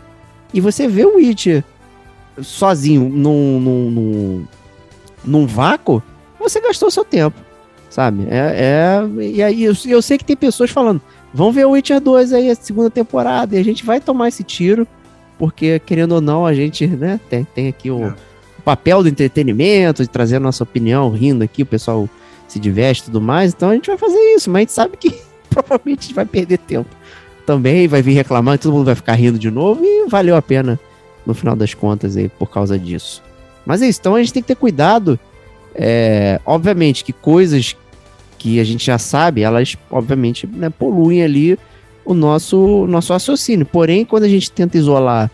E 0.53 0.61
você 0.61 0.87
vê 0.87 1.05
o 1.05 1.17
Witcher 1.17 1.65
sozinho 2.41 3.09
num, 3.09 3.61
num, 3.61 3.91
num, 3.91 4.45
num 5.25 5.47
vácuo, 5.47 6.03
você 6.39 6.61
gastou 6.61 6.91
seu 6.91 7.05
tempo, 7.05 7.39
sabe? 7.91 8.27
É, 8.29 9.01
é, 9.19 9.23
e 9.23 9.43
aí 9.43 9.65
eu, 9.65 9.75
eu 9.87 10.03
sei 10.03 10.19
que 10.19 10.25
tem 10.25 10.37
pessoas 10.37 10.71
falando, 10.71 11.01
vamos 11.33 11.55
ver 11.55 11.67
o 11.67 11.71
Witcher 11.71 12.01
2 12.01 12.33
aí, 12.33 12.51
a 12.51 12.55
segunda 12.55 12.91
temporada, 12.91 13.57
e 13.57 13.59
a 13.59 13.65
gente 13.65 13.85
vai 13.85 14.01
tomar 14.01 14.29
esse 14.29 14.43
tiro, 14.43 14.87
porque 15.39 15.79
querendo 15.81 16.13
ou 16.13 16.21
não, 16.21 16.47
a 16.47 16.55
gente, 16.55 16.87
né, 16.87 17.21
tem, 17.29 17.45
tem 17.45 17.69
aqui 17.69 17.91
o, 17.91 18.05
é. 18.05 18.15
o 18.59 18.63
papel 18.63 19.03
do 19.03 19.09
entretenimento, 19.09 20.03
de 20.03 20.09
trazer 20.09 20.37
a 20.37 20.41
nossa 20.41 20.63
opinião, 20.63 21.11
rindo 21.11 21.45
aqui, 21.45 21.63
o 21.63 21.67
pessoal 21.67 22.09
se 22.53 22.61
diverte 22.61 23.03
e 23.03 23.05
tudo 23.07 23.21
mais, 23.21 23.53
então 23.53 23.71
a 23.71 23.75
gente 23.75 23.87
vai 23.87 23.99
fazer 23.99 24.19
isso, 24.35 24.51
mas 24.51 24.59
a 24.59 24.61
gente 24.61 24.73
sabe 24.73 24.97
que 24.97 25.15
provavelmente 25.51 26.01
a 26.01 26.03
gente 26.03 26.15
vai 26.15 26.27
perder 26.27 26.59
tempo 26.59 27.03
também 27.45 27.89
vai 27.89 28.03
vir 28.03 28.13
reclamar, 28.13 28.59
todo 28.59 28.73
mundo 28.73 28.87
vai 28.87 28.95
ficar 28.95 29.15
rindo 29.15 29.39
de 29.39 29.51
novo 29.51 29.85
e 29.85 30.09
valeu 30.09 30.37
a 30.37 30.43
pena 30.43 30.79
no 31.27 31.35
final 31.35 31.55
das 31.55 31.75
contas 31.75 32.17
aí 32.17 32.29
por 32.29 32.51
causa 32.51 32.79
disso. 32.79 33.23
Mas 33.65 33.83
é 33.83 33.89
isso, 33.89 34.01
então 34.01 34.15
a 34.15 34.21
gente 34.21 34.33
tem 34.33 34.43
que 34.43 34.49
ter 34.49 34.57
cuidado. 34.57 35.19
É, 35.75 36.41
obviamente 36.45 37.05
que 37.05 37.13
coisas 37.13 37.77
que 38.39 38.61
a 38.61 38.65
gente 38.65 38.85
já 38.85 38.99
sabe, 38.99 39.43
elas 39.43 39.77
obviamente 39.91 40.47
né, 40.47 40.69
poluem 40.69 41.23
ali 41.23 41.59
o 42.05 42.13
nosso, 42.13 42.87
nosso 42.89 43.13
raciocínio. 43.13 43.65
Porém, 43.65 44.05
quando 44.05 44.25
a 44.25 44.29
gente 44.29 44.51
tenta 44.51 44.77
isolar 44.77 45.31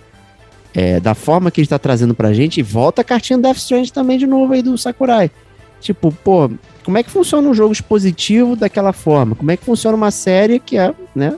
é, 0.75 1.01
da 1.01 1.14
forma 1.14 1.51
que 1.51 1.61
ele 1.61 1.66
está 1.66 1.79
trazendo 1.79 2.14
pra 2.14 2.33
gente, 2.33 2.62
volta 2.62 3.01
a 3.01 3.05
cartinha 3.05 3.39
Death 3.39 3.57
Strand 3.57 3.89
também 3.89 4.19
de 4.19 4.27
novo 4.27 4.53
aí 4.53 4.62
do 4.62 4.77
Sakurai. 4.77 5.31
Tipo, 5.81 6.12
pô, 6.12 6.51
como 6.85 6.99
é 6.99 7.03
que 7.03 7.11
funciona 7.11 7.49
um 7.49 7.55
jogo 7.55 7.72
expositivo 7.72 8.57
daquela 8.57 8.93
forma? 8.93 9.35
Como 9.35 9.51
é 9.51 9.57
que 9.57 9.64
funciona 9.64 9.97
uma 9.97 10.11
série 10.11 10.59
que 10.59 10.76
é, 10.76 10.95
né, 11.14 11.37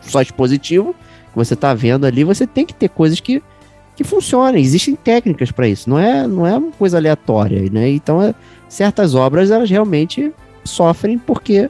só 0.00 0.20
expositivo, 0.20 0.94
que 1.30 1.36
você 1.36 1.56
tá 1.56 1.74
vendo 1.74 2.06
ali, 2.06 2.24
você 2.24 2.46
tem 2.46 2.64
que 2.64 2.74
ter 2.74 2.88
coisas 2.88 3.20
que, 3.20 3.42
que 3.96 4.04
funcionem. 4.04 4.62
Existem 4.62 4.94
técnicas 4.94 5.50
para 5.50 5.68
isso, 5.68 5.88
não 5.88 5.98
é, 5.98 6.26
não 6.26 6.46
é 6.46 6.56
uma 6.56 6.72
coisa 6.72 6.98
aleatória, 6.98 7.68
né? 7.70 7.90
Então, 7.90 8.22
é, 8.22 8.34
certas 8.68 9.14
obras, 9.14 9.50
elas 9.50 9.68
realmente 9.68 10.32
sofrem 10.64 11.18
porque 11.18 11.68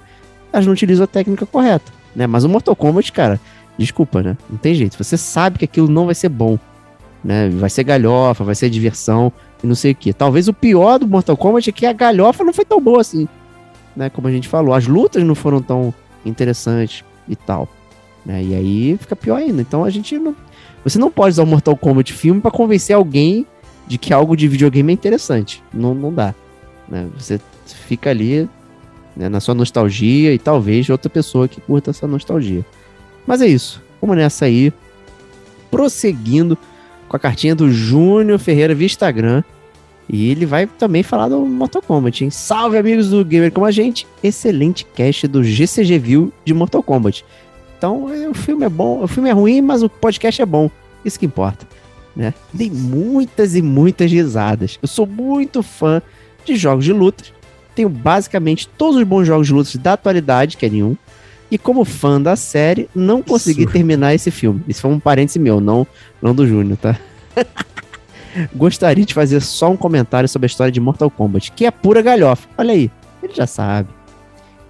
elas 0.52 0.66
não 0.66 0.72
utilizam 0.72 1.04
a 1.04 1.08
técnica 1.08 1.46
correta, 1.46 1.92
né? 2.14 2.26
Mas 2.26 2.44
o 2.44 2.48
Mortal 2.48 2.76
Kombat, 2.76 3.12
cara, 3.12 3.40
desculpa, 3.78 4.22
né? 4.22 4.36
Não 4.48 4.58
tem 4.58 4.74
jeito. 4.74 4.96
Você 5.02 5.16
sabe 5.16 5.58
que 5.58 5.64
aquilo 5.64 5.88
não 5.88 6.06
vai 6.06 6.14
ser 6.14 6.28
bom, 6.28 6.58
né? 7.24 7.48
Vai 7.48 7.70
ser 7.70 7.84
galhofa, 7.84 8.44
vai 8.44 8.54
ser 8.54 8.68
diversão 8.70 9.32
e 9.62 9.66
não 9.66 9.74
sei 9.74 9.92
o 9.92 9.94
que. 9.94 10.12
Talvez 10.12 10.48
o 10.48 10.52
pior 10.52 10.98
do 10.98 11.06
Mortal 11.06 11.36
Kombat 11.36 11.70
é 11.70 11.72
que 11.72 11.86
a 11.86 11.92
galhofa 11.92 12.44
não 12.44 12.52
foi 12.52 12.64
tão 12.64 12.80
boa 12.80 13.00
assim, 13.00 13.28
né? 13.96 14.10
Como 14.10 14.26
a 14.28 14.32
gente 14.32 14.48
falou, 14.48 14.74
as 14.74 14.86
lutas 14.86 15.22
não 15.22 15.34
foram 15.34 15.62
tão 15.62 15.94
interessantes 16.24 17.04
e 17.28 17.36
tal. 17.36 17.68
Né? 18.24 18.42
E 18.42 18.54
aí 18.54 18.96
fica 18.98 19.16
pior 19.16 19.36
ainda. 19.36 19.60
Então 19.60 19.84
a 19.84 19.90
gente 19.90 20.18
não. 20.18 20.34
Você 20.84 20.98
não 20.98 21.10
pode 21.10 21.34
usar 21.34 21.44
o 21.44 21.46
Mortal 21.46 21.76
Kombat 21.76 22.12
filme 22.12 22.40
para 22.40 22.50
convencer 22.50 22.94
alguém 22.96 23.46
de 23.86 23.98
que 23.98 24.12
algo 24.12 24.36
de 24.36 24.48
videogame 24.48 24.92
é 24.92 24.94
interessante. 24.94 25.62
Não, 25.72 25.94
não 25.94 26.12
dá. 26.12 26.34
Né? 26.88 27.08
Você 27.16 27.40
fica 27.66 28.10
ali 28.10 28.48
né, 29.16 29.28
na 29.28 29.40
sua 29.40 29.54
nostalgia 29.54 30.34
e 30.34 30.38
talvez 30.38 30.88
outra 30.90 31.08
pessoa 31.08 31.46
que 31.46 31.60
curta 31.60 31.90
essa 31.90 32.06
nostalgia. 32.06 32.64
Mas 33.26 33.40
é 33.40 33.46
isso. 33.46 33.82
Vamos 34.00 34.16
nessa 34.16 34.46
aí. 34.46 34.72
Prosseguindo 35.70 36.58
com 37.12 37.16
a 37.16 37.20
cartinha 37.20 37.54
do 37.54 37.70
Júnior 37.70 38.38
Ferreira 38.38 38.74
via 38.74 38.86
Instagram. 38.86 39.44
E 40.08 40.30
ele 40.30 40.46
vai 40.46 40.66
também 40.66 41.02
falar 41.02 41.28
do 41.28 41.40
Mortal 41.40 41.82
Kombat, 41.82 42.24
hein? 42.24 42.30
Salve, 42.30 42.78
amigos 42.78 43.10
do 43.10 43.22
Gamer 43.22 43.52
Como 43.52 43.66
a 43.66 43.70
Gente! 43.70 44.06
Excelente 44.22 44.86
cast 44.94 45.28
do 45.28 45.44
GCG 45.44 45.98
View 45.98 46.32
de 46.42 46.54
Mortal 46.54 46.82
Kombat. 46.82 47.22
Então, 47.76 48.12
é, 48.12 48.28
o 48.28 48.34
filme 48.34 48.64
é 48.64 48.68
bom, 48.68 49.02
o 49.02 49.06
filme 49.06 49.28
é 49.28 49.32
ruim, 49.32 49.60
mas 49.60 49.82
o 49.82 49.90
podcast 49.90 50.40
é 50.40 50.46
bom. 50.46 50.70
Isso 51.04 51.18
que 51.18 51.26
importa, 51.26 51.66
né? 52.16 52.32
Dei 52.52 52.70
muitas 52.70 53.54
e 53.54 53.60
muitas 53.60 54.10
risadas. 54.10 54.78
Eu 54.80 54.88
sou 54.88 55.06
muito 55.06 55.62
fã 55.62 56.00
de 56.46 56.56
jogos 56.56 56.84
de 56.84 56.94
luta. 56.94 57.24
Tenho 57.74 57.90
basicamente 57.90 58.68
todos 58.68 58.96
os 58.96 59.04
bons 59.04 59.26
jogos 59.26 59.46
de 59.48 59.52
luta 59.52 59.78
da 59.78 59.92
atualidade, 59.92 60.56
que 60.56 60.64
é 60.64 60.70
nenhum. 60.70 60.96
E 61.52 61.58
como 61.58 61.84
fã 61.84 62.18
da 62.18 62.34
série, 62.34 62.88
não 62.94 63.22
consegui 63.22 63.64
Isso. 63.64 63.72
terminar 63.72 64.14
esse 64.14 64.30
filme. 64.30 64.62
Isso 64.66 64.80
foi 64.80 64.90
um 64.90 64.98
parêntese 64.98 65.38
meu, 65.38 65.60
não, 65.60 65.86
não 66.22 66.34
do 66.34 66.46
Júnior, 66.46 66.78
tá? 66.78 66.98
Gostaria 68.56 69.04
de 69.04 69.12
fazer 69.12 69.38
só 69.42 69.70
um 69.70 69.76
comentário 69.76 70.26
sobre 70.26 70.46
a 70.46 70.48
história 70.48 70.72
de 70.72 70.80
Mortal 70.80 71.10
Kombat, 71.10 71.52
que 71.52 71.66
é 71.66 71.70
pura 71.70 72.00
galhofa. 72.00 72.48
Olha 72.56 72.72
aí, 72.72 72.90
ele 73.22 73.34
já 73.34 73.46
sabe. 73.46 73.90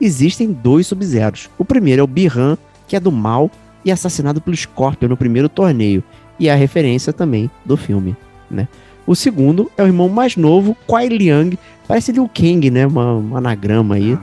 Existem 0.00 0.52
dois 0.52 0.88
Sub-Zeros. 0.88 1.48
O 1.56 1.64
primeiro 1.64 2.00
é 2.00 2.02
o 2.02 2.08
Bihan, 2.08 2.58
que 2.88 2.96
é 2.96 3.00
do 3.00 3.12
mal 3.12 3.48
e 3.84 3.92
assassinado 3.92 4.40
pelo 4.40 4.56
Scorpion 4.56 5.08
no 5.08 5.16
primeiro 5.16 5.48
torneio. 5.48 6.02
E 6.36 6.48
é 6.48 6.52
a 6.52 6.56
referência 6.56 7.12
também 7.12 7.48
do 7.64 7.76
filme, 7.76 8.16
né? 8.50 8.66
O 9.06 9.14
segundo 9.14 9.70
é 9.76 9.84
o 9.84 9.86
irmão 9.86 10.08
mais 10.08 10.36
novo, 10.36 10.76
Kuai 10.84 11.06
Liang, 11.08 11.56
parece 11.86 12.10
Liu 12.10 12.28
Kang, 12.28 12.68
né? 12.72 12.84
Uma, 12.88 13.14
um 13.14 13.36
anagrama 13.36 13.94
aí, 13.94 14.18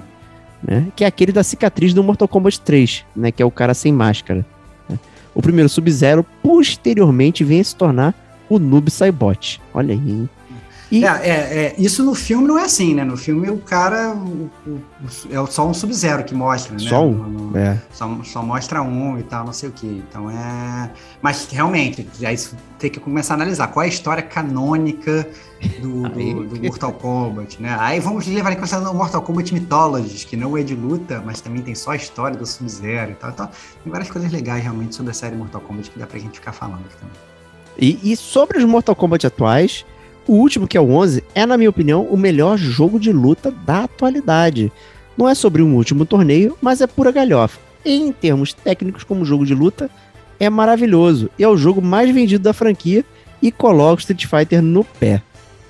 né? 0.64 0.88
Que 0.96 1.04
é 1.04 1.08
aquele 1.08 1.32
da 1.32 1.44
cicatriz 1.44 1.94
do 1.94 2.04
Mortal 2.04 2.28
Kombat 2.28 2.62
3, 2.62 3.06
né? 3.16 3.32
Que 3.32 3.42
é 3.42 3.46
o 3.46 3.52
cara 3.52 3.74
sem 3.74 3.92
máscara. 3.92 4.46
Né? 4.88 4.98
O 5.34 5.42
primeiro 5.42 5.70
Sub-Zero, 5.70 6.26
posteriormente, 6.44 7.44
vem 7.44 7.62
a 7.62 7.64
se 7.64 7.76
tornar 7.76 8.16
o 8.50 8.60
Noob 8.60 8.90
Saibot. 8.90 9.62
Olha 9.74 9.94
aí, 9.94 10.12
hein? 10.12 10.30
E... 10.92 11.06
É, 11.06 11.08
é, 11.08 11.30
é, 11.30 11.76
isso 11.78 12.04
no 12.04 12.16
filme 12.16 12.48
não 12.48 12.58
é 12.58 12.64
assim, 12.64 12.96
né? 12.96 13.04
No 13.04 13.16
filme 13.16 13.48
o 13.50 13.60
cara 13.60 14.12
o, 14.12 14.50
o, 14.66 14.82
é 15.30 15.46
só 15.48 15.68
um 15.68 15.74
sub-zero 15.74 16.24
que 16.24 16.34
mostra, 16.34 16.74
né? 16.74 16.80
Só 16.80 17.06
um? 17.06 17.12
No, 17.12 17.52
no, 17.52 17.58
é. 17.58 17.80
só, 17.92 18.20
só, 18.24 18.42
mostra 18.42 18.82
um 18.82 19.20
e 19.20 19.24
tal, 19.24 19.46
não 19.46 19.54
sei 19.54 19.70
o 19.70 19.72
que. 19.72 19.86
Então 19.86 20.32
é. 20.32 20.90
Mas 21.22 21.48
realmente, 21.52 22.08
aí 22.26 22.36
tem 22.80 22.90
que 22.90 23.00
começar 23.00 23.36
a 23.36 23.38
analisar 23.38 23.68
qual 23.68 23.84
é 23.84 23.86
a 23.86 23.90
história 23.90 24.24
canônica 24.24 25.28
do, 25.82 26.10
do, 26.10 26.46
do 26.46 26.64
Mortal 26.64 26.94
Kombat, 26.94 27.62
né? 27.62 27.76
Aí 27.80 28.00
vamos 28.00 28.26
levar 28.28 28.52
em 28.52 28.56
consideração 28.56 28.94
o 28.94 28.96
Mortal 28.96 29.22
Kombat 29.22 29.54
Mythologies, 29.54 30.24
que 30.24 30.38
não 30.38 30.58
é 30.58 30.64
de 30.64 30.76
luta, 30.76 31.22
mas 31.26 31.42
também 31.42 31.62
tem 31.62 31.76
só 31.76 31.92
a 31.92 31.96
história 31.96 32.38
do 32.38 32.46
Sub-Zero 32.46 33.12
e 33.12 33.16
tal. 33.16 33.30
Então, 33.32 33.50
tem 33.84 33.92
várias 33.92 34.10
coisas 34.10 34.32
legais 34.32 34.64
realmente 34.64 34.96
sobre 34.96 35.12
a 35.12 35.14
série 35.14 35.36
Mortal 35.36 35.62
Kombat 35.62 35.90
que 35.92 36.00
dá 36.00 36.08
pra 36.08 36.20
gente 36.20 36.40
ficar 36.40 36.52
falando 36.52 36.82
aqui 36.86 36.96
também. 36.98 37.16
E, 37.78 38.12
e 38.12 38.16
sobre 38.16 38.58
os 38.58 38.66
Mortal 38.66 38.96
Kombat 38.96 39.28
atuais, 39.28 39.86
o 40.28 40.34
último, 40.34 40.68
que 40.68 40.78
é 40.78 40.82
o 40.82 40.92
11, 40.92 41.24
é, 41.34 41.46
na 41.46 41.58
minha 41.58 41.70
opinião, 41.70 42.04
o 42.04 42.18
melhor 42.18 42.58
jogo 42.58 43.00
de 43.00 43.12
luta 43.12 43.52
da 43.52 43.84
atualidade. 43.84 44.72
Não 45.18 45.28
é 45.28 45.36
sobre 45.36 45.62
um 45.62 45.76
último 45.76 46.06
torneio, 46.06 46.58
mas 46.62 46.82
é 46.82 46.88
pura 46.88 47.12
galhofa. 47.12 47.60
Em 47.84 48.12
termos 48.12 48.54
técnicos, 48.54 49.04
como 49.04 49.26
jogo 49.26 49.46
de 49.46 49.56
luta, 49.56 49.90
é 50.40 50.50
maravilhoso. 50.50 51.30
E 51.38 51.44
é 51.44 51.48
o 51.48 51.58
jogo 51.58 51.82
mais 51.82 52.10
vendido 52.14 52.44
da 52.44 52.54
franquia 52.54 53.04
e 53.42 53.52
coloca 53.52 53.96
o 53.96 54.00
Street 54.00 54.26
Fighter 54.26 54.62
no 54.62 54.84
pé. 54.84 55.22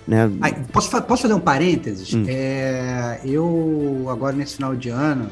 Né? 0.09 0.27
Ai, 0.41 0.65
posso, 0.73 0.89
posso 1.03 1.21
fazer 1.21 1.35
um 1.35 1.39
parênteses? 1.39 2.15
Hum. 2.15 2.25
É, 2.27 3.19
eu, 3.23 4.07
agora 4.09 4.35
nesse 4.35 4.55
final 4.55 4.75
de 4.75 4.89
ano, 4.89 5.29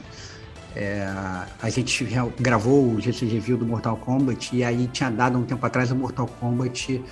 é, 0.75 1.03
a 1.59 1.69
gente 1.71 2.07
gravou 2.39 2.93
o 2.93 3.01
GC 3.01 3.25
Review 3.25 3.57
do 3.57 3.65
Mortal 3.65 3.97
Kombat 3.97 4.55
e 4.55 4.63
aí 4.63 4.87
tinha 4.93 5.09
dado 5.09 5.39
um 5.39 5.43
tempo 5.43 5.65
atrás 5.65 5.89
o 5.89 5.95
Mortal 5.95 6.27
Kombat 6.39 7.03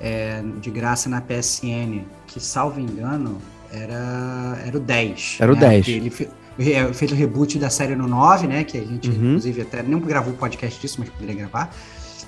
é, 0.00 0.42
de 0.62 0.70
graça 0.70 1.10
na 1.10 1.20
PSN, 1.20 2.04
que, 2.26 2.40
salvo 2.40 2.80
engano, 2.80 3.36
era, 3.70 4.58
era 4.64 4.74
o 4.78 4.80
10. 4.80 5.36
Era 5.40 5.52
o 5.52 5.54
né? 5.54 5.60
10. 5.60 5.88
Ele 5.88 6.72
é, 6.72 6.90
fez 6.94 7.12
o 7.12 7.14
reboot 7.14 7.58
da 7.58 7.68
série 7.68 7.94
no 7.94 8.08
9, 8.08 8.46
né? 8.46 8.64
Que 8.64 8.78
a 8.78 8.82
gente, 8.82 9.10
uhum. 9.10 9.14
inclusive, 9.14 9.60
até 9.60 9.82
nem 9.82 10.00
gravou 10.00 10.32
o 10.32 10.36
podcast 10.38 10.80
disso, 10.80 10.96
mas 11.00 11.10
poderia 11.10 11.34
gravar. 11.34 11.70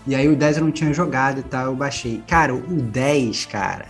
E 0.06 0.14
aí 0.14 0.28
o 0.28 0.36
10 0.36 0.58
eu 0.58 0.64
não 0.64 0.70
tinha 0.70 0.92
jogado 0.92 1.40
e 1.40 1.42
tal, 1.44 1.66
eu 1.66 1.74
baixei. 1.74 2.22
Cara, 2.28 2.54
o 2.54 2.60
10, 2.60 3.46
cara, 3.46 3.86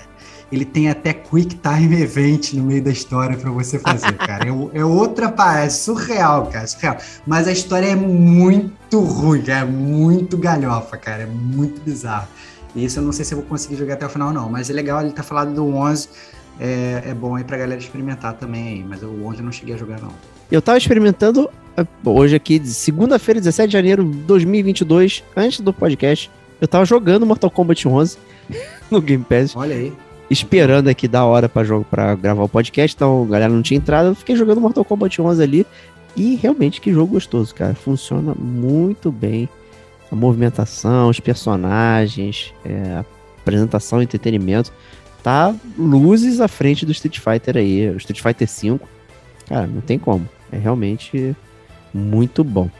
ele 0.53 0.67
tem 0.67 0.91
até 0.91 1.15
Quick 1.15 1.57
Time 1.57 2.03
Event 2.03 2.53
no 2.53 2.65
meio 2.65 2.83
da 2.83 2.91
história 2.91 3.37
para 3.39 3.51
você 3.51 3.79
fazer, 3.79 4.13
cara. 4.19 4.45
É, 4.47 4.79
é 4.81 4.85
outra 4.85 5.31
parece 5.31 5.91
é 5.91 5.95
surreal, 5.95 6.47
cara, 6.47 6.67
surreal. 6.67 6.99
Mas 7.27 7.49
a 7.49 7.53
história 7.53 7.87
é 7.87 7.97
muito 7.97 9.01
ruim, 9.01 9.43
é 9.49 9.65
muito 9.65 10.37
galhofa, 10.37 10.99
cara, 10.99 11.23
é 11.23 11.27
muito 11.27 11.81
bizarro. 11.81 12.29
E 12.77 12.85
isso 12.85 12.99
eu 12.99 13.03
não 13.03 13.13
sei 13.13 13.25
se 13.25 13.33
eu 13.33 13.39
vou 13.39 13.47
conseguir 13.47 13.77
jogar 13.77 13.95
até 13.95 14.05
o 14.05 14.11
final, 14.11 14.31
não. 14.31 14.51
Mas 14.51 14.69
é 14.69 14.75
legal 14.75 15.01
ele 15.01 15.13
tá 15.13 15.23
falando 15.23 15.55
do 15.55 15.67
11. 15.67 16.09
É, 16.61 17.03
é 17.07 17.15
bom 17.15 17.35
aí 17.35 17.45
pra 17.45 17.57
galera 17.57 17.81
experimentar 17.81 18.35
também 18.35 18.69
aí. 18.69 18.85
Mas 18.87 19.03
o 19.03 19.25
11 19.25 19.39
eu 19.39 19.45
não 19.45 19.53
cheguei 19.53 19.75
a 19.75 19.79
jogar, 19.79 20.01
não. 20.01 20.13
Eu 20.51 20.61
tava 20.61 20.77
experimentando 20.77 21.49
é, 21.77 21.87
hoje 22.05 22.37
aqui, 22.37 22.61
segunda-feira, 22.67 23.41
17 23.41 23.69
de 23.69 23.73
janeiro 23.73 24.05
de 24.05 24.19
2022, 24.19 25.25
antes 25.35 25.61
do 25.61 25.73
podcast. 25.73 26.31
Eu 26.61 26.69
tava 26.69 26.85
jogando 26.85 27.25
Mortal 27.25 27.51
Kombat 27.51 27.89
11 27.89 28.19
no 28.91 29.01
Game 29.01 29.25
Pass. 29.25 29.57
Olha 29.57 29.75
aí. 29.75 29.93
Esperando 30.33 30.89
aqui 30.89 31.07
da 31.07 31.27
hora 31.27 31.47
pra, 31.47 31.63
jogo, 31.63 31.85
pra 31.91 32.15
gravar 32.15 32.45
o 32.45 32.49
podcast, 32.49 32.97
então 32.97 33.25
a 33.25 33.27
galera 33.27 33.53
não 33.53 33.61
tinha 33.61 33.77
entrado. 33.77 34.07
Eu 34.07 34.15
fiquei 34.15 34.35
jogando 34.35 34.63
Mortal 34.63 34.83
Kombat 34.83 35.21
11 35.21 35.43
ali. 35.43 35.67
E 36.17 36.37
realmente 36.37 36.81
que 36.81 36.91
jogo 36.91 37.13
gostoso, 37.13 37.55
cara. 37.55 37.75
Funciona 37.75 38.35
muito 38.35 39.13
bem 39.13 39.47
a 40.11 40.17
movimentação, 40.17 41.11
os 41.11 41.21
personagens, 41.21 42.51
é, 42.65 42.95
a 42.97 43.05
apresentação 43.43 44.01
entretenimento, 44.01 44.73
tá 45.23 45.55
luzes 45.77 46.41
à 46.41 46.49
frente 46.49 46.87
do 46.87 46.93
Street 46.93 47.19
Fighter 47.19 47.59
aí, 47.59 47.91
o 47.91 47.99
Street 47.99 48.23
Fighter 48.23 48.49
V. 48.49 48.81
Cara, 49.47 49.67
não 49.67 49.83
tem 49.83 49.99
como. 49.99 50.27
É 50.51 50.57
realmente 50.57 51.37
muito 51.93 52.43
bom. 52.43 52.71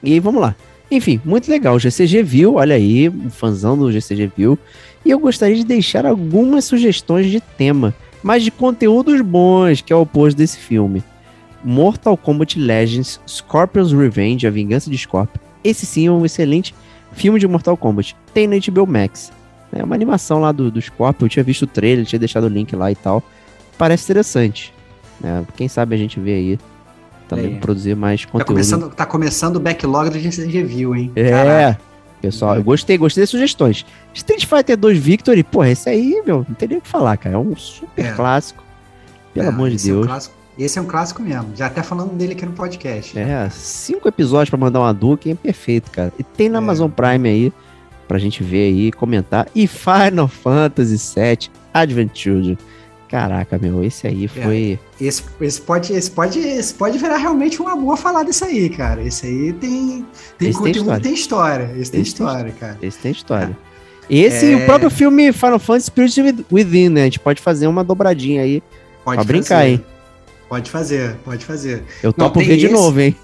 E 0.00 0.12
aí, 0.12 0.20
vamos 0.20 0.40
lá. 0.40 0.54
Enfim, 0.92 1.20
muito 1.24 1.50
legal. 1.50 1.74
O 1.74 1.78
GCG 1.80 2.22
viu, 2.22 2.54
olha 2.54 2.76
aí, 2.76 3.08
um 3.08 3.30
fãzão 3.30 3.76
do 3.76 3.90
GCG 3.90 4.30
viu. 4.36 4.56
E 5.04 5.10
eu 5.10 5.18
gostaria 5.18 5.56
de 5.56 5.64
deixar 5.64 6.06
algumas 6.06 6.64
sugestões 6.64 7.30
de 7.30 7.40
tema, 7.40 7.94
mas 8.22 8.42
de 8.42 8.50
conteúdos 8.50 9.20
bons, 9.20 9.80
que 9.80 9.92
é 9.92 9.96
o 9.96 10.02
oposto 10.02 10.36
desse 10.36 10.58
filme. 10.58 11.02
Mortal 11.64 12.16
Kombat 12.16 12.58
Legends 12.58 13.20
Scorpion's 13.28 13.92
Revenge, 13.92 14.46
A 14.46 14.50
Vingança 14.50 14.90
de 14.90 14.98
Scorpion 14.98 15.40
esse 15.64 15.86
sim 15.86 16.08
é 16.08 16.10
um 16.10 16.24
excelente 16.24 16.74
filme 17.12 17.38
de 17.38 17.46
Mortal 17.46 17.76
Kombat. 17.76 18.16
Tem 18.34 18.48
na 18.48 18.56
HBO 18.56 18.86
Max. 18.86 19.30
É 19.72 19.82
uma 19.84 19.94
animação 19.94 20.40
lá 20.40 20.50
do, 20.50 20.70
do 20.70 20.82
Scorpion. 20.82 21.26
Eu 21.26 21.28
tinha 21.30 21.42
visto 21.44 21.62
o 21.62 21.66
trailer, 21.66 22.04
tinha 22.04 22.18
deixado 22.18 22.44
o 22.44 22.48
link 22.48 22.74
lá 22.74 22.90
e 22.90 22.96
tal. 22.96 23.22
Parece 23.78 24.04
interessante. 24.04 24.74
É, 25.22 25.42
quem 25.56 25.68
sabe 25.68 25.94
a 25.94 25.98
gente 25.98 26.18
vê 26.18 26.34
aí 26.34 26.58
também 27.28 27.50
pra 27.52 27.60
produzir 27.60 27.94
mais 27.94 28.22
Tá 28.22 28.28
conteúdo. 28.32 28.46
começando, 28.48 28.90
tá 28.90 29.06
começando 29.06 29.56
o 29.56 29.60
backlog 29.60 30.10
do 30.10 30.18
GCG 30.18 30.64
View, 30.64 30.96
hein? 30.96 31.12
É, 31.14 31.30
Caraca. 31.30 31.80
Pessoal, 32.22 32.56
eu 32.56 32.62
gostei, 32.64 32.96
gostei 32.96 33.22
das 33.22 33.30
sugestões. 33.30 33.84
Street 34.14 34.46
Fighter 34.46 34.76
2 34.78 34.98
Victory, 34.98 35.42
porra, 35.42 35.70
esse 35.70 35.88
aí, 35.90 36.22
meu, 36.24 36.46
não 36.48 36.54
tem 36.54 36.68
nem 36.68 36.78
o 36.78 36.80
que 36.80 36.88
falar, 36.88 37.16
cara. 37.18 37.34
É 37.34 37.38
um 37.38 37.54
super 37.56 38.06
É. 38.06 38.12
clássico. 38.12 38.62
Pelo 39.34 39.46
É, 39.46 39.48
amor 39.50 39.68
de 39.68 39.76
esse 39.76 39.90
É 39.90 39.92
um 39.92 39.96
Deus. 39.96 40.06
clássico, 40.06 40.34
esse 40.58 40.78
é 40.78 40.82
um 40.82 40.86
clássico 40.86 41.22
mesmo. 41.22 41.48
Já 41.56 41.66
até 41.66 41.82
falando 41.82 42.12
dele 42.14 42.32
aqui 42.32 42.46
no 42.46 42.52
podcast. 42.52 43.18
É, 43.18 43.48
cinco 43.50 44.08
episódios 44.08 44.48
pra 44.50 44.58
mandar 44.58 44.80
uma 44.80 44.94
Duke 44.94 45.30
é 45.30 45.34
perfeito, 45.34 45.90
cara. 45.90 46.12
E 46.18 46.22
tem 46.22 46.48
na 46.48 46.58
É. 46.58 46.62
Amazon 46.62 46.90
Prime 46.90 47.28
aí, 47.28 47.52
pra 48.06 48.18
gente 48.18 48.42
ver 48.42 48.64
aí, 48.68 48.92
comentar. 48.92 49.48
E 49.54 49.66
Final 49.66 50.28
Fantasy 50.28 50.96
VII 51.14 51.50
Advent 51.74 52.10
Children. 52.14 52.56
Caraca, 53.12 53.58
meu, 53.58 53.84
esse 53.84 54.06
aí 54.06 54.26
foi. 54.26 54.78
Esse, 54.98 55.22
esse, 55.38 55.60
pode, 55.60 55.92
esse, 55.92 56.10
pode, 56.10 56.38
esse 56.38 56.72
pode 56.72 56.96
virar 56.96 57.18
realmente 57.18 57.60
uma 57.60 57.76
boa 57.76 57.94
falar 57.94 58.22
disso 58.24 58.42
aí, 58.46 58.70
cara. 58.70 59.02
Esse 59.02 59.26
aí 59.26 59.52
tem, 59.52 60.06
tem 60.38 60.48
Esse 60.48 60.52
tem 60.52 60.52
conteúdo, 60.52 60.76
história. 60.78 61.02
tem 61.02 61.12
história. 61.12 61.64
Esse 61.64 61.72
tem 61.74 61.80
Esse 61.82 61.92
tem 61.92 62.02
história, 62.02 62.52
cara. 62.58 62.78
Esse 62.80 62.98
tem 62.98 63.12
história. 63.12 63.58
Esse 64.08 64.46
e 64.46 64.52
É. 64.54 64.56
o 64.56 64.64
próprio 64.64 64.88
filme 64.88 65.30
Final 65.30 65.58
Fantasy 65.58 65.86
Spirit 65.86 66.46
Within, 66.50 66.88
né? 66.88 67.02
A 67.02 67.04
gente 67.04 67.20
pode 67.20 67.42
fazer 67.42 67.66
uma 67.66 67.84
dobradinha 67.84 68.40
aí. 68.40 68.62
Pode 69.04 69.16
Pra 69.16 69.24
brincar, 69.24 69.68
hein? 69.68 69.84
Pode 70.48 70.70
fazer, 70.70 71.14
pode 71.22 71.44
fazer. 71.44 71.84
Eu 72.02 72.14
topo 72.14 72.38
tem 72.38 72.48
ver 72.48 72.56
de 72.56 72.64
esse. 72.66 72.74
novo, 72.74 72.98
hein? 72.98 73.14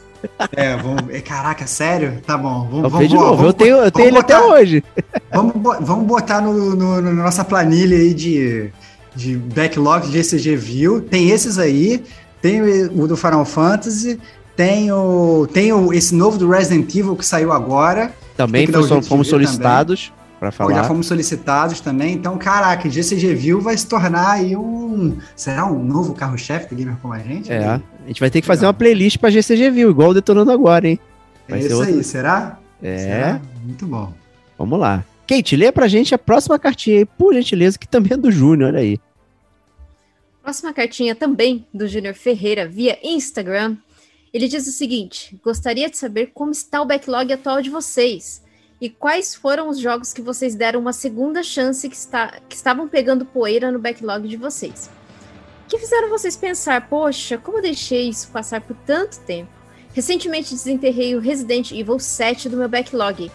É, 0.53 0.77
vamos. 0.77 1.05
é, 1.15 1.21
Caraca, 1.23 1.67
sério? 1.67 2.19
Tá 2.27 2.37
bom. 2.37 2.69
Vamos, 2.71 2.83
vamos, 2.83 2.99
ver 2.99 3.09
de 3.09 3.15
novo. 3.15 3.37
vamos 3.37 3.45
Eu 3.47 3.53
tenho, 3.55 3.77
eu 3.77 3.91
tenho 3.91 4.09
ele 4.09 4.17
vamos 4.19 4.25
até 4.25 4.35
botar- 4.39 4.53
hoje. 4.55 4.85
Vamos, 5.33 5.53
vamos 5.81 6.07
botar 6.07 6.41
no, 6.43 6.77
no- 6.77 7.01
na 7.01 7.13
nossa 7.13 7.43
planilha 7.43 7.97
aí 7.97 8.13
de, 8.13 8.71
de 9.15 9.37
backlog 9.37 10.09
de 10.09 10.19
ECG 10.19 10.57
View. 10.57 11.01
Tem 11.01 11.31
esses 11.31 11.59
aí, 11.59 12.05
tem 12.41 12.61
o, 12.63 13.07
do 13.07 13.17
Final 13.17 13.45
Fantasy, 13.45 14.19
tem, 14.57 14.91
o, 14.93 15.47
tem 15.53 15.73
o, 15.73 15.93
esse 15.93 16.15
novo 16.15 16.39
do 16.39 16.49
Resident 16.51 16.95
Evil 16.95 17.17
que 17.17 17.25
saiu 17.27 17.53
agora. 17.53 18.13
Também 18.37 18.67
que 18.67 18.73
foi- 18.73 19.03
fomos 19.03 19.29
solicitados 19.29 20.13
Já 20.41 20.51
falar. 20.53 20.85
fomos 20.85 21.07
solicitados 21.07 21.81
também. 21.81 22.15
Então, 22.15 22.39
caraca, 22.39 22.89
GCG 22.89 23.35
View 23.35 23.61
vai 23.61 23.77
se 23.77 23.87
tornar 23.87 24.31
aí 24.33 24.57
um. 24.57 25.17
Será 25.35 25.67
um 25.67 25.83
novo 25.83 26.15
carro-chefe 26.15 26.69
do 26.69 26.77
Gamer 26.77 26.97
como 27.03 27.15
a 27.15 27.19
gente? 27.19 27.51
É, 27.53 27.59
né? 27.59 27.83
a 28.05 28.09
gente 28.09 28.21
vai 28.21 28.31
ter 28.31 28.41
que 28.41 28.47
fazer 28.47 28.61
Legal. 28.61 28.71
uma 28.73 28.79
playlist 28.79 29.19
pra 29.19 29.31
GCG 29.31 29.71
View, 29.71 29.91
igual 29.91 30.11
o 30.11 30.15
Detonando 30.15 30.53
Agora, 30.53 30.87
hein? 30.89 30.99
É 31.49 31.51
vai 31.53 31.61
ser 31.61 31.67
isso 31.69 31.77
outro- 31.79 31.95
aí, 31.95 32.05
será? 32.05 32.59
É, 32.81 32.99
Será? 32.99 33.41
Muito 33.65 33.85
bom. 33.87 34.13
vamos 34.57 34.79
lá. 34.79 35.03
Kate, 35.29 35.57
lê 35.57 35.71
pra 35.71 35.87
gente 35.87 36.15
a 36.15 36.19
próxima 36.19 36.59
cartinha 36.59 37.01
aí, 37.01 37.05
por 37.05 37.35
gentileza, 37.35 37.79
que 37.79 37.87
também 37.87 38.15
é 38.15 38.17
do 38.17 38.31
Júnior, 38.31 38.71
olha 38.71 38.81
aí. 38.81 38.99
Próxima 40.43 40.73
cartinha 40.73 41.15
também 41.15 41.67
do 41.73 41.87
Júnior 41.87 42.15
Ferreira 42.15 42.67
via 42.67 42.99
Instagram. 43.03 43.77
Ele 44.33 44.49
diz 44.49 44.67
o 44.67 44.73
seguinte: 44.73 45.39
gostaria 45.45 45.91
de 45.91 45.99
saber 45.99 46.31
como 46.33 46.51
está 46.51 46.81
o 46.81 46.87
backlog 46.87 47.31
atual 47.31 47.61
de 47.61 47.69
vocês 47.69 48.43
e 48.81 48.89
quais 48.89 49.35
foram 49.35 49.69
os 49.69 49.79
jogos 49.79 50.15
que 50.15 50.23
vocês 50.23 50.55
deram 50.55 50.81
uma 50.81 50.95
segunda 50.95 51.43
chance 51.43 51.87
que, 51.87 51.97
está, 51.97 52.41
que 52.49 52.57
estavam 52.57 52.89
pegando 52.89 53.27
poeira 53.27 53.71
no 53.71 53.79
backlog 53.79 54.27
de 54.27 54.37
vocês. 54.37 54.89
Que 55.69 55.79
fizeram 55.79 56.09
vocês 56.09 56.39
pensar, 56.39 56.89
poxa, 56.89 57.37
como 57.37 57.61
deixei 57.61 58.09
isso 58.09 58.31
passar 58.31 58.63
por 58.63 58.75
tanto 58.87 59.21
tempo? 59.21 59.51
Recentemente 59.93 60.55
desenterrei 60.55 61.15
o 61.15 61.21
Resident 61.21 61.73
Evil 61.73 61.99
7 61.99 62.49
do 62.49 62.57
meu 62.57 62.69
backlog. 62.69 63.31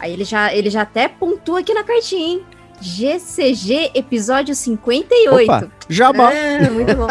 Aí 0.00 0.12
ele 0.12 0.24
já, 0.24 0.52
ele 0.54 0.68
já 0.70 0.82
até 0.82 1.06
pontua 1.06 1.60
aqui 1.60 1.72
na 1.74 1.84
cartinha, 1.84 2.26
hein? 2.26 2.42
GCG 2.80 3.90
episódio 3.94 4.54
58. 4.54 5.44
Opa, 5.52 5.68
jabá. 5.88 6.30
Ah, 6.32 6.70
muito 6.70 6.96
bom. 6.96 7.06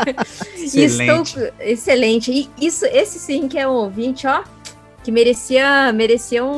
Excelente. 0.56 1.38
estou 1.38 1.52
excelente. 1.60 2.32
E 2.32 2.48
isso, 2.66 2.86
esse 2.86 3.18
sim 3.18 3.46
que 3.46 3.58
é 3.58 3.68
um 3.68 3.72
ouvinte, 3.72 4.26
ó, 4.26 4.42
que 5.04 5.12
merecia, 5.12 5.92
merecia 5.92 6.42
um- 6.42 6.48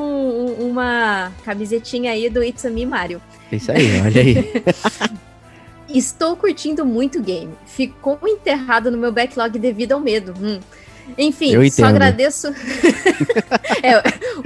um- 0.60 0.70
uma 0.70 1.32
camisetinha 1.44 2.12
aí 2.12 2.30
do 2.30 2.44
It's 2.44 2.64
a 2.64 2.70
Me 2.70 2.86
Mario. 2.86 3.20
É 3.50 3.56
isso 3.56 3.72
aí, 3.72 4.00
olha 4.00 4.20
aí. 4.20 4.52
Estou 5.88 6.36
curtindo 6.36 6.84
muito 6.84 7.18
o 7.18 7.22
game. 7.22 7.52
Ficou 7.66 8.18
enterrado 8.24 8.90
no 8.90 8.98
meu 8.98 9.12
backlog 9.12 9.58
devido 9.58 9.92
ao 9.92 10.00
medo. 10.00 10.34
Hum. 10.40 10.58
Enfim, 11.16 11.54
Eu 11.54 11.70
só 11.70 11.86
agradeço. 11.86 12.48
É, 13.82 13.98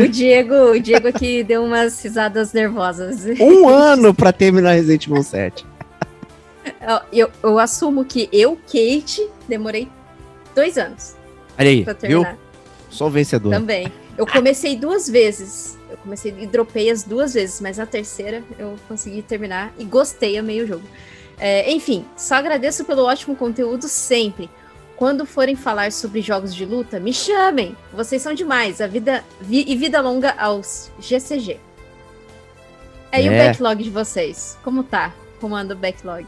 o 0.02 0.08
Diego, 0.08 0.72
o 0.72 0.80
Diego 0.80 1.08
aqui 1.08 1.44
deu 1.44 1.62
umas 1.62 2.02
risadas 2.02 2.52
nervosas. 2.52 3.24
Um 3.38 3.68
ano 3.70 4.12
pra 4.12 4.32
terminar 4.32 4.72
Resident 4.72 5.06
Evil 5.06 5.22
7. 5.22 5.64
Eu, 7.12 7.30
eu, 7.42 7.58
assumo 7.58 8.04
que 8.04 8.28
eu, 8.32 8.56
Kate, 8.66 9.26
demorei 9.48 9.88
dois 10.54 10.76
anos 10.76 11.14
Olha 11.56 11.68
aí, 11.68 11.84
pra 11.84 11.92
viu? 11.92 12.00
terminar. 12.00 12.38
Só 12.90 13.06
o 13.06 13.10
vencedor. 13.10 13.52
Também. 13.52 13.92
Eu 14.16 14.26
comecei 14.26 14.76
duas 14.76 15.08
vezes. 15.08 15.78
Eu 15.88 15.96
comecei 15.98 16.34
e 16.38 16.46
dropei 16.46 16.90
as 16.90 17.04
duas 17.04 17.34
vezes, 17.34 17.60
mas 17.60 17.78
a 17.78 17.86
terceira 17.86 18.42
eu 18.58 18.76
consegui 18.88 19.22
terminar 19.22 19.72
e 19.78 19.84
gostei, 19.84 20.36
amei 20.36 20.60
o 20.60 20.66
jogo. 20.66 20.84
É, 21.38 21.70
enfim, 21.70 22.04
só 22.16 22.34
agradeço 22.34 22.84
pelo 22.84 23.04
ótimo 23.04 23.36
conteúdo 23.36 23.88
sempre. 23.88 24.50
Quando 24.98 25.24
forem 25.24 25.54
falar 25.54 25.92
sobre 25.92 26.20
jogos 26.20 26.52
de 26.52 26.64
luta, 26.64 26.98
me 26.98 27.12
chamem. 27.12 27.76
Vocês 27.94 28.20
são 28.20 28.34
demais. 28.34 28.80
A 28.80 28.86
vida 28.88 29.22
vi- 29.40 29.64
e 29.68 29.76
vida 29.76 30.00
longa 30.00 30.32
aos 30.36 30.90
GCG. 31.00 31.56
É, 33.12 33.22
e 33.24 33.28
o 33.28 33.32
É. 33.32 33.46
backlog 33.48 33.82
de 33.82 33.90
vocês? 33.90 34.58
Como 34.64 34.82
tá? 34.82 35.14
Como 35.40 35.54
anda 35.54 35.74
o 35.74 35.76
backlog? 35.76 36.26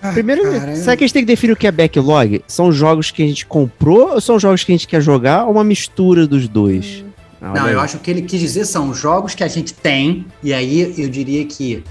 Ah, 0.00 0.12
Primeiro, 0.12 0.42
cara, 0.44 0.76
será 0.76 0.96
que 0.96 1.04
a 1.04 1.06
gente 1.06 1.12
tem 1.12 1.22
que 1.22 1.26
definir 1.26 1.52
o 1.52 1.56
que 1.56 1.66
é 1.66 1.72
backlog? 1.72 2.42
São 2.46 2.70
jogos 2.72 3.10
que 3.10 3.22
a 3.22 3.26
gente 3.26 3.44
comprou 3.44 4.12
ou 4.12 4.20
são 4.20 4.38
jogos 4.38 4.62
que 4.64 4.72
a 4.72 4.74
gente 4.74 4.86
quer 4.86 5.02
jogar 5.02 5.44
ou 5.44 5.52
uma 5.52 5.64
mistura 5.64 6.26
dos 6.26 6.46
dois? 6.48 7.02
Hum, 7.04 7.10
Ah, 7.42 7.52
Não, 7.54 7.64
olha 7.64 7.72
eu 7.72 7.80
acho 7.80 7.98
que 7.98 8.10
ele 8.10 8.22
quis 8.22 8.38
dizer 8.38 8.66
são 8.66 8.92
jogos 8.94 9.34
que 9.34 9.42
a 9.42 9.48
gente 9.48 9.72
tem, 9.74 10.26
e 10.42 10.52
aí 10.52 10.94
eu 11.02 11.08
diria 11.08 11.42
que 11.46 11.82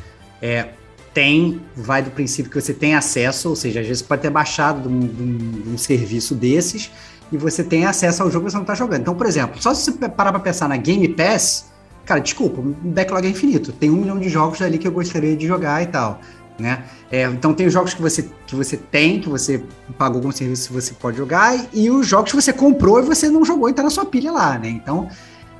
é, 0.42 0.68
tem, 1.14 1.62
vai 1.76 2.02
do 2.02 2.12
princípio 2.12 2.52
que 2.52 2.60
você 2.60 2.74
tem 2.74 2.96
acesso, 2.96 3.50
ou 3.50 3.56
seja, 3.56 3.80
às 3.82 3.88
vezes 3.88 4.02
pode 4.02 4.22
ter 4.22 4.30
baixado 4.30 4.88
de 4.88 4.88
um, 4.88 5.00
de 5.00 5.24
um- 5.24 5.62
de 5.64 5.70
um 5.70 5.78
serviço 5.78 6.36
desses, 6.36 6.92
e 7.32 7.38
você 7.38 7.64
tem 7.64 7.86
acesso 7.86 8.24
ao 8.24 8.32
jogo 8.32 8.46
que 8.46 8.52
você 8.52 8.58
não 8.58 8.64
está 8.64 8.76
jogando. 8.76 9.02
Então, 9.02 9.16
por 9.16 9.28
exemplo, 9.28 9.62
só 9.62 9.74
se 9.74 9.92
você 9.92 10.10
parar 10.10 10.32
para 10.32 10.40
pensar 10.40 10.68
na 10.68 10.78
Game 10.78 11.08
Pass, 11.10 11.66
cara, 12.06 12.20
desculpa, 12.20 12.60
o 12.60 12.76
backlog 12.90 13.26
é 13.26 13.30
infinito. 13.30 13.72
Tem 13.72 13.90
um 13.90 13.98
milhão 13.98 14.18
de 14.18 14.30
jogos 14.30 14.62
ali 14.62 14.78
que 14.78 14.88
eu 14.88 14.92
gostaria 14.92 15.36
de 15.36 15.46
jogar 15.46 15.84
e 15.84 15.88
tal. 15.88 16.20
Né? 16.58 16.84
É, 17.10 17.24
então 17.24 17.54
tem 17.54 17.68
os 17.68 17.72
jogos 17.72 17.94
que 17.94 18.02
você, 18.02 18.30
que 18.46 18.54
você 18.54 18.76
tem, 18.76 19.22
que 19.22 19.30
você 19.30 19.64
pagou 19.98 20.18
algum 20.18 20.32
serviço 20.32 20.68
que 20.68 20.74
você 20.74 20.94
pode 20.94 21.16
jogar, 21.16 21.56
e, 21.56 21.86
e 21.86 21.90
os 21.92 22.06
jogos 22.06 22.32
que 22.32 22.36
você 22.36 22.52
comprou 22.52 23.00
e 23.00 23.04
você 23.04 23.30
não 23.30 23.46
jogou 23.46 23.70
e 23.70 23.74
tá 23.74 23.82
na 23.82 23.90
sua 23.90 24.06
pilha 24.06 24.30
lá, 24.32 24.60
né? 24.60 24.68
Então, 24.68 25.08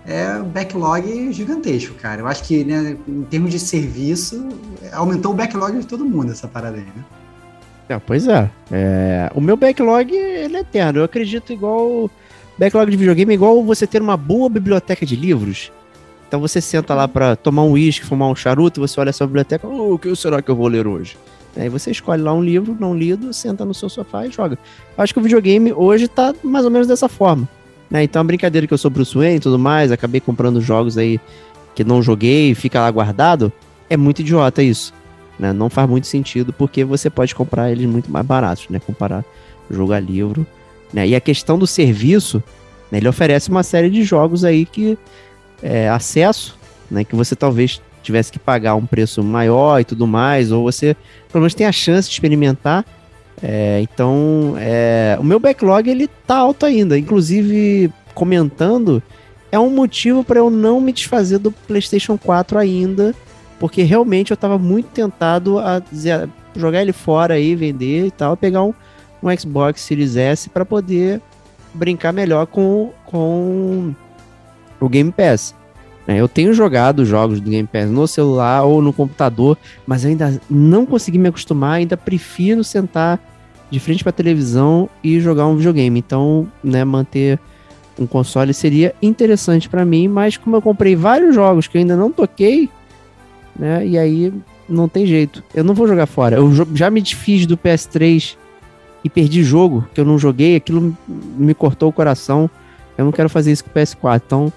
é 0.10 0.42
um 0.42 0.44
backlog 0.44 1.32
gigantesco, 1.32 1.94
cara. 1.96 2.22
Eu 2.22 2.28
acho 2.28 2.44
que, 2.44 2.64
né, 2.64 2.98
em 3.08 3.22
termos 3.24 3.52
de 3.52 3.60
serviço, 3.60 4.50
aumentou 4.92 5.32
o 5.32 5.36
backlog 5.36 5.78
de 5.78 5.86
todo 5.86 6.04
mundo 6.04 6.32
essa 6.32 6.48
parada 6.48 6.78
aí, 6.78 6.84
né? 6.84 7.06
É, 7.88 8.00
pois 8.00 8.28
é. 8.28 8.50
É, 8.72 9.32
O 9.36 9.42
meu 9.42 9.56
backlog 9.56 10.14
ele 10.14 10.58
é 10.58 10.60
eterno. 10.62 11.00
Eu 11.00 11.04
acredito 11.04 11.54
igual. 11.54 12.10
Backlog 12.58 12.92
de 12.92 12.98
videogame 12.98 13.32
é 13.32 13.36
igual 13.36 13.64
você 13.64 13.88
ter 13.88 14.02
uma 14.02 14.18
boa 14.18 14.50
biblioteca 14.50 15.06
de 15.06 15.16
livros. 15.16 15.72
Então 16.28 16.40
você 16.40 16.60
senta 16.60 16.94
lá 16.94 17.08
pra 17.08 17.36
tomar 17.36 17.64
um 17.64 17.72
uísque, 17.72 18.06
fumar 18.06 18.30
um 18.30 18.36
charuto, 18.36 18.82
você 18.82 19.00
olha 19.00 19.10
a 19.10 19.14
sua 19.14 19.26
biblioteca, 19.26 19.68
"Oh, 19.68 19.94
o 19.96 20.00
que 20.00 20.14
será 20.16 20.42
que 20.42 20.50
eu 20.52 20.56
vou 20.56 20.68
ler 20.68 20.86
hoje? 20.86 21.18
Aí 21.58 21.70
você 21.70 21.90
escolhe 21.90 22.22
lá 22.22 22.34
um 22.34 22.44
livro 22.44 22.78
não 22.80 22.96
lido, 22.96 23.34
senta 23.34 23.66
no 23.66 23.74
seu 23.74 23.90
sofá 23.90 24.28
e 24.28 24.32
joga. 24.32 24.58
Acho 24.98 25.14
que 25.14 25.20
o 25.20 25.24
videogame 25.24 25.74
hoje 25.74 26.08
tá 26.08 26.34
mais 26.44 26.66
ou 26.66 26.72
menos 26.72 26.88
dessa 26.88 27.10
forma. 27.10 27.48
Né? 27.90 28.04
Então 28.04 28.22
a 28.22 28.24
brincadeira 28.24 28.68
que 28.68 28.74
eu 28.74 28.78
sou 28.78 28.92
Bruce 28.92 29.16
Wayne 29.16 29.38
e 29.38 29.40
tudo 29.40 29.58
mais, 29.58 29.92
acabei 29.92 30.22
comprando 30.22 30.62
jogos 30.62 30.98
aí 30.98 31.20
que 31.74 31.84
não 31.84 32.02
joguei, 32.02 32.54
fica 32.54 32.82
lá 32.82 32.92
guardado, 32.92 33.52
é 33.90 33.98
muito 33.98 34.20
idiota 34.20 34.62
isso. 34.62 34.94
Né? 35.40 35.54
Não 35.54 35.70
faz 35.70 35.90
muito 35.90 36.08
sentido, 36.08 36.52
porque 36.52 36.84
você 36.84 37.10
pode 37.10 37.34
comprar 37.34 37.72
eles 37.72 37.86
muito 37.86 38.12
mais 38.12 38.26
baratos, 38.26 38.68
né? 38.70 38.80
Comparar 38.80 39.24
jogo 39.72 39.94
a 39.94 40.00
livro. 40.00 40.46
Né? 40.94 41.08
E 41.08 41.16
a 41.16 41.22
questão 41.22 41.58
do 41.58 41.66
serviço, 41.66 42.44
né? 42.92 42.98
ele 42.98 43.08
oferece 43.08 43.50
uma 43.50 43.64
série 43.64 43.90
de 43.90 44.04
jogos 44.04 44.44
aí 44.44 44.66
que 44.66 44.98
é, 45.64 45.88
acesso, 45.90 46.58
né? 46.92 47.04
Que 47.04 47.16
você 47.16 47.36
talvez 47.36 47.82
tivesse 48.04 48.32
que 48.32 48.40
pagar 48.40 48.76
um 48.76 48.86
preço 48.86 49.24
maior 49.24 49.80
e 49.80 49.86
tudo 49.86 50.06
mais, 50.06 50.52
ou 50.52 50.64
você 50.64 50.96
pelo 51.32 51.42
menos 51.42 51.54
tem 51.54 51.66
a 51.66 51.72
chance 51.72 52.10
de 52.10 52.14
experimentar. 52.14 52.86
É, 53.42 53.80
então, 53.82 54.56
é, 54.58 55.18
o 55.20 55.24
meu 55.24 55.40
backlog 55.40 55.90
ele 55.90 56.08
tá 56.28 56.38
alto 56.38 56.66
ainda. 56.66 56.98
Inclusive, 56.98 57.92
comentando, 58.14 59.02
é 59.52 59.60
um 59.60 59.70
motivo 59.70 60.24
para 60.24 60.40
eu 60.40 60.50
não 60.50 60.80
me 60.82 60.92
desfazer 60.92 61.40
do 61.40 61.52
PlayStation 61.52 62.18
4 62.18 62.58
ainda, 62.58 63.16
porque 63.60 63.84
realmente 63.84 64.32
eu 64.32 64.38
tava 64.38 64.58
muito 64.58 64.88
tentado 64.88 65.60
a 65.60 65.80
dizer, 65.80 66.30
jogar 66.56 66.82
ele 66.82 66.94
fora 66.94 67.36
aí, 67.36 67.56
vender 67.56 68.08
e 68.08 68.12
tal, 68.12 68.36
pegar 68.36 68.64
um, 68.64 68.74
um 69.24 69.36
Xbox 69.38 69.82
Series 69.82 70.16
S 70.16 70.50
para 70.50 70.66
poder 70.66 71.22
brincar 71.74 72.12
melhor 72.12 72.46
com, 72.48 72.92
com 73.06 73.94
o 74.80 74.90
Game 74.90 75.12
Pass. 75.12 75.56
Né? 76.10 76.20
Eu 76.20 76.28
tenho 76.28 76.56
jogado 76.56 77.06
jogos 77.06 77.40
do 77.40 77.52
Game 77.52 77.70
Pass 77.72 77.88
no 77.88 78.08
celular 78.08 78.64
ou 78.64 78.82
no 78.82 78.92
computador, 78.92 79.56
mas 79.86 80.04
ainda 80.04 80.42
não 80.50 80.84
consegui 80.84 81.20
me 81.20 81.30
acostumar, 81.30 81.74
ainda 81.74 81.96
prefiro 81.96 82.64
sentar 82.64 83.20
de 83.70 83.80
frente 83.80 84.04
para 84.04 84.12
televisão 84.12 84.90
e 85.04 85.20
jogar 85.20 85.46
um 85.46 85.56
videogame. 85.56 86.00
Então, 86.00 86.48
né, 86.64 86.84
manter 86.84 87.40
um 88.00 88.08
console 88.08 88.56
seria 88.56 88.96
interessante 89.04 89.70
para 89.70 89.86
mim, 89.86 90.08
mas 90.08 90.36
como 90.36 90.56
eu 90.56 90.64
comprei 90.64 90.96
vários 90.96 91.36
jogos 91.36 91.68
que 91.68 91.78
eu 91.78 91.82
ainda 91.82 91.96
não 91.96 92.12
toquei, 92.12 92.68
né, 93.56 93.86
e 93.86 93.96
aí 93.96 94.34
não 94.68 94.90
tem 94.90 95.06
jeito. 95.06 95.44
Eu 95.54 95.64
não 95.64 95.76
vou 95.76 95.88
jogar 95.88 96.08
fora. 96.08 96.38
Eu 96.38 96.52
já 96.74 96.90
me 96.90 97.02
desfiz 97.02 97.46
do 97.46 97.56
PS3 97.56 98.36
e 99.04 99.10
perdi 99.12 99.44
jogo 99.44 99.88
que 99.94 100.02
eu 100.02 100.06
não 100.06 100.18
joguei, 100.18 100.56
aquilo 100.56 100.98
me 101.08 101.54
cortou 101.54 101.90
o 101.90 101.94
coração. 101.94 102.50
Eu 102.98 103.06
não 103.06 103.12
quero 103.12 103.30
fazer 103.30 103.52
isso 103.52 103.64
com 103.64 103.70
o 103.70 103.74
PS4. 103.74 104.24
Então, 104.26 104.54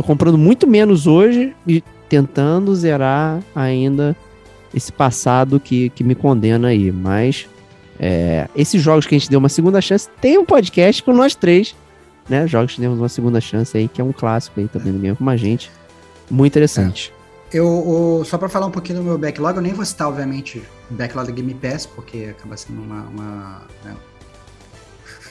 tô 0.00 0.02
comprando 0.02 0.38
muito 0.38 0.66
menos 0.66 1.06
hoje 1.06 1.54
e 1.66 1.82
tentando 2.08 2.74
zerar 2.74 3.42
ainda 3.54 4.16
esse 4.74 4.90
passado 4.90 5.60
que, 5.60 5.90
que 5.90 6.02
me 6.02 6.14
condena 6.14 6.68
aí. 6.68 6.90
Mas 6.90 7.46
é, 7.98 8.48
esses 8.56 8.80
jogos 8.82 9.06
que 9.06 9.14
a 9.14 9.18
gente 9.18 9.28
deu 9.28 9.38
uma 9.38 9.48
segunda 9.48 9.80
chance, 9.80 10.08
tem 10.20 10.38
um 10.38 10.44
podcast 10.44 11.02
com 11.02 11.12
nós 11.12 11.34
três, 11.34 11.76
né? 12.28 12.46
Jogos 12.46 12.74
que 12.74 12.80
demos 12.80 12.98
uma 12.98 13.08
segunda 13.08 13.40
chance 13.40 13.76
aí, 13.76 13.88
que 13.88 14.00
é 14.00 14.04
um 14.04 14.12
clássico 14.12 14.58
aí 14.58 14.68
também 14.68 14.92
do 14.92 14.98
Game 14.98 15.16
com 15.16 15.28
a 15.28 15.36
gente. 15.36 15.70
Muito 16.30 16.52
interessante. 16.52 17.12
É. 17.16 17.20
Eu, 17.58 18.22
só 18.24 18.38
para 18.38 18.48
falar 18.48 18.66
um 18.66 18.70
pouquinho 18.70 19.00
do 19.00 19.04
meu 19.04 19.18
backlog, 19.18 19.56
eu 19.56 19.62
nem 19.62 19.72
vou 19.72 19.84
citar, 19.84 20.08
obviamente, 20.08 20.62
o 20.88 20.94
backlog 20.94 21.26
da 21.26 21.34
Game 21.34 21.52
Pass, 21.54 21.84
porque 21.84 22.28
acaba 22.30 22.56
sendo 22.56 22.80
uma, 22.80 23.02
uma, 23.02 23.62
né, 23.84 23.96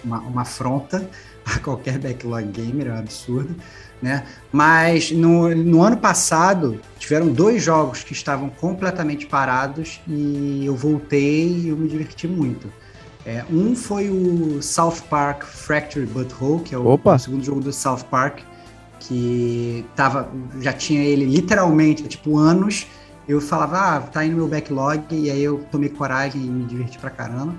uma, 0.04 0.20
uma 0.20 0.42
afronta 0.42 1.10
a 1.46 1.60
qualquer 1.60 1.98
backlog 1.98 2.46
gamer, 2.52 2.88
é 2.88 2.92
um 2.92 3.00
absurdo. 3.00 3.56
Né? 4.02 4.26
Mas 4.52 5.12
no, 5.12 5.54
no 5.54 5.84
ano 5.84 5.98
passado 5.98 6.80
tiveram 6.98 7.28
dois 7.28 7.62
jogos 7.62 8.02
que 8.02 8.14
estavam 8.14 8.50
completamente 8.50 9.26
parados 9.26 10.00
e 10.08 10.64
eu 10.66 10.74
voltei 10.74 11.48
e 11.48 11.70
eu 11.70 11.76
me 11.76 11.88
diverti 11.88 12.28
muito. 12.28 12.72
É, 13.26 13.44
um 13.52 13.76
foi 13.76 14.10
o 14.10 14.62
South 14.62 15.02
Park 15.10 15.44
Fractured 15.44 16.12
Butthole, 16.12 16.64
que 16.64 16.74
é 16.74 16.78
o, 16.78 16.96
o, 16.96 17.20
segundo 17.20 17.44
jogo 17.44 17.60
do 17.60 17.74
South 17.74 18.06
Park, 18.10 18.40
que 19.00 19.86
tava, 19.96 20.32
já 20.62 20.72
tinha 20.72 21.04
ele 21.04 21.26
literalmente, 21.26 22.04
tipo, 22.04 22.38
anos. 22.38 22.88
Eu 23.28 23.40
falava, 23.42 23.78
ah, 23.78 24.02
tá 24.02 24.22
aí 24.22 24.30
no 24.30 24.38
meu 24.38 24.48
backlog, 24.48 25.04
e 25.12 25.30
aí 25.30 25.44
eu 25.44 25.64
tomei 25.70 25.90
coragem 25.90 26.42
e 26.42 26.50
me 26.50 26.66
diverti 26.66 26.98
pra 26.98 27.10
caramba. 27.10 27.54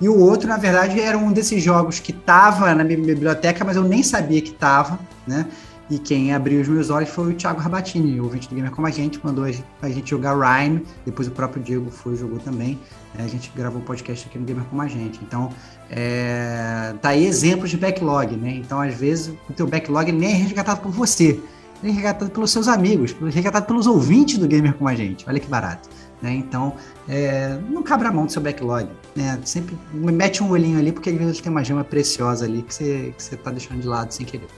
E 0.00 0.08
o 0.08 0.16
outro, 0.16 0.48
na 0.48 0.56
verdade, 0.56 1.00
era 1.00 1.18
um 1.18 1.32
desses 1.32 1.62
jogos 1.62 1.98
que 1.98 2.12
tava 2.12 2.72
na 2.74 2.84
minha 2.84 2.98
biblioteca, 2.98 3.64
mas 3.64 3.76
eu 3.76 3.82
nem 3.82 4.02
sabia 4.02 4.40
que 4.40 4.52
tava, 4.52 5.00
né? 5.26 5.46
E 5.90 5.98
quem 5.98 6.34
abriu 6.34 6.60
os 6.60 6.68
meus 6.68 6.90
olhos 6.90 7.08
foi 7.08 7.32
o 7.32 7.34
Thiago 7.34 7.60
Rabatini, 7.60 8.20
o 8.20 8.24
ouvinte 8.24 8.46
do 8.48 8.54
Gamer 8.54 8.70
Como 8.70 8.86
a 8.86 8.90
Gente, 8.90 9.18
mandou 9.24 9.44
a 9.44 9.88
gente 9.88 10.10
jogar 10.10 10.34
Rhyme, 10.34 10.84
depois 11.06 11.28
o 11.28 11.30
próprio 11.30 11.62
Diego 11.62 11.90
foi 11.90 12.14
jogou 12.14 12.38
também. 12.38 12.78
É, 13.18 13.22
a 13.22 13.26
gente 13.26 13.50
gravou 13.56 13.80
o 13.80 13.84
podcast 13.84 14.28
aqui 14.28 14.38
no 14.38 14.44
Gamer 14.44 14.64
Como 14.64 14.82
a 14.82 14.86
Gente. 14.86 15.18
Então, 15.22 15.50
é, 15.90 16.94
tá 17.00 17.10
aí 17.10 17.24
exemplos 17.24 17.70
de 17.70 17.78
backlog, 17.78 18.36
né? 18.36 18.50
Então, 18.56 18.80
às 18.80 18.94
vezes, 18.94 19.32
o 19.48 19.52
teu 19.54 19.66
backlog 19.66 20.12
nem 20.12 20.30
é 20.30 20.34
resgatado 20.34 20.82
por 20.82 20.92
você, 20.92 21.40
nem 21.82 21.92
é 21.92 21.94
resgatado 21.94 22.30
pelos 22.30 22.50
seus 22.50 22.68
amigos, 22.68 23.16
é 23.22 23.30
resgatado 23.30 23.64
pelos 23.64 23.86
ouvintes 23.86 24.36
do 24.36 24.46
Gamer 24.46 24.74
Como 24.74 24.90
a 24.90 24.94
Gente. 24.94 25.24
Olha 25.26 25.40
que 25.40 25.48
barato. 25.48 25.88
Né? 26.20 26.34
Então, 26.34 26.74
é, 27.08 27.58
não 27.70 27.82
cabra 27.82 28.08
a 28.08 28.12
mão 28.12 28.26
do 28.26 28.32
seu 28.32 28.42
backlog. 28.42 28.88
Né? 29.16 29.38
Sempre 29.44 29.78
mete 29.94 30.42
um 30.42 30.50
olhinho 30.50 30.78
ali, 30.78 30.92
porque 30.92 31.08
às 31.08 31.16
vezes 31.16 31.40
tem 31.40 31.50
uma 31.50 31.64
gema 31.64 31.82
preciosa 31.82 32.44
ali 32.44 32.62
que 32.62 32.74
você, 32.74 33.14
que 33.16 33.22
você 33.22 33.36
tá 33.36 33.50
deixando 33.50 33.80
de 33.80 33.86
lado 33.86 34.12
sem 34.12 34.26
querer. 34.26 34.48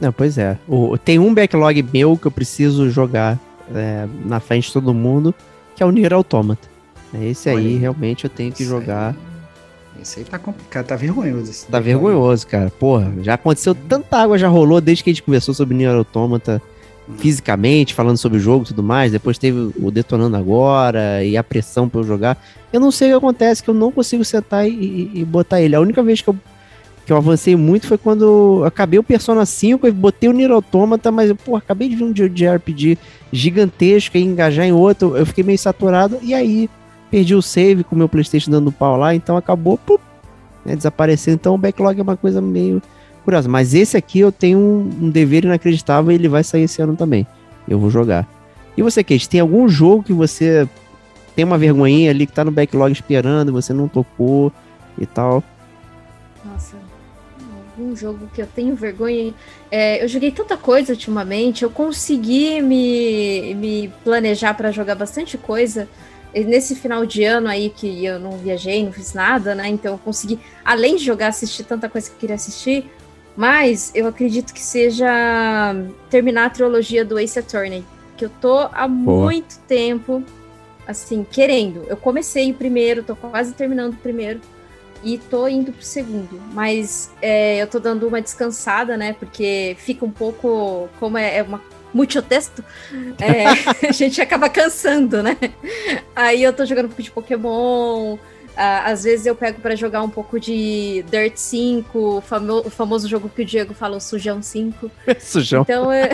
Não, 0.00 0.12
pois 0.12 0.38
é. 0.38 0.56
O, 0.66 0.96
tem 0.96 1.18
um 1.18 1.34
backlog 1.34 1.82
meu 1.92 2.16
que 2.16 2.26
eu 2.26 2.30
preciso 2.30 2.90
jogar 2.90 3.38
é, 3.74 4.06
na 4.24 4.40
frente 4.40 4.68
de 4.68 4.72
todo 4.72 4.94
mundo, 4.94 5.34
que 5.76 5.82
é 5.82 5.86
o 5.86 5.90
Nier 5.90 6.12
Automata. 6.12 6.68
Esse 7.22 7.48
aí, 7.48 7.76
realmente 7.76 8.24
eu 8.24 8.30
tenho 8.30 8.52
que 8.52 8.64
jogar. 8.64 9.14
Aí, 9.96 10.02
esse 10.02 10.20
aí 10.20 10.24
tá 10.24 10.38
complicado, 10.38 10.86
tá 10.86 10.96
vergonhoso. 10.96 11.50
Esse 11.50 11.66
tá 11.66 11.80
vergonhoso, 11.80 12.46
cara. 12.46 12.70
Porra, 12.70 13.12
já 13.22 13.34
aconteceu, 13.34 13.74
tanta 13.74 14.16
água 14.16 14.38
já 14.38 14.48
rolou 14.48 14.80
desde 14.80 15.04
que 15.04 15.10
a 15.10 15.12
gente 15.12 15.22
conversou 15.22 15.52
sobre 15.52 15.76
Nier 15.76 15.94
Automata 15.94 16.62
hum. 17.08 17.14
fisicamente, 17.18 17.94
falando 17.94 18.16
sobre 18.16 18.38
o 18.38 18.40
jogo 18.40 18.64
e 18.64 18.68
tudo 18.68 18.82
mais. 18.82 19.12
Depois 19.12 19.38
teve 19.38 19.72
o 19.76 19.90
Detonando 19.90 20.36
Agora 20.36 21.22
e 21.24 21.36
a 21.36 21.44
pressão 21.44 21.88
pra 21.88 22.00
eu 22.00 22.04
jogar. 22.04 22.42
Eu 22.72 22.80
não 22.80 22.92
sei 22.92 23.08
o 23.08 23.10
que 23.12 23.18
acontece, 23.18 23.62
que 23.62 23.68
eu 23.68 23.74
não 23.74 23.90
consigo 23.90 24.24
sentar 24.24 24.68
e, 24.68 24.72
e, 24.72 25.10
e 25.20 25.24
botar 25.24 25.60
ele. 25.60 25.74
A 25.74 25.80
única 25.80 26.02
vez 26.02 26.22
que 26.22 26.28
eu 26.28 26.36
que 27.10 27.12
eu 27.12 27.16
avancei 27.16 27.56
muito 27.56 27.88
foi 27.88 27.98
quando 27.98 28.62
acabei 28.64 28.96
o 28.96 29.02
Persona 29.02 29.44
5 29.44 29.84
e 29.84 29.90
botei 29.90 30.28
o 30.28 30.32
Nier 30.32 30.52
Automata, 30.52 31.10
mas, 31.10 31.32
pô, 31.44 31.56
acabei 31.56 31.88
de 31.88 31.96
ver 31.96 32.04
um 32.04 32.12
de 32.12 32.46
RPG 32.46 32.96
gigantesco 33.32 34.16
e 34.16 34.22
engajar 34.22 34.64
em 34.64 34.70
outro, 34.70 35.16
eu 35.16 35.26
fiquei 35.26 35.42
meio 35.42 35.58
saturado, 35.58 36.18
e 36.22 36.32
aí 36.32 36.70
perdi 37.10 37.34
o 37.34 37.42
save 37.42 37.82
com 37.82 37.96
o 37.96 37.98
meu 37.98 38.08
Playstation 38.08 38.52
dando 38.52 38.70
pau 38.70 38.96
lá, 38.96 39.12
então 39.12 39.36
acabou, 39.36 39.76
pup, 39.76 40.00
né, 40.64 40.76
desaparecendo, 40.76 41.34
então 41.34 41.56
o 41.56 41.58
backlog 41.58 41.98
é 41.98 42.02
uma 42.04 42.16
coisa 42.16 42.40
meio 42.40 42.80
curiosa, 43.24 43.48
mas 43.48 43.74
esse 43.74 43.96
aqui 43.96 44.20
eu 44.20 44.30
tenho 44.30 44.60
um, 44.60 45.06
um 45.06 45.10
dever 45.10 45.44
inacreditável 45.44 46.12
e 46.12 46.14
ele 46.14 46.28
vai 46.28 46.44
sair 46.44 46.62
esse 46.62 46.80
ano 46.80 46.94
também, 46.94 47.26
eu 47.68 47.76
vou 47.76 47.90
jogar. 47.90 48.24
E 48.76 48.82
você, 48.84 49.02
Kate, 49.02 49.28
tem 49.28 49.40
algum 49.40 49.68
jogo 49.68 50.04
que 50.04 50.12
você 50.12 50.64
tem 51.34 51.44
uma 51.44 51.58
vergonhinha 51.58 52.12
ali 52.12 52.24
que 52.24 52.32
tá 52.32 52.44
no 52.44 52.52
backlog 52.52 52.92
esperando, 52.92 53.50
você 53.50 53.72
não 53.72 53.88
tocou 53.88 54.52
e 54.96 55.06
tal? 55.06 55.42
Nossa, 56.60 56.76
algum 57.56 57.96
jogo 57.96 58.28
que 58.34 58.42
eu 58.42 58.46
tenho 58.46 58.74
vergonha. 58.76 59.32
É, 59.70 60.02
eu 60.02 60.08
joguei 60.08 60.30
tanta 60.30 60.56
coisa 60.56 60.92
ultimamente, 60.92 61.62
eu 61.62 61.70
consegui 61.70 62.60
me, 62.60 63.54
me 63.54 63.88
planejar 64.04 64.52
para 64.54 64.70
jogar 64.70 64.94
bastante 64.94 65.38
coisa. 65.38 65.88
E 66.34 66.44
nesse 66.44 66.76
final 66.76 67.04
de 67.06 67.24
ano 67.24 67.48
aí 67.48 67.70
que 67.70 68.04
eu 68.04 68.20
não 68.20 68.32
viajei, 68.32 68.84
não 68.84 68.92
fiz 68.92 69.14
nada, 69.14 69.54
né? 69.54 69.68
Então 69.68 69.94
eu 69.94 69.98
consegui, 69.98 70.38
além 70.64 70.96
de 70.96 71.04
jogar, 71.04 71.28
assistir 71.28 71.64
tanta 71.64 71.88
coisa 71.88 72.08
que 72.08 72.14
eu 72.14 72.20
queria 72.20 72.36
assistir. 72.36 72.90
Mas 73.36 73.90
eu 73.94 74.06
acredito 74.06 74.52
que 74.52 74.60
seja 74.60 75.74
terminar 76.10 76.46
a 76.46 76.50
trilogia 76.50 77.04
do 77.04 77.18
Ace 77.18 77.38
Attorney. 77.38 77.84
Que 78.16 78.26
eu 78.26 78.30
tô 78.40 78.58
há 78.58 78.86
Boa. 78.86 79.24
muito 79.24 79.58
tempo, 79.66 80.22
assim, 80.86 81.24
querendo. 81.28 81.84
Eu 81.88 81.96
comecei 81.96 82.50
o 82.50 82.54
primeiro, 82.54 83.02
tô 83.02 83.16
quase 83.16 83.54
terminando 83.54 83.94
o 83.94 83.96
primeiro 83.96 84.40
e 85.02 85.18
tô 85.18 85.48
indo 85.48 85.72
pro 85.72 85.82
segundo. 85.82 86.40
Mas 86.52 87.10
é, 87.20 87.62
eu 87.62 87.66
tô 87.66 87.78
dando 87.78 88.06
uma 88.06 88.20
descansada, 88.20 88.96
né? 88.96 89.14
Porque 89.18 89.76
fica 89.78 90.04
um 90.04 90.10
pouco. 90.10 90.88
Como 90.98 91.16
é, 91.18 91.38
é 91.38 91.42
uma 91.42 91.60
multitexto, 91.92 92.64
é, 93.20 93.46
a 93.88 93.92
gente 93.92 94.22
acaba 94.22 94.48
cansando, 94.48 95.22
né? 95.22 95.36
Aí 96.14 96.42
eu 96.42 96.52
tô 96.52 96.64
jogando 96.64 96.86
um 96.86 96.88
pouco 96.88 97.02
de 97.02 97.10
Pokémon. 97.10 98.16
Às 98.62 99.04
vezes 99.04 99.24
eu 99.24 99.34
pego 99.34 99.60
para 99.60 99.74
jogar 99.74 100.02
um 100.02 100.10
pouco 100.10 100.38
de 100.38 101.02
Dirt 101.10 101.36
5, 101.36 101.98
o, 101.98 102.20
famo 102.20 102.58
o 102.58 102.70
famoso 102.70 103.08
jogo 103.08 103.28
que 103.28 103.42
o 103.42 103.44
Diego 103.44 103.72
falou, 103.72 103.98
Sujão 104.00 104.42
5. 104.42 104.90
Sujão. 105.18 105.62
Então 105.62 105.90
é, 105.90 106.10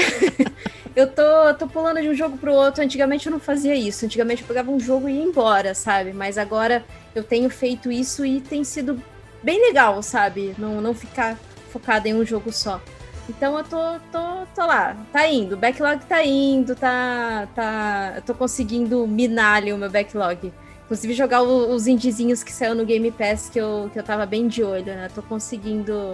eu 0.94 1.08
tô, 1.08 1.54
tô 1.58 1.66
pulando 1.66 2.00
de 2.00 2.08
um 2.08 2.14
jogo 2.14 2.38
pro 2.38 2.52
outro. 2.52 2.84
Antigamente 2.84 3.26
eu 3.26 3.32
não 3.32 3.40
fazia 3.40 3.74
isso. 3.74 4.04
Antigamente 4.04 4.42
eu 4.42 4.48
pegava 4.48 4.70
um 4.70 4.78
jogo 4.78 5.08
e 5.08 5.14
ia 5.14 5.24
embora, 5.24 5.74
sabe? 5.74 6.12
Mas 6.12 6.38
agora 6.38 6.84
eu 7.14 7.24
tenho 7.24 7.50
feito 7.50 7.90
isso 7.90 8.24
e 8.24 8.40
tem 8.40 8.62
sido 8.62 9.02
bem 9.42 9.60
legal, 9.60 10.00
sabe? 10.02 10.54
Não, 10.56 10.80
não 10.80 10.94
ficar 10.94 11.36
focada 11.70 12.08
em 12.08 12.14
um 12.14 12.24
jogo 12.24 12.52
só. 12.52 12.80
Então 13.28 13.58
eu 13.58 13.64
tô, 13.64 13.98
tô, 14.12 14.46
tô 14.54 14.64
lá, 14.64 14.96
tá 15.12 15.26
indo, 15.26 15.56
o 15.56 15.58
backlog 15.58 16.04
tá 16.06 16.24
indo, 16.24 16.76
tá, 16.76 17.48
tá, 17.56 18.12
eu 18.16 18.22
tô 18.22 18.32
conseguindo 18.34 19.04
minar 19.04 19.56
ali 19.56 19.72
o 19.72 19.78
meu 19.78 19.90
backlog. 19.90 20.52
Inclusive 20.86 21.14
jogar 21.14 21.42
os 21.42 21.88
indizinhos 21.88 22.44
que 22.44 22.52
saiu 22.52 22.74
no 22.74 22.86
Game 22.86 23.10
Pass 23.10 23.48
que 23.48 23.58
eu, 23.58 23.90
que 23.92 23.98
eu 23.98 24.04
tava 24.04 24.24
bem 24.24 24.46
de 24.46 24.62
olho, 24.62 24.86
né? 24.86 25.08
Tô 25.12 25.20
conseguindo 25.20 26.12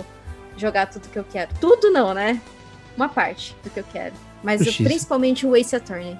jogar 0.56 0.86
tudo 0.86 1.08
que 1.08 1.18
eu 1.18 1.24
quero. 1.24 1.50
Tudo 1.60 1.90
não, 1.90 2.14
né? 2.14 2.40
Uma 2.96 3.08
parte 3.08 3.54
do 3.62 3.68
que 3.68 3.80
eu 3.80 3.84
quero. 3.92 4.14
Mas 4.42 4.66
eu, 4.66 4.72
principalmente 4.72 5.46
o 5.46 5.54
Ace 5.54 5.76
Attorney. 5.76 6.18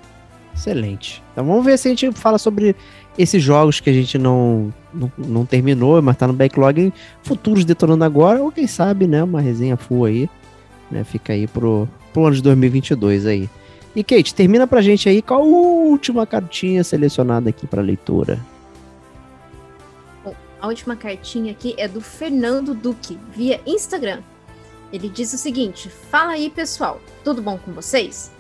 Excelente. 0.55 1.23
Então 1.33 1.47
vamos 1.47 1.65
ver 1.65 1.79
se 1.79 1.89
a 1.89 1.91
gente 1.91 2.13
fala 2.13 2.37
sobre 2.37 2.77
esses 3.17 3.43
jogos 3.43 3.81
que 3.81 3.89
a 3.89 3.93
gente 3.93 4.19
não, 4.19 4.73
não, 4.93 5.11
não 5.17 5.47
terminou, 5.47 6.01
mas 6.03 6.17
tá 6.17 6.27
no 6.27 6.35
backlog, 6.35 6.93
futuros 7.23 7.65
detonando 7.65 8.05
agora, 8.05 8.43
ou 8.43 8.53
quem 8.53 8.67
sabe, 8.67 9.07
né, 9.07 9.23
uma 9.23 9.41
resenha 9.41 9.77
full 9.77 10.05
aí, 10.05 10.31
né, 10.91 11.05
fica 11.05 11.33
aí 11.33 11.47
pro, 11.47 11.89
pro 12.13 12.27
ano 12.27 12.37
de 12.37 12.43
2022 12.43 13.27
aí. 13.27 13.51
E 13.95 14.03
Kate, 14.03 14.35
termina 14.35 14.67
pra 14.67 14.81
gente 14.81 15.09
aí 15.09 15.21
qual 15.21 15.43
a 15.43 15.45
última 15.45 16.27
cartinha 16.27 16.83
selecionada 16.83 17.51
aqui 17.51 17.67
pra 17.67 17.83
leitura. 17.83 18.41
Bom, 20.25 20.35
a 20.61 20.67
última 20.67 20.97
cartinha 20.97 21.53
aqui 21.53 21.75
é 21.77 21.87
do 21.87 22.01
Fernando 22.01 22.75
Duque, 22.75 23.19
via 23.35 23.61
Instagram. 23.67 24.23
Ele 24.91 25.09
diz 25.09 25.33
o 25.35 25.39
seguinte: 25.39 25.89
Fala 25.89 26.33
aí, 26.33 26.49
pessoal, 26.49 27.01
tudo 27.23 27.43
bom 27.43 27.59
com 27.59 27.73
vocês? 27.73 28.31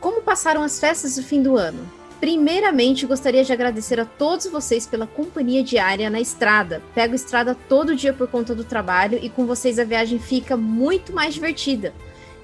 Como 0.00 0.22
passaram 0.22 0.62
as 0.62 0.80
festas 0.80 1.16
do 1.16 1.22
fim 1.22 1.42
do 1.42 1.56
ano? 1.56 1.86
Primeiramente, 2.18 3.06
gostaria 3.06 3.42
de 3.42 3.52
agradecer 3.52 3.98
a 3.98 4.04
todos 4.04 4.46
vocês 4.46 4.86
pela 4.86 5.06
companhia 5.06 5.62
diária 5.62 6.10
na 6.10 6.20
estrada. 6.20 6.82
Pego 6.94 7.14
estrada 7.14 7.56
todo 7.68 7.96
dia 7.96 8.12
por 8.12 8.28
conta 8.28 8.54
do 8.54 8.62
trabalho 8.64 9.18
e 9.22 9.30
com 9.30 9.46
vocês 9.46 9.78
a 9.78 9.84
viagem 9.84 10.18
fica 10.18 10.54
muito 10.54 11.14
mais 11.14 11.32
divertida. 11.32 11.94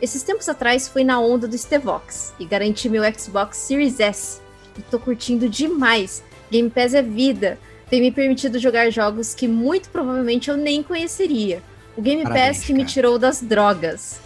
Esses 0.01 0.23
tempos 0.23 0.49
atrás 0.49 0.89
fui 0.89 1.05
na 1.05 1.19
onda 1.19 1.49
do 1.49 1.57
Stevox 1.57 2.35
e 2.39 2.45
garanti 2.45 2.89
meu 2.89 3.03
Xbox 3.15 3.57
Series 3.57 3.99
S. 3.99 4.41
E 4.79 4.83
tô 4.83 4.99
curtindo 4.99 5.49
demais. 5.49 6.23
Game 6.51 6.69
Pass 6.69 6.95
é 6.95 7.03
vida. 7.03 7.59
tem 7.89 8.01
me 8.01 8.11
permitido 8.11 8.59
jogar 8.59 8.91
jogos 8.91 9.35
que 9.35 9.49
muito 9.49 9.89
provavelmente 9.89 10.51
eu 10.51 10.57
nem 10.57 10.83
conheceria. 10.83 11.63
O 11.97 12.03
Game 12.03 12.23
Parabéns, 12.23 12.59
Pass 12.59 12.67
que 12.67 12.73
me 12.73 12.81
cara. 12.81 12.93
tirou 12.93 13.19
das 13.19 13.41
drogas. 13.41 14.21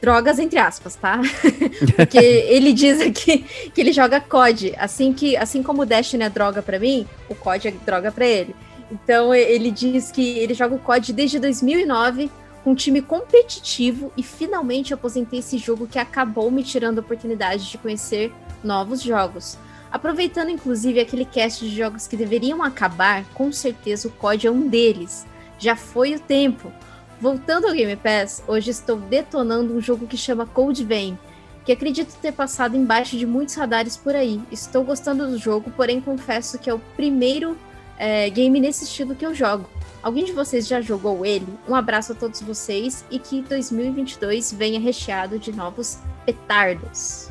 Drogas 0.00 0.38
entre 0.38 0.58
aspas, 0.58 0.94
tá? 0.94 1.20
Porque 1.96 2.18
ele 2.18 2.72
diz 2.72 3.00
aqui 3.00 3.44
que 3.74 3.80
ele 3.80 3.92
joga 3.92 4.20
COD, 4.20 4.74
assim 4.78 5.12
que 5.12 5.36
assim 5.36 5.62
como 5.62 5.82
o 5.82 5.86
Destiny 5.86 6.24
é 6.24 6.30
droga 6.30 6.62
pra 6.62 6.78
mim, 6.78 7.06
o 7.28 7.34
COD 7.34 7.68
é 7.68 7.70
droga 7.72 8.12
pra 8.12 8.26
ele. 8.26 8.54
Então 8.90 9.34
ele 9.34 9.70
diz 9.70 10.10
que 10.10 10.38
ele 10.38 10.54
joga 10.54 10.74
o 10.74 10.78
COD 10.78 11.12
desde 11.12 11.38
2009 11.38 12.30
com 12.62 12.72
um 12.72 12.74
time 12.74 13.00
competitivo 13.00 14.12
e 14.16 14.22
finalmente 14.22 14.92
aposentei 14.92 15.38
esse 15.38 15.58
jogo 15.58 15.86
que 15.86 15.98
acabou 15.98 16.50
me 16.50 16.62
tirando 16.62 16.98
a 16.98 17.00
oportunidade 17.00 17.70
de 17.70 17.78
conhecer 17.78 18.32
novos 18.62 19.02
jogos. 19.02 19.56
Aproveitando 19.90 20.50
inclusive 20.50 21.00
aquele 21.00 21.24
cast 21.24 21.68
de 21.68 21.74
jogos 21.74 22.06
que 22.06 22.16
deveriam 22.16 22.62
acabar, 22.62 23.24
com 23.34 23.50
certeza 23.50 24.08
o 24.08 24.10
COD 24.12 24.46
é 24.46 24.50
um 24.50 24.68
deles. 24.68 25.26
Já 25.58 25.74
foi 25.74 26.14
o 26.14 26.20
tempo. 26.20 26.72
Voltando 27.20 27.66
ao 27.66 27.74
Game 27.74 27.96
Pass, 27.96 28.42
hoje 28.46 28.70
estou 28.70 28.96
detonando 28.96 29.74
um 29.74 29.80
jogo 29.80 30.06
que 30.06 30.16
chama 30.16 30.46
Code 30.46 30.84
Vein, 30.84 31.18
que 31.64 31.72
acredito 31.72 32.16
ter 32.20 32.32
passado 32.32 32.76
embaixo 32.76 33.16
de 33.16 33.26
muitos 33.26 33.54
radares 33.56 33.96
por 33.96 34.14
aí. 34.14 34.40
Estou 34.50 34.84
gostando 34.84 35.26
do 35.26 35.36
jogo, 35.36 35.70
porém 35.76 36.00
confesso 36.00 36.58
que 36.58 36.70
é 36.70 36.74
o 36.74 36.78
primeiro 36.96 37.58
é, 37.98 38.30
game 38.30 38.58
nesse 38.60 38.84
estilo 38.84 39.14
que 39.14 39.26
eu 39.26 39.34
jogo. 39.34 39.68
Alguém 40.02 40.24
de 40.24 40.32
vocês 40.32 40.66
já 40.66 40.80
jogou 40.80 41.24
ele? 41.26 41.46
Um 41.68 41.74
abraço 41.74 42.12
a 42.12 42.14
todos 42.14 42.40
vocês 42.40 43.04
e 43.10 43.18
que 43.18 43.42
2022 43.42 44.52
venha 44.52 44.80
recheado 44.80 45.38
de 45.38 45.52
novos 45.52 45.98
petardos. 46.24 47.28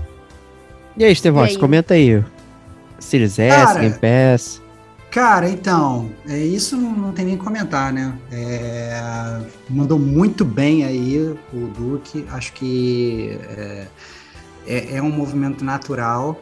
E 0.96 1.04
aí, 1.04 1.12
Estevox, 1.12 1.52
E 1.52 1.56
aí? 1.56 1.60
comenta 1.60 1.94
aí. 1.96 2.24
Series 3.00 3.40
S, 3.40 3.66
Cara, 3.66 3.80
Game 3.80 3.96
Pass. 3.98 4.62
Cara, 5.10 5.50
então, 5.50 6.12
é, 6.28 6.38
isso 6.38 6.78
não, 6.78 6.92
não 6.92 7.12
tem 7.12 7.26
nem 7.26 7.38
que 7.38 7.44
comentar, 7.44 7.92
né? 7.92 8.14
É, 8.32 9.42
mandou 9.68 9.98
muito 9.98 10.46
bem 10.46 10.84
aí 10.86 11.36
o 11.52 11.68
Duque. 11.76 12.26
Acho 12.30 12.54
que 12.54 13.40
é, 13.50 13.88
é, 14.68 14.98
é 14.98 15.02
um 15.02 15.10
movimento 15.10 15.64
natural 15.66 16.40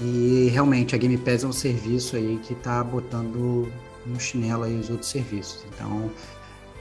e 0.00 0.48
realmente 0.52 0.94
a 0.94 0.98
Game 0.98 1.16
Pass 1.18 1.42
é 1.42 1.46
um 1.46 1.52
serviço 1.52 2.14
aí 2.14 2.38
que 2.42 2.54
tá 2.54 2.84
botando 2.84 3.68
no 4.06 4.18
chinelo 4.18 4.64
aí 4.64 4.78
os 4.78 4.90
outros 4.90 5.10
serviços. 5.10 5.64
Então, 5.74 6.10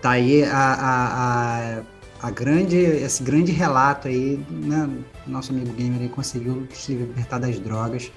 tá 0.02 0.12
aí 0.12 0.44
a, 0.44 0.58
a, 0.58 1.78
a, 1.78 2.28
a 2.28 2.32
grande, 2.32 2.78
esse 2.78 3.24
grande 3.24 3.52
relato 3.52 4.08
aí, 4.08 4.44
né? 4.50 4.90
Nosso 5.26 5.52
amigo 5.52 5.72
gamer 5.74 6.02
aí 6.02 6.10
conseguiu 6.10 6.68
se 6.74 6.94
libertar 6.94 7.40
das 7.40 7.60
drogas 7.60 8.12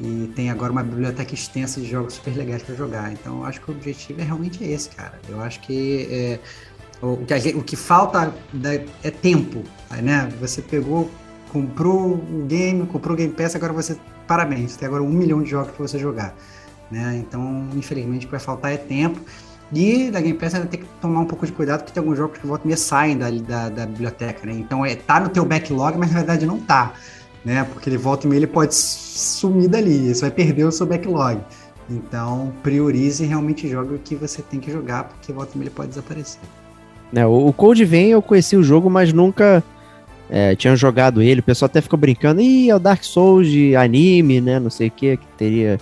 e 0.00 0.30
tem 0.34 0.50
agora 0.50 0.70
uma 0.70 0.82
biblioteca 0.82 1.34
extensa 1.34 1.80
de 1.80 1.88
jogos 1.88 2.14
super 2.14 2.36
legais 2.36 2.62
para 2.62 2.74
jogar. 2.74 3.12
Então, 3.12 3.38
eu 3.38 3.44
acho 3.44 3.60
que 3.60 3.70
o 3.70 3.74
objetivo 3.74 4.20
é 4.20 4.24
realmente 4.24 4.62
esse, 4.64 4.90
cara. 4.90 5.20
Eu 5.28 5.40
acho 5.40 5.60
que 5.60 6.08
é, 6.10 6.38
o, 7.02 7.16
que 7.16 7.56
o 7.56 7.62
que 7.62 7.76
falta 7.76 8.32
é 9.02 9.10
tempo, 9.10 9.62
né? 9.90 10.28
Você 10.40 10.62
pegou, 10.62 11.10
comprou 11.52 12.14
o 12.14 12.46
game, 12.46 12.86
comprou 12.86 13.14
o 13.14 13.16
Game 13.16 13.32
Pass, 13.32 13.56
agora 13.56 13.72
você 13.72 13.96
parabéns, 14.28 14.76
tem 14.76 14.86
agora 14.86 15.02
um 15.02 15.08
milhão 15.08 15.42
de 15.42 15.50
jogos 15.50 15.72
para 15.72 15.88
você 15.88 15.98
jogar, 15.98 16.36
né? 16.90 17.16
Então, 17.16 17.68
infelizmente, 17.76 18.24
o 18.24 18.28
que 18.28 18.32
vai 18.32 18.40
faltar 18.40 18.72
é 18.72 18.76
tempo. 18.76 19.20
E 19.72 20.10
da 20.10 20.20
Game 20.20 20.38
Pass 20.38 20.54
ainda 20.54 20.66
tem 20.66 20.80
que 20.80 20.86
tomar 21.00 21.20
um 21.20 21.26
pouco 21.26 21.44
de 21.44 21.52
cuidado, 21.52 21.80
porque 21.80 21.92
tem 21.92 22.00
alguns 22.00 22.16
jogos 22.16 22.38
que 22.38 22.46
volta 22.46 22.64
e 22.64 22.68
meia 22.68 22.76
saem 22.76 23.18
da, 23.18 23.30
da, 23.30 23.68
da 23.68 23.86
biblioteca, 23.86 24.46
né? 24.46 24.52
Então, 24.52 24.84
é, 24.84 24.94
tá 24.94 25.20
no 25.20 25.28
teu 25.28 25.44
backlog, 25.44 25.98
mas 25.98 26.10
na 26.10 26.18
verdade 26.18 26.46
não 26.46 26.58
tá 26.58 26.94
né? 27.44 27.66
Porque 27.72 27.88
ele 27.88 27.96
volta 27.96 28.26
e 28.26 28.30
meia 28.30 28.40
ele 28.40 28.46
pode 28.46 28.74
sumir 28.74 29.68
dali, 29.68 30.14
você 30.14 30.22
vai 30.22 30.30
perder 30.30 30.64
o 30.64 30.72
seu 30.72 30.86
backlog. 30.86 31.40
Então, 31.90 32.52
priorize 32.62 33.24
e 33.24 33.26
realmente 33.26 33.66
jogue 33.68 33.94
o 33.94 33.98
que 33.98 34.14
você 34.14 34.42
tem 34.42 34.60
que 34.60 34.70
jogar, 34.70 35.04
porque 35.04 35.32
volta 35.32 35.52
e 35.54 35.58
meia 35.58 35.68
ele 35.68 35.74
pode 35.74 35.88
desaparecer. 35.88 36.40
né, 37.10 37.26
o, 37.26 37.52
Code 37.52 37.84
Vein 37.84 38.08
eu 38.08 38.20
conheci 38.20 38.56
o 38.56 38.62
jogo, 38.62 38.90
mas 38.90 39.12
nunca 39.12 39.64
é, 40.28 40.54
tinha 40.54 40.76
jogado 40.76 41.22
ele. 41.22 41.40
O 41.40 41.44
pessoal 41.44 41.66
até 41.66 41.80
ficou 41.80 41.98
brincando, 41.98 42.42
ih, 42.42 42.68
é 42.68 42.76
o 42.76 42.78
Dark 42.78 43.02
Souls 43.02 43.48
de 43.48 43.74
anime, 43.74 44.40
né? 44.40 44.60
Não 44.60 44.70
sei 44.70 44.88
o 44.88 44.90
que, 44.90 45.16
que 45.16 45.26
teria. 45.38 45.80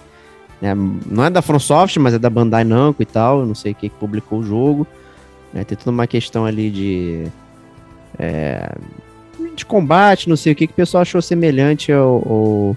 Né, 0.60 0.74
não 0.74 1.24
é 1.24 1.30
da 1.30 1.42
FromSoft, 1.42 1.98
mas 1.98 2.14
é 2.14 2.18
da 2.18 2.30
Bandai 2.30 2.64
Namco 2.64 3.02
e 3.02 3.06
tal. 3.06 3.44
Não 3.44 3.54
sei 3.54 3.72
o 3.72 3.74
que 3.74 3.90
publicou 3.90 4.40
o 4.40 4.44
jogo. 4.44 4.86
né, 5.52 5.64
tem 5.64 5.76
toda 5.76 5.90
uma 5.90 6.06
questão 6.06 6.44
ali 6.44 6.70
de. 6.70 7.26
é, 8.18 8.72
de 9.54 9.64
combate, 9.64 10.28
não 10.28 10.36
sei 10.36 10.52
o 10.52 10.56
que, 10.56 10.66
que 10.66 10.72
o 10.72 10.76
pessoal 10.76 11.00
achou 11.00 11.22
semelhante 11.22 11.90
ao, 11.90 12.76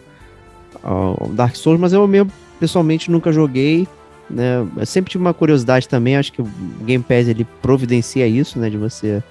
ao, 0.81 1.19
ao 1.21 1.29
Dark 1.33 1.55
Souls, 1.55 1.79
mas 1.79 1.91
eu 1.91 2.07
mesmo 2.07 2.31
pessoalmente 2.59 3.11
nunca 3.11 3.31
joguei. 3.31 3.87
Né? 4.29 4.65
Eu 4.77 4.85
sempre 4.85 5.11
tive 5.11 5.21
uma 5.21 5.33
curiosidade 5.33 5.87
também, 5.87 6.15
acho 6.15 6.31
que 6.31 6.41
o 6.41 6.49
Game 6.83 7.03
Pass 7.03 7.27
ele 7.27 7.45
providencia 7.61 8.27
isso, 8.27 8.59
né? 8.59 8.69
De 8.69 8.77
você 8.77 9.23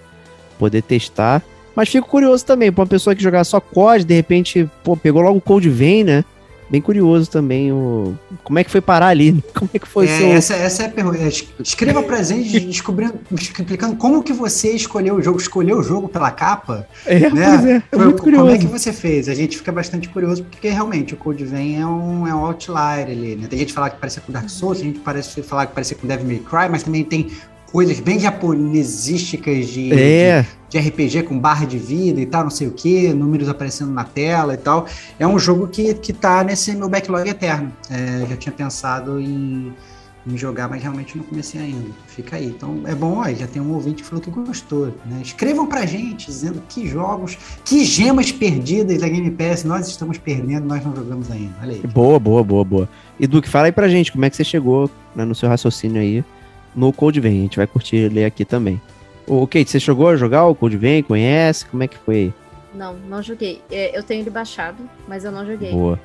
poder 0.58 0.82
testar. 0.82 1.42
Mas 1.74 1.88
fico 1.88 2.08
curioso 2.08 2.44
também, 2.44 2.72
pra 2.72 2.82
uma 2.82 2.88
pessoa 2.88 3.14
que 3.14 3.22
jogar 3.22 3.44
só 3.44 3.60
COD, 3.60 4.04
de 4.04 4.14
repente, 4.14 4.68
pô, 4.82 4.96
pegou 4.96 5.22
logo 5.22 5.38
o 5.38 5.40
Code 5.40 5.70
Vein, 5.70 6.02
né? 6.02 6.24
Bem 6.70 6.80
curioso 6.80 7.30
também 7.30 7.72
o 7.72 8.14
como 8.44 8.58
é 8.58 8.64
que 8.64 8.70
foi 8.70 8.80
parar 8.80 9.08
ali, 9.08 9.42
como 9.56 9.70
é 9.72 9.78
que 9.78 9.88
foi 9.88 10.06
É, 10.06 10.18
seu... 10.18 10.26
essa, 10.28 10.54
essa 10.54 10.82
é 10.82 10.86
a 10.86 10.88
pergunta. 10.90 11.16
É, 11.18 11.28
es- 11.28 11.48
Escreva 11.58 12.02
pra 12.02 12.22
gente 12.22 12.60
descobrindo, 12.66 13.14
explicando 13.32 13.96
como 13.96 14.22
que 14.22 14.32
você 14.32 14.72
escolheu 14.72 15.16
o 15.16 15.22
jogo. 15.22 15.38
Escolheu 15.38 15.78
o 15.78 15.82
jogo 15.82 16.08
pela 16.08 16.30
capa? 16.30 16.86
É, 17.06 17.30
né? 17.30 17.82
é, 17.90 17.94
é 17.94 17.96
Foi- 17.96 18.04
muito 18.06 18.22
curioso. 18.22 18.44
Como 18.44 18.54
é 18.54 18.58
que 18.58 18.66
você 18.66 18.92
fez? 18.92 19.28
A 19.28 19.34
gente 19.34 19.56
fica 19.56 19.72
bastante 19.72 20.08
curioso, 20.08 20.44
porque 20.44 20.68
realmente 20.68 21.14
o 21.14 21.16
Code 21.16 21.44
Vein 21.44 21.80
é 21.80 21.86
um, 21.86 22.26
é 22.26 22.34
um 22.34 22.44
outlier 22.44 23.06
ali, 23.08 23.36
né? 23.36 23.46
Tem 23.48 23.58
gente 23.58 23.68
que 23.68 23.74
fala 23.74 23.88
que 23.90 23.98
parece 23.98 24.20
com 24.20 24.30
Dark 24.32 24.48
Souls, 24.48 24.78
tem 24.78 24.88
gente 24.88 24.98
que 24.98 25.04
parece 25.04 25.42
falar 25.42 25.66
que 25.66 25.72
parece 25.74 25.94
com 25.94 26.06
Devil 26.06 26.26
May 26.26 26.38
Cry, 26.38 26.68
mas 26.70 26.82
também 26.82 27.02
tem 27.04 27.28
coisas 27.72 28.00
bem 28.00 28.18
japonesísticas 28.18 29.66
de, 29.68 29.92
É, 29.92 30.46
de 30.68 30.78
RPG 30.78 31.24
com 31.24 31.38
barra 31.38 31.66
de 31.66 31.78
vida 31.78 32.20
e 32.20 32.26
tal, 32.26 32.44
não 32.44 32.50
sei 32.50 32.66
o 32.66 32.72
que, 32.72 33.12
números 33.12 33.48
aparecendo 33.48 33.92
na 33.92 34.04
tela 34.04 34.54
e 34.54 34.56
tal. 34.56 34.86
É 35.18 35.26
um 35.26 35.38
jogo 35.38 35.68
que, 35.68 35.94
que 35.94 36.12
tá 36.12 36.42
nesse 36.42 36.74
meu 36.74 36.88
backlog 36.88 37.28
eterno. 37.28 37.72
É, 37.90 38.26
já 38.28 38.36
tinha 38.36 38.52
pensado 38.52 39.20
em, 39.20 39.72
em 40.26 40.36
jogar, 40.36 40.66
mas 40.68 40.82
realmente 40.82 41.16
não 41.16 41.24
comecei 41.24 41.60
ainda. 41.60 41.90
Fica 42.06 42.36
aí. 42.36 42.46
Então 42.46 42.82
é 42.86 42.94
bom, 42.94 43.18
ó, 43.18 43.28
já 43.34 43.46
tem 43.46 43.60
um 43.60 43.74
ouvinte 43.74 44.02
que 44.02 44.08
falou 44.08 44.24
que 44.24 44.30
gostou. 44.30 44.86
Né? 45.04 45.20
Escrevam 45.22 45.66
pra 45.66 45.84
gente 45.84 46.26
dizendo 46.26 46.62
que 46.70 46.88
jogos, 46.88 47.36
que 47.66 47.84
gemas 47.84 48.32
perdidas 48.32 48.98
da 48.98 49.08
Game 49.08 49.30
Pass 49.32 49.64
nós 49.64 49.88
estamos 49.88 50.16
perdendo, 50.16 50.66
nós 50.66 50.82
não 50.84 50.96
jogamos 50.96 51.30
ainda. 51.30 51.54
Olha 51.60 51.72
aí. 51.72 51.86
boa, 51.86 52.18
boa, 52.18 52.42
boa, 52.42 52.64
boa. 52.64 52.88
E 53.20 53.26
Duque, 53.26 53.48
fala 53.48 53.66
aí 53.66 53.72
pra 53.72 53.88
gente, 53.88 54.10
como 54.10 54.24
é 54.24 54.30
que 54.30 54.36
você 54.36 54.44
chegou 54.44 54.90
né, 55.14 55.26
no 55.26 55.34
seu 55.34 55.50
raciocínio 55.50 56.00
aí 56.00 56.24
no 56.78 56.92
Code 56.92 57.20
Vein, 57.20 57.38
a 57.38 57.42
gente 57.42 57.56
vai 57.56 57.66
curtir 57.66 58.09
ler 58.09 58.24
aqui 58.24 58.44
também. 58.44 58.80
O 59.26 59.46
Kate, 59.46 59.68
você 59.70 59.80
chegou 59.80 60.09
a 60.09 60.16
jogar 60.16 60.46
o 60.46 60.55
Code 60.55 60.76
Vein, 60.76 61.02
conhece, 61.02 61.66
como 61.66 61.82
é 61.82 61.88
que 61.88 61.98
foi? 61.98 62.32
Não, 62.72 62.94
não 62.94 63.22
joguei. 63.22 63.60
É, 63.70 63.96
eu 63.96 64.02
tenho 64.02 64.22
ele 64.22 64.30
baixado, 64.30 64.76
mas 65.06 65.24
eu 65.24 65.32
não 65.32 65.44
joguei. 65.44 65.72
Boa. 65.72 66.00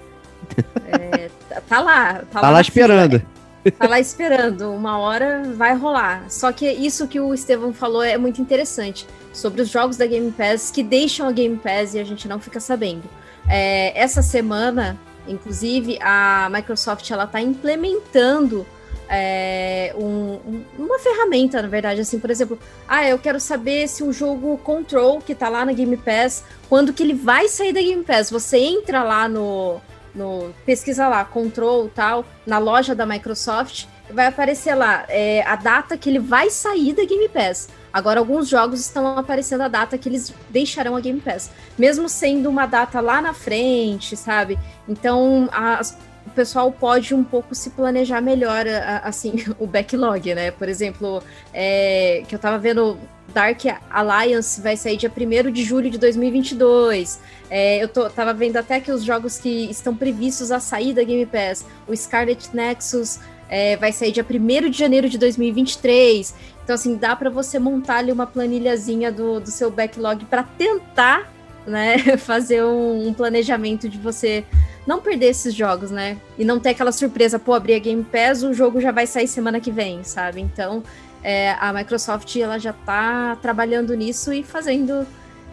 É, 0.88 1.30
tá, 1.70 1.80
lá. 1.80 2.14
Tá, 2.32 2.42
Tá 2.42 2.42
lá 2.42 2.52
na 2.54 2.62
esperando. 2.62 3.20
fila, 3.20 3.72
Tá 3.80 3.88
lá 3.88 4.00
esperando. 4.00 4.74
Uma 4.74 4.98
hora 4.98 5.44
vai 5.56 5.76
rolar. 5.76 6.26
Só 6.30 6.52
que 6.52 6.70
isso 6.70 7.08
que 7.08 7.20
o 7.20 7.34
Estevão 7.34 7.72
falou 7.74 8.04
é 8.04 8.18
muito 8.18 8.42
interessante. 8.42 9.08
Sobre 9.32 9.62
os 9.62 9.70
jogos 9.70 9.96
da 9.96 10.06
Game 10.06 10.32
Pass 10.32 10.70
que 10.70 10.84
deixam 10.84 11.28
a 11.28 11.32
Game 11.32 11.58
Pass 11.58 11.94
e 11.94 12.00
a 12.00 12.04
gente 12.04 12.28
não 12.28 12.40
fica 12.40 12.60
sabendo. 12.60 13.04
É, 13.48 13.98
essa 13.98 14.22
semana, 14.22 14.98
inclusive, 15.28 15.98
a 16.02 16.50
Microsoft 16.52 17.10
ela 17.10 17.26
tá 17.26 17.40
implementando 17.42 18.66
é, 19.10 19.94
um- 19.98 20.40
um- 20.46 20.64
uma 20.80 21.00
ferramenta, 21.00 21.62
na 21.62 21.68
verdade, 21.68 22.02
assim, 22.02 22.20
por 22.20 22.30
exemplo, 22.30 22.58
ah, 22.88 23.08
eu 23.08 23.18
quero 23.20 23.40
saber 23.40 23.88
se 23.88 24.04
o 24.04 24.12
jogo 24.12 24.58
Control, 24.60 25.20
que 25.20 25.36
tá 25.36 25.50
lá 25.50 25.66
na 25.66 25.74
Game 25.74 25.98
Pass, 25.98 26.44
quando 26.70 26.94
que 26.94 27.04
ele 27.04 27.14
vai 27.14 27.48
sair 27.48 27.74
da 27.74 27.82
Game 27.82 28.04
Pass. 28.04 28.30
Você 28.32 28.58
entra 28.58 29.04
lá 29.04 29.28
no, 29.28 29.80
no 30.14 30.54
pesquisa 30.66 31.08
lá, 31.08 31.24
Control 31.26 31.90
tal, 31.94 32.26
na 32.46 32.58
loja 32.58 32.94
da 32.96 33.06
Microsoft, 33.06 33.86
vai 34.12 34.28
aparecer 34.28 34.76
lá 34.76 35.06
é, 35.08 35.44
a 35.48 35.56
data 35.56 35.98
que 35.98 36.10
ele 36.10 36.20
vai 36.20 36.50
sair 36.50 36.94
da 36.94 37.06
Game 37.06 37.30
Pass. 37.30 37.70
Agora, 37.92 38.20
alguns 38.20 38.50
jogos 38.50 38.80
estão 38.80 39.18
aparecendo 39.20 39.62
a 39.62 39.68
data 39.68 39.98
que 40.00 40.10
eles 40.10 40.34
deixarão 40.50 40.96
a 40.96 41.00
Game 41.00 41.20
Pass, 41.22 41.52
mesmo 41.78 42.10
sendo 42.10 42.50
uma 42.50 42.66
data 42.66 43.00
lá 43.00 43.22
na 43.22 43.34
frente, 43.36 44.18
sabe? 44.18 44.58
Então, 44.90 45.48
as- 45.52 45.96
o 46.26 46.30
pessoal 46.32 46.72
pode 46.72 47.14
um 47.14 47.24
pouco 47.24 47.54
se 47.54 47.70
planejar 47.72 48.22
melhor, 48.22 48.66
assim, 49.04 49.34
o 49.60 49.68
backlog, 49.68 50.34
né? 50.34 50.52
Por 50.52 50.70
exemplo, 50.70 51.22
é, 51.54 52.24
que 52.28 52.36
eu 52.36 52.40
tava 52.40 52.58
vendo 52.58 52.98
Dark 53.34 53.62
Alliance 53.90 54.62
vai 54.62 54.78
sair 54.78 54.98
dia 54.98 55.12
1 55.12 55.52
de 55.52 55.64
julho 55.64 55.90
de 55.90 55.98
2022. 55.98 57.20
É, 57.50 57.84
eu 57.84 57.88
tô, 57.88 58.10
tava 58.10 58.34
vendo 58.34 58.58
até 58.58 58.80
que 58.80 58.92
os 58.92 59.04
jogos 59.04 59.38
que 59.38 59.70
estão 59.70 59.96
previstos 59.96 60.52
a 60.52 60.60
sair 60.60 60.94
da 60.94 61.04
Game 61.04 61.26
Pass, 61.26 61.66
o 61.88 61.96
Scarlet 61.96 62.50
Nexus 62.54 63.20
é, 63.50 63.76
vai 63.78 63.92
sair 63.92 64.12
dia 64.12 64.26
1 64.28 64.70
de 64.70 64.78
janeiro 64.78 65.10
de 65.10 65.18
2023. 65.18 66.34
Então, 66.64 66.76
assim, 66.76 66.96
dá 66.96 67.16
para 67.16 67.30
você 67.30 67.60
montar 67.60 67.98
ali 67.98 68.12
uma 68.12 68.26
planilhazinha 68.26 69.12
do, 69.12 69.40
do 69.40 69.52
seu 69.52 69.70
backlog 69.70 70.26
para 70.26 70.44
tentar 70.44 71.32
né, 71.66 71.98
fazer 72.18 72.64
um, 72.64 73.14
planejamento 73.14 73.88
de 73.88 73.98
você 73.98 74.44
não 74.86 75.02
perder 75.02 75.28
esses 75.28 75.54
jogos, 75.54 75.92
né? 75.92 76.18
E 76.38 76.44
não 76.44 76.60
ter 76.60 76.70
aquela 76.70 76.92
surpresa, 76.92 77.40
pô, 77.40 77.54
abrir 77.54 77.76
a 77.76 77.80
Game 77.80 78.04
Pass, 78.04 78.44
o 78.44 78.54
jogo 78.54 78.82
já 78.82 78.92
vai 78.92 79.08
sair 79.08 79.28
semana 79.28 79.60
que 79.60 79.72
vem, 79.72 80.04
sabe? 80.04 80.42
Então, 80.42 80.84
é, 81.24 81.56
a 81.60 81.72
Microsoft, 81.72 82.36
ela 82.36 82.60
já 82.60 82.74
tá 82.74 83.38
trabalhando 83.42 83.96
nisso 83.96 84.34
e 84.34 84.44
fazendo 84.44 85.08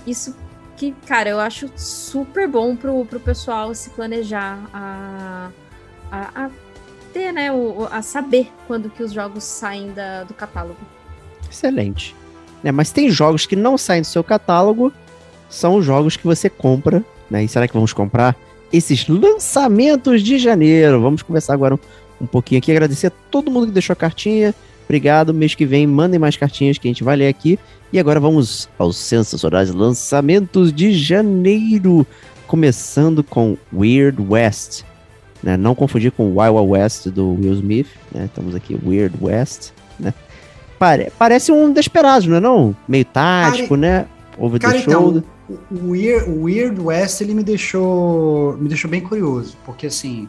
isso 0.06 0.34
que, 0.76 0.92
cara, 1.06 1.28
eu 1.28 1.38
acho 1.38 1.70
super 1.76 2.48
bom 2.48 2.74
pro, 2.74 3.04
pro 3.04 3.20
pessoal 3.20 3.74
se 3.74 3.90
planejar 3.90 4.58
a, 4.72 5.50
a, 6.10 6.44
a 6.46 6.50
ter, 7.12 7.32
né, 7.32 7.52
o, 7.52 7.86
a 7.90 8.02
saber 8.02 8.50
quando 8.66 8.88
que 8.88 9.02
os 9.02 9.12
jogos 9.12 9.44
saem 9.44 9.92
da, 9.92 10.24
do 10.24 10.34
catálogo. 10.34 10.80
Excelente. 11.50 12.16
É, 12.64 12.72
mas 12.72 12.90
tem 12.92 13.10
jogos 13.10 13.46
que 13.46 13.56
não 13.56 13.76
saem 13.76 14.02
do 14.02 14.06
seu 14.06 14.24
catálogo, 14.24 14.92
são 15.50 15.74
os 15.74 15.84
jogos 15.84 16.16
que 16.16 16.24
você 16.24 16.48
compra, 16.48 17.04
né? 17.30 17.44
E 17.44 17.48
será 17.48 17.66
que 17.66 17.74
vamos 17.74 17.92
comprar 17.92 18.36
esses 18.72 19.06
lançamentos 19.08 20.22
de 20.22 20.38
janeiro? 20.38 21.00
Vamos 21.02 21.22
conversar 21.22 21.54
agora 21.54 21.74
um, 21.74 21.78
um 22.22 22.26
pouquinho 22.26 22.60
aqui, 22.60 22.70
agradecer 22.70 23.08
a 23.08 23.12
todo 23.30 23.50
mundo 23.50 23.66
que 23.66 23.72
deixou 23.72 23.92
a 23.92 23.96
cartinha. 23.96 24.54
Obrigado, 24.84 25.34
mês 25.34 25.54
que 25.54 25.66
vem 25.66 25.86
mandem 25.86 26.18
mais 26.18 26.36
cartinhas 26.36 26.78
que 26.78 26.88
a 26.88 26.90
gente 26.90 27.04
vai 27.04 27.16
ler 27.16 27.28
aqui. 27.28 27.58
E 27.92 27.98
agora 27.98 28.20
vamos 28.20 28.68
aos 28.78 28.96
sensacionais 28.96 29.74
lançamentos 29.74 30.72
de 30.72 30.92
janeiro, 30.92 32.06
começando 32.46 33.22
com 33.24 33.56
Weird 33.72 34.20
West. 34.22 34.84
Né? 35.42 35.56
Não 35.56 35.74
confundir 35.74 36.12
com 36.12 36.36
Wild 36.36 36.56
Wild 36.56 36.70
West 36.72 37.06
do 37.08 37.34
Will 37.34 37.54
Smith, 37.54 37.88
né? 38.12 38.26
Estamos 38.26 38.54
aqui, 38.54 38.78
Weird 38.86 39.16
West, 39.20 39.70
né? 39.98 40.12
Pare 40.78 41.10
parece 41.18 41.50
um 41.50 41.72
Desperados, 41.72 42.26
não 42.26 42.36
é 42.36 42.40
não? 42.40 42.76
Meio 42.86 43.04
tático, 43.04 43.70
Pare... 43.70 43.80
né? 43.80 44.06
Over 44.38 44.60
Cara, 44.60 44.74
the 44.74 44.82
shoulder. 44.82 45.22
Então, 45.22 45.39
o 45.70 45.90
Weird, 45.90 46.30
o 46.30 46.42
Weird 46.44 46.80
West, 46.80 47.20
ele 47.20 47.34
me 47.34 47.42
deixou, 47.42 48.56
me 48.56 48.68
deixou 48.68 48.90
bem 48.90 49.00
curioso, 49.00 49.56
porque 49.64 49.86
assim, 49.86 50.28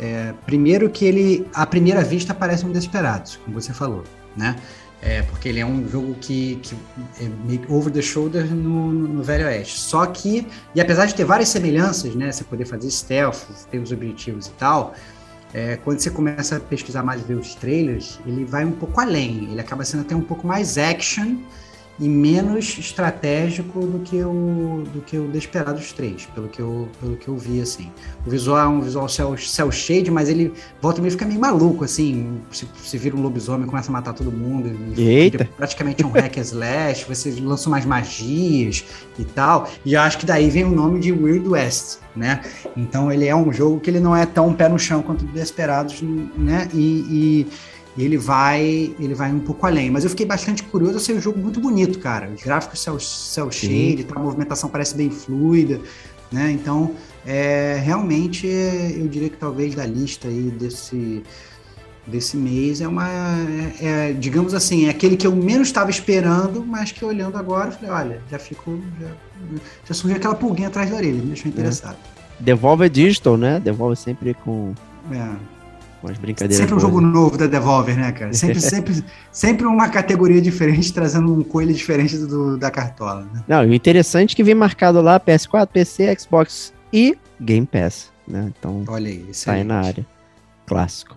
é, 0.00 0.34
primeiro 0.44 0.90
que 0.90 1.04
ele, 1.04 1.46
à 1.54 1.64
primeira 1.66 2.02
vista, 2.02 2.34
parece 2.34 2.66
um 2.66 2.72
Desperados, 2.72 3.36
como 3.36 3.60
você 3.60 3.72
falou, 3.72 4.04
né? 4.36 4.56
É, 5.02 5.20
porque 5.22 5.50
ele 5.50 5.60
é 5.60 5.66
um 5.66 5.86
jogo 5.86 6.14
que, 6.14 6.56
que 6.62 6.74
é 7.20 7.72
over 7.72 7.92
the 7.92 8.00
shoulder 8.00 8.46
no, 8.46 8.90
no, 8.90 9.22
Velho 9.22 9.44
Oeste. 9.44 9.78
Só 9.78 10.06
que, 10.06 10.46
e 10.74 10.80
apesar 10.80 11.04
de 11.04 11.14
ter 11.14 11.24
várias 11.24 11.50
semelhanças, 11.50 12.14
né? 12.14 12.32
Você 12.32 12.42
poder 12.42 12.64
fazer 12.64 12.90
stealth, 12.90 13.42
ter 13.70 13.78
os 13.78 13.92
objetivos 13.92 14.46
e 14.46 14.52
tal, 14.52 14.94
é, 15.52 15.76
quando 15.76 15.98
você 15.98 16.10
começa 16.10 16.56
a 16.56 16.60
pesquisar 16.60 17.02
mais 17.02 17.20
e 17.20 17.24
ver 17.24 17.34
os 17.34 17.54
trailers, 17.54 18.18
ele 18.26 18.46
vai 18.46 18.64
um 18.64 18.72
pouco 18.72 18.98
além. 18.98 19.50
Ele 19.50 19.60
acaba 19.60 19.84
sendo 19.84 20.00
até 20.00 20.16
um 20.16 20.22
pouco 20.22 20.46
mais 20.46 20.78
action 20.78 21.36
e 21.98 22.08
menos 22.08 22.76
estratégico 22.78 23.80
do 23.86 24.00
que 24.00 24.16
o 24.22 24.82
do 24.92 25.00
que 25.00 25.16
o 25.16 25.28
Desperados 25.28 25.92
3, 25.92 26.26
pelo 26.26 26.48
que 26.48 26.60
eu 26.60 26.88
pelo 27.00 27.16
que 27.16 27.28
eu 27.28 27.36
vi 27.36 27.60
assim. 27.60 27.90
O 28.26 28.30
visual 28.30 28.58
é 28.58 28.66
um 28.66 28.80
visual 28.80 29.08
cel, 29.08 29.36
cel 29.36 29.70
shade, 29.70 30.10
mas 30.10 30.28
ele 30.28 30.52
volta 30.82 31.00
meio 31.00 31.12
fica 31.12 31.24
meio 31.24 31.40
maluco 31.40 31.84
assim, 31.84 32.40
se, 32.50 32.66
se 32.82 32.98
vira 32.98 33.16
um 33.16 33.22
lobisomem, 33.22 33.66
começa 33.66 33.90
a 33.90 33.92
matar 33.92 34.12
todo 34.12 34.32
mundo, 34.32 34.72
Eita. 34.96 35.48
praticamente 35.56 36.04
um 36.04 36.10
hack 36.10 36.36
and 36.36 36.40
slash, 36.40 37.04
você 37.08 37.30
lança 37.40 37.68
umas 37.68 37.84
magias 37.84 38.84
e 39.18 39.24
tal. 39.24 39.68
E 39.84 39.94
eu 39.94 40.00
acho 40.00 40.18
que 40.18 40.26
daí 40.26 40.50
vem 40.50 40.64
o 40.64 40.70
nome 40.70 40.98
de 40.98 41.12
Weird 41.12 41.46
West, 41.48 41.98
né? 42.16 42.40
Então 42.76 43.12
ele 43.12 43.26
é 43.26 43.34
um 43.34 43.52
jogo 43.52 43.78
que 43.78 43.88
ele 43.88 44.00
não 44.00 44.16
é 44.16 44.26
tão 44.26 44.52
pé 44.52 44.68
no 44.68 44.78
chão 44.78 45.02
quanto 45.02 45.24
o 45.24 45.28
Desperados, 45.28 46.02
né? 46.02 46.68
e, 46.72 46.78
e 47.10 47.24
e 47.24 47.46
ele 47.96 48.18
vai, 48.18 48.94
ele 48.98 49.14
vai 49.14 49.32
um 49.32 49.40
pouco 49.40 49.66
além. 49.66 49.90
Mas 49.90 50.04
eu 50.04 50.10
fiquei 50.10 50.26
bastante 50.26 50.62
curioso, 50.64 50.94
eu 50.94 50.98
achei 50.98 51.14
o 51.16 51.20
jogo 51.20 51.38
muito 51.38 51.60
bonito, 51.60 51.98
cara. 51.98 52.28
Os 52.28 52.42
gráficos 52.42 52.80
cel, 52.80 52.98
cel 52.98 53.50
shade, 53.50 54.06
a 54.14 54.18
movimentação 54.18 54.68
parece 54.68 54.96
bem 54.96 55.10
fluida, 55.10 55.80
né? 56.30 56.50
Então, 56.50 56.94
é, 57.24 57.80
realmente, 57.82 58.46
eu 58.46 59.06
diria 59.08 59.28
que 59.28 59.36
talvez 59.36 59.74
da 59.74 59.86
lista 59.86 60.28
aí 60.28 60.50
desse 60.50 61.22
desse 62.06 62.36
mês 62.36 62.82
é 62.82 62.86
uma, 62.86 63.08
é, 63.08 64.10
é, 64.10 64.12
digamos 64.12 64.52
assim, 64.52 64.84
é 64.84 64.90
aquele 64.90 65.16
que 65.16 65.26
eu 65.26 65.34
menos 65.34 65.68
estava 65.68 65.88
esperando, 65.88 66.62
mas 66.62 66.92
que 66.92 67.02
olhando 67.02 67.38
agora, 67.38 67.70
falei, 67.70 67.90
olha, 67.90 68.22
já 68.30 68.38
ficou, 68.38 68.78
já, 69.00 69.08
já 69.86 69.94
surgiu 69.94 70.18
aquela 70.18 70.34
pulguinha 70.34 70.68
atrás 70.68 70.90
da 70.90 70.96
orelha, 70.96 71.14
me 71.14 71.28
deixou 71.28 71.50
interessado. 71.50 71.96
É. 72.20 72.42
Devolve 72.42 72.90
digital, 72.90 73.38
né? 73.38 73.58
Devolve 73.58 73.96
sempre 73.96 74.34
com 74.34 74.74
é 75.10 75.53
umas 76.04 76.18
brincadeiras. 76.18 76.56
Sempre 76.56 76.74
um 76.74 76.80
jogo 76.80 77.00
novo 77.00 77.36
da 77.36 77.46
Devolver, 77.46 77.96
né, 77.96 78.12
cara? 78.12 78.32
Sempre, 78.32 78.60
sempre, 78.62 79.04
sempre 79.32 79.66
uma 79.66 79.88
categoria 79.88 80.40
diferente, 80.40 80.92
trazendo 80.92 81.32
um 81.32 81.42
coelho 81.42 81.72
diferente 81.72 82.16
do, 82.18 82.56
da 82.56 82.70
cartola. 82.70 83.22
Né? 83.32 83.44
Não, 83.48 83.62
o 83.62 83.74
interessante 83.74 84.32
é 84.32 84.36
que 84.36 84.44
vem 84.44 84.54
marcado 84.54 85.00
lá 85.00 85.18
PS4, 85.18 85.66
PC, 85.66 86.16
Xbox 86.18 86.72
e 86.92 87.16
Game 87.40 87.66
Pass, 87.66 88.10
né? 88.28 88.52
Então, 88.58 88.84
Olha 88.86 89.08
aí, 89.08 89.26
tá 89.44 89.52
aí 89.52 89.64
na 89.64 89.80
área. 89.80 90.06
Clássico. 90.66 91.16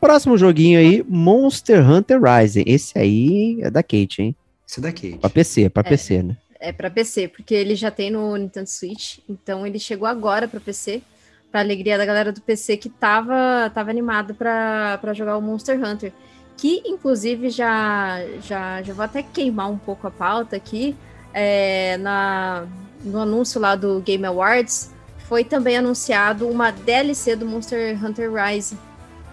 Próximo 0.00 0.38
joguinho 0.38 0.78
aí, 0.78 1.04
Monster 1.08 1.84
Hunter 1.88 2.20
Rising. 2.22 2.64
Esse 2.66 2.98
aí 2.98 3.58
é 3.62 3.70
da 3.70 3.82
Kate, 3.82 4.22
hein? 4.22 4.36
Esse 4.66 4.78
é 4.78 4.82
da 4.82 4.92
Kate. 4.92 5.18
Pra 5.18 5.30
PC, 5.30 5.68
pra 5.68 5.80
é, 5.80 5.88
PC, 5.88 6.22
né? 6.22 6.36
É 6.60 6.72
pra 6.72 6.90
PC, 6.90 7.28
porque 7.28 7.54
ele 7.54 7.74
já 7.74 7.90
tem 7.90 8.10
no 8.10 8.36
Nintendo 8.36 8.68
Switch, 8.68 9.18
então 9.28 9.66
ele 9.66 9.78
chegou 9.78 10.06
agora 10.06 10.46
pra 10.46 10.60
PC 10.60 11.02
para 11.50 11.60
alegria 11.60 11.96
da 11.96 12.04
galera 12.04 12.32
do 12.32 12.40
PC 12.40 12.76
que 12.76 12.88
tava, 12.88 13.70
tava 13.74 13.90
animado 13.90 14.34
para 14.34 15.12
jogar 15.14 15.36
o 15.36 15.42
Monster 15.42 15.82
Hunter. 15.82 16.12
Que, 16.56 16.82
inclusive, 16.84 17.50
já, 17.50 18.18
já, 18.42 18.82
já 18.82 18.92
vou 18.92 19.04
até 19.04 19.22
queimar 19.22 19.70
um 19.70 19.78
pouco 19.78 20.06
a 20.06 20.10
pauta 20.10 20.56
aqui. 20.56 20.96
É, 21.32 21.96
na, 21.98 22.66
no 23.02 23.20
anúncio 23.20 23.60
lá 23.60 23.76
do 23.76 24.00
Game 24.00 24.24
Awards, 24.26 24.92
foi 25.28 25.44
também 25.44 25.76
anunciado 25.76 26.48
uma 26.48 26.70
DLC 26.70 27.36
do 27.36 27.46
Monster 27.46 28.02
Hunter 28.02 28.30
Rise, 28.32 28.76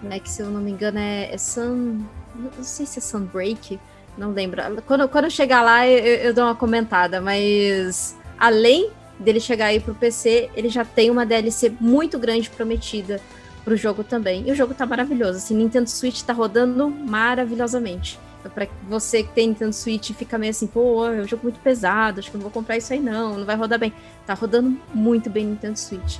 né? 0.02 0.20
Que, 0.20 0.30
se 0.30 0.42
eu 0.42 0.50
não 0.50 0.60
me 0.60 0.70
engano, 0.70 0.98
é, 0.98 1.32
é 1.32 1.38
Sun... 1.38 2.04
Não 2.34 2.62
sei 2.62 2.84
se 2.84 2.98
é 2.98 3.02
Sunbreak, 3.02 3.80
não 4.16 4.30
lembro. 4.30 4.60
Quando, 4.86 5.08
quando 5.08 5.30
chegar 5.30 5.62
lá, 5.62 5.88
eu, 5.88 5.98
eu 5.98 6.34
dou 6.34 6.44
uma 6.44 6.54
comentada, 6.54 7.18
mas 7.18 8.14
além 8.38 8.90
dele 9.18 9.40
chegar 9.40 9.66
aí 9.66 9.80
pro 9.80 9.94
PC, 9.94 10.50
ele 10.54 10.68
já 10.68 10.84
tem 10.84 11.10
uma 11.10 11.24
DLC 11.24 11.72
muito 11.80 12.18
grande 12.18 12.50
prometida 12.50 13.20
pro 13.64 13.76
jogo 13.76 14.04
também. 14.04 14.44
E 14.46 14.52
o 14.52 14.54
jogo 14.54 14.74
tá 14.74 14.86
maravilhoso. 14.86 15.38
Assim, 15.38 15.56
Nintendo 15.56 15.90
Switch 15.90 16.22
tá 16.22 16.32
rodando 16.32 16.88
maravilhosamente. 16.88 18.18
Então, 18.40 18.52
pra 18.52 18.68
você 18.88 19.22
que 19.22 19.30
tem 19.30 19.48
Nintendo 19.48 19.72
Switch 19.72 20.12
fica 20.12 20.38
meio 20.38 20.50
assim, 20.50 20.66
pô, 20.66 21.06
é 21.06 21.20
um 21.20 21.26
jogo 21.26 21.42
muito 21.44 21.58
pesado, 21.60 22.20
acho 22.20 22.30
que 22.30 22.36
não 22.36 22.42
vou 22.42 22.50
comprar 22.50 22.76
isso 22.76 22.92
aí 22.92 23.00
não, 23.00 23.38
não 23.38 23.44
vai 23.44 23.56
rodar 23.56 23.78
bem. 23.78 23.92
Tá 24.24 24.34
rodando 24.34 24.78
muito 24.94 25.28
bem 25.28 25.46
Nintendo 25.46 25.78
Switch. 25.78 26.18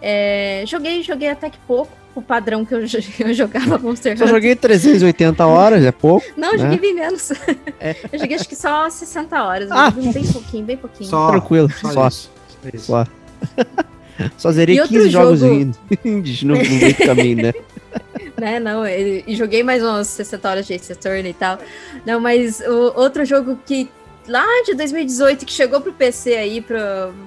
É, 0.00 0.64
joguei, 0.66 1.02
joguei 1.02 1.28
até 1.28 1.50
que 1.50 1.58
pouco, 1.66 1.92
o 2.14 2.22
padrão 2.22 2.64
que 2.64 2.74
eu, 2.74 2.80
eu 3.20 3.34
jogava 3.34 3.78
Monster 3.78 4.12
Hunter. 4.12 4.26
Só 4.26 4.34
joguei 4.34 4.56
380 4.56 5.46
horas, 5.46 5.84
é 5.84 5.92
pouco. 5.92 6.26
Não, 6.36 6.52
né? 6.52 6.58
joguei 6.58 6.78
bem 6.78 6.94
menos. 6.94 7.30
É. 7.78 7.94
Eu 8.12 8.18
joguei 8.18 8.36
acho 8.36 8.48
que 8.48 8.56
só 8.56 8.88
60 8.88 9.42
horas, 9.42 9.70
ah. 9.70 9.90
bem 9.90 10.26
pouquinho, 10.26 10.64
bem 10.64 10.76
pouquinho. 10.76 11.08
Só, 11.08 11.30
Tranquilo, 11.30 11.70
só. 11.70 12.10
só. 12.10 12.28
Só. 12.76 13.06
Só 14.36 14.50
zerei 14.50 14.80
15 14.80 15.10
jogos 15.10 15.40
jogo... 15.40 15.72
indies 16.04 16.42
no, 16.42 16.56
no 16.56 16.62
meio 16.62 16.94
do 16.94 17.04
caminho, 17.04 17.42
né? 17.42 17.52
né, 18.38 18.60
não, 18.60 18.86
e 18.86 19.34
joguei 19.34 19.62
mais 19.62 19.82
umas 19.82 20.06
60 20.08 20.48
horas 20.48 20.66
de 20.66 20.74
Ace 20.74 20.92
Attorney 20.92 21.30
e 21.30 21.34
tal. 21.34 21.58
Não, 22.04 22.20
mas 22.20 22.60
o 22.60 22.92
outro 22.98 23.24
jogo 23.24 23.58
que 23.66 23.88
lá 24.26 24.44
de 24.64 24.74
2018 24.74 25.44
que 25.44 25.52
chegou 25.52 25.80
pro 25.80 25.92
PC 25.92 26.34
aí, 26.36 26.60
pro 26.60 26.78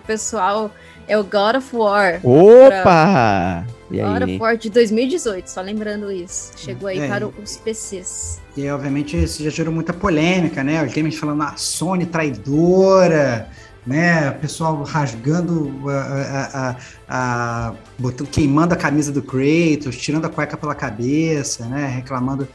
pessoal, 0.05 0.71
é 1.07 1.17
o 1.17 1.23
God 1.23 1.57
of 1.57 1.75
War. 1.75 2.19
Opa! 2.23 2.81
Pra... 2.81 3.65
God 3.89 4.23
of 4.23 4.37
War 4.37 4.57
de 4.57 4.69
2018, 4.69 5.47
só 5.47 5.61
lembrando 5.61 6.11
isso. 6.11 6.53
Chegou 6.55 6.87
aí 6.87 6.99
é, 6.99 7.07
para 7.07 7.27
os 7.27 7.57
PCs. 7.57 8.39
E 8.55 8.69
obviamente 8.69 9.21
isso 9.21 9.43
já 9.43 9.49
gerou 9.49 9.73
muita 9.73 9.91
polêmica, 9.91 10.63
né? 10.63 10.83
Os 10.83 10.93
games 10.93 11.17
falando, 11.17 11.41
ah, 11.43 11.55
Sony 11.57 12.05
traidora 12.05 13.49
né? 13.85 14.31
Pessoal 14.31 14.83
rasgando, 14.83 15.89
a, 15.89 16.49
a, 16.53 16.75
a, 17.09 17.73
botando, 17.97 18.27
queimando 18.27 18.73
a 18.73 18.77
camisa 18.77 19.11
do 19.11 19.21
Kratos, 19.21 19.97
tirando 19.97 20.25
a 20.25 20.29
cueca 20.29 20.55
pela 20.55 20.75
cabeça, 20.75 21.65
né? 21.65 21.87
Reclamando 21.87 22.47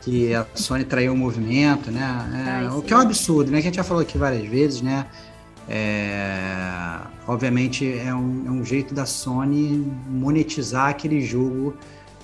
que 0.00 0.34
a 0.34 0.46
Sony 0.54 0.84
traiu 0.84 1.12
o 1.12 1.16
movimento, 1.16 1.90
né? 1.90 2.64
É, 2.64 2.70
o 2.70 2.82
que 2.82 2.92
é 2.92 2.96
um 2.96 3.00
absurdo, 3.00 3.50
né? 3.50 3.58
Que 3.58 3.68
a 3.68 3.70
gente 3.70 3.76
já 3.76 3.84
falou 3.84 4.02
aqui 4.02 4.18
várias 4.18 4.46
vezes, 4.48 4.82
né? 4.82 5.06
É, 5.66 6.98
obviamente 7.26 7.98
é 7.98 8.14
um, 8.14 8.44
é 8.46 8.50
um 8.50 8.62
jeito 8.62 8.92
da 8.92 9.06
Sony 9.06 9.90
monetizar 10.06 10.90
aquele 10.90 11.22
jogo 11.22 11.74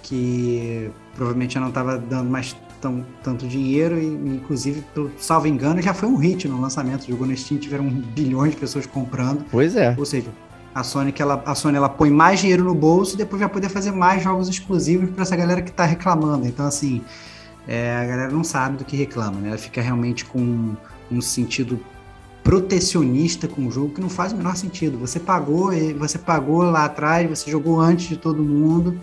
que 0.03 0.91
provavelmente 1.15 1.55
já 1.55 1.61
não 1.61 1.69
estava 1.69 1.97
dando 1.97 2.29
mais 2.29 2.55
tão, 2.81 3.05
tanto 3.23 3.47
dinheiro 3.47 3.99
e, 3.99 4.07
inclusive, 4.07 4.83
pelo, 4.95 5.11
salvo 5.19 5.47
engano, 5.47 5.81
já 5.83 5.93
foi 5.93 6.09
um 6.09 6.17
hit 6.17 6.49
no 6.49 6.61
lançamento. 6.61 7.07
Jogou 7.07 7.27
no 7.27 7.37
Steam, 7.37 7.59
tiveram 7.59 7.89
bilhões 7.89 8.53
de 8.53 8.57
pessoas 8.57 8.87
comprando. 8.87 9.45
Pois 9.51 9.77
é. 9.77 9.95
Ou 9.99 10.05
seja, 10.05 10.31
a 10.75 10.83
Sony, 10.83 11.13
que 11.13 11.21
ela, 11.21 11.43
a 11.45 11.55
Sony 11.55 11.77
ela 11.77 11.89
põe 11.89 12.11
mais 12.11 12.41
dinheiro 12.41 12.65
no 12.65 12.75
bolso 12.75 13.15
e 13.15 13.19
depois 13.19 13.41
vai 13.41 13.49
poder 13.49 13.69
fazer 13.69 13.93
mais 13.93 14.23
jogos 14.23 14.49
exclusivos 14.49 15.11
para 15.11 15.23
essa 15.23 15.37
galera 15.37 15.63
que 15.63 15.71
está 15.71 15.85
reclamando. 15.85 16.47
Então, 16.47 16.67
assim, 16.67 17.03
é, 17.67 17.97
a 17.97 18.05
galera 18.05 18.31
não 18.31 18.45
sabe 18.45 18.79
do 18.79 18.85
que 18.85 18.97
reclama, 18.97 19.41
né? 19.41 19.49
Ela 19.49 19.59
fica 19.59 19.81
realmente 19.81 20.25
com 20.25 20.75
um 21.11 21.21
sentido 21.21 21.79
protecionista 22.43 23.47
com 23.47 23.67
o 23.67 23.71
jogo 23.71 23.95
que 23.95 24.01
não 24.01 24.09
faz 24.09 24.33
o 24.33 24.37
menor 24.37 24.57
sentido. 24.57 24.99
Você 24.99 25.21
pagou, 25.21 25.73
e 25.73 25.93
você 25.93 26.19
pagou 26.19 26.63
lá 26.63 26.85
atrás, 26.85 27.29
você 27.29 27.51
jogou 27.51 27.81
antes 27.81 28.09
de 28.09 28.17
todo 28.17 28.43
mundo. 28.43 28.99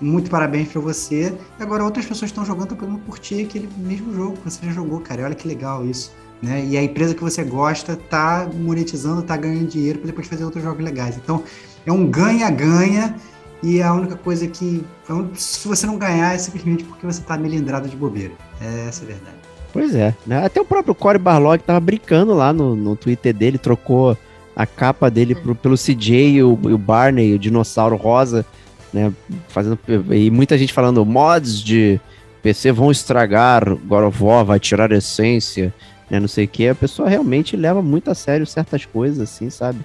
Muito 0.00 0.30
parabéns 0.30 0.68
para 0.68 0.80
você. 0.80 1.34
E 1.58 1.62
agora 1.62 1.84
outras 1.84 2.04
pessoas 2.04 2.30
estão 2.30 2.44
jogando, 2.44 2.72
estão 2.72 2.78
podendo 2.78 2.98
curtir 3.00 3.44
aquele 3.44 3.68
mesmo 3.76 4.14
jogo 4.14 4.36
que 4.36 4.50
você 4.50 4.66
já 4.66 4.72
jogou, 4.72 5.00
cara. 5.00 5.22
E 5.22 5.24
olha 5.24 5.34
que 5.34 5.48
legal 5.48 5.84
isso. 5.86 6.12
Né? 6.42 6.64
E 6.66 6.76
a 6.76 6.82
empresa 6.82 7.14
que 7.14 7.22
você 7.22 7.42
gosta 7.42 7.96
tá 7.96 8.48
monetizando, 8.54 9.22
tá 9.22 9.36
ganhando 9.36 9.68
dinheiro 9.68 9.98
para 9.98 10.08
depois 10.08 10.26
fazer 10.26 10.44
outros 10.44 10.62
jogos 10.62 10.84
legais. 10.84 11.16
Então, 11.16 11.42
é 11.86 11.92
um 11.92 12.06
ganha-ganha 12.06 13.16
e 13.62 13.82
a 13.82 13.92
única 13.92 14.16
coisa 14.16 14.46
que. 14.46 14.84
Então, 15.02 15.30
se 15.34 15.66
você 15.66 15.86
não 15.86 15.96
ganhar, 15.96 16.34
é 16.34 16.38
simplesmente 16.38 16.84
porque 16.84 17.06
você 17.06 17.22
tá 17.22 17.38
melindrado 17.38 17.88
de 17.88 17.96
bobeira. 17.96 18.34
É, 18.60 18.88
essa 18.88 19.02
é 19.02 19.04
a 19.04 19.08
verdade. 19.08 19.36
Pois 19.72 19.94
é, 19.94 20.14
né? 20.26 20.44
Até 20.44 20.60
o 20.60 20.64
próprio 20.64 20.94
Corey 20.94 21.20
Barlog 21.20 21.62
tava 21.62 21.80
brincando 21.80 22.34
lá 22.34 22.52
no, 22.52 22.74
no 22.74 22.96
Twitter 22.96 23.34
dele, 23.34 23.58
trocou 23.58 24.16
a 24.54 24.64
capa 24.64 25.10
dele 25.10 25.34
pro, 25.34 25.54
pelo 25.54 25.76
CJ 25.76 26.30
e 26.30 26.42
o, 26.42 26.58
e 26.64 26.72
o 26.72 26.78
Barney, 26.78 27.34
o 27.34 27.38
dinossauro 27.38 27.96
rosa, 27.96 28.44
né? 28.92 29.12
Fazendo, 29.48 29.78
e 30.12 30.30
muita 30.30 30.56
gente 30.56 30.72
falando, 30.72 31.04
mods 31.04 31.60
de 31.60 32.00
PC 32.42 32.72
vão 32.72 32.90
estragar 32.90 33.64
God 33.74 34.04
of 34.04 34.22
War, 34.22 34.44
vai 34.44 34.60
tirar 34.60 34.92
a 34.92 34.96
essência, 34.96 35.72
né? 36.10 36.20
Não 36.20 36.28
sei 36.28 36.44
o 36.44 36.48
que. 36.48 36.68
A 36.68 36.74
pessoa 36.74 37.08
realmente 37.08 37.56
leva 37.56 37.82
muito 37.82 38.10
a 38.10 38.14
sério 38.14 38.46
certas 38.46 38.84
coisas, 38.84 39.20
assim, 39.20 39.50
sabe? 39.50 39.80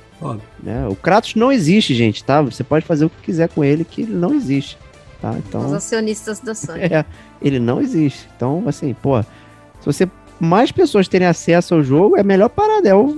Né? 0.62 0.88
O 0.88 0.96
Kratos 0.96 1.36
não 1.36 1.52
existe, 1.52 1.96
gente, 1.96 2.24
tá? 2.24 2.42
Você 2.42 2.64
pode 2.64 2.86
fazer 2.86 3.06
o 3.06 3.10
que 3.10 3.22
quiser 3.24 3.50
com 3.50 3.64
ele, 3.64 3.84
que 3.84 4.04
ele 4.04 4.14
não 4.14 4.34
existe, 4.34 4.78
tá? 5.22 5.36
Então... 5.38 5.66
Os 5.66 5.74
acionistas 5.74 6.40
da 6.40 6.54
Sony. 6.54 6.82
É, 6.92 7.06
ele 7.42 7.60
não 7.60 7.82
existe. 7.82 8.28
Então, 8.36 8.64
assim, 8.68 8.94
pô, 8.94 9.22
se 9.22 9.86
você 9.86 10.10
mais 10.40 10.72
pessoas 10.72 11.08
terem 11.08 11.28
acesso 11.28 11.76
ao 11.76 11.84
jogo, 11.84 12.18
é 12.18 12.22
a 12.22 12.24
melhor 12.24 12.50
parada. 12.50 12.90
É 12.90 12.96
o, 12.96 13.16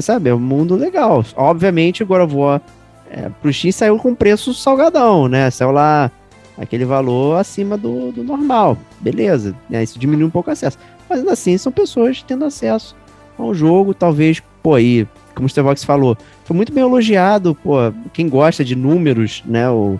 sabe, 0.00 0.30
é 0.30 0.34
um 0.34 0.40
mundo 0.40 0.74
legal. 0.74 1.24
Obviamente, 1.36 2.02
o 2.02 2.06
God 2.06 2.22
of 2.22 2.34
War 2.34 2.62
é, 3.10 3.30
pro 3.40 3.52
X 3.52 3.74
saiu 3.74 3.98
com 3.98 4.14
preço 4.14 4.52
salgadão, 4.54 5.28
né? 5.28 5.50
Saiu 5.50 5.70
lá 5.70 6.10
aquele 6.56 6.84
valor 6.84 7.38
acima 7.38 7.76
do, 7.76 8.12
do 8.12 8.22
normal. 8.22 8.76
Beleza, 9.00 9.54
né? 9.68 9.82
Isso 9.82 9.98
diminui 9.98 10.24
um 10.24 10.30
pouco 10.30 10.50
o 10.50 10.52
acesso. 10.52 10.78
Mas 11.08 11.20
ainda 11.20 11.32
assim, 11.32 11.56
são 11.56 11.72
pessoas 11.72 12.22
tendo 12.22 12.44
acesso 12.44 12.94
ao 13.38 13.54
jogo, 13.54 13.94
talvez, 13.94 14.42
pô, 14.62 14.74
aí, 14.74 15.06
como 15.34 15.46
o 15.46 15.48
Stevox 15.48 15.84
falou, 15.84 16.16
foi 16.44 16.56
muito 16.56 16.72
bem 16.72 16.82
elogiado, 16.82 17.54
pô, 17.54 17.76
quem 18.12 18.28
gosta 18.28 18.64
de 18.64 18.74
números, 18.74 19.42
né? 19.46 19.70
O, 19.70 19.98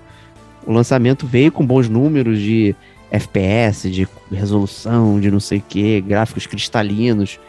o 0.67 0.73
lançamento 0.73 1.27
veio 1.27 1.53
com 1.53 1.65
bons 1.65 1.89
números 1.89 2.39
de 2.41 2.75
FPS, 3.11 3.91
de 3.91 4.07
resolução, 4.31 5.19
de 5.19 5.31
não 5.31 5.41
sei 5.41 5.59
o 5.59 5.65
que, 5.67 6.01
gráficos 6.01 6.47
cristalinos, 6.47 7.41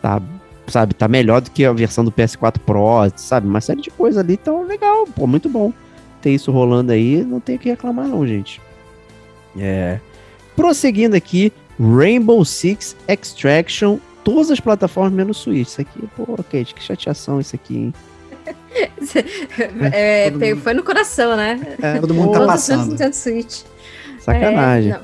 tá, 0.00 0.22
sabe, 0.68 0.94
tá 0.94 1.08
melhor 1.08 1.40
do 1.40 1.50
que 1.50 1.64
a 1.64 1.72
versão 1.72 2.04
do 2.04 2.12
PS4 2.12 2.58
Pro, 2.64 3.10
sabe, 3.16 3.46
uma 3.46 3.60
série 3.60 3.80
de 3.80 3.90
coisas 3.90 4.22
ali, 4.22 4.34
então 4.34 4.64
legal, 4.64 5.06
pô, 5.06 5.26
muito 5.26 5.48
bom 5.48 5.72
ter 6.20 6.30
isso 6.30 6.50
rolando 6.50 6.92
aí, 6.92 7.24
não 7.24 7.40
tem 7.40 7.56
o 7.56 7.58
que 7.58 7.68
reclamar 7.68 8.06
não, 8.06 8.26
gente. 8.26 8.60
É, 9.56 9.98
prosseguindo 10.56 11.16
aqui, 11.16 11.52
Rainbow 11.78 12.44
Six 12.44 12.96
Extraction, 13.06 13.98
todas 14.24 14.50
as 14.50 14.60
plataformas 14.60 15.12
menos 15.12 15.38
Switch, 15.38 15.68
isso 15.68 15.80
aqui, 15.80 16.08
pô, 16.16 16.24
Kate, 16.50 16.74
que 16.74 16.82
chateação 16.82 17.40
isso 17.40 17.54
aqui, 17.54 17.76
hein. 17.76 17.94
é, 19.92 20.30
foi 20.62 20.74
no 20.74 20.82
coração, 20.82 21.36
né? 21.36 21.60
É, 21.80 21.98
todo 21.98 22.14
mundo 22.14 22.32
tá 22.32 22.46
passando. 22.46 22.90
Nintendo 22.90 23.14
Switch. 23.14 23.62
Sacanagem. 24.20 24.92
É, 24.92 25.00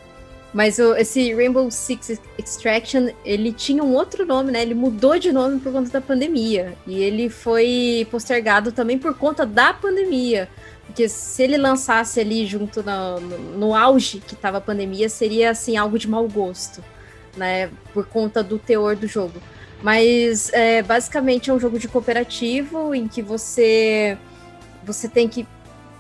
Mas 0.55 0.79
o, 0.79 0.95
esse 0.95 1.35
Rainbow 1.35 1.69
Six 1.69 2.21
Extraction, 2.39 3.09
ele 3.25 3.53
tinha 3.53 3.83
um 3.83 3.93
outro 3.93 4.25
nome, 4.25 4.53
né? 4.53 4.63
Ele 4.63 4.73
mudou 4.73 5.19
de 5.19 5.33
nome 5.33 5.59
por 5.59 5.73
conta 5.73 5.91
da 5.91 6.01
pandemia. 6.01 6.75
E 6.87 7.03
ele 7.03 7.29
foi 7.29 8.07
postergado 8.09 8.71
também 8.71 8.97
por 8.97 9.19
conta 9.19 9.45
da 9.45 9.75
pandemia. 9.75 10.49
Porque 10.87 11.09
se 11.09 11.43
ele 11.43 11.59
lançasse 11.59 12.21
ali 12.21 12.47
junto 12.47 12.85
no, 12.85 13.19
no, 13.19 13.39
no 13.59 13.75
auge 13.75 14.21
que 14.21 14.35
estava 14.35 14.59
a 14.59 14.61
pandemia, 14.61 15.09
seria 15.09 15.51
assim 15.51 15.77
algo 15.77 15.99
de 15.99 16.09
mau 16.09 16.29
gosto, 16.29 16.85
né? 17.37 17.69
Por 17.93 18.07
conta 18.07 18.41
do 18.41 18.57
teor 18.57 18.95
do 18.95 19.09
jogo. 19.09 19.43
Mas 19.83 20.53
é, 20.53 20.83
basicamente 20.83 21.51
é 21.51 21.53
um 21.53 21.59
jogo 21.59 21.81
de 21.81 21.89
cooperativo 21.89 22.95
em 22.95 23.09
que 23.09 23.21
você 23.21 24.17
você 24.85 25.09
tem 25.09 25.27
que 25.27 25.47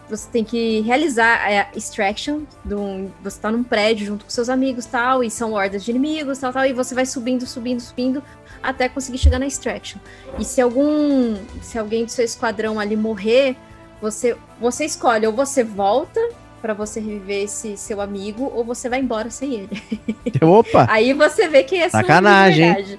você 0.08 0.28
tem 0.30 0.44
que 0.44 0.80
realizar 0.82 1.40
a 1.46 1.76
extraction, 1.76 2.42
do, 2.64 3.10
você 3.22 3.40
tá 3.40 3.50
num 3.50 3.64
prédio 3.64 4.06
junto 4.06 4.24
com 4.24 4.30
seus 4.30 4.48
amigos 4.48 4.84
tal, 4.86 5.24
e 5.24 5.30
são 5.30 5.52
hordas 5.52 5.84
de 5.84 5.90
inimigos 5.90 6.38
tal, 6.38 6.52
tal, 6.52 6.66
e 6.66 6.72
você 6.72 6.94
vai 6.94 7.06
subindo, 7.06 7.46
subindo, 7.46 7.80
subindo, 7.80 8.22
até 8.62 8.88
conseguir 8.88 9.18
chegar 9.18 9.38
na 9.38 9.46
extraction. 9.46 9.98
E 10.38 10.44
se 10.44 10.60
algum, 10.60 11.36
se 11.62 11.78
alguém 11.78 12.04
do 12.04 12.10
seu 12.10 12.24
esquadrão 12.24 12.78
ali 12.78 12.96
morrer, 12.96 13.56
você, 14.00 14.36
você 14.60 14.84
escolhe, 14.84 15.26
ou 15.26 15.32
você 15.32 15.64
volta 15.64 16.20
para 16.60 16.74
você 16.74 17.00
reviver 17.00 17.44
esse 17.44 17.76
seu 17.76 18.00
amigo, 18.00 18.50
ou 18.54 18.64
você 18.64 18.88
vai 18.88 19.00
embora 19.00 19.30
sem 19.30 19.54
ele. 19.54 19.82
Opa! 20.42 20.86
Aí 20.90 21.12
você 21.12 21.48
vê 21.48 21.62
quem 21.62 21.80
é 21.80 21.88
Sacanagem. 21.88 22.98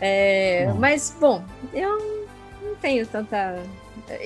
É, 0.00 0.72
mas, 0.78 1.16
bom, 1.18 1.42
eu 1.72 1.98
não 2.62 2.74
tenho 2.76 3.04
tanta 3.06 3.56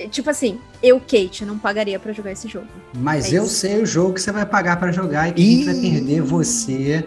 Tipo 0.09 0.29
assim, 0.29 0.59
eu, 0.81 0.99
Kate, 0.99 1.43
não 1.45 1.57
pagaria 1.57 1.99
para 1.99 2.11
jogar 2.13 2.31
esse 2.31 2.47
jogo. 2.47 2.67
Mas 2.93 3.31
É 3.33 3.37
eu 3.37 3.43
isso. 3.43 3.55
sei 3.55 3.81
o 3.81 3.85
jogo 3.85 4.13
que 4.13 4.21
você 4.21 4.31
vai 4.31 4.45
pagar 4.45 4.77
para 4.79 4.91
jogar 4.91 5.29
e 5.29 5.33
que 5.33 5.65
vai 5.65 5.75
perder 5.75 6.21
você 6.21 7.05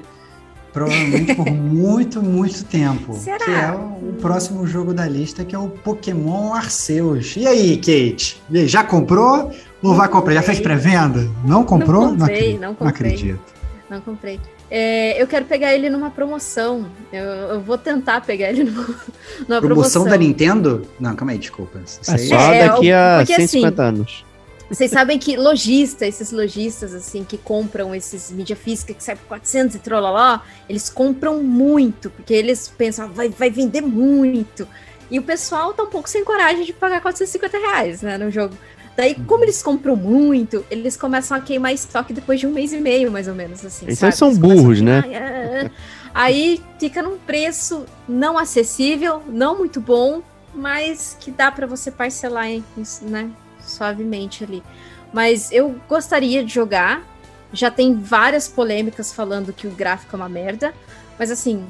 provavelmente 0.73 1.35
por 1.35 1.51
muito, 1.51 2.23
muito 2.23 2.63
tempo. 2.65 3.15
Será? 3.19 3.39
Que 3.45 3.51
é 3.51 3.73
o, 3.73 4.11
o 4.11 4.17
próximo 4.21 4.67
jogo 4.67 4.93
da 4.93 5.09
lista, 5.09 5.43
que 5.43 5.55
é 5.55 5.59
o 5.59 5.69
Pokémon 5.71 6.53
Arceus. 6.53 7.35
E 7.37 7.47
aí, 7.47 7.77
Kate? 7.79 8.43
E 8.51 8.59
aí, 8.59 8.69
já 8.69 8.85
comprou 8.85 9.51
ou 9.83 9.95
vai 9.95 10.07
comprar? 10.09 10.35
Já 10.35 10.43
fez 10.43 10.61
pré-venda? 10.61 11.31
Não 11.47 11.65
comprou? 11.65 12.09
Não 12.09 12.19
comprei, 12.19 12.37
acredito. 12.37 12.61
não 12.61 12.75
comprei. 12.75 12.91
acredito. 12.91 13.41
Não 13.89 14.01
comprei. 14.03 14.41
É, 14.71 15.21
eu 15.21 15.27
quero 15.27 15.45
pegar 15.45 15.73
ele 15.75 15.89
numa 15.89 16.11
promoção. 16.11 16.91
Eu, 17.13 17.25
eu 17.25 17.61
vou 17.61 17.79
tentar 17.79 18.21
pegar 18.21 18.49
ele 18.51 18.65
numa, 18.71 18.83
numa 19.49 19.61
Promoção 19.61 20.03
promoção. 20.03 20.05
da 20.05 20.17
Nintendo? 20.17 20.87
Não, 20.99 21.15
calma 21.15 21.33
aí, 21.33 21.39
desculpa. 21.39 21.81
Isso 21.85 22.01
É 22.11 22.19
só 22.19 22.37
É, 22.53 22.69
daqui 22.69 22.93
a 22.93 23.17
porque, 23.19 23.35
150 23.37 23.83
anos. 23.83 24.25
Vocês 24.69 24.91
sabem 24.91 25.17
que 25.17 25.37
lojista, 25.37 26.05
esses 26.05 26.33
lojistas 26.33 26.93
assim 26.93 27.23
que 27.23 27.39
compram 27.39 27.95
esses 27.95 28.33
mídia 28.33 28.57
física 28.57 28.93
que 28.93 29.05
sai 29.05 29.15
por 29.15 29.27
400 29.29 29.77
e 29.77 29.79
trolalá, 29.79 30.43
eles 30.69 30.91
compram 30.91 31.41
muito, 31.41 32.11
porque 32.11 32.35
eles 32.35 32.67
pensam, 32.77 33.05
"Ah, 33.05 33.09
vai, 33.09 33.29
vai 33.29 33.49
vender 33.49 33.81
muito. 33.81 34.67
E 35.09 35.21
o 35.21 35.23
pessoal 35.23 35.73
tá 35.73 35.85
um 35.85 35.87
pouco 35.87 36.11
sem 36.11 36.25
coragem 36.25 36.65
de 36.65 36.73
pagar 36.73 37.01
450 37.01 37.57
reais, 37.57 38.03
né, 38.03 38.19
no 38.19 38.29
jogo. 38.29 38.57
Daí, 38.97 39.15
como 39.15 39.45
eles 39.45 39.63
compram 39.63 39.95
muito, 39.95 40.65
eles 40.71 40.97
começam 40.97 41.37
a 41.37 41.41
queimar 41.41 41.75
estoque 41.75 42.15
depois 42.15 42.41
de 42.41 42.47
um 42.47 42.51
mês 42.51 42.73
e 42.73 42.79
meio, 42.79 43.13
mais 43.13 43.29
ou 43.29 43.35
menos, 43.35 43.65
assim. 43.65 43.85
Eles 43.85 43.99
sabe? 43.99 44.17
são 44.17 44.35
burros, 44.35 44.81
né? 44.81 45.03
ah, 45.05 45.67
ah. 45.67 45.71
Aí 46.15 46.63
fica 46.81 47.03
num 47.03 47.19
preço 47.19 47.85
não 48.09 48.39
acessível, 48.39 49.23
não 49.29 49.59
muito 49.59 49.83
bom, 49.83 50.23
mas 50.55 51.15
que 51.21 51.31
dá 51.31 51.53
para 51.53 51.67
você 51.67 51.91
parcelar, 51.91 52.47
né, 53.03 53.31
suavemente 53.61 54.43
ali. 54.43 54.63
Mas 55.13 55.53
eu 55.53 55.79
gostaria 55.87 56.43
de 56.43 56.53
jogar. 56.53 57.03
Já 57.53 57.71
tem 57.71 57.95
várias 57.95 58.49
polêmicas 58.49 59.13
falando 59.13 59.53
que 59.53 59.67
o 59.67 59.71
gráfico 59.71 60.17
é 60.17 60.19
uma 60.19 60.29
merda, 60.29 60.75
mas 61.19 61.31
assim, 61.31 61.65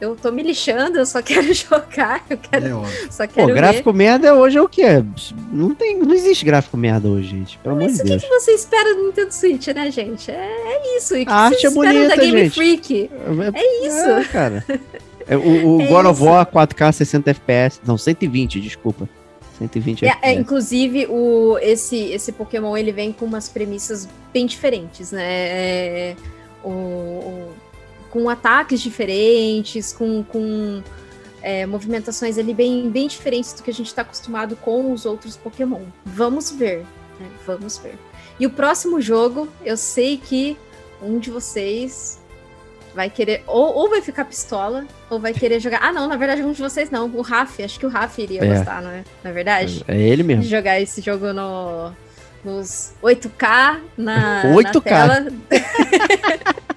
eu 0.00 0.16
tô 0.16 0.30
me 0.32 0.42
lixando, 0.42 0.98
eu 0.98 1.06
só 1.06 1.20
quero 1.22 1.52
jogar, 1.52 2.24
eu 2.30 2.38
quero, 2.38 2.66
É 2.66 2.74
óbvio. 2.74 3.12
só 3.12 3.26
Pô, 3.26 3.32
quero 3.34 3.46
ver. 3.48 3.54
gráfico 3.54 3.92
merda 3.92 4.34
hoje 4.34 4.58
é 4.58 4.62
o 4.62 4.68
quê? 4.68 5.04
Não, 5.52 5.74
tem, 5.74 5.98
não 5.98 6.14
existe 6.14 6.44
gráfico 6.44 6.76
merda 6.76 7.08
hoje, 7.08 7.28
gente. 7.28 7.58
Pelo 7.58 7.74
amor 7.76 7.84
Mas 7.84 7.96
de 7.96 8.00
o 8.00 8.04
que, 8.04 8.10
Deus. 8.10 8.22
que 8.22 8.28
você 8.28 8.52
espera 8.52 8.94
do 8.94 9.04
Nintendo 9.06 9.32
Switch, 9.32 9.66
né, 9.68 9.90
gente? 9.90 10.30
É, 10.30 10.34
é 10.34 10.96
isso. 10.96 11.16
E 11.16 11.22
o 11.22 11.26
que 11.26 11.32
A 11.32 11.34
arte 11.36 11.66
é 11.66 11.70
bonita, 11.70 12.08
da 12.08 12.16
Game 12.16 12.38
gente. 12.38 12.54
Freak? 12.54 13.10
É 13.54 13.86
isso. 13.86 13.98
É, 14.10 14.24
cara. 14.24 14.64
É, 15.28 15.36
o 15.36 15.76
o 15.76 15.80
É 15.82 15.86
God 15.86 16.06
of 16.06 16.20
isso. 16.20 16.28
War 16.28 16.44
4K 16.44 16.90
60 16.92 17.30
FPS. 17.30 17.80
Não, 17.86 17.96
120, 17.96 18.60
desculpa. 18.60 19.08
120 19.58 20.04
É, 20.06 20.16
é, 20.22 20.32
inclusive, 20.32 21.06
o, 21.08 21.56
esse, 21.60 21.96
esse 22.10 22.32
Pokémon 22.32 22.76
ele 22.76 22.90
vem 22.90 23.12
com 23.12 23.26
umas 23.26 23.48
premissas 23.48 24.08
bem 24.32 24.44
diferentes, 24.44 25.12
né? 25.12 25.22
É, 25.24 26.16
o, 26.64 26.68
o- 26.70 27.52
com 28.10 28.28
ataques 28.28 28.80
diferentes, 28.80 29.92
com, 29.92 30.22
com 30.24 30.82
é, 31.42 31.64
movimentações 31.66 32.36
ali 32.38 32.52
bem, 32.52 32.90
bem 32.90 33.06
diferentes 33.06 33.52
do 33.52 33.62
que 33.62 33.70
a 33.70 33.74
gente 33.74 33.86
está 33.86 34.02
acostumado 34.02 34.56
com 34.56 34.92
os 34.92 35.06
outros 35.06 35.36
Pokémon. 35.36 35.82
Vamos 36.04 36.50
ver, 36.50 36.84
né? 37.18 37.26
Vamos 37.46 37.78
ver. 37.78 37.96
E 38.38 38.46
o 38.46 38.50
próximo 38.50 39.00
jogo, 39.00 39.48
eu 39.64 39.76
sei 39.76 40.16
que 40.16 40.56
um 41.02 41.18
de 41.18 41.30
vocês 41.30 42.18
vai 42.94 43.08
querer, 43.08 43.42
ou, 43.46 43.74
ou 43.74 43.88
vai 43.88 44.02
ficar 44.02 44.24
pistola, 44.24 44.84
ou 45.08 45.20
vai 45.20 45.32
querer 45.32 45.60
jogar. 45.60 45.78
Ah, 45.82 45.92
não, 45.92 46.08
na 46.08 46.16
verdade, 46.16 46.42
um 46.42 46.52
de 46.52 46.60
vocês 46.60 46.90
não. 46.90 47.06
O 47.08 47.20
Raf, 47.22 47.60
acho 47.62 47.78
que 47.78 47.86
o 47.86 47.88
Raf 47.88 48.18
iria 48.18 48.44
É. 48.44 48.56
gostar, 48.56 48.82
não 48.82 48.90
é? 48.90 49.04
Na 49.22 49.30
verdade? 49.30 49.84
É 49.86 49.96
ele 49.96 50.22
de 50.22 50.22
mesmo. 50.24 50.42
jogar 50.42 50.80
esse 50.80 51.00
jogo 51.00 51.32
no, 51.32 51.92
nos 52.44 52.92
8K 53.02 53.80
na, 53.96 54.42
8K. 54.46 54.74
na 54.74 54.80
tela. 54.80 55.26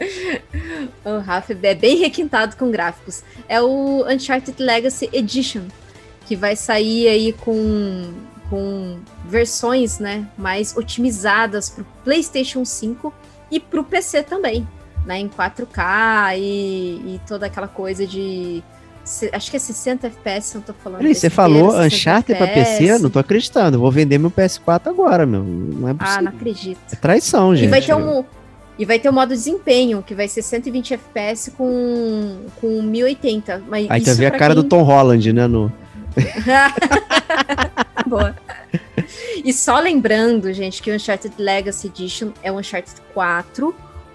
o 1.04 1.18
Rafa 1.18 1.56
é 1.62 1.74
bem 1.74 1.98
requintado 1.98 2.56
com 2.56 2.70
gráficos. 2.70 3.22
É 3.48 3.60
o 3.60 4.04
Uncharted 4.08 4.62
Legacy 4.62 5.08
Edition, 5.12 5.62
que 6.26 6.36
vai 6.36 6.56
sair 6.56 7.08
aí 7.08 7.32
com, 7.32 8.12
com 8.50 8.98
versões 9.24 9.98
né, 9.98 10.26
mais 10.36 10.76
otimizadas 10.76 11.68
para 11.70 11.82
o 11.82 11.86
PlayStation 12.02 12.64
5 12.64 13.12
e 13.50 13.60
para 13.60 13.80
o 13.80 13.84
PC 13.84 14.22
também, 14.22 14.66
né, 15.04 15.18
em 15.18 15.28
4K 15.28 16.38
e, 16.38 17.14
e 17.14 17.20
toda 17.26 17.46
aquela 17.46 17.68
coisa 17.68 18.06
de 18.06 18.62
acho 19.32 19.50
que 19.50 19.56
é 19.56 19.60
60 19.60 20.06
FPS, 20.06 20.54
não 20.54 20.62
tô 20.62 20.72
falando. 20.72 21.00
Peraí, 21.00 21.14
você 21.14 21.28
falou 21.28 21.78
Uncharted 21.78 22.38
pra 22.38 22.46
PC? 22.46 22.98
Não 22.98 23.10
tô 23.10 23.18
acreditando. 23.18 23.78
Vou 23.78 23.90
vender 23.90 24.18
meu 24.18 24.30
PS4 24.30 24.86
agora, 24.86 25.26
meu. 25.26 25.42
Não 25.42 25.88
é 25.88 25.94
possível. 25.94 26.18
Ah, 26.18 26.22
não 26.22 26.32
acredito. 26.32 26.80
É 26.90 26.96
traição, 26.96 27.54
gente. 27.54 27.66
E 27.66 27.70
vai 27.70 27.82
ter 27.82 27.94
um. 27.94 28.24
E 28.78 28.84
vai 28.84 28.98
ter 28.98 29.08
o 29.08 29.12
modo 29.12 29.28
desempenho, 29.28 30.02
que 30.02 30.14
vai 30.14 30.26
ser 30.26 30.42
120 30.42 30.94
FPS 30.94 31.52
com, 31.52 32.46
com 32.60 32.82
1080. 32.82 33.62
Mas 33.68 33.90
Aí 33.90 34.00
tu 34.02 34.14
vê 34.14 34.26
a 34.26 34.30
cara 34.30 34.54
quem... 34.54 34.62
do 34.62 34.68
Tom 34.68 34.82
Holland, 34.82 35.32
né? 35.32 35.46
No... 35.46 35.72
Boa. 38.06 38.34
E 39.44 39.52
só 39.52 39.78
lembrando, 39.78 40.52
gente, 40.52 40.82
que 40.82 40.90
o 40.90 40.94
Uncharted 40.94 41.34
Legacy 41.38 41.86
Edition 41.88 42.32
é 42.42 42.50
o 42.50 42.58
Uncharted 42.58 43.00
4 43.12 43.74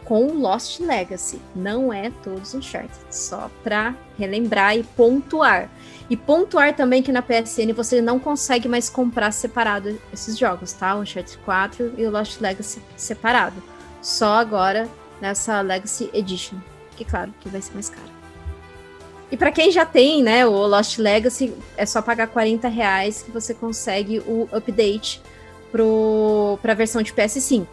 com 0.10 0.34
Lost 0.34 0.80
Legacy. 0.80 1.40
Não 1.56 1.94
é 1.94 2.12
todos 2.24 2.56
Uncharted, 2.56 2.92
só 3.12 3.50
para 3.64 3.96
relembrar 4.18 4.76
e 4.76 4.84
pontuar. 4.84 5.70
E 6.10 6.18
pontuar 6.18 6.76
também 6.76 7.04
que 7.04 7.12
na 7.12 7.22
PSN 7.22 7.72
você 7.76 8.02
não 8.02 8.20
consegue 8.20 8.68
mais 8.68 8.90
comprar 8.90 9.32
separado 9.32 10.00
esses 10.12 10.38
jogos, 10.38 10.74
tá? 10.74 10.96
O 10.96 11.02
Uncharted 11.02 11.38
4 11.46 11.94
e 11.98 12.06
o 12.06 12.10
Lost 12.10 12.42
Legacy 12.42 12.82
separado. 12.98 13.62
Só 14.02 14.34
agora 14.36 14.88
nessa 15.22 15.62
Legacy 15.62 16.10
Edition, 16.14 16.58
que 16.96 17.04
claro 17.04 17.34
que 17.40 17.50
vai 17.50 17.62
ser 17.62 17.74
mais 17.74 17.90
caro. 17.90 18.20
E 19.32 19.38
para 19.38 19.52
quem 19.52 19.72
já 19.72 19.86
tem, 19.86 20.24
né, 20.24 20.46
o 20.46 20.66
Lost 20.66 20.98
Legacy, 20.98 21.54
é 21.78 21.86
só 21.86 22.02
pagar 22.02 22.28
40 22.28 22.68
reais 22.68 23.22
que 23.22 23.30
você 23.30 23.54
consegue 23.54 24.20
o 24.20 24.50
update 24.52 25.22
para 25.72 26.72
a 26.72 26.76
versão 26.76 27.02
de 27.02 27.14
PS5. 27.14 27.68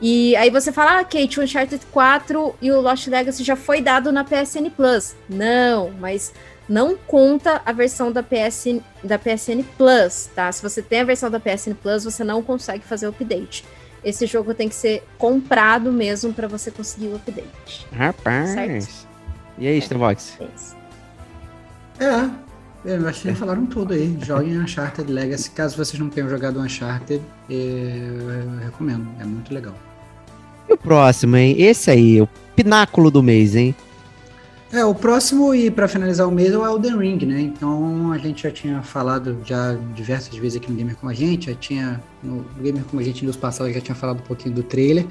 E 0.00 0.34
aí 0.36 0.50
você 0.50 0.72
fala, 0.72 1.00
ah, 1.00 1.04
Kate, 1.04 1.38
o 1.38 1.42
Uncharted 1.42 1.84
4 1.92 2.54
e 2.60 2.70
o 2.72 2.80
Lost 2.80 3.06
Legacy 3.06 3.44
já 3.44 3.54
foi 3.54 3.80
dado 3.80 4.10
na 4.10 4.24
PSN 4.24 4.70
Plus. 4.74 5.14
Não, 5.28 5.90
mas 6.00 6.32
não 6.68 6.96
conta 6.96 7.60
a 7.64 7.72
versão 7.72 8.10
da 8.10 8.22
PSN, 8.22 8.80
da 9.02 9.18
PSN 9.18 9.62
Plus, 9.76 10.30
tá? 10.34 10.50
Se 10.50 10.62
você 10.62 10.80
tem 10.80 11.00
a 11.00 11.04
versão 11.04 11.30
da 11.30 11.38
PSN 11.38 11.74
Plus, 11.74 12.04
você 12.04 12.24
não 12.24 12.42
consegue 12.42 12.84
fazer 12.84 13.06
o 13.06 13.10
update. 13.10 13.64
Esse 14.04 14.26
jogo 14.26 14.52
tem 14.52 14.68
que 14.68 14.74
ser 14.74 15.02
comprado 15.16 15.90
mesmo 15.90 16.32
para 16.32 16.46
você 16.46 16.70
conseguir 16.70 17.06
o 17.06 17.16
update. 17.16 17.86
Rapaz. 17.92 18.50
Certo? 18.50 19.08
E 19.58 19.66
aí, 19.66 19.78
Starbox? 19.78 20.38
É, 21.98 22.04
é, 22.04 22.96
eu 22.96 23.08
acho 23.08 23.22
que 23.22 23.28
já 23.28 23.34
falaram 23.34 23.64
tudo 23.66 23.94
aí. 23.94 24.16
Joguem 24.20 24.58
Uncharted 24.58 25.10
Legacy. 25.10 25.50
Caso 25.50 25.76
vocês 25.76 25.98
não 25.98 26.10
tenham 26.10 26.28
jogado 26.28 26.60
Uncharted, 26.60 27.22
eu 27.48 28.58
recomendo. 28.62 29.06
É 29.20 29.24
muito 29.24 29.54
legal. 29.54 29.74
E 30.68 30.72
o 30.72 30.76
próximo, 30.76 31.36
hein? 31.36 31.60
Esse 31.60 31.90
aí, 31.90 32.20
o 32.20 32.28
pináculo 32.54 33.10
do 33.10 33.22
mês, 33.22 33.56
hein? 33.56 33.74
É, 34.74 34.84
o 34.84 34.92
próximo 34.92 35.54
e 35.54 35.70
para 35.70 35.86
finalizar 35.86 36.26
o 36.26 36.32
mês 36.32 36.52
é 36.52 36.58
o 36.58 36.66
Elden 36.66 36.98
Ring, 36.98 37.24
né? 37.26 37.40
Então 37.42 38.10
a 38.10 38.18
gente 38.18 38.42
já 38.42 38.50
tinha 38.50 38.82
falado 38.82 39.38
já 39.44 39.72
diversas 39.94 40.36
vezes 40.36 40.56
aqui 40.56 40.68
no 40.68 40.76
Gamer 40.76 40.96
com 40.96 41.08
a 41.08 41.14
gente, 41.14 41.46
já 41.46 41.54
tinha 41.54 42.02
no 42.20 42.44
Gamer 42.60 42.82
com 42.82 42.98
a 42.98 43.02
gente 43.04 43.24
nos 43.24 43.36
passados 43.36 43.72
já 43.72 43.80
tinha 43.80 43.94
falado 43.94 44.18
um 44.18 44.26
pouquinho 44.26 44.52
do 44.52 44.64
trailer. 44.64 45.06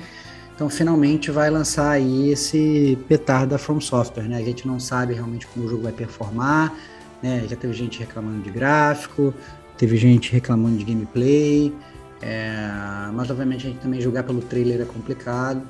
Então 0.53 0.69
finalmente 0.69 1.31
vai 1.31 1.49
lançar 1.49 1.91
aí 1.91 2.29
esse 2.29 2.99
petardo 3.07 3.51
da 3.51 3.57
From 3.57 3.79
Software, 3.79 4.23
né? 4.23 4.35
A 4.35 4.41
gente 4.43 4.67
não 4.67 4.81
sabe 4.81 5.13
realmente 5.13 5.47
como 5.47 5.65
o 5.65 5.69
jogo 5.69 5.83
vai 5.83 5.93
performar, 5.93 6.75
né? 7.21 7.45
Já 7.49 7.55
teve 7.55 7.71
gente 7.71 8.01
reclamando 8.01 8.41
de 8.41 8.51
gráfico, 8.51 9.33
teve 9.77 9.95
gente 9.95 10.29
reclamando 10.29 10.75
de 10.75 10.83
gameplay, 10.83 11.73
é, 12.21 12.59
mas 13.13 13.29
obviamente 13.29 13.65
a 13.65 13.69
gente 13.69 13.79
também 13.79 14.01
julgar 14.01 14.23
pelo 14.23 14.41
trailer 14.41 14.81
é 14.81 14.85
complicado. 14.85 15.61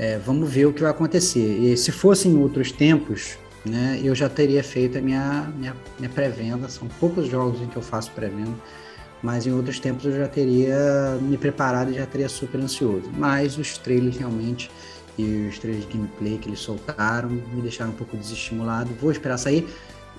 É, 0.00 0.16
vamos 0.16 0.50
ver 0.50 0.64
o 0.64 0.72
que 0.72 0.80
vai 0.80 0.90
acontecer. 0.90 1.58
E 1.58 1.76
se 1.76 1.92
fossem 1.92 2.34
outros 2.38 2.72
tempos, 2.72 3.36
né, 3.66 4.00
eu 4.02 4.14
já 4.14 4.30
teria 4.30 4.64
feito 4.64 4.96
a 4.96 5.00
minha, 5.02 5.52
minha, 5.54 5.76
minha 5.98 6.08
pré-venda. 6.08 6.70
São 6.70 6.88
poucos 6.98 7.28
jogos 7.28 7.60
em 7.60 7.66
que 7.66 7.76
eu 7.76 7.82
faço 7.82 8.10
pré-venda, 8.12 8.54
mas 9.22 9.46
em 9.46 9.52
outros 9.52 9.78
tempos 9.78 10.06
eu 10.06 10.16
já 10.16 10.26
teria 10.26 11.18
me 11.20 11.36
preparado 11.36 11.90
e 11.90 11.96
já 11.96 12.06
teria 12.06 12.30
super 12.30 12.58
ansioso. 12.58 13.10
Mas 13.14 13.58
os 13.58 13.76
trailers 13.76 14.16
realmente 14.16 14.70
e 15.18 15.48
os 15.50 15.58
trailers 15.58 15.86
de 15.86 15.92
gameplay 15.92 16.38
que 16.38 16.48
eles 16.48 16.60
soltaram 16.60 17.28
me 17.28 17.60
deixaram 17.60 17.90
um 17.90 17.94
pouco 17.94 18.16
desestimulado. 18.16 18.88
Vou 19.02 19.12
esperar 19.12 19.36
sair. 19.36 19.68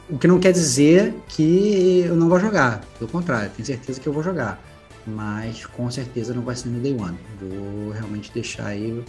O 0.08 0.16
que 0.16 0.28
não 0.28 0.40
quer 0.40 0.52
dizer 0.52 1.12
que 1.28 2.03
eu 2.06 2.16
não 2.16 2.30
vou 2.30 2.40
jogar. 2.40 2.86
Pelo 2.99 3.10
contrário, 3.10 3.49
tenho 3.56 3.66
certeza 3.66 3.99
que 3.99 4.06
eu 4.08 4.14
vou 4.14 4.22
jogar 4.22 4.62
mas 5.03 5.66
com 5.66 5.90
certeza 5.90 6.32
não 6.32 6.44
vai 6.44 6.56
ser 6.56 6.70
no 6.70 6.80
day 6.80 6.94
one. 6.94 7.18
Vou 7.40 7.90
realmente 7.90 8.32
deixar 8.32 8.68
aí 8.68 9.03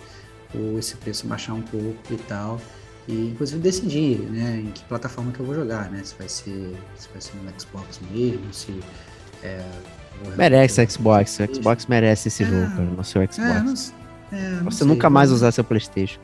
o, 0.54 0.78
esse 0.78 0.96
preço 0.96 1.26
baixar 1.26 1.54
um 1.54 1.62
pouco 1.62 1.96
e 2.10 2.16
tal. 2.16 2.60
E 3.08 3.30
inclusive 3.30 3.60
decidir 3.60 4.18
né, 4.30 4.62
em 4.64 4.70
que 4.70 4.84
plataforma 4.84 5.32
que 5.32 5.40
eu 5.40 5.46
vou 5.46 5.54
jogar, 5.54 5.90
né? 5.90 6.02
Se 6.04 6.14
vai 6.16 6.28
ser, 6.28 6.76
se 6.96 7.08
vai 7.12 7.20
ser 7.20 7.32
no 7.36 7.60
Xbox 7.60 8.00
mesmo, 8.10 8.52
se. 8.52 8.80
É, 9.42 9.64
merece 10.36 10.86
Xbox, 10.88 11.38
o 11.40 11.54
Xbox 11.54 11.86
merece 11.86 12.28
esse 12.28 12.44
é, 12.44 12.46
jogo, 12.46 12.70
cara, 12.70 12.82
no 12.84 13.04
seu 13.04 13.22
Xbox. 13.22 13.92
É, 14.30 14.40
não, 14.40 14.58
é, 14.60 14.62
Você 14.62 14.78
sei, 14.78 14.86
nunca 14.86 15.10
mais 15.10 15.32
usar 15.32 15.50
seu 15.50 15.64
Playstation. 15.64 16.20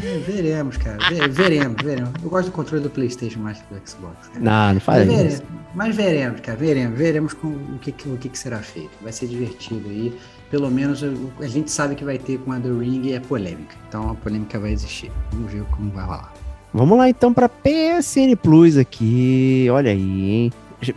É, 0.00 0.18
veremos, 0.18 0.76
cara. 0.76 0.98
veremos, 1.28 1.82
veremos. 1.82 2.12
Eu 2.22 2.30
gosto 2.30 2.46
do 2.46 2.52
controle 2.52 2.82
do 2.82 2.90
PlayStation 2.90 3.40
mais 3.40 3.58
que 3.60 3.74
do 3.74 3.80
Xbox. 3.88 4.28
Cara. 4.28 4.40
Não, 4.40 4.74
não 4.74 4.80
faz 4.80 5.06
mas 5.06 5.16
veremos, 5.16 5.42
Mas 5.74 5.96
veremos, 5.96 6.40
cara. 6.40 6.58
Veremos. 6.58 6.98
Veremos 6.98 7.34
com 7.34 7.48
o 7.48 7.78
que, 7.80 7.90
o 8.08 8.16
que, 8.16 8.38
será 8.38 8.58
feito. 8.58 8.90
Vai 9.02 9.12
ser 9.12 9.26
divertido 9.26 9.88
aí. 9.88 10.18
Pelo 10.52 10.70
menos 10.70 11.02
a 11.40 11.46
gente 11.46 11.70
sabe 11.70 11.94
que 11.94 12.04
vai 12.04 12.18
ter 12.18 12.38
com 12.40 12.52
a 12.52 12.60
The 12.60 12.68
Ring 12.68 13.10
é 13.12 13.18
polêmica. 13.18 13.74
Então 13.88 14.10
a 14.10 14.14
polêmica 14.14 14.60
vai 14.60 14.70
existir. 14.70 15.10
Vamos 15.32 15.50
ver 15.50 15.64
como 15.64 15.90
vai 15.90 16.04
rolar. 16.04 16.30
Vamos 16.74 16.98
lá 16.98 17.08
então 17.08 17.32
para 17.32 17.48
PSN 17.48 18.36
Plus 18.36 18.76
aqui. 18.76 19.66
Olha 19.72 19.90
aí, 19.90 20.30
hein? 20.30 20.52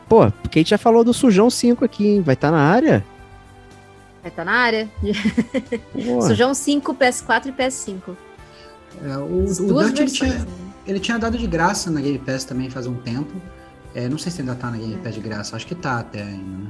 Pô, 0.10 0.30
porque 0.30 0.60
a 0.60 0.62
gente 0.62 0.72
já 0.72 0.78
falou 0.78 1.06
do 1.06 1.14
Sujão 1.14 1.50
5 1.50 1.86
aqui, 1.86 2.06
hein? 2.06 2.22
Vai 2.22 2.34
estar 2.34 2.52
tá 2.52 2.58
na 2.58 2.64
área? 2.64 3.06
Vai 4.22 4.30
estar 4.30 4.44
tá 4.44 4.52
na 4.52 4.58
área. 4.58 4.90
Sujão 6.28 6.54
5, 6.54 6.94
PS4 6.94 7.46
e 7.46 7.52
PS5. 7.54 8.02
É, 9.06 9.18
o, 9.18 9.46
o 9.46 9.74
Dante 9.74 10.02
ele 10.02 10.12
tinha, 10.12 10.48
ele 10.86 11.00
tinha 11.00 11.18
dado 11.18 11.38
de 11.38 11.48
graça 11.48 11.90
na 11.90 12.02
Game 12.02 12.20
Pass 12.20 12.44
também 12.44 12.70
faz 12.70 12.88
um 12.88 12.96
tempo. 12.96 13.32
É, 13.94 14.10
não 14.10 14.18
sei 14.18 14.34
se 14.34 14.42
ainda 14.42 14.54
tá 14.54 14.70
na 14.70 14.78
Game. 14.78 14.98
Pass 14.98 15.16
de 15.16 15.22
graça, 15.22 15.56
acho 15.56 15.66
que 15.66 15.76
tá 15.76 16.00
até 16.00 16.24
ainda, 16.24 16.58
né? 16.58 16.70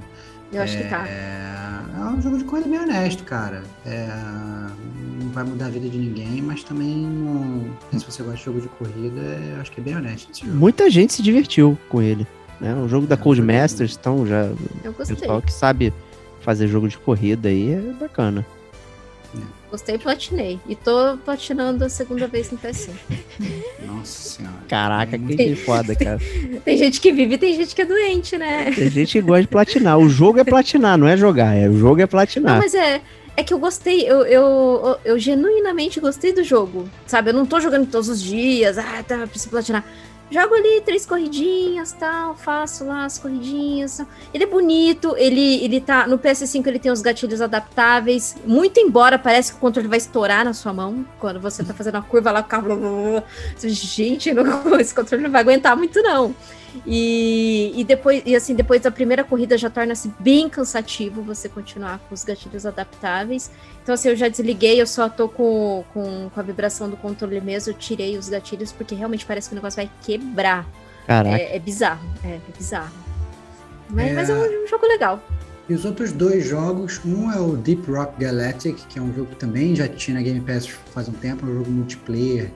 Eu 0.51 0.61
acho 0.61 0.77
que 0.77 0.83
tá. 0.85 1.07
É, 1.07 1.99
é 1.99 2.03
um 2.05 2.21
jogo 2.21 2.37
de 2.37 2.43
corrida 2.43 2.69
bem 2.69 2.79
honesto, 2.79 3.23
cara. 3.23 3.63
É, 3.85 4.07
não 5.19 5.29
vai 5.29 5.43
mudar 5.43 5.65
a 5.65 5.69
vida 5.69 5.89
de 5.89 5.97
ninguém, 5.97 6.41
mas 6.41 6.63
também 6.63 6.95
não, 6.97 7.65
se 7.97 8.05
você 8.05 8.23
gosta 8.23 8.37
de 8.37 8.43
jogo 8.43 8.61
de 8.61 8.67
corrida, 8.69 9.21
eu 9.21 9.61
acho 9.61 9.71
que 9.71 9.81
é 9.81 9.83
bem 9.83 9.95
honesto 9.95 10.31
esse 10.31 10.45
jogo. 10.45 10.55
Muita 10.55 10.89
gente 10.89 11.13
se 11.13 11.21
divertiu 11.21 11.77
com 11.89 12.01
ele. 12.01 12.27
Né? 12.59 12.73
O 12.75 12.87
jogo 12.87 13.05
da 13.05 13.15
é, 13.15 13.17
Cold 13.17 13.41
Masters, 13.41 13.97
então 13.99 14.25
já. 14.25 14.49
Eu 14.83 14.93
gostei. 14.93 15.15
pessoal 15.15 15.41
que 15.41 15.51
sabe 15.51 15.93
fazer 16.41 16.67
jogo 16.67 16.87
de 16.87 16.97
corrida 16.97 17.49
aí 17.49 17.73
é 17.73 17.93
bacana. 17.99 18.45
Gostei 19.69 19.95
e 19.95 19.99
platinei. 19.99 20.59
E 20.67 20.75
tô 20.75 21.17
platinando 21.23 21.83
a 21.85 21.89
segunda 21.89 22.27
vez 22.27 22.51
no 22.51 22.57
PS5. 22.57 22.91
Nossa 23.85 24.29
senhora. 24.29 24.55
Caraca, 24.67 25.17
que 25.17 25.55
foda, 25.55 25.95
cara. 25.95 26.19
tem 26.63 26.77
gente 26.77 27.01
que 27.01 27.11
vive 27.11 27.35
e 27.35 27.37
tem 27.37 27.55
gente 27.55 27.75
que 27.75 27.81
é 27.81 27.85
doente, 27.85 28.37
né? 28.37 28.71
Tem 28.71 28.89
gente 28.89 29.13
que 29.13 29.21
gosta 29.21 29.41
de 29.41 29.47
platinar. 29.47 29.97
O 29.97 30.07
jogo 30.09 30.39
é 30.39 30.43
platinar, 30.43 30.97
não 30.97 31.07
é 31.07 31.17
jogar. 31.17 31.55
É, 31.55 31.67
o 31.67 31.77
jogo 31.77 32.01
é 32.01 32.07
platinar. 32.07 32.53
Não, 32.53 32.61
mas 32.61 32.73
é. 32.73 33.01
É 33.37 33.43
que 33.43 33.53
eu 33.53 33.59
gostei, 33.59 34.09
eu, 34.09 34.25
eu, 34.25 34.81
eu, 34.85 34.97
eu 35.03 35.19
genuinamente 35.19 35.99
gostei 35.99 36.31
do 36.31 36.41
jogo. 36.41 36.87
Sabe, 37.05 37.31
eu 37.31 37.33
não 37.33 37.45
tô 37.45 37.59
jogando 37.59 37.85
todos 37.85 38.07
os 38.07 38.21
dias, 38.21 38.77
ah, 38.77 39.03
tá, 39.05 39.27
preciso 39.27 39.49
platinar. 39.49 39.83
Jogo 40.29 40.55
ali 40.55 40.81
três 40.81 41.05
corridinhas, 41.05 41.91
tal, 41.91 42.35
faço 42.35 42.85
lá 42.85 43.05
as 43.05 43.19
corridinhas. 43.19 44.01
Ele 44.33 44.43
é 44.43 44.47
bonito, 44.47 45.15
ele, 45.17 45.63
ele 45.63 45.79
tá. 45.79 46.07
No 46.07 46.17
PS5 46.17 46.65
ele 46.65 46.79
tem 46.79 46.91
os 46.91 47.01
gatilhos 47.01 47.41
adaptáveis. 47.41 48.35
Muito 48.43 48.79
embora 48.79 49.19
parece 49.19 49.51
que 49.51 49.57
o 49.57 49.61
controle 49.61 49.87
vai 49.87 49.99
estourar 49.99 50.43
na 50.43 50.53
sua 50.53 50.73
mão. 50.73 51.05
Quando 51.19 51.39
você 51.39 51.63
tá 51.63 51.73
fazendo 51.73 51.95
uma 51.95 52.03
curva 52.03 52.31
lá, 52.31 52.39
o 52.39 52.43
carro. 52.43 53.23
Gente, 53.59 54.33
não, 54.33 54.77
esse 54.79 54.95
controle 54.95 55.23
não 55.23 55.31
vai 55.31 55.41
aguentar 55.41 55.77
muito, 55.77 56.01
não. 56.01 56.33
E, 56.85 57.71
e 57.75 57.83
depois, 57.83 58.23
e 58.25 58.35
assim, 58.35 58.55
depois 58.55 58.81
da 58.81 58.91
primeira 58.91 59.23
corrida 59.23 59.57
já 59.57 59.69
torna-se 59.69 60.11
bem 60.19 60.49
cansativo 60.49 61.21
você 61.21 61.47
continuar 61.47 61.99
com 61.99 62.13
os 62.13 62.23
gatilhos 62.23 62.65
adaptáveis. 62.65 63.51
Então, 63.85 63.93
assim, 63.93 64.09
eu 64.09 64.15
já 64.15 64.27
desliguei, 64.27 64.81
eu 64.81 64.87
só 64.87 65.07
tô 65.07 65.29
com, 65.29 65.85
com, 65.93 66.27
com 66.31 66.39
a 66.39 66.41
vibração 66.41 66.89
do 66.89 66.97
controle 66.97 67.39
mesmo, 67.39 67.71
eu 67.71 67.77
tirei 67.77 68.17
os 68.17 68.27
gatilhos, 68.27 68.71
porque 68.71 68.95
realmente 68.95 69.23
parece 69.23 69.47
que 69.47 69.53
o 69.53 69.57
negócio 69.57 69.75
vai 69.75 69.87
quebrar. 70.01 70.67
Caraca. 71.05 71.37
É, 71.37 71.55
é 71.55 71.59
bizarro, 71.59 72.03
é, 72.23 72.29
é 72.29 72.57
bizarro. 72.57 72.91
Mas 73.87 74.07
é... 74.07 74.13
mas 74.15 74.29
é 74.31 74.33
um, 74.33 74.67
jogo 74.67 74.87
legal. 74.87 75.23
E 75.69 75.75
os 75.75 75.85
outros 75.85 76.11
dois 76.11 76.47
jogos, 76.47 76.99
um 77.05 77.31
é 77.31 77.39
o 77.39 77.55
Deep 77.55 77.91
Rock 77.91 78.19
Galactic, 78.19 78.75
que 78.89 78.97
é 78.97 79.01
um 79.03 79.13
jogo 79.13 79.27
que 79.27 79.35
também 79.35 79.75
já 79.75 79.87
tinha 79.87 80.15
na 80.17 80.23
Game 80.23 80.41
Pass 80.41 80.65
faz 80.65 81.07
um 81.07 81.13
tempo, 81.13 81.45
é 81.45 81.49
um 81.51 81.53
jogo 81.53 81.69
multiplayer, 81.69 82.49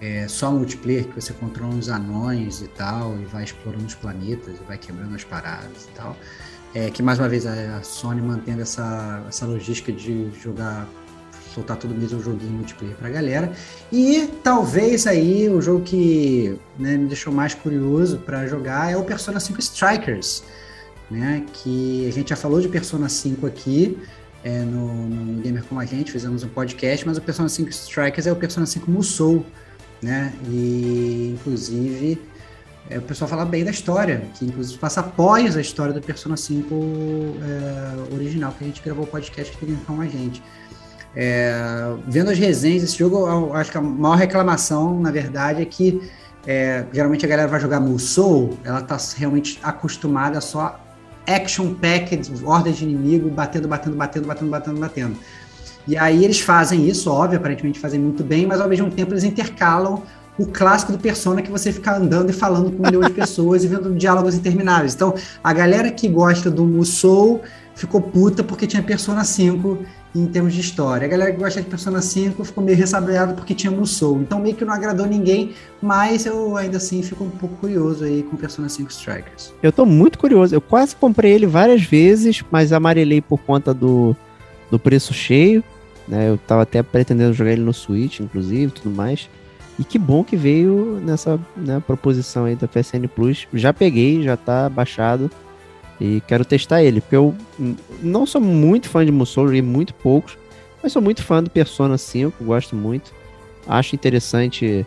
é 0.00 0.26
só 0.28 0.50
multiplayer, 0.50 1.04
que 1.04 1.20
você 1.20 1.34
controla 1.34 1.74
uns 1.74 1.90
anões 1.90 2.62
e 2.62 2.68
tal, 2.68 3.14
e 3.18 3.26
vai 3.26 3.44
explorando 3.44 3.84
os 3.84 3.94
planetas, 3.94 4.58
e 4.58 4.64
vai 4.64 4.78
quebrando 4.78 5.14
as 5.14 5.24
paradas 5.24 5.84
e 5.84 5.94
tal. 5.94 6.16
É, 6.74 6.88
que 6.90 7.02
mais 7.02 7.18
uma 7.18 7.28
vez 7.28 7.46
a 7.46 7.82
Sony 7.82 8.20
mantendo 8.20 8.62
essa, 8.62 9.24
essa 9.28 9.44
logística 9.44 9.90
de 9.90 10.30
jogar, 10.40 10.88
soltar 11.52 11.76
todo 11.76 11.92
mês 11.94 12.12
um 12.12 12.22
joguinho 12.22 12.52
multiplayer 12.52 12.96
pra 12.96 13.10
galera. 13.10 13.52
E 13.90 14.28
talvez 14.42 15.06
aí 15.06 15.48
o 15.48 15.60
jogo 15.60 15.82
que 15.82 16.56
né, 16.78 16.96
me 16.96 17.06
deixou 17.06 17.32
mais 17.32 17.54
curioso 17.54 18.18
para 18.18 18.46
jogar 18.46 18.92
é 18.92 18.96
o 18.96 19.02
Persona 19.02 19.40
5 19.40 19.58
Strikers 19.58 20.44
né? 21.10 21.44
Que 21.52 22.06
a 22.08 22.12
gente 22.12 22.30
já 22.30 22.36
falou 22.36 22.60
de 22.60 22.68
Persona 22.68 23.08
5 23.08 23.46
aqui 23.46 23.98
é, 24.44 24.60
no, 24.60 25.08
no, 25.08 25.42
Gamer 25.42 25.64
Como 25.64 25.80
a 25.80 25.84
Gente, 25.84 26.12
fizemos 26.12 26.42
um 26.42 26.48
podcast, 26.48 27.06
mas 27.06 27.18
o 27.18 27.20
Persona 27.20 27.48
5 27.48 27.68
Strikers 27.70 28.26
é 28.26 28.32
o 28.32 28.36
Persona 28.36 28.64
5 28.64 28.90
Musou, 28.90 29.44
né? 30.00 30.32
E 30.48 31.34
inclusive 31.34 32.20
é, 32.90 32.98
o 32.98 33.02
pessoal 33.02 33.28
fala 33.28 33.44
bem 33.44 33.64
da 33.64 33.70
história, 33.70 34.22
que 34.34 34.44
inclusive 34.44 34.76
passa 34.78 35.00
após 35.00 35.56
a 35.56 35.60
história 35.60 35.92
do 35.92 36.00
Persona 36.00 36.36
5 36.36 36.74
é, 36.74 38.14
original, 38.14 38.52
que 38.58 38.64
a 38.64 38.66
gente 38.66 38.82
gravou 38.82 39.04
o 39.04 39.06
podcast 39.06 39.56
que 39.56 39.76
Como 39.86 40.02
a 40.02 40.06
Gente. 40.06 40.42
É, 41.14 41.52
vendo 42.06 42.30
as 42.30 42.38
resenhas 42.38 42.82
desse 42.82 42.98
jogo, 42.98 43.28
eu 43.28 43.54
acho 43.54 43.70
que 43.70 43.78
a 43.78 43.80
maior 43.80 44.16
reclamação, 44.16 44.98
na 45.00 45.12
verdade, 45.12 45.62
é 45.62 45.64
que 45.64 46.10
é, 46.46 46.84
geralmente 46.92 47.24
a 47.24 47.28
galera 47.28 47.48
vai 47.48 47.60
jogar 47.60 47.78
Musou, 47.78 48.58
ela 48.64 48.82
tá 48.82 48.96
realmente 49.16 49.60
acostumada 49.62 50.40
só 50.40 50.80
action 51.26 51.74
packed, 51.74 52.32
ordem 52.44 52.72
de 52.72 52.84
inimigo, 52.84 53.30
batendo, 53.30 53.68
batendo, 53.68 53.96
batendo, 53.96 54.26
batendo, 54.26 54.50
batendo, 54.50 54.80
batendo. 54.80 55.16
E 55.86 55.96
aí 55.96 56.24
eles 56.24 56.40
fazem 56.40 56.88
isso, 56.88 57.10
óbvio, 57.10 57.38
aparentemente 57.38 57.78
fazem 57.78 58.00
muito 58.00 58.24
bem, 58.24 58.46
mas 58.46 58.60
ao 58.60 58.68
mesmo 58.68 58.90
tempo 58.90 59.12
eles 59.12 59.24
intercalam 59.24 60.02
o 60.40 60.46
clássico 60.46 60.92
do 60.92 60.98
Persona 60.98 61.42
que 61.42 61.50
você 61.50 61.70
fica 61.70 61.94
andando 61.94 62.30
e 62.30 62.32
falando 62.32 62.70
com 62.72 62.82
milhão 62.82 63.02
de 63.02 63.10
pessoas 63.10 63.62
e 63.62 63.68
vendo 63.68 63.94
diálogos 63.94 64.34
intermináveis. 64.34 64.94
Então, 64.94 65.14
a 65.44 65.52
galera 65.52 65.90
que 65.90 66.08
gosta 66.08 66.50
do 66.50 66.64
Musou 66.64 67.42
ficou 67.74 68.00
puta 68.00 68.42
porque 68.42 68.66
tinha 68.66 68.82
Persona 68.82 69.22
5 69.22 69.78
em 70.14 70.26
termos 70.26 70.54
de 70.54 70.62
história. 70.62 71.06
A 71.06 71.08
galera 71.10 71.30
que 71.30 71.38
gosta 71.38 71.60
de 71.60 71.68
Persona 71.68 72.00
5 72.00 72.42
ficou 72.42 72.64
meio 72.64 72.76
ressabiada 72.76 73.34
porque 73.34 73.54
tinha 73.54 73.70
Musou. 73.70 74.18
Então 74.22 74.40
meio 74.40 74.56
que 74.56 74.64
não 74.64 74.72
agradou 74.72 75.04
ninguém, 75.04 75.52
mas 75.80 76.24
eu 76.24 76.56
ainda 76.56 76.78
assim 76.78 77.02
fico 77.02 77.22
um 77.22 77.30
pouco 77.30 77.56
curioso 77.56 78.04
aí 78.04 78.22
com 78.22 78.34
Persona 78.34 78.70
5 78.70 78.90
Strikers. 78.90 79.52
Eu 79.62 79.70
tô 79.70 79.84
muito 79.84 80.18
curioso. 80.18 80.54
Eu 80.54 80.62
quase 80.62 80.96
comprei 80.96 81.32
ele 81.32 81.46
várias 81.46 81.82
vezes, 81.82 82.42
mas 82.50 82.72
amarelei 82.72 83.20
por 83.20 83.38
conta 83.40 83.74
do, 83.74 84.16
do 84.70 84.78
preço 84.78 85.12
cheio. 85.12 85.62
Né? 86.08 86.30
Eu 86.30 86.38
tava 86.38 86.62
até 86.62 86.82
pretendendo 86.82 87.34
jogar 87.34 87.52
ele 87.52 87.60
no 87.60 87.74
Switch, 87.74 88.20
inclusive, 88.20 88.72
tudo 88.72 88.90
mais. 88.90 89.28
E 89.80 89.84
que 89.84 89.98
bom 89.98 90.22
que 90.22 90.36
veio 90.36 91.00
nessa 91.02 91.40
né, 91.56 91.82
proposição 91.86 92.44
aí 92.44 92.54
da 92.54 92.68
PSN 92.68 93.08
Plus. 93.08 93.48
Já 93.54 93.72
peguei, 93.72 94.22
já 94.22 94.36
tá 94.36 94.68
baixado. 94.68 95.30
E 95.98 96.22
quero 96.26 96.44
testar 96.44 96.82
ele, 96.82 97.00
porque 97.00 97.16
eu 97.16 97.34
não 98.02 98.26
sou 98.26 98.42
muito 98.42 98.90
fã 98.90 99.04
de 99.04 99.10
Musou, 99.10 99.46
joguei 99.46 99.62
muito 99.62 99.94
poucos, 99.94 100.36
mas 100.82 100.92
sou 100.92 101.00
muito 101.00 101.22
fã 101.22 101.42
do 101.42 101.48
Persona 101.48 101.96
5, 101.96 102.44
gosto 102.44 102.76
muito. 102.76 103.10
Acho 103.66 103.94
interessante 103.94 104.86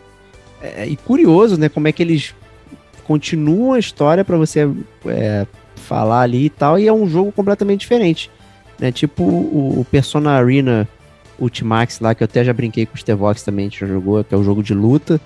é, 0.62 0.86
e 0.86 0.96
curioso, 0.96 1.56
né, 1.56 1.68
como 1.68 1.88
é 1.88 1.92
que 1.92 2.02
eles 2.02 2.32
continuam 3.04 3.72
a 3.72 3.78
história 3.78 4.24
para 4.24 4.36
você 4.36 4.68
é, 5.06 5.44
falar 5.74 6.22
ali 6.22 6.46
e 6.46 6.50
tal, 6.50 6.78
e 6.78 6.86
é 6.86 6.92
um 6.92 7.08
jogo 7.08 7.32
completamente 7.32 7.80
diferente. 7.80 8.30
Né? 8.78 8.92
Tipo 8.92 9.24
o, 9.24 9.80
o 9.80 9.86
Persona 9.90 10.32
Arena 10.32 10.88
Ultimax 11.38 12.00
lá, 12.00 12.14
que 12.14 12.22
eu 12.22 12.26
até 12.26 12.44
já 12.44 12.52
brinquei 12.52 12.86
com 12.86 12.94
o 12.94 12.98
Stevox 12.98 13.42
também, 13.42 13.66
a 13.66 13.68
gente 13.68 13.80
já 13.80 13.86
jogou, 13.86 14.22
que 14.22 14.34
é 14.34 14.36
o 14.38 14.40
um 14.40 14.44
jogo 14.44 14.62
de 14.62 14.74
luta. 14.74 15.20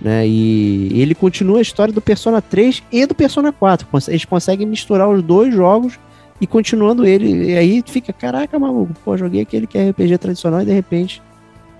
Né? 0.00 0.26
E 0.26 1.00
ele 1.00 1.14
continua 1.14 1.58
a 1.58 1.62
história 1.62 1.94
do 1.94 2.00
Persona 2.00 2.42
3 2.42 2.82
e 2.90 3.06
do 3.06 3.14
Persona 3.14 3.52
4. 3.52 3.86
Eles 4.08 4.24
conseguem 4.24 4.66
misturar 4.66 5.08
os 5.08 5.22
dois 5.22 5.54
jogos 5.54 5.98
e 6.40 6.46
continuando 6.46 7.06
ele. 7.06 7.50
E 7.50 7.56
aí 7.56 7.84
fica, 7.86 8.12
caraca, 8.12 8.58
maluco, 8.58 8.92
pô, 9.04 9.16
joguei 9.16 9.42
aquele 9.42 9.66
que 9.66 9.78
é 9.78 9.90
RPG 9.90 10.18
tradicional 10.18 10.62
e 10.62 10.64
de 10.64 10.72
repente 10.72 11.22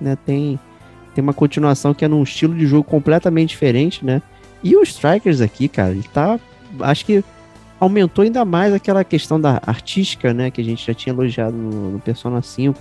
né, 0.01 0.16
tem, 0.24 0.59
tem 1.15 1.23
uma 1.23 1.35
continuação 1.35 1.93
que 1.93 2.05
é 2.05 2.09
num 2.09 2.23
estilo 2.23 2.55
de 2.55 2.65
jogo 2.65 2.85
completamente 2.85 3.51
diferente, 3.51 4.05
né? 4.05 4.23
E 4.62 4.77
o 4.77 4.82
Strikers 4.82 5.40
aqui, 5.40 5.66
cara, 5.66 5.90
ele 5.90 6.05
tá. 6.15 6.39
Acho 6.78 7.05
que 7.05 7.24
aumentou 7.81 8.23
ainda 8.23 8.44
mais 8.44 8.73
aquela 8.73 9.03
questão 9.03 9.40
da 9.40 9.61
artística, 9.66 10.32
né? 10.32 10.53
Que 10.53 10.61
a 10.61 10.65
gente 10.65 10.86
já 10.86 10.94
tinha 10.94 11.12
elogiado 11.12 11.57
no, 11.57 11.90
no 11.90 11.99
Persona 11.99 12.40
5, 12.40 12.78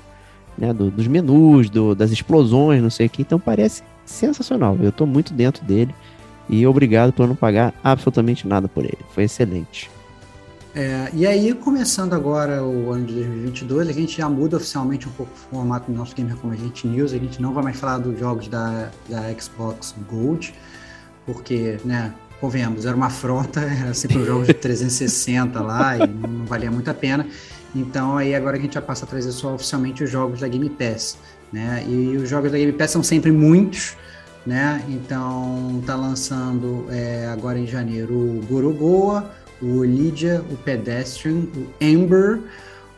né? 0.58 0.74
Do, 0.74 0.92
dos 0.92 1.08
menus, 1.08 1.70
do, 1.70 1.96
das 1.96 2.12
explosões, 2.12 2.82
não 2.82 2.90
sei 2.90 3.08
o 3.08 3.10
que. 3.10 3.22
Então 3.22 3.40
parece 3.40 3.84
sensacional. 4.06 4.78
Eu 4.82 4.92
tô 4.92 5.06
muito 5.06 5.34
dentro 5.34 5.64
dele 5.64 5.94
e 6.50 6.66
obrigado 6.68 7.14
por 7.14 7.28
não 7.28 7.36
pagar 7.36 7.74
absolutamente 7.84 8.48
nada 8.48 8.68
por 8.68 8.84
ele. 8.84 9.00
Foi 9.14 9.24
excelente. 9.24 9.90
É, 10.74 11.10
e 11.14 11.28
aí, 11.28 11.54
começando 11.54 12.14
agora 12.14 12.64
o 12.64 12.92
ano 12.92 13.06
de 13.06 13.14
2022, 13.16 13.90
a 13.90 13.92
gente 13.92 14.18
já 14.18 14.30
muda 14.30 14.56
oficialmente 14.56 15.08
um 15.08 15.12
pouco 15.12 15.32
o 15.34 15.56
formato 15.56 15.92
do 15.92 15.98
nosso 15.98 16.16
Gamer 16.16 16.38
Gente 16.58 16.88
News. 16.88 17.14
A 17.14 17.18
gente 17.18 17.42
não 17.42 17.54
vai 17.54 17.64
mais 17.64 17.78
falar 17.78 17.98
dos 17.98 18.18
jogos 18.18 18.48
da, 18.48 18.90
da 19.10 19.34
Xbox 19.38 19.94
Gold, 20.10 20.54
porque, 21.26 21.78
né, 21.84 22.14
convenhamos, 22.40 22.86
era 22.86 22.96
uma 22.96 23.08
afronta, 23.08 23.60
era 23.84 23.94
sempre 23.94 24.20
um 24.20 24.26
jogo 24.26 24.46
de 24.46 24.54
360 24.54 25.62
lá 25.62 25.98
e 25.98 26.08
não 26.08 26.46
valia 26.46 26.72
muito 26.72 26.90
a 26.90 26.94
pena. 26.94 27.28
Então, 27.76 28.18
aí 28.18 28.36
agora 28.36 28.58
a 28.58 28.60
gente 28.60 28.74
já 28.74 28.82
passa 28.82 29.06
a 29.06 29.08
trazer 29.08 29.32
só 29.32 29.54
oficialmente 29.54 30.04
os 30.04 30.10
jogos 30.10 30.40
da 30.40 30.48
Game 30.48 30.70
Pass 30.70 31.18
né? 31.52 31.84
E 31.88 32.18
os 32.18 32.30
jogos 32.30 32.52
da 32.52 32.58
Game 32.58 32.72
Pass 32.72 32.92
são 32.92 33.04
sempre 33.04 33.32
muitos, 33.32 33.96
né? 34.46 34.82
Então 34.88 35.82
tá 35.86 35.96
lançando 35.96 36.86
é, 36.90 37.28
agora 37.32 37.60
em 37.60 37.68
janeiro 37.68 38.14
o 38.14 38.46
Gorogoa, 38.48 39.32
o 39.62 39.84
Lydia, 39.84 40.44
o 40.50 40.58
Pedestrian, 40.58 41.44
o 41.56 41.68
Ember, 41.80 42.40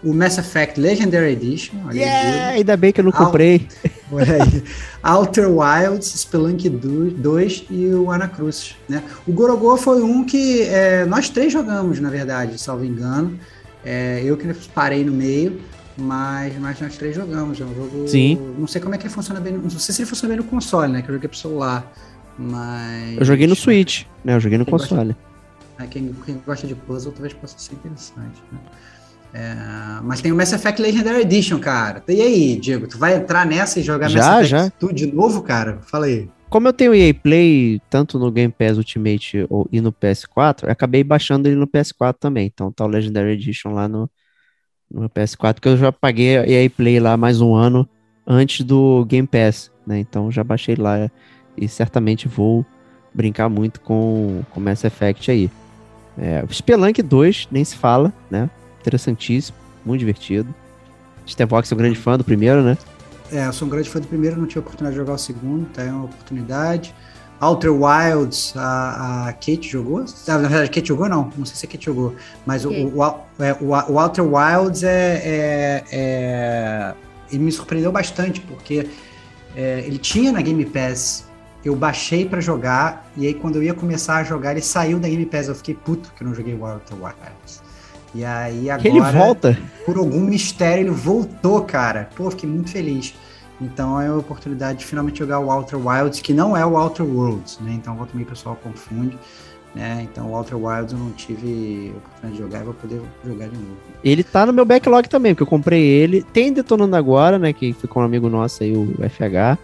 o 0.04 0.14
Mass 0.14 0.38
Effect 0.38 0.80
Legendary 0.80 1.32
Edition. 1.32 1.76
yeah, 1.92 2.50
aí, 2.50 2.58
ainda 2.58 2.78
bem 2.78 2.92
que 2.92 3.00
eu 3.00 3.06
não 3.06 3.12
comprei. 3.12 3.68
Outer 5.04 5.50
Wilds, 5.50 6.14
Spelunk 6.20 6.70
2 6.70 7.66
e 7.70 7.88
o 7.88 8.12
Anacruz, 8.12 8.76
né? 8.88 9.02
O 9.26 9.32
Gorogoa 9.32 9.78
foi 9.78 10.04
um 10.04 10.24
que 10.24 10.62
é, 10.64 11.04
nós 11.06 11.30
três 11.30 11.52
jogamos, 11.52 12.00
na 12.00 12.10
verdade, 12.10 12.60
salvo 12.62 12.86
engano. 12.86 13.40
É, 13.86 14.22
eu 14.24 14.38
que 14.38 14.48
parei 14.70 15.04
no 15.04 15.12
meio, 15.12 15.60
mas, 15.98 16.58
mas 16.58 16.80
nós 16.80 16.98
três 16.98 17.16
jogamos. 17.16 17.60
É 17.60 17.64
um 17.64 17.76
jogo. 17.76 18.08
Sim. 18.08 18.56
Não 18.58 18.68
sei 18.68 18.82
como 18.82 18.96
é 18.96 18.98
que 18.98 19.06
ele 19.06 19.14
funciona 19.14 19.40
bem. 19.40 19.54
Não 19.54 19.70
sei 19.70 19.94
se 19.94 20.02
ele 20.02 20.10
funciona 20.10 20.36
bem 20.36 20.44
no 20.44 20.50
console, 20.50 20.92
né? 20.92 21.02
Que 21.02 21.10
eu 21.10 21.16
joguei 21.16 21.30
pro 21.30 21.38
celular. 21.38 21.92
Mas. 22.38 23.18
Eu 23.18 23.26
joguei 23.26 23.48
no 23.48 23.56
Switch, 23.56 24.06
né? 24.24 24.36
Eu 24.36 24.40
joguei 24.40 24.58
no 24.58 24.66
quem 24.66 24.72
console. 24.72 25.16
Gosta, 25.16 25.84
é, 25.84 25.88
quem, 25.88 26.16
quem, 26.26 26.42
gosta 26.46 26.68
de 26.68 26.76
puzzle 26.76 27.12
talvez 27.12 27.34
possa 27.34 27.58
ser 27.58 27.74
interessante, 27.74 28.42
né? 28.52 28.60
É, 29.36 30.02
mas 30.04 30.22
tem 30.22 30.32
o 30.32 30.36
Mass 30.36 30.54
Effect 30.54 30.80
Legendary 30.82 31.22
Edition, 31.22 31.60
cara. 31.60 32.04
E 32.08 32.22
aí, 32.22 32.56
Diego, 32.56 32.88
tu 32.88 33.00
vai 33.00 33.16
entrar 33.16 33.46
nessa 33.46 33.80
e 33.80 33.84
jogar 33.84 34.08
já, 34.08 34.20
Mass 34.20 34.46
Effect 34.46 34.50
já. 34.50 34.70
tudo 34.80 34.94
de 34.94 35.12
novo, 35.12 35.42
cara? 35.42 35.80
Fala 35.88 36.06
aí. 36.06 36.30
Como 36.54 36.68
eu 36.68 36.74
tenho 36.74 36.94
EA 36.94 37.12
Play 37.16 37.82
tanto 37.90 38.20
no 38.20 38.32
Game 38.32 38.54
Pass 38.56 38.78
Ultimate 38.78 39.48
ou, 39.50 39.68
e 39.72 39.82
no 39.82 39.92
PS4, 39.92 40.66
eu 40.66 40.70
acabei 40.72 41.04
baixando 41.04 41.48
ele 41.48 41.56
no 41.56 41.66
PS4 41.66 42.14
também. 42.20 42.46
Então 42.46 42.72
tá 42.72 42.86
o 42.86 42.88
Legendary 42.88 43.32
Edition 43.32 43.74
lá 43.74 43.88
no, 43.88 44.08
no 44.88 45.10
PS4, 45.10 45.60
que 45.60 45.68
eu 45.68 45.76
já 45.76 45.92
paguei 45.92 46.36
EA 46.36 46.70
Play 46.70 47.00
lá 47.00 47.18
mais 47.18 47.42
um 47.42 47.56
ano 47.56 47.90
antes 48.28 48.64
do 48.64 49.04
Game 49.06 49.28
Pass, 49.28 49.72
né? 49.84 49.98
Então 49.98 50.32
já 50.32 50.44
baixei 50.44 50.76
lá 50.76 51.10
e 51.58 51.68
certamente 51.68 52.28
vou 52.28 52.64
brincar 53.12 53.50
muito 53.50 53.82
com, 53.82 54.44
com 54.52 54.60
Mass 54.60 54.84
Effect 54.84 55.32
aí. 55.32 55.50
É, 56.20 56.46
Spelunk 56.52 57.02
2, 57.02 57.48
nem 57.50 57.66
se 57.66 57.76
fala, 57.76 58.14
né? 58.30 58.48
Interessantíssimo, 58.80 59.58
muito 59.84 60.02
divertido. 60.02 60.54
Stevox 61.28 61.72
é 61.72 61.74
um 61.74 61.80
grande 61.80 61.98
fã 61.98 62.16
do 62.16 62.24
primeiro, 62.24 62.62
né? 62.62 62.78
É, 63.34 63.48
eu 63.48 63.54
sou 63.54 63.68
um 63.68 63.72
grande 63.72 63.90
fã 63.90 64.00
do 64.00 64.08
primeiro, 64.08 64.38
não 64.40 64.46
tive 64.46 64.60
a 64.60 64.62
oportunidade 64.62 64.94
de 64.94 65.00
jogar 65.00 65.14
o 65.14 65.18
segundo, 65.18 65.66
tá? 65.74 65.82
É 65.82 65.92
uma 65.92 66.06
oportunidade. 66.06 66.94
Outer 67.42 67.74
Wilds, 67.74 68.54
a, 68.56 69.28
a 69.28 69.34
Kate 69.34 69.68
jogou? 69.68 70.06
Na 70.28 70.38
verdade, 70.38 70.64
a 70.64 70.68
Kate 70.68 70.88
jogou 70.88 71.10
não, 71.10 71.32
não 71.36 71.46
sei 71.46 71.56
se 71.56 71.66
a 71.66 71.70
Kate 71.70 71.86
jogou, 71.86 72.16
mas 72.46 72.64
okay. 72.64 72.86
o, 72.86 73.00
o, 73.00 73.04
é, 73.40 73.54
o, 73.60 73.70
o, 73.92 74.00
Outer 74.00 74.24
Wilds 74.24 74.84
é, 74.84 75.22
é, 75.26 75.84
é, 75.92 76.94
ele 77.32 77.44
me 77.44 77.52
surpreendeu 77.52 77.92
bastante, 77.92 78.40
porque 78.40 78.88
é, 79.56 79.84
ele 79.86 79.98
tinha 79.98 80.32
na 80.32 80.42
Game 80.42 80.64
Pass, 80.66 81.26
eu 81.66 81.76
baixei 81.76 82.26
para 82.26 82.40
jogar, 82.40 83.12
e 83.18 83.26
aí 83.26 83.34
quando 83.34 83.56
eu 83.56 83.64
ia 83.64 83.74
começar 83.74 84.18
a 84.18 84.24
jogar, 84.24 84.52
ele 84.52 84.62
saiu 84.62 85.00
da 85.00 85.10
Game 85.10 85.26
Pass, 85.26 85.48
eu 85.48 85.56
fiquei 85.56 85.74
puto 85.74 86.14
que 86.16 86.24
eu 86.24 86.28
não 86.28 86.36
joguei 86.36 86.54
o 86.54 86.66
Outer 86.66 86.96
Wilds. 86.96 87.62
E 88.16 88.24
aí 88.24 88.70
agora, 88.70 88.88
ele 88.88 89.02
volta. 89.02 89.58
por 89.86 89.98
algum 89.98 90.22
mistério, 90.22 90.84
ele 90.84 90.92
voltou, 90.92 91.62
cara. 91.64 92.10
Pô, 92.16 92.30
fiquei 92.30 92.48
muito 92.48 92.70
feliz. 92.70 93.16
Então 93.64 94.00
é 94.00 94.08
a 94.08 94.16
oportunidade 94.16 94.80
de 94.80 94.86
finalmente 94.86 95.20
jogar 95.20 95.40
o 95.40 95.50
Outer 95.52 95.80
Wilds, 95.80 96.20
que 96.20 96.34
não 96.34 96.56
é 96.56 96.66
o 96.66 96.78
Outer 96.78 97.06
Worlds, 97.06 97.60
né? 97.62 97.72
Então 97.74 97.96
volta 97.96 98.12
meio 98.14 98.28
o 98.28 98.30
pessoal 98.30 98.56
confunde. 98.62 99.18
né? 99.74 100.08
Então, 100.12 100.28
o 100.32 100.36
Outer 100.36 100.58
Wilds 100.58 100.94
eu 100.94 101.00
não 101.00 101.12
tive 101.12 101.92
oportunidade 101.98 102.34
de 102.34 102.38
jogar 102.38 102.60
e 102.62 102.64
vou 102.64 102.74
poder 102.76 103.02
jogar 103.26 103.48
de 103.48 103.58
novo. 103.58 103.78
Ele 104.04 104.24
tá 104.24 104.46
no 104.46 104.54
meu 104.54 104.66
backlog 104.66 105.08
também, 105.10 105.34
porque 105.34 105.44
eu 105.44 105.48
comprei 105.48 105.84
ele. 105.84 106.22
Tem 106.22 106.54
Detonando 106.54 106.96
Agora, 106.96 107.40
né? 107.40 107.54
Que 107.54 107.74
foi 107.74 107.90
com 107.90 108.00
um 108.02 108.04
amigo 108.04 108.30
nosso 108.30 108.64
aí, 108.64 108.76
o 108.76 108.94
FH, 109.10 109.58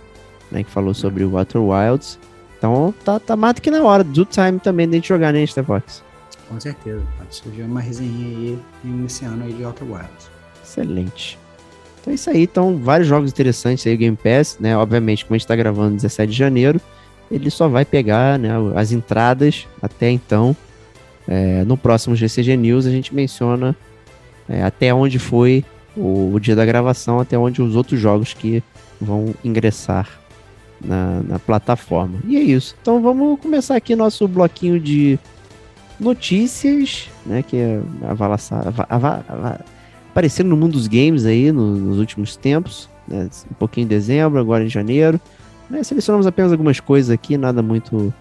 né? 0.52 0.64
Que 0.64 0.72
falou 0.72 0.94
sobre 0.94 1.24
o 1.24 1.38
Outer 1.38 1.62
Wilds. 1.62 2.18
Então 2.58 2.94
tá, 3.06 3.20
tá 3.20 3.36
mais 3.36 3.56
do 3.56 3.62
que 3.62 3.72
na 3.72 3.82
hora. 3.84 4.04
Do 4.04 4.26
time 4.26 4.60
também 4.60 4.88
de 4.88 4.96
gente 4.96 5.08
jogar, 5.08 5.32
né, 5.32 5.46
Stevox? 5.46 6.04
Com 6.50 6.60
certeza. 6.60 7.02
Pode 7.18 7.36
surgir 7.36 7.62
uma 7.62 7.80
resenha 7.80 8.12
aí 8.26 8.60
nesse 8.84 9.24
ano 9.24 9.46
aí 9.46 9.54
de 9.54 9.64
Outer 9.64 9.90
Wilds. 9.90 10.30
Excelente. 10.64 11.39
Então 12.10 12.12
é 12.12 12.16
isso 12.16 12.30
aí. 12.30 12.44
Então, 12.44 12.78
vários 12.78 13.08
jogos 13.08 13.30
interessantes 13.30 13.86
aí, 13.86 13.96
Game 13.96 14.18
Pass, 14.18 14.58
né? 14.60 14.76
Obviamente, 14.76 15.26
como 15.26 15.36
a 15.36 15.38
gente 15.38 15.48
tá 15.48 15.56
gravando 15.56 15.96
17 15.96 16.32
de 16.32 16.38
janeiro, 16.38 16.82
ele 17.30 17.50
só 17.52 17.68
vai 17.68 17.86
pegar 17.86 18.40
né, 18.40 18.50
as 18.76 18.92
entradas 18.92 19.68
até 19.82 20.10
então. 20.10 20.56
É, 21.28 21.64
no 21.64 21.78
próximo 21.78 22.16
GCG 22.16 22.58
News 22.58 22.88
a 22.88 22.90
gente 22.90 23.14
menciona 23.14 23.76
é, 24.48 24.64
até 24.64 24.92
onde 24.92 25.20
foi 25.20 25.64
o, 25.96 26.32
o, 26.34 26.40
dia 26.40 26.56
da 26.56 26.66
gravação, 26.66 27.20
até 27.20 27.38
onde 27.38 27.62
os 27.62 27.76
outros 27.76 28.00
jogos 28.00 28.34
que 28.34 28.64
vão 29.00 29.36
ingressar 29.44 30.10
na, 30.84 31.22
na 31.22 31.38
plataforma. 31.38 32.18
E 32.28 32.36
é 32.36 32.42
isso. 32.42 32.76
Então 32.82 33.00
vamos 33.00 33.40
começar 33.40 33.76
aqui 33.76 33.96
nosso 33.96 34.28
bloquinho 34.28 34.80
de 34.80 35.20
notícias, 36.00 37.08
né? 37.24 37.44
Que 37.44 37.58
é 37.58 37.80
aparecendo 40.20 40.50
no 40.50 40.58
mundo 40.58 40.74
dos 40.74 40.88
games 40.88 41.26
aí 41.26 41.50
no, 41.50 41.76
nos 41.76 41.98
últimos 41.98 42.36
tempos. 42.36 42.90
Né, 43.08 43.30
um 43.50 43.54
pouquinho 43.54 43.86
em 43.86 43.88
dezembro, 43.88 44.40
agora 44.40 44.64
em 44.64 44.70
janeiro. 44.70 45.20
Né, 45.70 45.82
selecionamos 45.82 46.28
apenas 46.28 46.52
algumas 46.52 46.80
coisas 46.80 47.10
aqui, 47.10 47.38
nada 47.38 47.62
muito. 47.62 48.14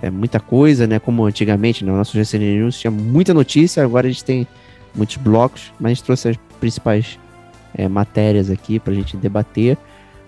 É, 0.00 0.10
muita 0.10 0.40
coisa, 0.40 0.86
né? 0.86 0.98
Como 0.98 1.24
antigamente, 1.24 1.84
né, 1.84 1.92
nosso 1.92 2.16
GCN 2.16 2.56
News 2.56 2.78
tinha 2.78 2.90
muita 2.90 3.34
notícia, 3.34 3.84
agora 3.84 4.06
a 4.06 4.10
gente 4.10 4.24
tem 4.24 4.46
muitos 4.94 5.16
blocos, 5.16 5.70
mas 5.78 5.92
a 5.92 5.94
gente 5.94 6.04
trouxe 6.04 6.28
as 6.30 6.36
principais 6.58 7.18
é, 7.74 7.86
matérias 7.88 8.48
aqui 8.48 8.78
para 8.78 8.92
a 8.92 8.96
gente 8.96 9.16
debater. 9.16 9.76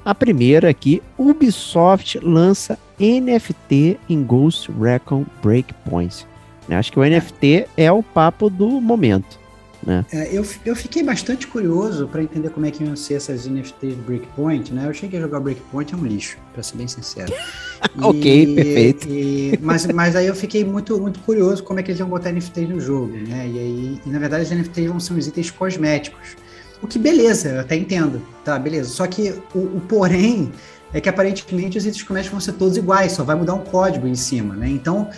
A 0.04 0.14
primeira 0.14 0.68
aqui, 0.68 1.02
Ubisoft 1.16 2.18
lança 2.22 2.78
NFT 3.00 3.98
em 4.08 4.22
Ghost 4.22 4.70
Recon 4.70 5.24
Breakpoints. 5.42 6.26
Acho 6.68 6.92
que 6.92 6.98
o 6.98 7.04
NFT 7.04 7.66
é 7.76 7.90
o 7.90 8.02
papo 8.02 8.50
do 8.50 8.80
momento. 8.80 9.43
Né? 9.86 10.04
É, 10.12 10.28
eu, 10.32 10.46
eu 10.64 10.74
fiquei 10.74 11.02
bastante 11.02 11.46
curioso 11.46 12.08
para 12.08 12.22
entender 12.22 12.50
como 12.50 12.64
é 12.64 12.70
que 12.70 12.82
iam 12.82 12.96
ser 12.96 13.14
essas 13.14 13.46
NFTs 13.46 13.94
Breakpoint, 13.96 14.72
né? 14.72 14.86
Eu 14.86 14.94
cheguei 14.94 15.18
a 15.18 15.22
jogar 15.22 15.40
Breakpoint 15.40 15.92
é 15.92 15.96
um 15.96 16.04
lixo, 16.04 16.38
para 16.52 16.62
ser 16.62 16.76
bem 16.76 16.88
sincero. 16.88 17.32
E, 17.96 18.02
ok, 18.02 18.54
perfeito. 18.54 19.08
E, 19.08 19.58
mas, 19.60 19.86
mas 19.88 20.16
aí 20.16 20.26
eu 20.26 20.34
fiquei 20.34 20.64
muito, 20.64 20.98
muito 20.98 21.20
curioso 21.20 21.62
como 21.62 21.78
é 21.78 21.82
que 21.82 21.90
eles 21.90 22.00
iam 22.00 22.08
botar 22.08 22.32
NFTs 22.32 22.66
no 22.66 22.80
jogo, 22.80 23.12
né? 23.12 23.46
E 23.46 23.58
aí, 23.58 24.00
e 24.06 24.08
na 24.08 24.18
verdade, 24.18 24.44
os 24.44 24.50
NFTs 24.50 24.88
vão 24.88 24.98
ser 24.98 25.12
uns 25.12 25.26
itens 25.26 25.50
cosméticos. 25.50 26.34
O 26.82 26.86
que 26.86 26.98
beleza, 26.98 27.50
eu 27.50 27.60
até 27.60 27.76
entendo, 27.76 28.22
tá, 28.42 28.58
beleza. 28.58 28.88
Só 28.88 29.06
que 29.06 29.34
o, 29.54 29.58
o 29.58 29.82
porém 29.86 30.50
é 30.94 31.00
que 31.00 31.10
aparentemente 31.10 31.76
os 31.76 31.84
itens 31.84 32.02
cosméticos 32.02 32.32
vão 32.32 32.40
ser 32.40 32.58
todos 32.58 32.76
iguais, 32.78 33.12
só 33.12 33.22
vai 33.22 33.36
mudar 33.36 33.52
um 33.52 33.64
código 33.64 34.08
em 34.08 34.14
cima, 34.14 34.56
né? 34.56 34.68
Então, 34.68 35.10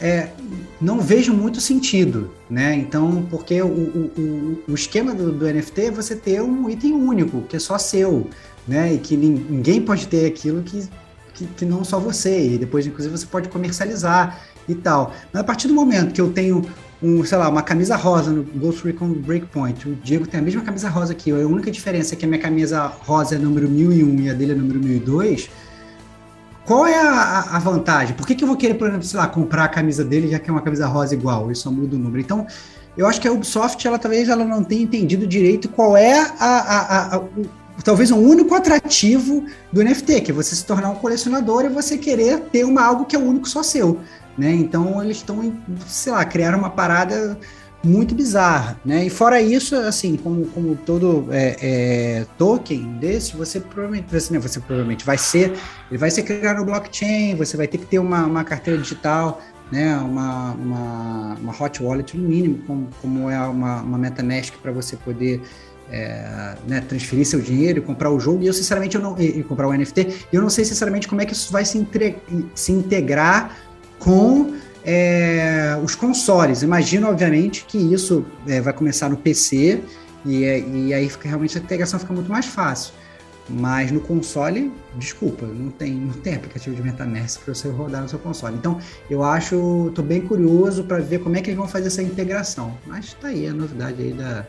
é, 0.00 0.30
não 0.80 1.00
vejo 1.00 1.32
muito 1.34 1.60
sentido, 1.60 2.30
né? 2.48 2.74
Então, 2.74 3.26
porque 3.30 3.60
o, 3.60 3.66
o, 3.66 4.62
o 4.68 4.74
esquema 4.74 5.14
do, 5.14 5.30
do, 5.30 5.46
NFT 5.46 5.82
é 5.82 5.90
você 5.90 6.16
ter 6.16 6.40
um 6.40 6.70
item 6.70 6.94
único, 6.94 7.42
que 7.42 7.56
é 7.56 7.58
só 7.58 7.76
seu, 7.76 8.28
né? 8.66 8.94
E 8.94 8.98
que 8.98 9.16
ninguém 9.16 9.82
pode 9.82 10.08
ter 10.08 10.26
aquilo 10.26 10.62
que, 10.62 10.88
que, 11.34 11.44
que, 11.44 11.64
não 11.66 11.84
só 11.84 12.00
você. 12.00 12.54
E 12.54 12.58
depois, 12.58 12.86
inclusive, 12.86 13.16
você 13.16 13.26
pode 13.26 13.50
comercializar 13.50 14.40
e 14.66 14.74
tal. 14.74 15.14
Mas 15.32 15.42
a 15.42 15.44
partir 15.44 15.68
do 15.68 15.74
momento 15.74 16.14
que 16.14 16.20
eu 16.20 16.32
tenho 16.32 16.64
um, 17.02 17.22
sei 17.24 17.36
lá, 17.36 17.48
uma 17.48 17.62
camisa 17.62 17.94
rosa 17.96 18.30
no 18.30 18.42
Ghost 18.42 18.82
Recon 18.84 19.12
Breakpoint, 19.12 19.86
o 19.86 19.94
Diego 19.96 20.26
tem 20.26 20.40
a 20.40 20.42
mesma 20.42 20.62
camisa 20.62 20.88
rosa 20.88 21.14
que 21.14 21.30
eu, 21.30 21.42
a 21.42 21.46
única 21.46 21.70
diferença 21.70 22.14
é 22.14 22.16
que 22.16 22.24
a 22.24 22.28
minha 22.28 22.40
camisa 22.40 22.86
rosa 22.86 23.34
é 23.34 23.38
número 23.38 23.68
1001 23.68 24.20
e 24.20 24.30
a 24.30 24.34
dele 24.34 24.52
é 24.52 24.54
número 24.54 24.80
1002, 24.80 25.50
qual 26.70 26.86
é 26.86 26.94
a, 26.94 27.40
a, 27.50 27.58
vantagem? 27.58 28.14
Por 28.14 28.24
que, 28.24 28.32
que 28.32 28.44
eu 28.44 28.46
vou 28.46 28.56
querer, 28.56 28.74
por 28.74 28.86
exemplo, 28.86 29.04
sei 29.04 29.18
lá, 29.18 29.26
comprar 29.26 29.64
a 29.64 29.68
camisa 29.68 30.04
dele 30.04 30.28
já 30.28 30.38
que 30.38 30.48
é 30.48 30.52
uma 30.52 30.62
camisa 30.62 30.86
rosa 30.86 31.12
igual, 31.12 31.46
ele 31.46 31.56
só 31.56 31.68
muda 31.68 31.96
o 31.96 31.98
número? 31.98 32.20
Então, 32.20 32.46
eu 32.96 33.08
acho 33.08 33.20
que 33.20 33.26
a 33.26 33.32
Ubisoft, 33.32 33.84
ela 33.84 33.98
talvez 33.98 34.28
ela 34.28 34.44
não 34.44 34.62
tenha 34.62 34.80
entendido 34.80 35.26
direito 35.26 35.68
qual 35.68 35.96
é 35.96 36.20
a, 36.38 36.46
a, 36.46 37.16
a 37.16 37.18
o, 37.18 37.28
talvez 37.82 38.12
um 38.12 38.20
único 38.20 38.54
atrativo 38.54 39.44
do 39.72 39.82
NFT, 39.82 40.20
que 40.20 40.30
é 40.30 40.34
você 40.34 40.54
se 40.54 40.64
tornar 40.64 40.90
um 40.90 40.94
colecionador 40.94 41.64
e 41.64 41.68
você 41.68 41.98
querer 41.98 42.38
ter 42.52 42.62
uma 42.62 42.84
algo 42.84 43.04
que 43.04 43.16
é 43.16 43.18
único 43.18 43.48
só 43.48 43.64
seu, 43.64 43.98
né? 44.38 44.54
Então 44.54 45.02
eles 45.02 45.16
estão, 45.16 45.52
sei 45.88 46.12
lá, 46.12 46.24
criaram 46.24 46.60
uma 46.60 46.70
parada 46.70 47.36
muito 47.82 48.14
bizarra, 48.14 48.78
né? 48.84 49.06
E 49.06 49.10
fora 49.10 49.40
isso, 49.40 49.74
assim, 49.74 50.16
como, 50.16 50.46
como 50.46 50.76
todo 50.76 51.26
é, 51.30 51.56
é, 51.60 52.26
token 52.36 52.98
desse, 52.98 53.36
você 53.36 53.58
provavelmente, 53.58 54.06
você, 54.10 54.32
né, 54.32 54.38
você 54.38 54.60
provavelmente 54.60 55.04
vai 55.04 55.16
ser, 55.16 55.52
ele 55.90 55.98
vai 55.98 56.10
ser 56.10 56.22
criado 56.22 56.58
no 56.58 56.66
blockchain, 56.66 57.34
você 57.36 57.56
vai 57.56 57.66
ter 57.66 57.78
que 57.78 57.86
ter 57.86 57.98
uma, 57.98 58.26
uma 58.26 58.44
carteira 58.44 58.78
digital, 58.78 59.40
né? 59.72 59.96
Uma, 59.96 60.52
uma, 60.52 61.34
uma 61.40 61.52
hot 61.58 61.82
wallet 61.82 62.16
no 62.16 62.28
mínimo, 62.28 62.58
como, 62.66 62.88
como 63.00 63.30
é 63.30 63.40
uma, 63.40 63.80
uma 63.80 63.98
MetaMask 63.98 64.54
para 64.60 64.72
você 64.72 64.96
poder 64.96 65.40
é, 65.90 66.54
né, 66.66 66.80
transferir 66.82 67.26
seu 67.26 67.40
dinheiro 67.40 67.82
comprar 67.82 68.10
o 68.10 68.20
jogo. 68.20 68.42
E 68.42 68.46
eu 68.46 68.52
sinceramente 68.52 68.96
eu 68.96 69.02
não 69.02 69.18
e, 69.18 69.40
e 69.40 69.42
comprar 69.42 69.66
o 69.68 69.72
NFT. 69.72 70.26
Eu 70.32 70.42
não 70.42 70.50
sei 70.50 70.64
sinceramente 70.64 71.08
como 71.08 71.20
é 71.20 71.24
que 71.24 71.32
isso 71.32 71.50
vai 71.52 71.64
se, 71.64 71.78
entre, 71.78 72.16
se 72.54 72.72
integrar 72.72 73.56
com 73.98 74.54
é, 74.84 75.78
os 75.82 75.94
consoles. 75.94 76.62
Imagino, 76.62 77.08
obviamente, 77.08 77.64
que 77.66 77.78
isso 77.78 78.24
é, 78.46 78.60
vai 78.60 78.72
começar 78.72 79.08
no 79.08 79.16
PC 79.16 79.82
e, 80.24 80.44
é, 80.44 80.60
e 80.60 80.94
aí 80.94 81.08
fica, 81.08 81.28
realmente 81.28 81.56
a 81.58 81.60
integração 81.60 81.98
fica 81.98 82.12
muito 82.12 82.30
mais 82.30 82.46
fácil. 82.46 82.94
Mas 83.48 83.90
no 83.90 84.00
console, 84.00 84.72
desculpa, 84.94 85.44
não 85.44 85.70
tem, 85.70 85.92
não 85.92 86.12
tem 86.12 86.36
aplicativo 86.36 86.76
de 86.76 86.82
MetaMask 86.82 87.42
para 87.42 87.52
você 87.52 87.68
rodar 87.68 88.02
no 88.02 88.08
seu 88.08 88.18
console. 88.18 88.54
Então, 88.54 88.78
eu 89.08 89.24
acho, 89.24 89.88
estou 89.88 90.04
bem 90.04 90.20
curioso 90.20 90.84
para 90.84 90.98
ver 90.98 91.18
como 91.18 91.36
é 91.36 91.40
que 91.40 91.50
eles 91.50 91.58
vão 91.58 91.66
fazer 91.66 91.88
essa 91.88 92.02
integração. 92.02 92.76
Mas 92.86 93.06
está 93.06 93.28
aí 93.28 93.48
a 93.48 93.52
novidade 93.52 94.00
aí 94.00 94.12
da, 94.12 94.46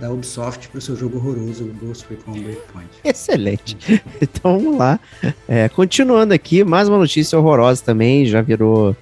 da 0.00 0.10
Ubisoft 0.10 0.68
para 0.68 0.78
o 0.78 0.80
seu 0.80 0.96
jogo 0.96 1.18
horroroso, 1.18 1.70
Ghost 1.80 2.04
Recon 2.10 2.32
Breakpoint. 2.32 2.90
Excelente. 3.04 3.76
Então 4.20 4.58
vamos 4.58 4.78
lá. 4.78 4.98
É, 5.46 5.68
continuando 5.68 6.34
aqui, 6.34 6.64
mais 6.64 6.88
uma 6.88 6.98
notícia 6.98 7.38
horrorosa 7.38 7.82
também, 7.84 8.26
já 8.26 8.40
virou 8.40 8.96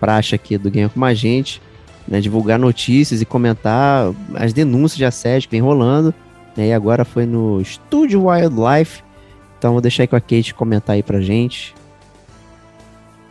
praxe 0.00 0.34
aqui 0.34 0.56
do 0.58 0.70
Game 0.70 0.88
com 0.88 1.04
a 1.04 1.14
gente, 1.14 1.60
né, 2.06 2.20
divulgar 2.20 2.58
notícias 2.58 3.20
e 3.20 3.24
comentar 3.24 4.12
as 4.34 4.52
denúncias 4.52 4.96
de 4.96 5.04
assédio 5.04 5.48
que 5.48 5.56
vem 5.56 5.62
rolando. 5.62 6.14
Né, 6.56 6.68
e 6.68 6.72
agora 6.72 7.04
foi 7.04 7.26
no 7.26 7.62
Studio 7.64 8.26
Wildlife. 8.26 9.02
Então 9.58 9.72
vou 9.72 9.80
deixar 9.80 10.04
aí 10.04 10.06
com 10.06 10.16
a 10.16 10.20
Kate 10.20 10.54
comentar 10.54 10.94
aí 10.94 11.02
pra 11.02 11.20
gente. 11.20 11.74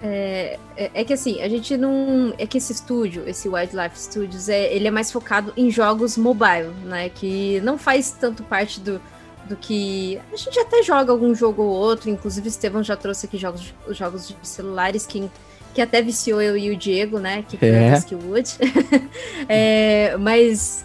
É, 0.01 0.59
é, 0.75 0.91
é, 0.93 1.03
que 1.03 1.13
assim, 1.13 1.41
a 1.41 1.49
gente 1.49 1.75
não. 1.75 2.33
É 2.37 2.45
que 2.45 2.59
esse 2.59 2.71
estúdio, 2.71 3.27
esse 3.27 3.49
Wildlife 3.49 3.99
Studios, 3.99 4.47
é, 4.47 4.73
ele 4.73 4.87
é 4.87 4.91
mais 4.91 5.11
focado 5.11 5.51
em 5.57 5.71
jogos 5.71 6.17
mobile, 6.17 6.69
né? 6.85 7.09
Que 7.09 7.59
não 7.61 7.77
faz 7.77 8.11
tanto 8.11 8.43
parte 8.43 8.79
do, 8.79 9.01
do 9.45 9.55
que. 9.55 10.19
A 10.31 10.35
gente 10.35 10.59
até 10.59 10.83
joga 10.83 11.11
algum 11.11 11.33
jogo 11.33 11.63
ou 11.63 11.69
outro, 11.69 12.09
inclusive 12.09 12.47
o 12.47 12.49
Estevão 12.49 12.83
já 12.83 12.95
trouxe 12.95 13.25
aqui 13.25 13.37
jogos, 13.37 13.73
jogos 13.89 14.27
de 14.27 14.35
celulares 14.43 15.05
que 15.07 15.29
que 15.77 15.81
até 15.83 16.01
viciou 16.01 16.41
eu 16.41 16.57
e 16.57 16.71
o 16.71 16.75
Diego, 16.75 17.19
né? 17.19 17.45
Que 17.47 17.55
é. 17.63 17.93
Wood. 18.15 18.49
é, 19.47 20.17
mas, 20.17 20.83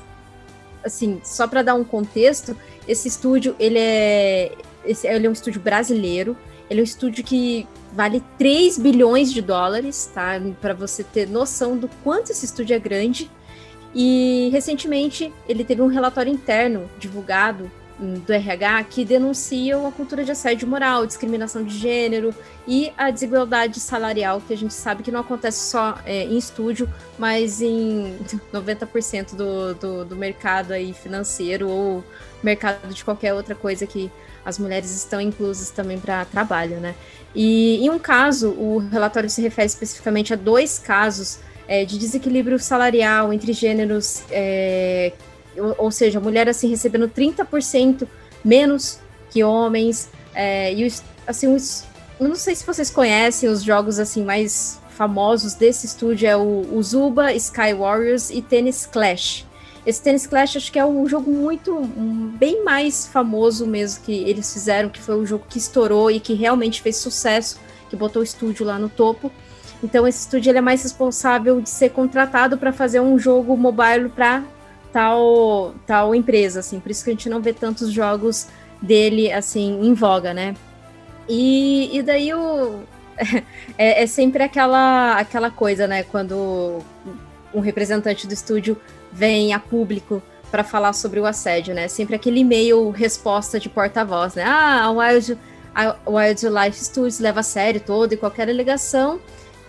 assim, 0.84 1.18
só 1.24 1.48
para 1.48 1.62
dar 1.62 1.74
um 1.74 1.82
contexto, 1.82 2.54
esse 2.86 3.08
estúdio, 3.08 3.56
ele 3.58 3.78
é, 3.78 4.52
esse, 4.84 5.06
ele 5.06 5.26
é 5.26 5.30
um 5.30 5.32
estúdio 5.32 5.62
brasileiro. 5.62 6.36
Ele 6.68 6.80
é 6.80 6.82
um 6.82 6.84
estúdio 6.84 7.24
que 7.24 7.66
vale 7.94 8.22
3 8.36 8.78
bilhões 8.80 9.32
de 9.32 9.40
dólares, 9.40 10.10
tá? 10.12 10.38
Para 10.60 10.74
você 10.74 11.02
ter 11.02 11.26
noção 11.26 11.74
do 11.74 11.88
quanto 12.04 12.30
esse 12.30 12.44
estúdio 12.44 12.76
é 12.76 12.78
grande. 12.78 13.30
E 13.94 14.50
recentemente 14.52 15.32
ele 15.48 15.64
teve 15.64 15.80
um 15.80 15.86
relatório 15.86 16.30
interno 16.30 16.86
divulgado 16.98 17.70
do 17.98 18.32
RH 18.32 18.84
que 18.84 19.04
denunciam 19.04 19.86
a 19.86 19.92
cultura 19.92 20.24
de 20.24 20.32
assédio 20.32 20.66
moral, 20.66 21.06
discriminação 21.06 21.62
de 21.62 21.76
gênero 21.76 22.34
e 22.66 22.92
a 22.96 23.10
desigualdade 23.10 23.78
salarial, 23.78 24.40
que 24.40 24.52
a 24.52 24.56
gente 24.56 24.74
sabe 24.74 25.02
que 25.02 25.10
não 25.10 25.20
acontece 25.20 25.70
só 25.70 25.98
é, 26.04 26.24
em 26.24 26.36
estúdio, 26.36 26.88
mas 27.18 27.60
em 27.60 28.18
90% 28.52 29.34
do, 29.34 29.74
do, 29.74 30.04
do 30.04 30.16
mercado 30.16 30.72
aí 30.72 30.92
financeiro 30.92 31.68
ou 31.68 32.04
mercado 32.42 32.92
de 32.92 33.04
qualquer 33.04 33.34
outra 33.34 33.54
coisa 33.54 33.86
que 33.86 34.10
as 34.44 34.58
mulheres 34.58 34.90
estão 34.90 35.20
inclusas 35.20 35.70
também 35.70 35.98
para 35.98 36.24
trabalho, 36.24 36.80
né? 36.80 36.94
E 37.34 37.84
em 37.84 37.88
um 37.88 37.98
caso, 37.98 38.50
o 38.50 38.78
relatório 38.78 39.30
se 39.30 39.40
refere 39.40 39.66
especificamente 39.66 40.32
a 40.32 40.36
dois 40.36 40.78
casos 40.78 41.38
é, 41.68 41.84
de 41.84 41.98
desequilíbrio 41.98 42.58
salarial 42.58 43.32
entre 43.32 43.52
gêneros 43.52 44.24
é, 44.30 45.12
ou, 45.78 45.90
seja, 45.90 46.20
mulher 46.20 46.48
assim 46.48 46.68
recebendo 46.68 47.08
30% 47.08 48.06
menos 48.44 48.98
que 49.30 49.42
homens. 49.42 50.08
É, 50.34 50.72
e 50.72 50.84
os, 50.86 51.02
assim, 51.26 51.54
os, 51.54 51.84
eu 52.18 52.28
não 52.28 52.36
sei 52.36 52.54
se 52.54 52.64
vocês 52.64 52.90
conhecem 52.90 53.48
os 53.48 53.62
jogos 53.62 53.98
assim 53.98 54.24
mais 54.24 54.80
famosos 54.90 55.54
desse 55.54 55.86
estúdio 55.86 56.28
é 56.28 56.36
o, 56.36 56.66
o 56.72 56.82
Zuba, 56.82 57.32
Sky 57.32 57.74
Warriors 57.74 58.30
e 58.30 58.40
Tennis 58.40 58.86
Clash. 58.86 59.46
Esse 59.84 60.00
Tennis 60.00 60.26
Clash 60.26 60.56
acho 60.56 60.70
que 60.70 60.78
é 60.78 60.86
um 60.86 61.08
jogo 61.08 61.30
muito 61.30 61.76
um, 61.76 62.32
bem 62.38 62.62
mais 62.62 63.06
famoso 63.06 63.66
mesmo 63.66 64.04
que 64.04 64.12
eles 64.12 64.52
fizeram, 64.52 64.88
que 64.88 65.00
foi 65.00 65.16
um 65.16 65.26
jogo 65.26 65.44
que 65.48 65.58
estourou 65.58 66.10
e 66.10 66.20
que 66.20 66.34
realmente 66.34 66.80
fez 66.80 66.96
sucesso, 66.96 67.58
que 67.90 67.96
botou 67.96 68.20
o 68.20 68.24
estúdio 68.24 68.64
lá 68.64 68.78
no 68.78 68.88
topo. 68.88 69.32
Então 69.82 70.06
esse 70.06 70.20
estúdio 70.20 70.56
é 70.56 70.60
mais 70.60 70.82
responsável 70.84 71.60
de 71.60 71.68
ser 71.68 71.90
contratado 71.90 72.56
para 72.56 72.72
fazer 72.72 73.00
um 73.00 73.18
jogo 73.18 73.56
mobile 73.56 74.08
para 74.08 74.44
tal 74.92 75.74
tal 75.86 76.14
empresa, 76.14 76.60
assim. 76.60 76.78
Por 76.80 76.90
isso 76.90 77.04
que 77.04 77.10
a 77.10 77.12
gente 77.12 77.28
não 77.28 77.40
vê 77.40 77.52
tantos 77.52 77.92
jogos 77.92 78.48
dele 78.80 79.32
assim 79.32 79.80
em 79.82 79.94
voga, 79.94 80.34
né? 80.34 80.54
E, 81.28 81.96
e 81.96 82.02
daí 82.02 82.34
o 82.34 82.80
é, 83.78 84.02
é 84.02 84.06
sempre 84.06 84.42
aquela 84.42 85.18
aquela 85.18 85.50
coisa, 85.50 85.86
né? 85.86 86.02
Quando 86.02 86.80
um 87.54 87.60
representante 87.60 88.26
do 88.26 88.32
estúdio 88.32 88.76
vem 89.12 89.52
a 89.52 89.58
público 89.58 90.22
para 90.50 90.64
falar 90.64 90.92
sobre 90.92 91.18
o 91.18 91.26
assédio, 91.26 91.74
né? 91.74 91.88
Sempre 91.88 92.16
aquele 92.16 92.40
e-mail 92.40 92.90
resposta 92.90 93.58
de 93.58 93.68
porta-voz, 93.68 94.34
né? 94.34 94.44
Ah, 94.44 94.84
a 94.84 94.90
Wild, 94.90 95.38
a 95.74 95.96
Wildlife 96.06 96.84
Studios 96.84 97.18
leva 97.18 97.40
a 97.40 97.42
sério 97.42 97.80
toda 97.80 98.14
e 98.14 98.16
qualquer 98.16 98.48
alegação 98.50 99.18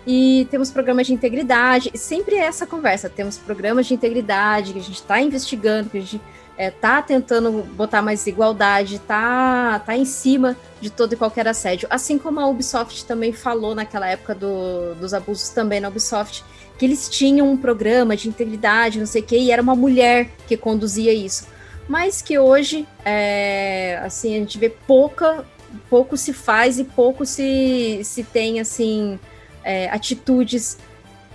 e 0.06 0.48
temos 0.52 0.70
programas 0.70 1.08
de 1.08 1.14
integridade. 1.14 1.92
Sempre 1.96 2.36
é 2.36 2.46
essa 2.46 2.66
conversa. 2.66 3.10
Temos 3.10 3.38
programas 3.38 3.88
de 3.88 3.94
integridade 3.94 4.74
que 4.74 4.80
a 4.80 4.84
gente 4.84 4.96
está 4.96 5.22
investigando, 5.22 5.90
que 5.90 5.98
a 5.98 6.02
gente 6.02 6.22
está 6.58 6.98
é, 7.00 7.02
tentando 7.02 7.64
botar 7.74 8.02
mais 8.02 8.28
igualdade, 8.28 8.96
está 8.96 9.80
tá 9.80 9.96
em 9.96 10.06
cima 10.06 10.56
de 10.80 10.90
todo 10.90 11.14
e 11.14 11.16
qualquer 11.16 11.48
assédio. 11.48 11.88
Assim 11.90 12.18
como 12.18 12.40
a 12.40 12.48
Ubisoft 12.48 13.06
também 13.06 13.32
falou 13.34 13.74
naquela 13.74 14.08
época 14.08 14.36
do, 14.36 14.94
dos 14.96 15.14
abusos 15.14 15.50
também 15.50 15.80
na 15.80 15.88
Ubisoft, 15.88 16.44
que 16.78 16.86
eles 16.86 17.10
tinham 17.10 17.50
um 17.50 17.58
programa 17.58 18.16
de 18.16 18.28
integridade, 18.28 19.00
não 19.00 19.06
sei 19.06 19.22
o 19.22 19.26
quê, 19.26 19.38
e 19.38 19.52
era 19.52 19.62
uma 19.62 19.76
mulher 19.76 20.30
que 20.48 20.58
conduzia 20.58 21.14
isso. 21.14 21.48
Mas 21.88 22.22
que 22.22 22.38
hoje, 22.38 22.88
é, 23.04 24.00
assim, 24.04 24.36
a 24.36 24.40
gente 24.40 24.58
vê 24.58 24.70
pouca, 24.70 25.46
pouco 25.90 26.16
se 26.16 26.34
faz 26.34 26.80
e 26.80 26.84
pouco 26.84 27.26
se, 27.26 28.02
se 28.04 28.24
tem, 28.24 28.60
assim, 28.60 29.20
é, 29.64 29.90
atitudes 29.90 30.78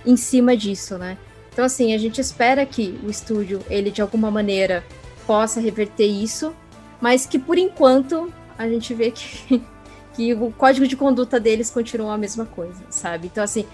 em 0.05 0.15
cima 0.15 0.55
disso, 0.55 0.97
né? 0.97 1.17
Então, 1.51 1.65
assim, 1.65 1.93
a 1.93 1.97
gente 1.97 2.21
espera 2.21 2.65
que 2.65 2.99
o 3.03 3.09
estúdio, 3.09 3.61
ele 3.69 3.91
de 3.91 4.01
alguma 4.01 4.31
maneira 4.31 4.83
possa 5.27 5.59
reverter 5.59 6.05
isso, 6.05 6.55
mas 7.01 7.25
que 7.25 7.37
por 7.37 7.57
enquanto 7.57 8.31
a 8.57 8.67
gente 8.67 8.93
vê 8.93 9.11
que, 9.11 9.61
que 10.13 10.33
o 10.33 10.51
código 10.51 10.87
de 10.87 10.95
conduta 10.95 11.39
deles 11.39 11.69
continua 11.69 12.13
a 12.13 12.17
mesma 12.17 12.45
coisa, 12.45 12.83
sabe? 12.89 13.27
Então, 13.27 13.43
assim, 13.43 13.65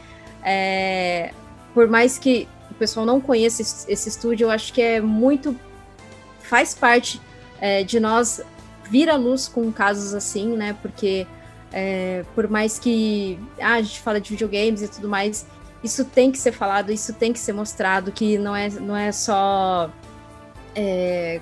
é, 0.44 1.32
por 1.73 1.88
mais 1.88 2.18
que 2.18 2.48
o 2.72 2.73
pessoal 2.76 3.06
não 3.06 3.19
conheça 3.19 3.61
esse, 3.61 4.10
estúdio, 4.10 4.45
eu 4.45 4.52
acho 4.52 4.72
que 4.73 4.82
é 4.82 5.02
muito. 5.02 5.56
faz 6.40 6.73
parte 6.73 7.22
é, 7.60 7.84
de 7.84 7.99
nós 7.99 8.41
vir 8.90 9.10
à 9.10 9.15
luz 9.15 9.48
com 9.48 9.72
casos 9.72 10.14
assim, 10.14 10.56
né? 10.56 10.76
Porque 10.82 11.26
é, 11.77 12.23
por 12.34 12.49
mais 12.49 12.80
que 12.80 13.38
ah, 13.60 13.73
a 13.73 13.81
gente 13.81 13.99
fala 13.99 14.22
de 14.22 14.30
videogames 14.30 14.81
e 14.81 14.88
tudo 14.88 15.10
mais, 15.10 15.45
isso 15.84 16.06
tem 16.06 16.31
que 16.31 16.38
ser 16.38 16.53
falado, 16.53 16.89
isso 16.89 17.14
tem 17.14 17.34
que 17.34 17.39
ser 17.39 17.52
mostrado, 17.52 18.14
que 18.14 18.38
não 18.38 18.56
é, 18.56 18.69
não 18.69 18.95
é 18.95 19.11
só 19.11 19.91
é, 20.73 21.41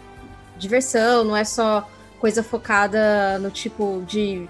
diversão, 0.57 1.23
não 1.23 1.38
é 1.38 1.43
só 1.43 1.88
coisa 2.19 2.41
focada 2.41 3.38
no 3.38 3.51
tipo 3.51 4.03
de 4.07 4.49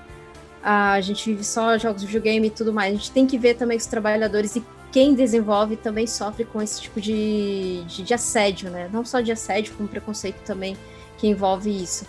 ah, 0.64 0.94
a 0.94 1.02
gente 1.02 1.30
vive 1.30 1.44
só 1.44 1.78
jogos 1.78 2.00
de 2.02 2.08
videogame 2.08 2.48
e 2.48 2.52
tudo 2.52 2.72
mais. 2.72 2.94
A 2.94 2.96
gente 2.96 3.12
tem 3.12 3.28
que 3.28 3.38
ver 3.38 3.56
também 3.56 3.78
os 3.78 3.86
trabalhadores 3.86 4.56
e 4.56 4.64
quem 4.90 5.14
desenvolve 5.14 5.76
também 5.76 6.08
sofre 6.08 6.46
com 6.46 6.62
esse 6.62 6.80
tipo 6.80 7.02
de, 7.02 7.84
de, 7.88 8.04
de 8.04 8.14
assédio, 8.14 8.70
né? 8.70 8.90
Não 8.94 9.04
só 9.04 9.20
de 9.20 9.34
assédio, 9.34 9.74
como 9.76 9.90
preconceito 9.90 10.40
também 10.46 10.78
que 11.18 11.28
envolve 11.28 11.70
isso. 11.70 12.06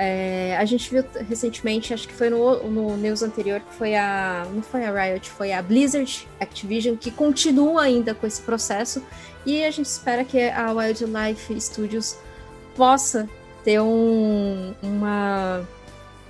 É, 0.00 0.56
a 0.56 0.64
gente 0.64 0.88
viu 0.88 1.04
recentemente, 1.28 1.92
acho 1.92 2.06
que 2.06 2.14
foi 2.14 2.30
no, 2.30 2.70
no 2.70 2.96
news 2.96 3.20
anterior, 3.20 3.58
que 3.58 3.74
foi 3.74 3.96
a. 3.96 4.46
Não 4.54 4.62
foi 4.62 4.84
a 4.84 4.92
Riot, 4.92 5.28
foi 5.28 5.52
a 5.52 5.60
Blizzard 5.60 6.28
Activision, 6.38 6.94
que 6.94 7.10
continua 7.10 7.82
ainda 7.82 8.14
com 8.14 8.24
esse 8.24 8.40
processo. 8.42 9.04
E 9.44 9.64
a 9.64 9.70
gente 9.72 9.86
espera 9.86 10.24
que 10.24 10.40
a 10.50 10.70
Wildlife 10.70 11.60
Studios 11.60 12.16
possa 12.76 13.28
ter 13.64 13.80
um, 13.80 14.72
uma 14.80 15.66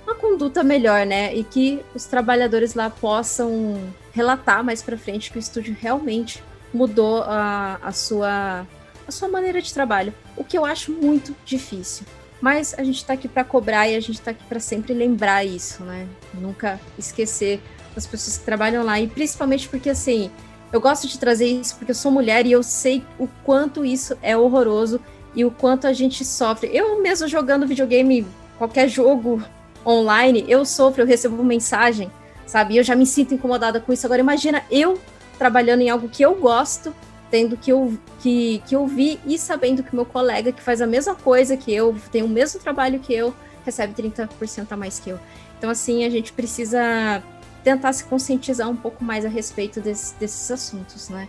uma 0.03 0.15
conduta 0.15 0.63
melhor, 0.63 1.05
né? 1.05 1.35
E 1.35 1.43
que 1.43 1.85
os 1.93 2.05
trabalhadores 2.05 2.73
lá 2.73 2.89
possam 2.89 3.79
relatar 4.11 4.63
mais 4.63 4.81
para 4.81 4.97
frente 4.97 5.31
que 5.31 5.37
o 5.37 5.39
estúdio 5.39 5.77
realmente 5.79 6.43
mudou 6.73 7.21
a, 7.21 7.79
a, 7.83 7.91
sua, 7.91 8.65
a 9.07 9.11
sua 9.11 9.27
maneira 9.27 9.61
de 9.61 9.71
trabalho, 9.71 10.11
o 10.35 10.43
que 10.43 10.57
eu 10.57 10.65
acho 10.65 10.91
muito 10.91 11.35
difícil. 11.45 12.07
Mas 12.41 12.73
a 12.77 12.83
gente 12.83 12.97
está 12.97 13.13
aqui 13.13 13.27
para 13.27 13.43
cobrar 13.43 13.87
e 13.87 13.95
a 13.95 13.99
gente 13.99 14.15
está 14.15 14.31
aqui 14.31 14.43
para 14.47 14.59
sempre 14.59 14.93
lembrar 14.93 15.43
isso, 15.43 15.83
né? 15.83 16.07
Nunca 16.33 16.79
esquecer 16.97 17.61
as 17.95 18.05
pessoas 18.05 18.37
que 18.37 18.45
trabalham 18.45 18.83
lá 18.83 18.99
e 18.99 19.07
principalmente 19.07 19.67
porque 19.67 19.89
assim, 19.89 20.31
eu 20.71 20.79
gosto 20.79 21.07
de 21.07 21.19
trazer 21.19 21.47
isso 21.47 21.75
porque 21.75 21.91
eu 21.91 21.95
sou 21.95 22.11
mulher 22.11 22.45
e 22.45 22.51
eu 22.51 22.63
sei 22.63 23.03
o 23.17 23.27
quanto 23.43 23.83
isso 23.83 24.17
é 24.21 24.37
horroroso 24.37 25.01
e 25.35 25.43
o 25.43 25.51
quanto 25.51 25.85
a 25.85 25.93
gente 25.93 26.23
sofre. 26.23 26.69
Eu 26.73 27.01
mesmo 27.01 27.27
jogando 27.27 27.67
videogame, 27.67 28.25
qualquer 28.57 28.87
jogo 28.87 29.43
online, 29.85 30.45
eu 30.47 30.65
sofro, 30.65 31.01
eu 31.01 31.07
recebo 31.07 31.43
mensagem, 31.43 32.11
sabe? 32.45 32.77
Eu 32.77 32.83
já 32.83 32.95
me 32.95 33.05
sinto 33.05 33.33
incomodada 33.33 33.79
com 33.79 33.91
isso. 33.91 34.05
Agora, 34.05 34.21
imagina 34.21 34.63
eu 34.71 34.99
trabalhando 35.37 35.81
em 35.81 35.89
algo 35.89 36.09
que 36.09 36.23
eu 36.23 36.35
gosto, 36.35 36.93
tendo 37.29 37.55
que, 37.55 37.71
eu, 37.71 37.97
que, 38.19 38.61
que 38.67 38.75
ouvir 38.75 39.19
e 39.25 39.37
sabendo 39.37 39.83
que 39.83 39.95
meu 39.95 40.05
colega 40.05 40.51
que 40.51 40.61
faz 40.61 40.81
a 40.81 40.87
mesma 40.87 41.15
coisa 41.15 41.55
que 41.55 41.73
eu, 41.73 41.95
tem 42.11 42.23
o 42.23 42.27
mesmo 42.27 42.59
trabalho 42.59 42.99
que 42.99 43.13
eu, 43.13 43.33
recebe 43.63 43.93
30% 43.93 44.67
a 44.71 44.77
mais 44.77 44.99
que 44.99 45.11
eu. 45.11 45.19
Então, 45.57 45.69
assim, 45.69 46.03
a 46.05 46.09
gente 46.09 46.33
precisa 46.33 47.23
tentar 47.63 47.93
se 47.93 48.03
conscientizar 48.05 48.69
um 48.69 48.75
pouco 48.75 49.03
mais 49.03 49.25
a 49.25 49.29
respeito 49.29 49.79
desse, 49.81 50.15
desses 50.15 50.49
assuntos, 50.49 51.09
né? 51.09 51.27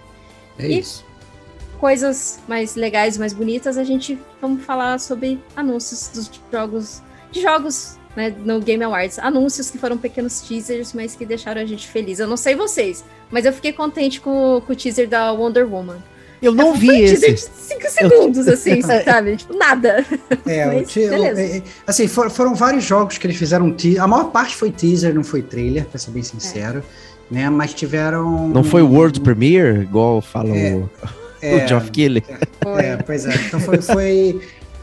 É 0.59 0.69
e 0.69 0.79
isso. 0.79 1.05
Coisas 1.79 2.41
mais 2.47 2.77
legais, 2.77 3.19
mais 3.19 3.33
bonitas, 3.33 3.77
a 3.77 3.85
gente 3.85 4.19
vamos 4.41 4.65
falar 4.65 5.01
sobre 5.01 5.43
anúncios 5.57 6.09
dos 6.09 6.31
jogos, 6.53 7.03
de 7.31 7.41
jogos 7.41 7.99
né, 8.17 8.35
no 8.45 8.61
Game 8.61 8.83
Awards. 8.83 9.19
Anúncios 9.19 9.71
que 9.71 9.79
foram 9.79 9.97
pequenos 9.97 10.41
teasers, 10.41 10.93
mas 10.93 11.15
que 11.15 11.25
deixaram 11.25 11.61
a 11.61 11.65
gente 11.65 11.89
feliz. 11.89 12.19
Eu 12.19 12.27
não 12.27 12.37
sei 12.37 12.55
vocês, 12.55 13.05
mas 13.31 13.45
eu 13.45 13.53
fiquei 13.53 13.73
contente 13.73 14.21
com, 14.21 14.63
com 14.67 14.73
o 14.73 14.77
teaser 14.77 15.09
da 15.09 15.33
Wonder 15.33 15.71
Woman. 15.73 15.99
Eu 16.43 16.55
não 16.55 16.75
vi 16.75 16.91
um 16.91 16.95
esse. 16.95 17.35
de 17.35 17.37
5 17.37 17.81
segundos, 17.91 18.47
eu... 18.47 18.55
assim, 18.55 18.81
sabe? 19.05 19.37
Tipo, 19.37 19.55
nada. 19.55 20.05
É, 20.47 20.67
Mas, 20.67 20.97
o 20.97 21.01
é, 21.01 21.57
é, 21.59 21.63
assim, 21.87 22.09
for, 22.09 22.31
foram 22.31 22.55
vários 22.55 22.83
jogos 22.85 23.19
que 23.19 23.27
eles 23.27 23.37
fizeram 23.37 23.71
teaser. 23.73 24.03
A 24.03 24.07
maior 24.07 24.31
parte 24.31 24.57
foi 24.57 24.71
teaser, 24.71 25.15
não 25.15 25.23
foi 25.23 25.43
trailer, 25.43 25.85
pra 25.85 25.99
ser 25.99 26.11
bem 26.11 26.23
sincero. 26.23 26.83
É. 27.31 27.35
Né? 27.35 27.51
Mas 27.51 27.75
tiveram. 27.75 28.49
Não 28.49 28.65
foi 28.65 28.83
World 28.83 29.21
Premiere, 29.21 29.83
igual 29.83 30.21
fala 30.21 30.49
é, 30.57 30.75
o, 30.75 30.91
é, 31.43 31.65
o 31.65 31.69
Geoff 31.69 31.91
Keighley. 31.91 32.25
É, 32.79 32.97
pois 32.97 33.27
é. 33.27 33.35
Então 33.35 33.61
foi, 33.61 33.83
foi 33.83 34.41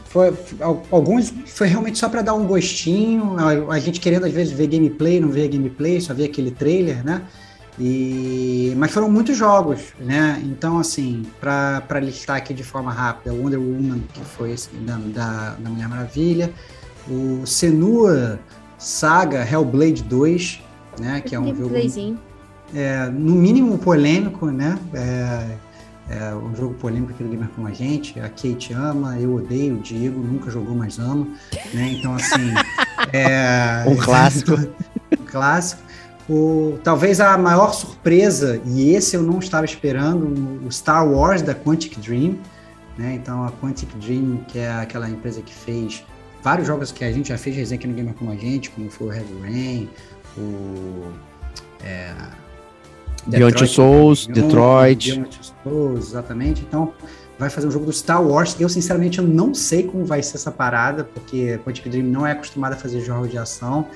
foi, 0.08 0.32
alguns 0.90 1.32
foi 1.46 1.66
realmente 1.66 1.98
só 1.98 2.08
para 2.08 2.22
dar 2.22 2.34
um 2.34 2.46
gostinho, 2.46 3.36
a, 3.38 3.74
a, 3.74 3.78
gente 3.78 4.00
querendo 4.00 4.24
às 4.24 4.32
vezes 4.32 4.52
ver 4.52 4.66
gameplay, 4.66 5.20
não 5.20 5.28
ver 5.28 5.48
gameplay, 5.48 6.00
só 6.00 6.14
ver 6.14 6.24
aquele 6.24 6.50
trailer, 6.50 7.04
né? 7.04 7.22
E, 7.78 8.72
mas 8.76 8.90
foram 8.90 9.10
muitos 9.10 9.36
jogos, 9.36 9.92
né? 10.00 10.42
Então, 10.44 10.78
assim, 10.78 11.24
para 11.38 12.00
listar 12.00 12.36
aqui 12.36 12.54
de 12.54 12.64
forma 12.64 12.90
rápida, 12.90 13.34
Wonder 13.34 13.60
Woman, 13.60 14.00
que 14.12 14.20
foi 14.20 14.52
esse, 14.52 14.70
da, 14.76 14.96
da, 14.96 15.50
da 15.58 15.70
Mulher 15.70 15.88
Maravilha, 15.88 16.52
o 17.06 17.46
Senua 17.46 18.40
Saga 18.78 19.46
Hellblade 19.48 20.02
2, 20.02 20.62
né? 20.98 21.20
Que 21.20 21.34
é 21.34 21.40
um 21.40 21.54
jogo. 21.54 21.74
É, 22.74 23.06
no 23.06 23.34
mínimo 23.34 23.78
polêmico, 23.78 24.46
né? 24.46 24.78
É, 24.94 25.67
é 26.08 26.34
um 26.34 26.54
jogo 26.54 26.74
polêmico 26.74 27.12
aqui 27.12 27.22
do 27.22 27.28
Gamer 27.28 27.48
Como 27.50 27.66
a 27.66 27.72
Gente. 27.72 28.18
A 28.18 28.28
Kate 28.28 28.72
ama, 28.72 29.18
eu 29.18 29.34
odeio, 29.34 29.76
o 29.76 29.78
Diego 29.78 30.18
nunca 30.20 30.50
jogou, 30.50 30.74
mas 30.74 30.98
ama. 30.98 31.26
Né? 31.74 31.96
Então, 31.98 32.14
assim. 32.14 32.54
é, 33.12 33.84
um 33.86 33.96
clássico. 34.02 34.52
um 35.18 35.24
clássico. 35.24 35.82
O, 36.28 36.78
talvez 36.82 37.20
a 37.20 37.36
maior 37.36 37.72
surpresa, 37.72 38.60
e 38.64 38.94
esse 38.94 39.16
eu 39.16 39.22
não 39.22 39.38
estava 39.38 39.64
esperando, 39.64 40.66
o 40.66 40.72
Star 40.72 41.06
Wars 41.06 41.42
da 41.42 41.54
Quantic 41.54 41.98
Dream. 41.98 42.38
Né? 42.96 43.14
Então, 43.14 43.44
a 43.44 43.52
Quantic 43.52 43.94
Dream, 43.96 44.44
que 44.48 44.58
é 44.58 44.70
aquela 44.70 45.08
empresa 45.08 45.42
que 45.42 45.52
fez 45.52 46.04
vários 46.42 46.66
jogos 46.66 46.90
que 46.90 47.04
a 47.04 47.12
gente 47.12 47.28
já 47.28 47.38
fez 47.38 47.54
resenha 47.54 47.78
aqui 47.78 47.86
no 47.86 47.94
Gamer 47.94 48.14
Como 48.14 48.30
a 48.30 48.36
Gente, 48.36 48.70
como 48.70 48.90
foi 48.90 49.08
o 49.08 49.12
Heavy 49.12 49.40
Rain, 49.42 49.90
o. 50.36 51.12
É, 51.84 52.14
Beyond 53.28 53.54
Two 53.56 53.66
Souls, 53.66 54.26
Detroit. 54.26 55.12
Beyond 55.12 55.40
Souls, 55.62 56.08
exatamente. 56.08 56.62
Então, 56.66 56.92
vai 57.38 57.50
fazer 57.50 57.66
um 57.66 57.70
jogo 57.70 57.86
do 57.86 57.92
Star 57.92 58.22
Wars. 58.22 58.56
Eu, 58.58 58.68
sinceramente, 58.68 59.18
eu 59.18 59.24
não 59.24 59.54
sei 59.54 59.84
como 59.84 60.04
vai 60.04 60.22
ser 60.22 60.36
essa 60.36 60.50
parada, 60.50 61.04
porque 61.04 61.54
a 61.54 61.58
Quantic 61.58 61.88
Dream 61.88 62.06
não 62.06 62.26
é 62.26 62.32
acostumada 62.32 62.74
a 62.74 62.78
fazer 62.78 63.00
jogos 63.00 63.30
de 63.30 63.38
ação. 63.38 63.86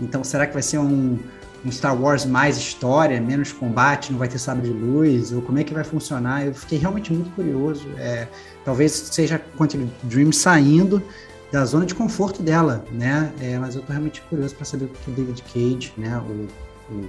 Então, 0.00 0.24
será 0.24 0.46
que 0.46 0.52
vai 0.52 0.62
ser 0.62 0.78
um, 0.78 1.18
um 1.64 1.72
Star 1.72 2.00
Wars 2.00 2.24
mais 2.24 2.56
história, 2.56 3.20
menos 3.20 3.52
combate, 3.52 4.12
não 4.12 4.18
vai 4.18 4.28
ter 4.28 4.38
sabre 4.38 4.68
de 4.68 4.72
luz, 4.72 5.32
ou 5.32 5.42
como 5.42 5.58
é 5.58 5.64
que 5.64 5.74
vai 5.74 5.84
funcionar. 5.84 6.46
Eu 6.46 6.54
fiquei 6.54 6.78
realmente 6.78 7.12
muito 7.12 7.30
curioso. 7.30 7.86
É, 7.98 8.28
talvez 8.64 8.92
seja 8.92 9.40
Quantum 9.56 9.88
Dream 10.04 10.32
saindo 10.32 11.02
da 11.50 11.64
zona 11.64 11.86
de 11.86 11.94
conforto 11.94 12.42
dela, 12.42 12.84
né? 12.92 13.32
É, 13.40 13.58
mas 13.58 13.74
eu 13.74 13.82
tô 13.82 13.92
realmente 13.92 14.20
curioso 14.22 14.54
para 14.54 14.64
saber 14.64 14.86
o 14.86 14.88
que 14.88 15.10
o 15.10 15.14
David 15.14 15.42
Cage, 15.42 15.92
né, 15.96 16.18
o, 16.18 16.92
o, 16.92 17.08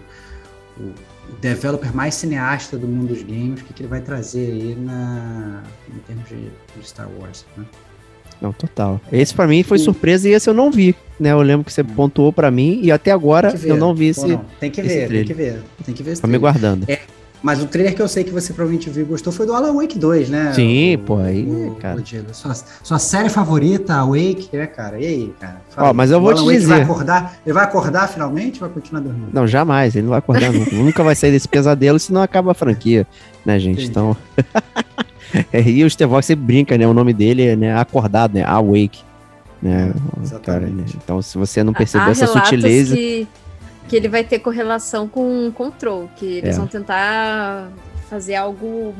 o, 0.79 0.93
developer 1.41 1.95
mais 1.95 2.15
cineasta 2.15 2.77
do 2.77 2.87
mundo 2.87 3.09
dos 3.09 3.23
games, 3.23 3.61
o 3.61 3.63
que, 3.63 3.73
que 3.73 3.81
ele 3.81 3.89
vai 3.89 4.01
trazer 4.01 4.51
aí 4.51 4.75
na, 4.75 5.63
em 5.89 5.99
termos 5.99 6.27
de, 6.29 6.49
de 6.79 6.87
Star 6.87 7.07
Wars, 7.19 7.45
né? 7.55 7.65
Não, 8.41 8.53
total. 8.53 9.01
Esse 9.11 9.33
para 9.33 9.47
mim 9.47 9.63
foi 9.63 9.79
surpresa 9.79 10.29
e 10.29 10.33
esse 10.33 10.47
eu 10.47 10.53
não 10.53 10.71
vi, 10.71 10.95
né? 11.19 11.31
Eu 11.31 11.41
lembro 11.41 11.65
que 11.65 11.73
você 11.73 11.83
pontuou 11.83 12.31
para 12.31 12.51
mim 12.51 12.79
e 12.83 12.91
até 12.91 13.11
agora 13.11 13.53
eu 13.63 13.75
não 13.75 13.95
vi 13.95 14.09
esse. 14.09 14.27
Não. 14.27 14.45
Tem 14.59 14.69
que 14.69 14.81
ver, 14.81 15.09
tem 15.09 15.23
que 15.25 15.33
ver, 15.33 15.63
tem 15.83 15.95
que 15.95 16.03
ver. 16.03 16.17
Tá 16.19 16.27
me 16.27 16.37
guardando. 16.37 16.85
É, 16.87 16.99
mas 17.41 17.61
o 17.61 17.67
trailer 17.67 17.95
que 17.95 18.01
eu 18.01 18.07
sei 18.07 18.23
que 18.23 18.31
você 18.31 18.53
provavelmente 18.53 18.89
viu 18.89 19.05
e 19.05 19.07
gostou 19.07 19.31
foi 19.31 19.45
do 19.45 19.53
Alan 19.53 19.73
Wake 19.73 19.97
2, 19.97 20.29
né? 20.29 20.53
Sim, 20.53 20.95
o, 20.95 20.99
pô, 20.99 21.17
aí, 21.17 21.43
o, 21.43 21.75
cara. 21.79 21.99
O 21.99 22.33
sua, 22.33 22.53
sua, 22.83 22.99
série 22.99 23.29
favorita, 23.29 24.03
Wake, 24.03 24.49
né, 24.53 24.65
cara? 24.67 24.99
E 24.99 25.05
aí, 25.05 25.33
cara? 25.39 25.61
Ó, 25.77 25.93
mas 25.93 26.11
eu 26.11 26.19
vou 26.19 26.33
te 26.33 26.43
dizer. 26.43 26.67
Vai 26.67 26.81
acordar, 26.81 27.37
ele 27.45 27.53
vai 27.53 27.63
acordar 27.63 28.07
finalmente 28.07 28.55
ou 28.55 28.67
vai 28.67 28.69
continuar 28.69 29.01
dormindo? 29.01 29.29
Não, 29.31 29.47
jamais, 29.47 29.95
ele 29.95 30.03
não 30.03 30.11
vai 30.11 30.19
acordar 30.19 30.51
nunca. 30.51 30.75
nunca 30.75 31.03
vai 31.03 31.15
sair 31.15 31.31
desse 31.31 31.47
pesadelo, 31.47 31.99
senão 31.99 32.21
acaba 32.21 32.51
a 32.51 32.55
franquia, 32.55 33.05
né, 33.45 33.59
gente? 33.59 33.85
Entendi. 33.85 33.89
Então. 33.89 34.17
É, 35.51 35.61
e 35.61 35.83
o 35.83 35.89
Stevox 35.89 36.25
sempre 36.25 36.45
brinca, 36.45 36.77
né? 36.77 36.87
O 36.87 36.93
nome 36.93 37.13
dele 37.13 37.43
é 37.43 37.55
né, 37.55 37.77
acordado, 37.77 38.33
né? 38.33 38.45
Awake. 38.45 39.01
Né? 39.61 39.93
Cara, 40.41 40.67
né? 40.67 40.85
Então, 40.95 41.21
se 41.21 41.37
você 41.37 41.63
não 41.63 41.73
percebeu 41.73 42.07
essa 42.09 42.27
sutileza. 42.27 42.95
Que 42.95 43.27
que 43.87 43.95
ele 43.95 44.07
vai 44.07 44.23
ter 44.23 44.39
correlação 44.39 45.07
com 45.07 45.51
control, 45.53 46.09
que 46.15 46.25
eles 46.25 46.55
é. 46.55 46.57
vão 46.57 46.67
tentar 46.67 47.69
fazer 48.09 48.35
algo 48.35 48.93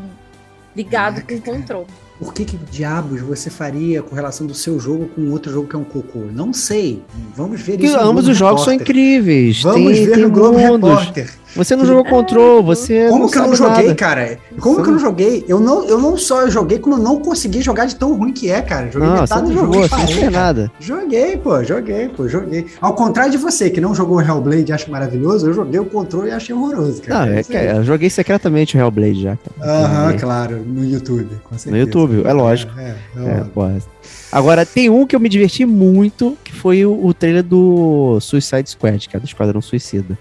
ligado 0.76 1.22
com 1.22 1.40
control. 1.42 1.88
Por 2.20 2.34
que, 2.34 2.46
que 2.46 2.58
diabos 2.58 3.22
você 3.22 3.50
faria 3.50 4.02
com 4.02 4.16
relação 4.16 4.48
do 4.48 4.54
seu 4.54 4.80
jogo 4.80 5.08
com 5.10 5.30
outro 5.30 5.52
jogo 5.52 5.68
que 5.68 5.76
é 5.76 5.80
um 5.80 5.84
cocô? 5.84 6.20
Não 6.32 6.52
sei. 6.52 7.04
Vamos 7.36 7.62
ver 7.62 7.80
isso. 7.80 7.96
Ambos 7.96 8.28
os 8.28 8.36
jogos 8.36 8.64
são 8.64 8.74
incríveis. 8.74 9.62
Vamos 9.62 9.94
tem, 9.94 10.06
ver 10.06 10.14
tem 10.14 10.24
no 10.24 10.32
Globo 10.32 10.58
Repórter. 10.58 11.32
Você 11.58 11.76
não 11.76 11.86
jogou 11.86 12.06
Control, 12.06 12.64
você. 12.64 13.08
Como 13.10 13.30
que 13.30 13.38
eu 13.38 13.48
não 13.48 13.56
joguei, 13.56 13.88
nada. 13.88 13.96
cara? 13.96 14.40
Como 14.60 14.84
que 14.84 14.90
eu 14.90 14.94
não 14.94 15.00
joguei? 15.00 15.44
Eu 15.48 15.60
não, 15.60 15.86
eu 15.86 16.00
não 16.00 16.16
só 16.16 16.48
joguei, 16.50 16.78
como 16.78 16.96
eu 16.96 17.00
não 17.00 17.20
consegui 17.20 17.62
jogar 17.62 17.86
de 17.86 17.96
tão 17.96 18.16
ruim 18.16 18.32
que 18.32 18.50
é, 18.50 18.62
cara. 18.62 18.90
Joguei 18.92 19.10
não, 19.10 19.22
metade 19.22 19.48
do 19.48 19.54
jogo. 19.54 19.74
Jogou, 19.74 20.24
não 20.24 20.32
nada. 20.32 20.72
Joguei, 20.80 21.38
pô, 21.38 21.64
joguei, 21.64 22.10
pô, 22.10 22.28
joguei. 22.28 22.68
Ao 22.80 22.94
contrário 22.94 23.32
de 23.32 23.38
você, 23.38 23.70
que 23.70 23.82
não 23.82 23.96
jogou 23.96 24.22
Hellblade 24.22 24.72
e 24.72 24.74
acha 24.74 24.90
maravilhoso, 24.90 25.48
eu 25.48 25.54
joguei 25.54 25.80
o 25.80 25.86
Control 25.86 26.28
e 26.28 26.32
achei 26.32 26.54
horroroso, 26.54 27.02
cara. 27.02 27.26
Não, 27.26 27.38
é, 27.38 27.44
que, 27.44 27.54
eu 27.54 27.84
joguei 27.84 28.10
secretamente 28.10 28.78
o 28.78 28.80
Hellblade 28.80 29.24
já. 29.24 29.38
Aham, 29.60 30.18
claro, 30.18 30.64
no 30.66 30.86
YouTube, 30.86 31.30
com 31.44 31.58
certeza. 31.58 31.72
No 31.72 31.78
YouTube, 31.78 32.28
é 32.28 32.34
lógico. 32.34 32.72
É, 32.80 32.96
é, 33.16 33.20
é, 33.20 33.30
é 33.40 33.98
Agora, 34.32 34.66
tem 34.66 34.90
um 34.90 35.08
que 35.08 35.16
eu 35.16 35.20
me 35.20 35.30
diverti 35.30 35.66
muito, 35.66 36.38
que 36.44 36.54
foi 36.54 36.86
o, 36.86 37.06
o 37.06 37.14
trailer 37.14 37.44
do 37.44 38.20
Suicide 38.20 38.70
Squad, 38.70 39.08
que 39.08 39.16
é 39.16 39.20
do 39.20 39.26
Esquadrão 39.26 39.62
Suicida. 39.62 40.18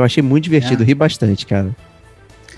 Eu 0.00 0.04
achei 0.04 0.22
muito 0.22 0.44
divertido, 0.44 0.82
é. 0.82 0.86
ri 0.86 0.94
bastante, 0.94 1.46
cara. 1.46 1.70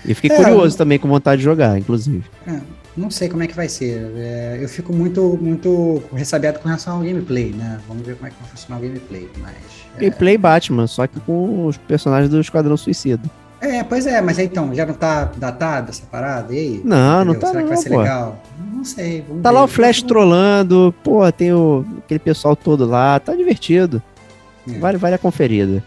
E 0.05 0.13
fiquei 0.13 0.31
é, 0.31 0.35
curioso 0.35 0.77
também, 0.77 0.97
com 0.97 1.07
vontade 1.07 1.39
de 1.39 1.43
jogar, 1.43 1.77
inclusive. 1.77 2.23
É, 2.47 2.59
não 2.95 3.09
sei 3.09 3.29
como 3.29 3.43
é 3.43 3.47
que 3.47 3.55
vai 3.55 3.67
ser. 3.67 4.11
É, 4.15 4.59
eu 4.61 4.69
fico 4.69 4.93
muito, 4.93 5.37
muito 5.41 6.01
ressabiado 6.13 6.59
com 6.59 6.67
relação 6.67 6.97
ao 6.97 7.03
gameplay, 7.03 7.51
né? 7.51 7.79
Vamos 7.87 8.05
ver 8.05 8.15
como 8.15 8.27
é 8.27 8.29
que 8.29 8.35
vai 8.39 8.49
funcionar 8.49 8.79
o 8.79 8.81
gameplay. 8.83 9.29
Mas, 9.41 9.55
é. 9.97 9.99
gameplay 10.01 10.37
Batman, 10.37 10.87
só 10.87 11.05
que 11.05 11.19
com 11.21 11.65
os 11.65 11.77
personagens 11.77 12.29
do 12.29 12.39
Esquadrão 12.39 12.77
Suicida. 12.77 13.23
É, 13.59 13.81
pois 13.81 14.05
é, 14.05 14.21
mas 14.21 14.39
então, 14.39 14.75
já 14.75 14.85
não 14.85 14.93
tá 14.93 15.31
datado 15.37 15.89
essa 15.89 16.05
parada? 16.05 16.53
E 16.53 16.57
aí? 16.57 16.81
Não, 16.83 17.21
Entendeu? 17.21 17.33
não 17.33 17.39
tá 17.39 17.47
Será 17.47 17.59
não, 17.59 17.67
que 17.67 17.73
vai 17.73 17.77
ser 17.77 17.89
pô. 17.89 17.99
legal? 17.99 18.43
Não 18.73 18.83
sei. 18.83 19.21
tá 19.41 19.49
ver. 19.49 19.55
lá 19.55 19.63
o 19.63 19.67
Flash 19.67 20.01
trollando, 20.01 20.93
pô, 21.01 21.31
tem 21.31 21.53
o, 21.53 21.85
aquele 21.99 22.19
pessoal 22.19 22.55
todo 22.57 22.85
lá, 22.85 23.19
tá 23.19 23.33
divertido. 23.33 24.01
É. 24.67 24.77
Vale, 24.79 24.97
vale 24.97 25.15
a 25.15 25.17
conferida. 25.17 25.83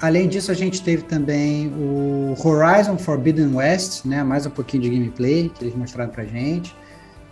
Além 0.00 0.28
disso, 0.28 0.50
a 0.50 0.54
gente 0.54 0.82
teve 0.82 1.02
também 1.02 1.68
o 1.68 2.34
Horizon 2.38 2.98
Forbidden 2.98 3.54
West, 3.54 4.04
né? 4.04 4.22
Mais 4.22 4.44
um 4.44 4.50
pouquinho 4.50 4.82
de 4.82 4.90
gameplay 4.90 5.48
que 5.48 5.64
eles 5.64 5.74
mostraram 5.74 6.10
pra 6.10 6.24
gente. 6.24 6.74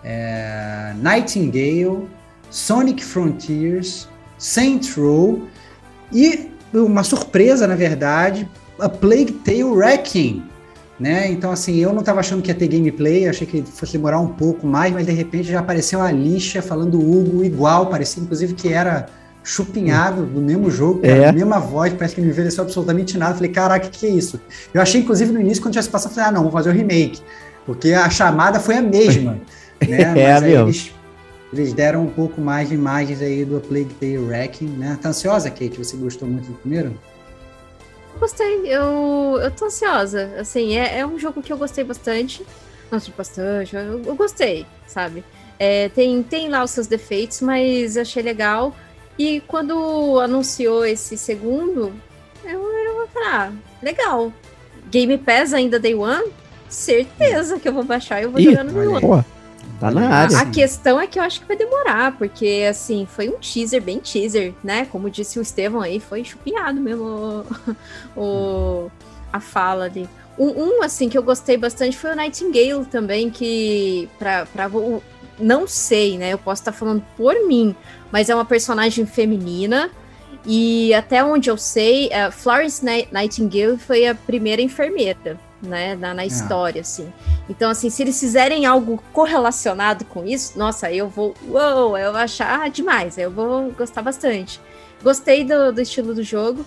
É, 0.03 0.95
Nightingale, 0.97 2.09
Sonic 2.51 3.05
Frontiers, 3.05 4.09
Saints 4.39 4.95
Row 4.97 5.43
e 6.13 6.51
uma 6.73 7.05
surpresa, 7.05 7.67
na 7.67 7.77
verdade, 7.77 8.49
a 8.79 8.89
Plague 8.89 9.33
Tale 9.33 9.65
Wrecking, 9.65 10.43
né? 10.99 11.31
Então, 11.31 11.51
assim, 11.51 11.77
eu 11.77 11.93
não 11.93 12.01
estava 12.01 12.21
achando 12.21 12.43
que 12.43 12.51
ia 12.51 12.55
ter 12.55 12.69
gameplay, 12.69 13.29
achei 13.29 13.47
que 13.47 13.63
fosse 13.63 13.93
demorar 13.93 14.21
um 14.21 14.29
pouco 14.29 14.67
mais, 14.67 14.93
mas 14.93 15.07
de 15.07 15.13
repente 15.13 15.49
já 15.49 15.61
apareceu 15.61 16.01
a 16.01 16.11
lixa 16.11 16.63
falando 16.63 16.99
Hugo 16.99 17.45
igual, 17.45 17.87
parecia 17.87 18.23
inclusive 18.23 18.55
que 18.55 18.73
era 18.73 19.07
chupinhado 19.45 20.23
no 20.23 20.41
mesmo 20.41 20.71
jogo, 20.71 21.01
é. 21.05 21.29
a 21.29 21.33
mesma 21.33 21.61
voz, 21.61 21.93
parece 21.93 22.15
que 22.15 22.21
não 22.23 22.29
envelheceu 22.29 22.65
absolutamente 22.65 23.19
nada. 23.19 23.35
Falei, 23.35 23.51
caraca, 23.53 23.87
o 23.87 23.91
que, 23.91 23.99
que 23.99 24.07
é 24.07 24.11
isso? 24.11 24.41
Eu 24.73 24.81
achei, 24.81 25.03
inclusive, 25.03 25.31
no 25.31 25.41
início, 25.41 25.63
quando 25.63 25.73
tinha 25.73 25.83
se 25.83 25.91
passado, 25.91 26.15
falei, 26.15 26.31
ah, 26.31 26.33
não, 26.33 26.43
vou 26.45 26.51
fazer 26.51 26.71
o 26.71 26.73
remake. 26.73 27.21
Porque 27.67 27.93
a 27.93 28.09
chamada 28.09 28.59
foi 28.59 28.77
a 28.77 28.83
mesma. 28.83 29.33
né? 29.33 29.41
É, 29.87 30.07
Mas 30.07 30.43
aí 30.45 30.55
eles, 30.55 30.93
eles, 31.53 31.73
deram 31.75 32.05
um 32.05 32.09
pouco 32.09 32.41
mais 32.41 32.69
de 32.69 32.75
imagens 32.75 33.21
aí 33.21 33.45
do 33.45 33.61
Plague 33.61 33.93
Tale 34.01 34.19
Wrecking, 34.19 34.67
né? 34.67 34.97
Tá 35.03 35.11
ansiosa, 35.11 35.51
Kate? 35.51 35.77
Você 35.77 35.95
gostou 35.97 36.27
muito 36.27 36.47
do 36.47 36.55
primeiro? 36.55 36.99
Gostei, 38.19 38.63
eu, 38.65 39.39
eu 39.43 39.51
tô 39.51 39.67
ansiosa. 39.67 40.31
Assim, 40.39 40.79
é, 40.79 41.01
é 41.01 41.07
um 41.07 41.19
jogo 41.19 41.43
que 41.43 41.53
eu 41.53 41.59
gostei 41.59 41.85
bastante. 41.85 42.47
Nossa, 42.91 43.13
bastante. 43.19 43.77
Eu, 43.77 44.01
eu 44.05 44.15
gostei, 44.15 44.65
sabe? 44.87 45.23
É, 45.59 45.89
tem, 45.91 46.23
tem 46.23 46.49
lá 46.49 46.65
os 46.65 46.71
seus 46.71 46.87
defeitos, 46.87 47.41
mas 47.43 47.97
achei 47.99 48.23
legal. 48.23 48.75
E 49.19 49.41
quando 49.47 50.19
anunciou 50.21 50.85
esse 50.85 51.17
segundo, 51.17 51.93
eu, 52.45 52.61
eu 52.61 53.09
falei, 53.09 53.29
ah, 53.29 53.53
legal. 53.83 54.33
Game 54.91 55.17
Pass 55.19 55.53
ainda 55.53 55.79
Day 55.79 55.95
One? 55.95 56.31
Certeza 56.69 57.59
que 57.59 57.69
eu 57.69 57.73
vou 57.73 57.85
baixar 57.85 58.21
e 58.21 58.25
eu 58.25 58.31
vou 58.31 58.41
Ih, 58.41 58.45
jogar 58.45 58.65
no 58.65 58.73
meu 58.73 58.93
outro. 58.93 59.25
Tá 59.79 59.91
na 59.91 60.09
área. 60.09 60.39
A 60.39 60.47
questão 60.47 61.01
é 61.01 61.07
que 61.07 61.19
eu 61.19 61.23
acho 61.23 61.41
que 61.41 61.47
vai 61.47 61.57
demorar, 61.57 62.17
porque 62.17 62.67
assim, 62.69 63.07
foi 63.11 63.29
um 63.29 63.39
teaser, 63.39 63.83
bem 63.83 63.99
teaser, 63.99 64.53
né? 64.63 64.87
Como 64.87 65.11
disse 65.11 65.39
o 65.39 65.43
Estevão 65.43 65.81
aí, 65.81 66.01
foi 66.01 66.25
chupinhado 66.25 66.81
mesmo 66.81 67.45
o, 68.17 68.21
o 68.21 68.91
a 69.33 69.41
fala 69.41 69.85
ali. 69.85 70.09
Um, 70.39 70.49
um, 70.49 70.83
assim, 70.83 71.09
que 71.09 71.17
eu 71.17 71.23
gostei 71.23 71.57
bastante 71.57 71.97
foi 71.97 72.11
o 72.11 72.17
Nightingale 72.17 72.85
também, 72.87 73.31
que 73.31 74.09
pra, 74.19 74.47
pra 74.47 74.69
não 75.39 75.67
sei, 75.67 76.19
né? 76.19 76.33
Eu 76.33 76.39
posso 76.39 76.63
estar 76.63 76.73
falando 76.73 77.05
por 77.17 77.35
mim, 77.47 77.75
mas 78.11 78.29
é 78.29 78.35
uma 78.35 78.45
personagem 78.45 79.07
feminina. 79.07 79.91
E 80.47 80.93
até 80.93 81.25
onde 81.25 81.49
eu 81.49 81.57
sei, 81.57 82.13
a 82.13 82.31
Florence 82.31 82.85
Nightingale 83.11 83.79
foi 83.79 84.07
a 84.07 84.15
primeira 84.15 84.61
enfermeira, 84.61 85.41
né, 85.63 85.97
na, 85.97 86.13
na 86.13 86.23
ah. 86.23 86.27
história, 86.27 86.83
assim. 86.83 87.11
Então, 87.49 87.71
assim, 87.71 87.89
se 87.89 88.03
eles 88.03 88.21
fizerem 88.21 88.67
algo 88.67 89.03
correlacionado 89.13 90.05
com 90.05 90.25
isso, 90.27 90.59
nossa, 90.59 90.93
eu 90.93 91.09
vou, 91.09 91.35
uou, 91.49 91.97
eu 91.97 92.13
vou 92.13 92.21
achar 92.21 92.69
demais, 92.69 93.17
eu 93.17 93.31
vou 93.31 93.71
gostar 93.73 94.03
bastante. 94.03 94.61
Gostei 95.03 95.45
do, 95.45 95.73
do 95.73 95.81
estilo 95.81 96.15
do 96.15 96.23
jogo. 96.23 96.65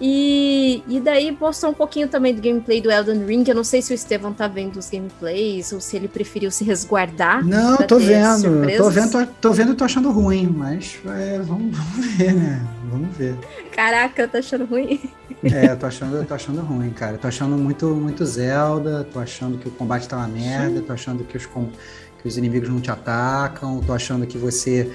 E, 0.00 0.82
e 0.86 1.00
daí 1.00 1.34
mostrou 1.38 1.72
um 1.72 1.74
pouquinho 1.74 2.06
também 2.06 2.34
do 2.34 2.42
gameplay 2.42 2.80
do 2.80 2.90
Elden 2.90 3.24
Ring. 3.24 3.44
Eu 3.46 3.54
não 3.54 3.64
sei 3.64 3.80
se 3.80 3.92
o 3.92 3.94
Estevão 3.94 4.32
tá 4.32 4.46
vendo 4.46 4.76
os 4.76 4.90
gameplays 4.90 5.72
ou 5.72 5.80
se 5.80 5.96
ele 5.96 6.06
preferiu 6.06 6.50
se 6.50 6.64
resguardar. 6.64 7.44
Não, 7.44 7.76
tô 7.78 7.98
vendo. 7.98 8.66
Tô 8.76 8.90
vendo, 8.90 9.10
tô, 9.10 9.26
tô 9.40 9.52
vendo 9.52 9.72
e 9.72 9.74
tô 9.74 9.84
achando 9.84 10.10
ruim, 10.10 10.46
mas 10.46 10.98
é, 11.06 11.38
vamos, 11.38 11.76
vamos 11.76 12.06
ver, 12.16 12.34
né? 12.34 12.66
Vamos 12.90 13.16
ver. 13.16 13.34
Caraca, 13.72 14.22
eu 14.22 14.28
tô 14.28 14.36
achando 14.38 14.64
ruim. 14.66 15.00
É, 15.42 15.66
eu 15.72 15.76
tô 15.78 15.86
achando, 15.86 16.16
eu 16.16 16.24
tô 16.24 16.34
achando 16.34 16.60
ruim, 16.60 16.90
cara. 16.90 17.14
Eu 17.14 17.18
tô 17.18 17.28
achando 17.28 17.56
muito, 17.56 17.86
muito 17.88 18.24
Zelda, 18.24 19.06
tô 19.10 19.18
achando 19.18 19.56
que 19.58 19.68
o 19.68 19.70
combate 19.70 20.08
tá 20.08 20.18
uma 20.18 20.28
merda, 20.28 20.82
tô 20.82 20.92
achando 20.92 21.24
que 21.24 21.36
os, 21.36 21.46
que 21.46 22.28
os 22.28 22.36
inimigos 22.36 22.68
não 22.68 22.80
te 22.80 22.90
atacam, 22.90 23.80
tô 23.80 23.92
achando 23.92 24.26
que 24.26 24.36
você 24.36 24.90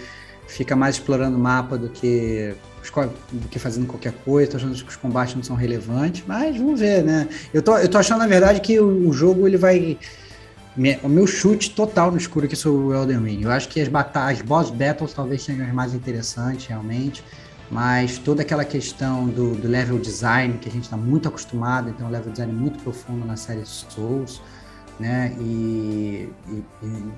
fica 0.48 0.76
mais 0.76 0.96
explorando 0.96 1.38
o 1.38 1.40
mapa 1.40 1.78
do 1.78 1.90
que 1.90 2.56
do 3.32 3.48
que 3.48 3.60
fazendo 3.60 3.86
qualquer 3.88 4.14
coisa, 4.26 4.52
tô 4.52 4.58
achando 4.58 4.76
que 4.76 4.90
os 4.90 4.96
combates 4.96 5.36
não 5.36 5.44
são 5.44 5.56
relevantes, 5.56 6.24
mas 6.28 6.58
vamos 6.58 6.80
ver, 6.80 7.04
né? 7.04 7.28
Eu 7.54 7.62
tô, 7.62 7.78
eu 7.78 7.88
tô 7.88 7.98
achando, 7.98 8.20
na 8.20 8.28
verdade, 8.28 8.60
que 8.62 8.80
o, 8.80 9.10
o 9.10 9.14
jogo 9.14 9.48
ele 9.48 9.58
vai. 9.58 9.98
O 11.04 11.10
meu 11.10 11.28
chute 11.28 11.72
total 11.72 12.12
no 12.12 12.18
escuro 12.18 12.46
aqui 12.46 12.56
sobre 12.56 12.86
o 12.86 12.94
Elden 12.94 13.20
Ring. 13.24 13.42
Eu 13.44 13.52
acho 13.52 13.68
que 13.68 13.82
as 13.82 13.90
batalhas, 13.90 14.40
as 14.40 14.46
boss 14.46 14.72
battles 14.72 15.14
talvez 15.14 15.44
sejam 15.44 15.66
as 15.66 15.74
mais 15.74 15.94
interessantes, 15.94 16.66
realmente. 16.66 17.24
Mas 17.70 18.18
toda 18.18 18.42
aquela 18.42 18.66
questão 18.66 19.28
do, 19.28 19.54
do 19.56 19.68
level 19.68 19.98
design, 19.98 20.58
que 20.58 20.68
a 20.68 20.72
gente 20.72 20.84
está 20.84 20.98
muito 20.98 21.28
acostumado, 21.28 21.90
então 21.90 22.08
um 22.08 22.10
level 22.10 22.32
design 22.32 22.52
muito 22.52 22.82
profundo 22.84 23.26
na 23.26 23.38
série 23.38 23.66
Souls, 23.66 24.42
né? 25.00 25.34
E, 25.40 26.30
e, 26.50 26.64
e 26.84 27.12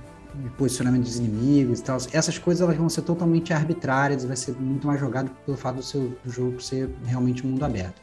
posicionamento 0.58 1.04
dos 1.04 1.18
inimigos 1.18 1.80
e 1.80 1.84
tal. 1.84 1.98
Essas 2.12 2.38
coisas 2.38 2.62
elas 2.62 2.78
vão 2.78 2.90
ser 2.90 3.02
totalmente 3.02 3.54
arbitrárias, 3.54 4.26
vai 4.26 4.36
ser 4.36 4.54
muito 4.60 4.88
mais 4.88 5.00
jogado 5.00 5.32
pelo 5.46 5.58
fato 5.58 5.78
do 5.78 5.84
seu 5.84 6.18
do 6.24 6.32
jogo 6.32 6.62
ser 6.62 6.90
realmente 7.06 7.46
mundo 7.46 7.64
aberto. 7.64 8.02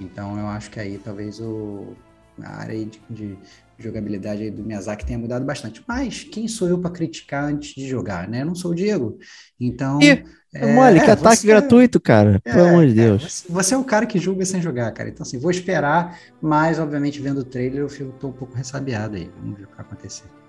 Então 0.00 0.38
eu 0.38 0.46
acho 0.46 0.70
que 0.70 0.80
aí 0.80 0.98
talvez 0.98 1.40
o, 1.40 1.94
a 2.42 2.56
área 2.60 2.84
de, 2.84 3.00
de 3.10 3.38
jogabilidade 3.78 4.50
do 4.50 4.62
Miyazaki 4.62 5.04
tenha 5.04 5.18
mudado 5.18 5.44
bastante. 5.44 5.82
Mas 5.86 6.22
quem 6.24 6.46
sou 6.46 6.68
eu 6.68 6.78
para 6.78 6.90
criticar 6.90 7.44
antes 7.44 7.74
de 7.74 7.88
jogar, 7.88 8.28
né? 8.28 8.42
Eu 8.42 8.46
não 8.46 8.54
sou 8.54 8.72
o 8.72 8.74
Diego. 8.74 9.18
Então. 9.58 10.00
E, 10.02 10.24
é, 10.52 10.74
mole, 10.74 11.00
que 11.00 11.06
é, 11.06 11.12
ataque 11.12 11.42
você, 11.42 11.46
gratuito, 11.46 12.00
cara. 12.00 12.40
É, 12.44 12.52
Pelo 12.52 12.68
amor 12.68 12.86
de 12.86 12.92
é, 12.92 13.04
Deus. 13.04 13.22
Você, 13.22 13.52
você, 13.52 13.74
é 13.74 13.78
o 13.78 13.84
cara 13.84 14.04
que 14.04 14.18
julga 14.18 14.44
sem 14.44 14.60
jogar, 14.60 14.90
cara. 14.92 15.08
Então, 15.08 15.22
assim, 15.22 15.38
vou 15.38 15.50
esperar, 15.50 16.18
mas, 16.42 16.78
obviamente, 16.78 17.20
vendo 17.20 17.38
o 17.38 17.44
trailer, 17.44 17.80
eu 17.80 17.88
fico, 17.88 18.12
tô 18.18 18.28
um 18.28 18.32
pouco 18.32 18.54
ressabiado 18.54 19.16
aí. 19.16 19.30
Vamos 19.40 19.58
ver 19.58 19.64
o 19.64 19.68
que 19.68 19.76
vai 19.76 19.86
acontecer. 19.86 20.39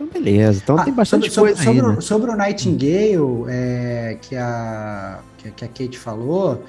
Então, 0.00 0.06
beleza. 0.08 0.60
Então 0.62 0.78
ah, 0.78 0.84
tem 0.84 0.94
bastante 0.94 1.30
sobre, 1.30 1.50
coisa 1.52 1.62
sobre, 1.62 1.86
aí, 1.86 1.94
né? 1.94 2.00
sobre 2.00 2.30
o 2.30 2.36
Nightingale, 2.36 3.44
é, 3.48 4.16
que, 4.22 4.34
a, 4.34 5.18
que, 5.36 5.64
a 5.64 5.68
Kate 5.68 5.98
falou, 5.98 6.64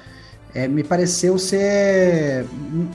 é, 0.54 0.68
me 0.68 0.84
pareceu 0.84 1.38
ser. 1.38 2.44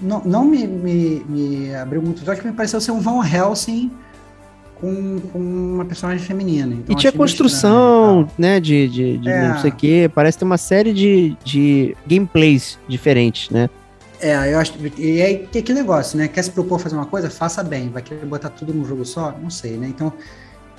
Não, 0.01 0.23
não 0.23 0.45
me, 0.45 0.67
me, 0.67 1.25
me 1.27 1.75
abriu 1.75 2.01
muito 2.01 2.21
os 2.21 2.27
olhos, 2.27 2.43
me 2.43 2.51
pareceu 2.51 2.79
ser 2.79 2.91
um 2.91 2.99
Van 2.99 3.25
Helsing 3.25 3.91
com, 4.75 5.19
com 5.33 5.39
uma 5.39 5.85
personagem 5.85 6.23
feminina. 6.23 6.75
Então, 6.75 6.95
e 6.95 6.99
tinha 6.99 7.11
construção, 7.11 8.29
né, 8.37 8.59
de, 8.59 8.87
de, 8.87 9.17
de 9.17 9.29
é. 9.29 9.49
não 9.49 9.57
sei 9.57 9.71
o 9.71 9.75
quê. 9.75 10.11
Parece 10.13 10.37
ter 10.37 10.45
uma 10.45 10.57
série 10.57 10.93
de, 10.93 11.35
de 11.43 11.97
gameplays 12.05 12.77
diferentes, 12.87 13.49
né? 13.49 13.69
É, 14.19 14.53
eu 14.53 14.59
acho. 14.59 14.73
E 14.97 15.21
aí, 15.21 15.47
que, 15.47 15.61
que 15.61 15.73
negócio, 15.73 16.17
né? 16.17 16.27
Quer 16.27 16.43
se 16.43 16.51
propor 16.51 16.79
fazer 16.79 16.95
uma 16.95 17.05
coisa? 17.05 17.29
Faça 17.29 17.63
bem. 17.63 17.89
Vai 17.89 18.01
querer 18.01 18.25
botar 18.25 18.49
tudo 18.49 18.73
num 18.73 18.85
jogo 18.85 19.05
só? 19.05 19.31
Não 19.31 19.49
sei, 19.49 19.77
né? 19.77 19.87
Então, 19.87 20.11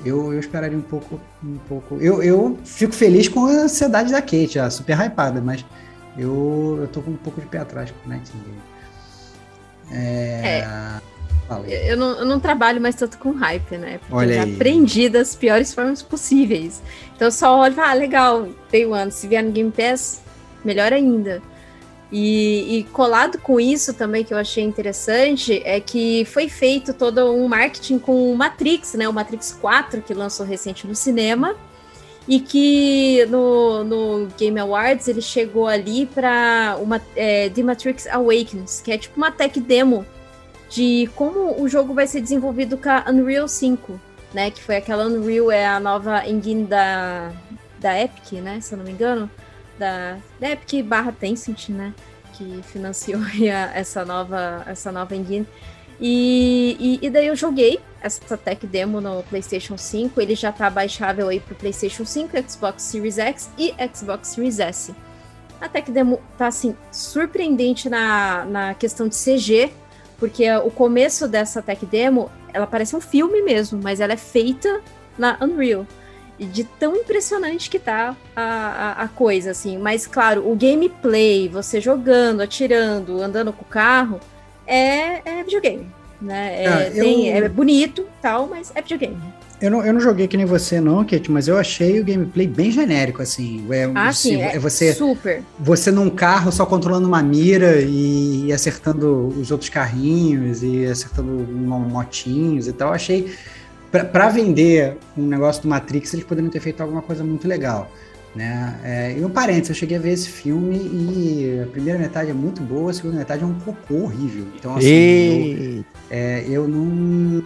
eu, 0.05 0.33
eu 0.33 0.41
esperaria 0.41 0.77
um 0.77 0.83
pouco. 0.83 1.21
Um 1.43 1.59
pouco. 1.69 1.97
Eu, 2.01 2.23
eu 2.23 2.59
fico 2.65 2.93
feliz 2.93 3.29
com 3.29 3.47
a 3.47 3.51
ansiedade 3.51 4.11
da 4.11 4.21
Kate, 4.21 4.59
a 4.59 4.71
super 4.71 4.99
hypada, 4.99 5.41
mas 5.41 5.65
eu, 6.17 6.79
eu 6.81 6.89
tô 6.89 7.01
com 7.01 7.13
um 7.13 7.17
pouco 7.17 7.41
de 7.41 7.47
pé 7.47 7.59
atrás 7.59 7.91
com 7.91 8.09
o 8.09 8.13
Nightingale. 8.13 8.59
É. 9.91 10.61
é. 10.61 11.01
Eu 11.89 11.97
não, 11.97 12.11
eu 12.19 12.27
não, 12.27 12.39
trabalho 12.39 12.79
mais 12.79 12.95
tanto 12.95 13.17
com 13.17 13.31
hype, 13.31 13.79
né? 13.79 13.99
Porque 14.01 14.15
Olha 14.15 14.33
eu 14.33 14.35
já 14.35 14.43
aí. 14.43 14.55
aprendi 14.55 15.09
das 15.09 15.35
piores 15.35 15.73
formas 15.73 16.03
possíveis. 16.03 16.83
Então 17.17 17.29
eu 17.29 17.33
só 17.33 17.59
olho 17.59 17.73
e 17.73 17.75
falo, 17.75 17.89
ah, 17.89 17.95
legal, 17.95 18.49
Day 18.71 18.85
One, 18.85 19.11
se 19.11 19.27
vier 19.27 19.43
no 19.43 19.51
Game 19.51 19.71
Pass, 19.71 20.21
melhor 20.63 20.93
ainda. 20.93 21.41
E, 22.11 22.79
e, 22.79 22.85
colado 22.85 23.39
com 23.39 23.61
isso 23.61 23.93
também 23.93 24.25
que 24.25 24.33
eu 24.33 24.39
achei 24.39 24.65
interessante 24.65 25.61
é 25.63 25.79
que 25.79 26.25
foi 26.25 26.49
feito 26.49 26.95
todo 26.95 27.33
um 27.33 27.47
marketing 27.47 27.99
com 27.99 28.33
o 28.33 28.37
Matrix, 28.37 28.95
né? 28.95 29.07
O 29.07 29.13
Matrix 29.13 29.53
4 29.61 30.01
que 30.01 30.15
lançou 30.15 30.47
recente 30.47 30.87
no 30.87 30.95
cinema 30.95 31.55
e 32.27 32.41
que 32.41 33.27
no, 33.27 33.85
no 33.85 34.29
Game 34.39 34.59
Awards 34.59 35.07
ele 35.07 35.21
chegou 35.21 35.67
ali 35.67 36.07
para 36.07 36.79
uma 36.81 37.01
é, 37.15 37.51
The 37.51 37.63
Matrix 37.63 38.07
Awakens, 38.07 38.81
que 38.81 38.91
é 38.91 38.97
tipo 38.97 39.17
uma 39.19 39.31
tech 39.31 39.61
demo 39.61 40.07
de 40.71 41.11
como 41.15 41.61
o 41.61 41.69
jogo 41.69 41.93
vai 41.93 42.07
ser 42.07 42.21
desenvolvido 42.21 42.77
com 42.79 42.89
a 42.89 43.05
Unreal 43.09 43.49
5, 43.49 44.01
né? 44.33 44.51
Que 44.51 44.63
foi 44.63 44.77
aquela 44.77 45.07
Unreal, 45.07 45.51
é 45.51 45.67
a 45.67 45.81
nova 45.81 46.27
engine 46.27 46.65
da, 46.65 47.33
da 47.79 48.01
Epic, 48.01 48.33
né? 48.43 48.61
Se 48.61 48.75
eu 48.75 48.79
não 48.79 48.85
me 48.85 48.93
engano. 48.93 49.31
Da, 49.79 50.19
Epic 50.41 50.85
barra 50.85 51.13
Tencent, 51.13 51.69
né? 51.71 51.95
Que 52.35 52.61
financiou 52.63 53.21
essa 53.75 54.05
nova, 54.05 54.65
essa 54.67 54.91
nova 54.91 55.15
engine. 55.15 55.47
E, 56.01 56.77
e, 56.79 57.07
e, 57.07 57.11
daí 57.11 57.27
eu 57.27 57.35
joguei 57.35 57.81
essa 58.01 58.37
tech 58.37 58.65
demo 58.67 59.01
no 59.01 59.23
PlayStation 59.25 59.77
5. 59.77 60.21
Ele 60.21 60.35
já 60.35 60.53
tá 60.53 60.71
baixável 60.71 61.29
aí 61.29 61.41
pro 61.41 61.55
PlayStation 61.55 62.05
5, 62.05 62.37
Xbox 62.49 62.83
Series 62.85 63.19
X 63.19 63.51
e 63.59 63.75
Xbox 63.93 64.29
Series 64.29 64.61
S. 64.61 64.95
A 65.61 65.69
tech 65.69 65.91
demo 65.91 66.21
tá 66.37 66.47
assim 66.47 66.77
surpreendente 66.93 67.89
na, 67.89 68.45
na 68.45 68.75
questão 68.75 69.09
de 69.09 69.17
CG, 69.17 69.73
porque 70.19 70.49
o 70.59 70.71
começo 70.71 71.27
dessa 71.27 71.61
tech 71.61 71.85
demo 71.85 72.31
ela 72.53 72.67
parece 72.67 72.95
um 72.95 73.01
filme 73.01 73.43
mesmo, 73.43 73.81
mas 73.83 74.01
ela 74.01 74.13
é 74.13 74.17
feita 74.17 74.81
na 75.19 75.37
Unreal. 75.41 75.85
De 76.39 76.65
tão 76.65 76.97
impressionante 76.97 77.69
que 77.69 77.79
tá 77.79 78.17
a, 78.35 78.43
a, 78.43 79.03
a 79.05 79.09
coisa, 79.09 79.51
assim. 79.51 79.77
Mas, 79.77 80.07
claro, 80.07 80.49
o 80.49 80.55
gameplay, 80.55 81.49
você 81.49 81.81
jogando, 81.81 82.41
atirando, 82.41 83.21
andando 83.21 83.53
com 83.53 83.63
o 83.63 83.69
carro 83.69 84.21
é, 84.67 85.23
é 85.25 85.43
videogame. 85.43 85.87
Né? 86.21 86.65
É, 86.65 86.69
ah, 86.69 86.91
tem, 86.91 87.29
eu... 87.29 87.45
é 87.45 87.49
bonito 87.49 88.07
tal, 88.21 88.47
mas 88.47 88.73
é 88.75 88.83
videogame. 88.83 89.19
Eu 89.61 89.73
não, 89.73 89.85
eu 89.85 89.93
não 89.93 90.01
joguei 90.01 90.29
que 90.29 90.37
nem 90.37 90.47
você, 90.47 90.81
não, 90.81 91.05
Kate, 91.05 91.31
mas 91.33 91.49
eu 91.49 91.59
achei 91.59 91.99
o 91.99 92.05
gameplay 92.05 92.47
bem 92.47 92.71
genérico, 92.71 93.21
assim. 93.21 93.67
É, 93.71 93.91
ah, 93.93 94.13
sim, 94.13 94.41
é, 94.41 94.55
é 94.55 94.59
você, 94.59 94.93
super. 94.93 95.43
Você 95.59 95.91
num 95.91 96.09
carro 96.09 96.53
só 96.53 96.65
controlando 96.65 97.09
uma 97.09 97.23
mira 97.23 97.81
e, 97.81 98.47
e 98.47 98.53
acertando 98.53 99.27
os 99.37 99.51
outros 99.51 99.69
carrinhos 99.69 100.63
e 100.63 100.87
acertando 100.87 101.31
motinhos 101.33 102.69
e 102.69 102.73
tal. 102.73 102.89
Eu 102.89 102.95
achei. 102.95 103.35
Para 103.91 104.29
vender 104.29 104.97
um 105.17 105.27
negócio 105.27 105.63
do 105.63 105.69
Matrix, 105.69 106.13
eles 106.13 106.25
poderiam 106.25 106.51
ter 106.51 106.61
feito 106.61 106.83
alguma 106.83 107.03
coisa 107.03 107.25
muito 107.25 107.49
legal. 107.49 107.91
Né? 108.35 108.79
É, 108.85 109.19
e 109.19 109.25
um 109.25 109.31
parênteses, 109.31 109.71
eu 109.71 109.75
cheguei 109.75 109.97
a 109.97 110.01
ver 110.01 110.13
esse 110.13 110.29
filme 110.29 110.77
e 110.77 111.61
a 111.63 111.67
primeira 111.67 111.99
metade 111.99 112.31
é 112.31 112.35
muito 112.35 112.61
boa, 112.63 112.91
a 112.91 112.95
segunda 112.95 113.17
metade 113.17 113.43
é 113.43 113.47
um 113.47 113.55
cocô 113.55 114.05
horrível. 114.05 114.47
Então, 114.57 114.77
assim, 114.77 115.79
eu, 115.79 115.85
é, 116.11 116.45
eu 116.47 116.69
não. 116.69 117.43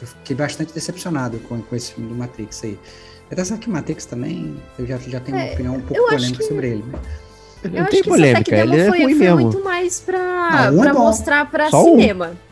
Eu 0.00 0.06
fiquei 0.06 0.34
bastante 0.34 0.72
decepcionado 0.72 1.38
com, 1.40 1.60
com 1.60 1.76
esse 1.76 1.92
filme 1.92 2.08
do 2.08 2.14
Matrix 2.14 2.64
aí. 2.64 2.78
Até 3.30 3.44
sabe 3.44 3.60
que 3.60 3.68
Matrix 3.68 4.06
também, 4.06 4.56
eu 4.78 4.86
já, 4.86 4.96
já 4.96 5.20
tenho 5.20 5.36
uma 5.36 5.46
é, 5.46 5.52
opinião 5.52 5.76
um 5.76 5.80
pouco 5.80 6.02
polêmica 6.02 6.38
que... 6.38 6.44
sobre 6.44 6.68
ele. 6.68 6.84
Né? 6.84 6.98
Eu 7.62 7.70
não 7.70 7.86
tem 7.86 8.02
polêmica, 8.02 8.56
ele 8.56 8.80
é 8.80 8.88
foi, 8.88 9.02
ruim 9.02 9.14
foi 9.14 9.24
mesmo. 9.26 9.40
muito 9.40 9.62
mais 9.62 10.00
pra, 10.00 10.70
não, 10.70 10.78
um 10.78 10.84
é 10.84 10.90
pra 10.90 10.94
mostrar 10.94 11.50
pra 11.50 11.70
Só 11.70 11.84
cinema. 11.84 12.30
Um. 12.46 12.49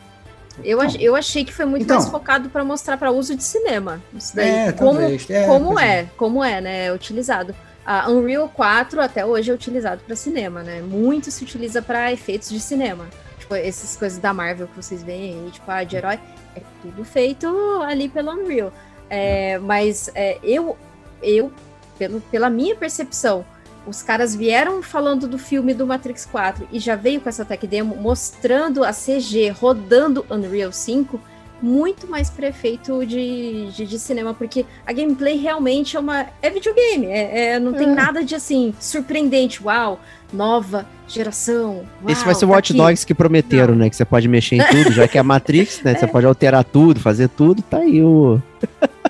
Eu, 0.63 0.81
ach, 0.81 0.95
eu 0.99 1.15
achei 1.15 1.43
que 1.45 1.53
foi 1.53 1.65
muito 1.65 1.83
então, 1.83 1.97
mais 1.97 2.09
focado 2.09 2.49
para 2.49 2.63
mostrar 2.63 2.97
para 2.97 3.11
uso 3.11 3.35
de 3.35 3.43
cinema. 3.43 4.01
Isso 4.13 4.35
daí, 4.35 4.49
é, 4.49 4.71
como, 4.71 4.99
é, 5.01 5.17
como 5.45 5.79
é, 5.79 6.07
como 6.17 6.43
é, 6.43 6.61
né? 6.61 6.93
Utilizado. 6.93 7.55
A 7.85 8.09
Unreal 8.09 8.47
4 8.49 9.01
até 9.01 9.25
hoje 9.25 9.49
é 9.49 9.53
utilizado 9.53 10.01
para 10.05 10.15
cinema, 10.15 10.61
né? 10.61 10.81
Muito 10.81 11.31
se 11.31 11.43
utiliza 11.43 11.81
para 11.81 12.11
efeitos 12.11 12.49
de 12.49 12.59
cinema. 12.59 13.07
Tipo, 13.39 13.55
essas 13.55 13.95
coisas 13.97 14.19
da 14.19 14.33
Marvel 14.33 14.67
que 14.67 14.75
vocês 14.75 15.01
veem 15.01 15.39
aí, 15.45 15.51
tipo, 15.51 15.69
a 15.71 15.83
de 15.83 15.95
herói, 15.95 16.19
é 16.55 16.61
tudo 16.81 17.03
feito 17.03 17.47
ali 17.83 18.07
pelo 18.07 18.31
Unreal. 18.31 18.71
É, 19.09 19.57
mas 19.57 20.11
é, 20.13 20.37
eu, 20.43 20.77
eu 21.23 21.51
pelo, 21.97 22.21
pela 22.21 22.49
minha 22.49 22.75
percepção, 22.75 23.43
os 23.89 24.03
caras 24.03 24.35
vieram 24.35 24.81
falando 24.83 25.27
do 25.27 25.37
filme 25.37 25.73
do 25.73 25.85
Matrix 25.87 26.25
4 26.25 26.67
e 26.71 26.79
já 26.79 26.95
veio 26.95 27.19
com 27.19 27.27
essa 27.27 27.43
tech 27.43 27.65
demo 27.65 27.95
mostrando 27.95 28.83
a 28.83 28.91
CG 28.93 29.49
rodando 29.49 30.25
Unreal 30.29 30.71
5 30.71 31.19
muito 31.61 32.07
mais 32.07 32.29
prefeito 32.29 33.05
de, 33.05 33.69
de, 33.71 33.85
de, 33.85 33.99
cinema, 33.99 34.33
porque 34.33 34.65
a 34.85 34.93
gameplay 34.93 35.35
realmente 35.35 35.97
é 35.97 35.99
uma. 35.99 36.27
É 36.41 36.49
videogame, 36.49 37.07
é, 37.07 37.47
é 37.47 37.59
não 37.59 37.73
tem 37.73 37.89
é. 37.89 37.93
nada 37.93 38.23
de 38.23 38.33
assim, 38.33 38.73
surpreendente, 38.79 39.61
uau, 39.61 39.99
nova 40.31 40.87
geração. 41.05 41.83
Uau, 42.01 42.09
Esse 42.09 42.23
vai 42.23 42.33
ser 42.33 42.45
o 42.45 42.47
tá 42.47 42.55
Watch 42.55 42.73
Dogs 42.73 43.05
que 43.05 43.13
prometeram, 43.13 43.73
não. 43.73 43.79
né? 43.79 43.89
Que 43.89 43.95
você 43.97 44.05
pode 44.05 44.27
mexer 44.29 44.55
em 44.55 44.63
tudo, 44.63 44.93
já 44.93 45.05
que 45.05 45.17
é 45.17 45.21
a 45.21 45.23
Matrix, 45.23 45.81
né? 45.83 45.91
É. 45.99 45.99
Você 45.99 46.07
pode 46.07 46.25
alterar 46.25 46.63
tudo, 46.63 46.99
fazer 46.99 47.27
tudo, 47.27 47.61
tá 47.61 47.79
aí 47.79 48.01
o. 48.01 48.41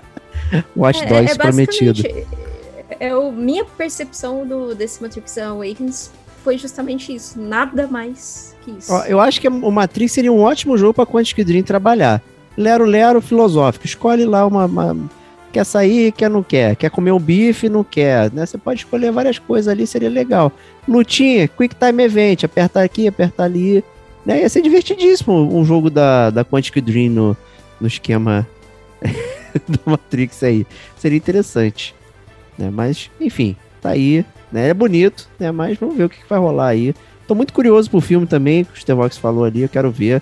Watch 0.76 1.04
é, 1.04 1.06
Dogs 1.06 1.38
prometido 1.38 2.02
o, 3.16 3.32
minha 3.32 3.64
percepção 3.64 4.46
do, 4.46 4.76
desse 4.76 5.02
Matrix 5.02 5.38
Awakens 5.38 6.12
foi 6.44 6.58
justamente 6.58 7.14
isso, 7.14 7.40
nada 7.40 7.88
mais 7.88 8.56
que 8.62 8.72
isso. 8.72 8.94
Eu 9.08 9.20
acho 9.20 9.40
que 9.40 9.48
o 9.48 9.72
Matrix 9.72 10.12
seria 10.12 10.32
um 10.32 10.42
ótimo 10.42 10.78
jogo 10.78 10.94
para 10.94 11.06
Quantic 11.06 11.44
Dream 11.44 11.64
trabalhar. 11.64 12.22
Lero, 12.58 12.86
lero, 12.86 13.22
filosófico. 13.22 13.86
Escolhe 13.86 14.26
lá 14.26 14.46
uma, 14.46 14.66
uma, 14.66 15.10
Quer 15.52 15.66
sair, 15.66 16.12
quer 16.12 16.30
não 16.30 16.44
quer. 16.44 16.76
Quer 16.76 16.92
comer 16.92 17.12
um 17.12 17.20
bife, 17.20 17.70
não 17.70 17.84
quer. 17.84 18.32
Né? 18.32 18.46
Você 18.46 18.58
pode 18.58 18.82
escolher 18.82 19.12
várias 19.12 19.40
coisas 19.40 19.68
ali, 19.68 19.88
seria 19.88 20.10
legal. 20.10 20.52
Lutinha, 20.88 21.48
Quick 21.48 21.76
Time 21.76 22.04
Event, 22.04 22.44
apertar 22.44 22.84
aqui, 22.84 23.08
apertar 23.08 23.46
ali. 23.46 23.84
Né? 24.26 24.42
Ia 24.42 24.50
ser 24.50 24.62
divertidíssimo 24.62 25.34
um 25.34 25.66
jogo 25.66 25.90
da, 25.90 26.30
da 26.30 26.46
Quantic 26.46 26.80
Dream 26.82 27.12
no, 27.12 27.38
no 27.82 27.88
esquema 27.88 28.48
do 29.68 29.80
Matrix 29.86 30.44
aí. 30.44 30.68
Seria 30.98 31.18
interessante. 31.18 31.96
Né? 32.60 32.70
Mas, 32.70 33.10
enfim, 33.20 33.56
tá 33.82 33.90
aí. 33.90 34.26
Né? 34.52 34.70
É 34.70 34.74
bonito, 34.74 35.30
né? 35.40 35.52
Mas 35.52 35.78
vamos 35.78 35.96
ver 35.96 36.04
o 36.04 36.10
que, 36.10 36.18
que 36.20 36.30
vai 36.30 36.38
rolar 36.38 36.68
aí. 36.68 36.94
Tô 37.26 37.34
muito 37.34 37.54
curioso 37.54 37.90
pro 37.90 38.02
filme 38.02 38.28
também, 38.28 38.66
que 38.66 38.74
o 38.74 38.80
Stevox 38.80 39.18
falou 39.18 39.46
ali, 39.46 39.62
eu 39.62 39.70
quero 39.70 39.90
ver. 39.90 40.22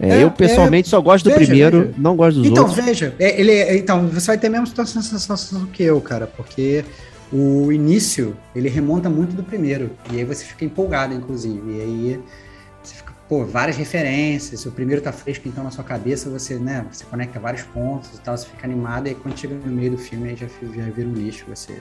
É, 0.00 0.08
é, 0.08 0.24
eu, 0.24 0.30
pessoalmente, 0.30 0.88
é, 0.88 0.90
só 0.90 1.00
gosto 1.00 1.24
do 1.24 1.30
veja, 1.30 1.44
primeiro, 1.44 1.80
veja. 1.82 1.94
não 1.98 2.16
gosto 2.16 2.38
dos 2.38 2.46
então, 2.46 2.64
outros. 2.64 2.78
Então, 2.78 2.86
veja, 2.86 3.14
ele, 3.18 3.78
então, 3.78 4.08
você 4.08 4.28
vai 4.28 4.38
ter 4.38 4.46
a 4.48 4.50
mesma 4.50 4.66
sensação 4.66 5.66
que 5.66 5.82
eu, 5.82 6.00
cara, 6.00 6.26
porque 6.26 6.84
o 7.32 7.72
início, 7.72 8.36
ele 8.54 8.68
remonta 8.68 9.08
muito 9.08 9.34
do 9.34 9.42
primeiro, 9.42 9.90
e 10.12 10.18
aí 10.18 10.24
você 10.24 10.44
fica 10.44 10.64
empolgado, 10.64 11.14
inclusive, 11.14 11.76
e 11.76 11.80
aí 11.80 12.20
pô, 13.34 13.44
várias 13.44 13.76
referências, 13.76 14.64
o 14.64 14.70
primeiro 14.70 15.02
tá 15.02 15.10
fresco, 15.10 15.48
então, 15.48 15.64
na 15.64 15.70
sua 15.72 15.82
cabeça, 15.82 16.30
você, 16.30 16.54
né, 16.54 16.86
você 16.90 17.04
conecta 17.04 17.40
vários 17.40 17.62
pontos 17.62 18.10
e 18.14 18.20
tal, 18.20 18.36
você 18.36 18.46
fica 18.46 18.64
animado, 18.64 19.08
e 19.08 19.10
aí 19.10 19.14
quando 19.16 19.36
chega 19.36 19.56
no 19.56 19.72
meio 19.72 19.90
do 19.92 19.98
filme, 19.98 20.28
aí 20.28 20.36
já, 20.36 20.46
já 20.46 20.90
vira 20.90 21.08
um 21.08 21.12
lixo, 21.12 21.44
você... 21.48 21.78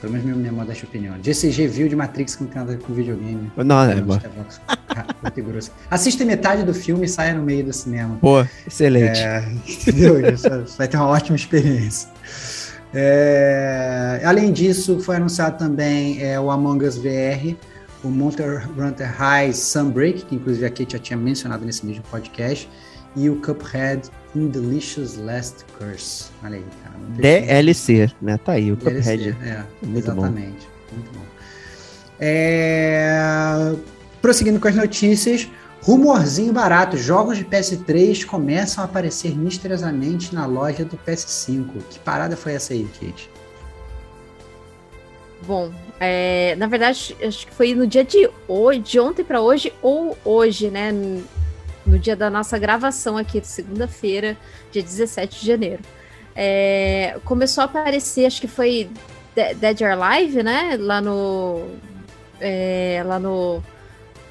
Pelo 0.00 0.14
menos 0.14 0.36
minha, 0.36 0.50
modesta 0.50 0.84
opinião. 0.84 1.16
DCG 1.16 1.68
viu 1.68 1.88
de 1.88 1.94
Matrix 1.94 2.36
ver 2.36 2.78
com 2.80 2.92
videogame. 2.92 3.52
Não, 3.56 3.84
é, 3.84 4.00
bom. 4.00 4.18
Curta 4.18 5.38
e 5.38 5.42
grossa. 5.44 5.70
Assista 5.88 6.24
metade 6.24 6.64
do 6.64 6.74
filme 6.74 7.06
e 7.06 7.08
saia 7.08 7.34
no 7.34 7.44
meio 7.44 7.66
do 7.66 7.72
cinema. 7.72 8.18
Pô, 8.20 8.44
excelente. 8.66 9.20
É, 9.20 9.44
entendeu? 9.64 10.14
Você 10.36 10.76
vai 10.76 10.88
ter 10.88 10.96
uma 10.96 11.06
ótima 11.06 11.36
experiência. 11.36 12.08
É, 12.92 14.20
além 14.24 14.52
disso, 14.52 14.98
foi 14.98 15.14
anunciado 15.14 15.56
também 15.56 16.20
é, 16.20 16.40
o 16.40 16.50
Among 16.50 16.84
Us 16.84 16.96
VR, 16.96 17.54
o 18.02 18.08
Monster 18.08 18.68
Hunter 18.78 19.10
High 19.16 19.52
Sunbreak, 19.52 20.24
que 20.24 20.34
inclusive 20.34 20.66
a 20.66 20.70
Kate 20.70 20.92
já 20.92 20.98
tinha 20.98 21.16
mencionado 21.16 21.64
nesse 21.64 21.84
mesmo 21.86 22.02
podcast, 22.10 22.68
e 23.14 23.28
o 23.28 23.36
Cuphead 23.36 24.10
In 24.34 24.48
Delicious 24.48 25.16
Last 25.16 25.64
Curse. 25.78 26.30
Olha 26.42 26.56
aí, 26.56 26.64
cara. 26.82 26.96
DLC, 27.16 28.10
né? 28.20 28.38
Tá 28.38 28.52
aí, 28.52 28.72
o 28.72 28.76
DLC, 28.76 29.16
Cuphead. 29.16 29.36
É, 29.42 29.64
Muito 29.86 30.12
bom. 30.12 30.22
exatamente. 30.22 30.68
Muito 30.92 31.12
bom. 31.12 31.24
É, 32.18 33.74
Prosseguindo 34.22 34.60
com 34.60 34.68
as 34.68 34.76
notícias, 34.76 35.48
rumorzinho 35.82 36.52
barato: 36.52 36.96
jogos 36.96 37.36
de 37.36 37.44
PS3 37.44 38.24
começam 38.24 38.82
a 38.82 38.86
aparecer 38.86 39.36
misteriosamente 39.36 40.32
na 40.32 40.46
loja 40.46 40.84
do 40.84 40.96
PS5. 40.96 41.66
Que 41.90 41.98
parada 41.98 42.36
foi 42.36 42.52
essa 42.54 42.72
aí, 42.72 42.88
Kate? 43.00 43.28
Bom, 45.44 45.72
é, 46.04 46.56
na 46.56 46.66
verdade, 46.66 47.16
acho 47.22 47.46
que 47.46 47.54
foi 47.54 47.74
no 47.74 47.86
dia 47.86 48.02
de 48.04 48.28
hoje, 48.48 48.80
de 48.80 48.98
ontem 49.00 49.22
para 49.24 49.40
hoje, 49.40 49.72
ou 49.80 50.18
hoje, 50.24 50.68
né? 50.70 50.90
No 51.86 51.98
dia 51.98 52.16
da 52.16 52.28
nossa 52.30 52.58
gravação 52.58 53.16
aqui, 53.16 53.40
segunda-feira, 53.44 54.36
dia 54.70 54.82
17 54.82 55.40
de 55.40 55.46
janeiro. 55.46 55.82
É, 56.34 57.18
começou 57.24 57.62
a 57.62 57.64
aparecer, 57.66 58.24
acho 58.26 58.40
que 58.40 58.48
foi 58.48 58.88
De- 59.34 59.54
Dead 59.54 59.80
or 59.82 59.90
Alive, 60.02 60.42
né? 60.42 60.76
Lá 60.78 61.00
no. 61.00 61.66
é, 62.40 63.02
lá 63.06 63.18
no, 63.18 63.62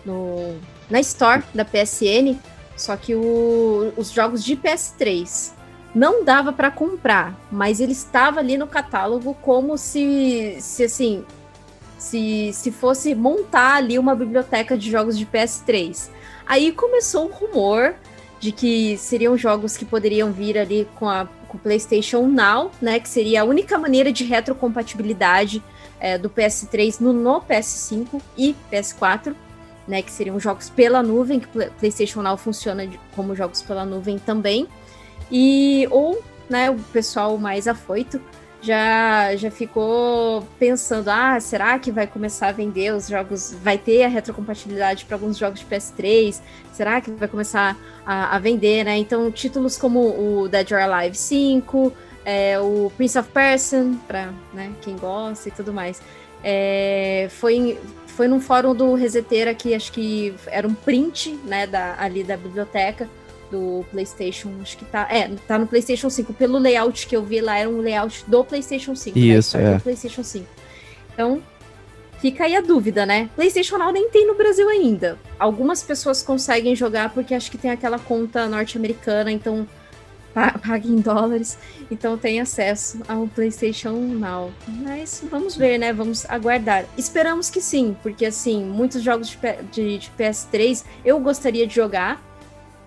no. 0.06 0.56
Na 0.90 1.00
Store 1.00 1.44
da 1.54 1.64
PSN. 1.64 2.38
Só 2.76 2.98
que 2.98 3.14
o- 3.14 3.94
os 3.96 4.12
jogos 4.12 4.44
de 4.44 4.56
PS3 4.56 5.54
não 5.94 6.24
dava 6.24 6.52
para 6.52 6.72
comprar, 6.72 7.40
mas 7.52 7.80
ele 7.80 7.92
estava 7.92 8.40
ali 8.40 8.58
no 8.58 8.66
catálogo 8.66 9.34
como 9.42 9.78
se, 9.78 10.58
se 10.60 10.86
assim, 10.86 11.24
se, 12.02 12.52
se 12.52 12.72
fosse 12.72 13.14
montar 13.14 13.76
ali 13.76 14.00
uma 14.00 14.16
biblioteca 14.16 14.76
de 14.76 14.90
jogos 14.90 15.16
de 15.16 15.24
PS3. 15.24 16.10
Aí 16.48 16.72
começou 16.72 17.28
o 17.28 17.32
rumor 17.32 17.94
de 18.40 18.52
que 18.52 18.98
seriam 18.98 19.38
jogos 19.38 19.78
que 19.78 19.86
poderiam 19.86 20.32
vir 20.32 20.58
ali 20.58 20.88
com 20.96 21.08
a 21.08 21.28
com 21.48 21.58
o 21.58 21.60
PlayStation 21.60 22.28
Now, 22.28 22.72
né, 22.82 22.98
que 22.98 23.10
seria 23.10 23.42
a 23.42 23.44
única 23.44 23.78
maneira 23.78 24.10
de 24.10 24.24
retrocompatibilidade 24.24 25.62
é, 26.00 26.18
do 26.18 26.30
PS3 26.30 27.02
no, 27.02 27.12
no 27.12 27.42
PS5 27.42 28.22
e 28.38 28.56
PS4, 28.72 29.36
né, 29.86 30.02
que 30.02 30.10
seriam 30.10 30.40
jogos 30.40 30.70
pela 30.70 31.04
nuvem, 31.04 31.42
que 31.42 31.48
PlayStation 31.48 32.22
Now 32.22 32.38
funciona 32.38 32.88
de- 32.88 32.98
como 33.14 33.36
jogos 33.36 33.62
pela 33.62 33.84
nuvem 33.84 34.18
também. 34.18 34.66
E 35.30 35.86
ou, 35.92 36.24
né, 36.50 36.72
o 36.72 36.80
pessoal 36.94 37.38
mais 37.38 37.68
afoito 37.68 38.22
já 38.62 39.36
já 39.36 39.50
ficou 39.50 40.48
pensando, 40.60 41.10
ah, 41.10 41.40
será 41.40 41.80
que 41.80 41.92
vai 41.92 42.06
começar 42.06 42.50
a 42.50 42.52
vender 42.52 42.94
os 42.94 43.08
jogos, 43.08 43.54
vai 43.62 43.78
ter 43.78 44.04
a 44.04 44.08
retrocompatibilidade 44.08 45.06
para 45.06 45.16
alguns 45.16 45.38
jogos 45.38 45.60
de 45.60 45.66
PS3? 45.66 46.40
Será 46.72 47.02
que 47.02 47.10
vai 47.12 47.28
começar 47.28 47.76
a, 48.06 48.36
a 48.36 48.40
vender, 48.40 48.84
né? 48.84 48.98
Então, 48.98 49.32
títulos 49.32 49.78
como 49.78 50.00
o 50.00 50.48
Dead 50.48 50.72
or 50.72 50.80
Alive 50.80 51.18
5, 51.18 51.92
é, 52.24 52.60
o 52.60 52.92
Prince 52.96 53.18
of 53.18 53.30
Persia, 53.30 53.86
para 54.08 54.32
né, 54.54 54.72
quem 54.82 54.96
gosta 54.96 55.50
e 55.50 55.52
tudo 55.52 55.74
mais. 55.74 56.02
É, 56.44 57.28
foi, 57.32 57.80
foi 58.08 58.28
num 58.28 58.40
fórum 58.40 58.76
do 58.76 58.94
Reseteira 58.94 59.54
que 59.54 59.74
acho 59.74 59.92
que 59.92 60.34
era 60.48 60.68
um 60.68 60.74
print, 60.74 61.34
né, 61.46 61.66
da, 61.66 61.96
ali 62.00 62.24
da 62.24 62.38
biblioteca 62.38 63.10
do 63.52 63.86
PlayStation, 63.92 64.50
acho 64.62 64.78
que 64.78 64.86
tá, 64.86 65.08
é, 65.12 65.30
tá 65.48 65.60
no 65.60 65.68
PlayStation 65.68 66.10
5. 66.10 66.34
Pelo 66.34 66.58
layout 66.58 67.06
que 67.06 67.16
eu 67.16 67.24
vi 67.24 67.42
lá, 67.42 67.58
era 67.60 67.70
um 67.70 67.80
layout 67.82 68.24
do 68.28 68.44
PlayStation 68.44 68.96
5. 68.96 69.20
né, 69.20 69.26
Isso, 69.26 69.52
só 69.52 69.60
é. 69.60 69.76
do 69.76 69.82
PlayStation 69.82 70.24
5. 70.24 70.46
Então, 71.14 71.44
fica 72.20 72.46
aí 72.46 72.56
a 72.56 72.62
dúvida, 72.62 73.06
né? 73.06 73.30
PlayStation 73.36 73.78
Now 73.78 73.92
nem 73.92 74.10
tem 74.10 74.26
no 74.26 74.36
Brasil 74.36 74.68
ainda. 74.70 75.20
Algumas 75.38 75.84
pessoas 75.84 76.22
conseguem 76.24 76.76
jogar 76.76 77.14
porque 77.14 77.34
acho 77.36 77.52
que 77.52 77.58
tem 77.58 77.70
aquela 77.72 78.00
conta 78.00 78.48
norte-americana, 78.48 79.32
então 79.32 79.68
pa- 80.34 80.58
paga 80.66 80.88
em 80.88 80.96
dólares, 80.96 81.58
então 81.92 82.18
tem 82.18 82.40
acesso 82.40 83.00
ao 83.08 83.28
PlayStation 83.28 83.92
Now. 83.92 84.52
Mas 84.68 85.22
vamos 85.30 85.56
ver, 85.58 85.78
né? 85.78 85.92
Vamos 85.92 86.26
aguardar. 86.30 86.86
Esperamos 86.98 87.50
que 87.50 87.60
sim, 87.60 87.96
porque 88.02 88.26
assim, 88.26 88.64
muitos 88.64 89.02
jogos 89.04 89.28
de, 89.30 89.38
de- 89.72 89.98
de 89.98 90.12
PS3 90.18 90.86
eu 91.04 91.20
gostaria 91.20 91.68
de 91.68 91.76
jogar, 91.76 92.24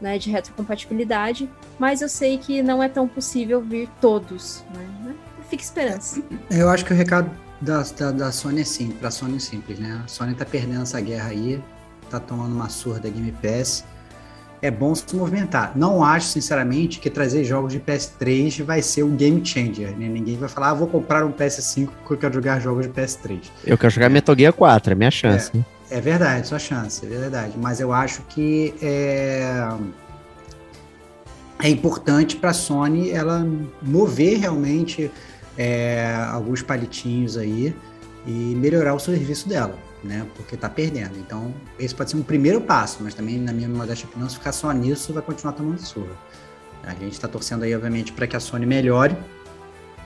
né? 0.04 0.18
De 0.18 0.30
retrocompatibilidade, 0.30 1.50
mas 1.78 2.02
eu 2.02 2.08
sei 2.10 2.36
que 2.36 2.62
não 2.62 2.82
é 2.82 2.88
tão 2.88 3.08
possível 3.08 3.62
vir 3.62 3.88
todos, 4.00 4.62
né? 4.74 5.14
Fica 5.48 5.62
esperança. 5.62 6.22
Eu 6.50 6.68
acho 6.68 6.84
que 6.84 6.92
o 6.92 6.96
recado 6.96 7.30
da, 7.60 7.82
da, 7.82 8.10
da 8.10 8.32
Sony 8.32 8.60
é 8.60 8.64
simples, 8.64 8.98
pra 8.98 9.10
Sony 9.10 9.36
é 9.36 9.40
simples, 9.40 9.78
né? 9.78 10.02
A 10.04 10.06
Sony 10.06 10.34
tá 10.34 10.44
perdendo 10.44 10.82
essa 10.82 11.00
guerra 11.00 11.30
aí, 11.30 11.62
tá 12.10 12.20
tomando 12.20 12.54
uma 12.54 12.68
surra 12.68 13.00
da 13.00 13.08
Game 13.08 13.32
Pass. 13.32 13.84
É 14.60 14.70
bom 14.70 14.94
se 14.94 15.04
movimentar. 15.14 15.72
Não 15.74 16.02
acho, 16.02 16.28
sinceramente, 16.28 16.98
que 16.98 17.10
trazer 17.10 17.44
jogos 17.44 17.72
de 17.72 17.80
PS3 17.80 18.62
vai 18.62 18.80
ser 18.80 19.02
um 19.02 19.14
game 19.14 19.44
changer. 19.44 19.90
Né? 19.96 20.08
Ninguém 20.08 20.38
vai 20.38 20.48
falar, 20.48 20.70
ah, 20.70 20.74
vou 20.74 20.86
comprar 20.88 21.24
um 21.24 21.32
PS5 21.32 21.88
porque 21.98 22.14
eu 22.14 22.18
quero 22.18 22.34
jogar 22.34 22.60
jogos 22.60 22.86
de 22.86 22.92
PS3. 22.92 23.40
Eu 23.66 23.76
quero 23.76 23.92
jogar 23.92 24.08
Metal 24.08 24.34
Gear 24.34 24.52
4, 24.54 24.92
é 24.92 24.94
minha 24.94 25.10
chance. 25.10 25.50
né? 25.54 25.64
É 25.90 26.00
verdade, 26.00 26.48
sua 26.48 26.58
chance, 26.58 27.04
é 27.04 27.08
verdade. 27.08 27.54
Mas 27.58 27.80
eu 27.80 27.92
acho 27.92 28.22
que 28.22 28.74
é, 28.80 29.68
é 31.62 31.68
importante 31.68 32.36
para 32.36 32.50
a 32.50 32.54
Sony 32.54 33.10
ela 33.10 33.46
mover 33.82 34.38
realmente 34.38 35.10
é, 35.56 36.14
alguns 36.30 36.62
palitinhos 36.62 37.36
aí 37.36 37.74
e 38.26 38.30
melhorar 38.30 38.94
o 38.94 38.98
serviço 38.98 39.48
dela, 39.48 39.78
né? 40.02 40.26
Porque 40.34 40.56
tá 40.56 40.68
perdendo. 40.68 41.18
Então, 41.18 41.54
esse 41.78 41.94
pode 41.94 42.10
ser 42.10 42.16
um 42.16 42.22
primeiro 42.22 42.60
passo, 42.60 42.98
mas 43.02 43.14
também, 43.14 43.38
na 43.38 43.52
minha 43.52 43.68
modesta 43.68 44.06
opinião, 44.06 44.28
se 44.28 44.36
ficar 44.36 44.52
só 44.52 44.72
nisso, 44.72 45.12
vai 45.12 45.22
continuar 45.22 45.52
tomando 45.52 45.78
surra. 45.78 46.16
A 46.82 46.92
gente 46.94 47.12
está 47.12 47.28
torcendo 47.28 47.64
aí, 47.64 47.74
obviamente, 47.74 48.12
para 48.12 48.26
que 48.26 48.36
a 48.36 48.40
Sony 48.40 48.66
melhore, 48.66 49.16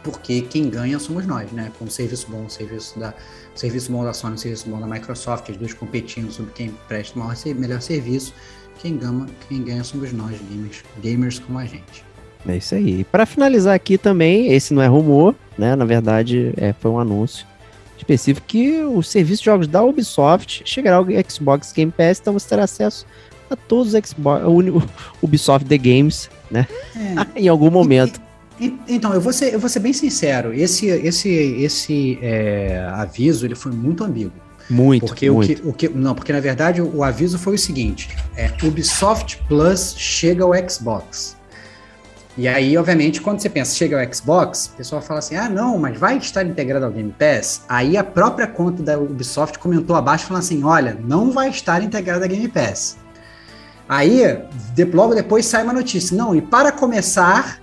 porque 0.03 0.43
quem 0.43 0.69
ganha 0.69 0.99
somos 0.99 1.27
nós, 1.27 1.51
né? 1.53 1.71
Com 1.79 1.87
um 1.87 1.91
serviço 1.91 2.29
bom, 2.31 2.43
um 2.43 2.49
serviço 2.49 2.99
da, 2.99 3.09
um 3.09 3.57
serviço 3.57 3.93
bom 3.93 4.05
da 4.05 4.13
Sony, 4.13 4.35
um 4.35 4.39
serviço 4.39 4.69
bom 4.69 4.81
da 4.81 4.87
Microsoft, 4.87 5.51
as 5.51 5.57
duas 5.57 5.75
competindo 5.75 6.31
sobre 6.31 6.53
quem 6.53 6.71
presta 6.87 7.19
o 7.19 7.23
maior, 7.23 7.37
melhor 7.57 7.81
serviço, 7.81 8.33
quem 8.79 8.97
ganha, 8.97 9.27
quem 9.49 9.63
ganha 9.63 9.85
somos 9.85 10.13
nós, 10.13 10.39
gamers, 10.51 10.83
gamers 11.03 11.39
como 11.39 11.59
a 11.59 11.65
gente. 11.65 12.05
É 12.47 12.57
isso 12.57 12.75
aí. 12.75 13.01
E 13.01 13.05
pra 13.05 13.27
finalizar 13.27 13.75
aqui 13.75 13.99
também, 13.99 14.53
esse 14.53 14.73
não 14.73 14.83
é 14.83 14.87
rumor, 14.87 15.35
né? 15.57 15.75
Na 15.75 15.85
verdade, 15.85 16.53
é, 16.57 16.73
foi 16.73 16.91
um 16.91 16.99
anúncio 16.99 17.47
específico 17.97 18.47
que 18.47 18.81
o 18.83 19.03
serviço 19.03 19.43
de 19.43 19.47
jogos 19.47 19.67
da 19.67 19.83
Ubisoft 19.83 20.63
chegará 20.65 20.97
ao 20.97 21.07
Xbox 21.29 21.73
Game 21.73 21.91
Pass, 21.91 22.21
então 22.21 22.33
você 22.33 22.49
terá 22.49 22.65
acesso 22.65 23.05
a 23.51 23.57
todos 23.57 23.93
os 23.93 24.01
Xbox, 24.07 24.45
o 24.47 24.83
Ubisoft 25.21 25.69
The 25.69 25.79
Games, 25.79 26.31
né? 26.51 26.67
É, 27.35 27.41
em 27.43 27.49
algum 27.49 27.71
momento. 27.71 28.28
Então, 28.89 29.15
eu 29.15 29.21
vou 29.21 29.33
ser, 29.33 29.55
eu 29.55 29.61
vou 29.61 29.69
ser 29.69 29.81
bem 29.81 29.93
sincero, 29.93 30.53
esse, 30.53 30.87
esse, 30.87 31.29
esse 31.29 32.19
é, 32.21 32.89
aviso 32.93 33.47
ele 33.47 33.55
foi 33.55 33.73
muito 33.73 34.03
ambíguo. 34.03 34.33
Muito, 34.71 35.07
Porque 35.07 35.31
muito. 35.31 35.69
o 35.69 35.73
que, 35.73 35.87
o 35.87 35.91
que. 35.91 35.97
Não, 35.97 36.15
porque 36.15 36.33
na 36.33 36.41
verdade 36.41 36.83
o, 36.83 36.97
o 36.97 37.05
aviso 37.05 37.39
foi 37.39 37.55
o 37.55 37.59
seguinte: 37.59 38.15
é, 38.37 38.53
Ubisoft 38.63 39.39
Plus 39.49 39.95
chega 39.97 40.45
ao 40.45 40.53
Xbox. 40.69 41.37
E 42.37 42.47
aí, 42.47 42.77
obviamente, 42.79 43.21
quando 43.21 43.41
você 43.41 43.49
pensa 43.49 43.75
chega 43.75 44.01
ao 44.01 44.15
Xbox, 44.15 44.71
o 44.73 44.77
pessoal 44.77 45.01
fala 45.01 45.21
assim: 45.21 45.37
ah, 45.37 45.49
não, 45.49 45.79
mas 45.79 45.99
vai 45.99 46.19
estar 46.19 46.45
integrado 46.47 46.85
ao 46.85 46.91
Game 46.91 47.13
Pass? 47.19 47.63
Aí 47.69 47.97
a 47.97 48.05
própria 48.05 48.47
conta 48.47 48.83
da 48.83 48.99
Ubisoft 48.99 49.59
comentou 49.59 49.97
abaixo 49.97 50.27
falando 50.27 50.43
assim: 50.43 50.63
olha, 50.63 50.99
não 51.03 51.33
vai 51.33 51.49
estar 51.49 51.83
integrado 51.83 52.23
ao 52.23 52.29
Game 52.29 52.47
Pass. 52.49 52.99
Aí, 53.89 54.21
de- 54.75 54.85
logo 54.85 55.15
depois 55.15 55.47
sai 55.47 55.65
uma 55.65 55.73
notícia: 55.73 56.17
não, 56.17 56.35
e 56.37 56.43
para 56.43 56.71
começar, 56.71 57.59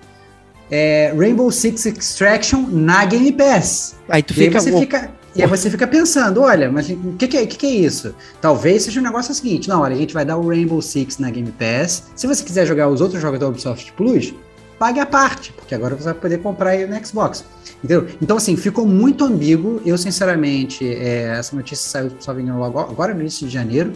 é, 0.70 1.12
Rainbow 1.16 1.50
Six 1.50 1.86
Extraction 1.86 2.66
na 2.70 3.04
Game 3.04 3.32
Pass. 3.32 3.96
Aí 4.08 4.22
tu 4.22 4.32
E 4.34 4.40
aí 4.42 4.46
fica. 4.48 4.60
você 4.60 4.78
fica, 4.78 5.10
e 5.34 5.42
aí 5.42 5.48
você 5.48 5.70
fica 5.70 5.86
pensando, 5.86 6.40
olha, 6.42 6.70
mas 6.72 6.88
o 6.88 7.14
que, 7.18 7.28
que, 7.28 7.36
é- 7.36 7.46
que, 7.46 7.56
que 7.56 7.66
é 7.66 7.70
isso? 7.70 8.14
Talvez 8.40 8.82
seja 8.84 9.00
um 9.00 9.02
negócio 9.02 9.32
seguinte, 9.34 9.68
não, 9.68 9.82
olha, 9.82 9.94
a 9.94 9.98
gente 9.98 10.14
vai 10.14 10.24
dar 10.24 10.36
o 10.36 10.48
Rainbow 10.48 10.80
Six 10.80 11.18
na 11.18 11.30
Game 11.30 11.52
Pass. 11.52 12.04
Se 12.16 12.26
você 12.26 12.42
quiser 12.42 12.66
jogar 12.66 12.88
os 12.88 13.00
outros 13.00 13.20
jogos 13.20 13.38
da 13.38 13.46
Ubisoft 13.48 13.92
Plus, 13.92 14.34
pague 14.78 14.98
a 15.00 15.06
parte, 15.06 15.52
porque 15.52 15.74
agora 15.74 15.94
você 15.94 16.04
vai 16.04 16.14
poder 16.14 16.38
comprar 16.38 16.74
ele 16.76 16.86
no 16.92 17.06
Xbox. 17.06 17.44
Entendeu? 17.84 18.06
Então, 18.20 18.38
assim, 18.38 18.56
ficou 18.56 18.86
muito 18.86 19.24
ambíguo. 19.24 19.80
Eu, 19.84 19.96
sinceramente, 19.98 20.86
é, 20.88 21.36
essa 21.38 21.54
notícia 21.54 21.88
saiu, 21.88 22.10
só 22.18 22.32
vindo 22.32 22.56
logo 22.56 22.78
agora 22.80 23.12
no 23.14 23.20
início 23.20 23.46
de 23.46 23.52
janeiro, 23.52 23.92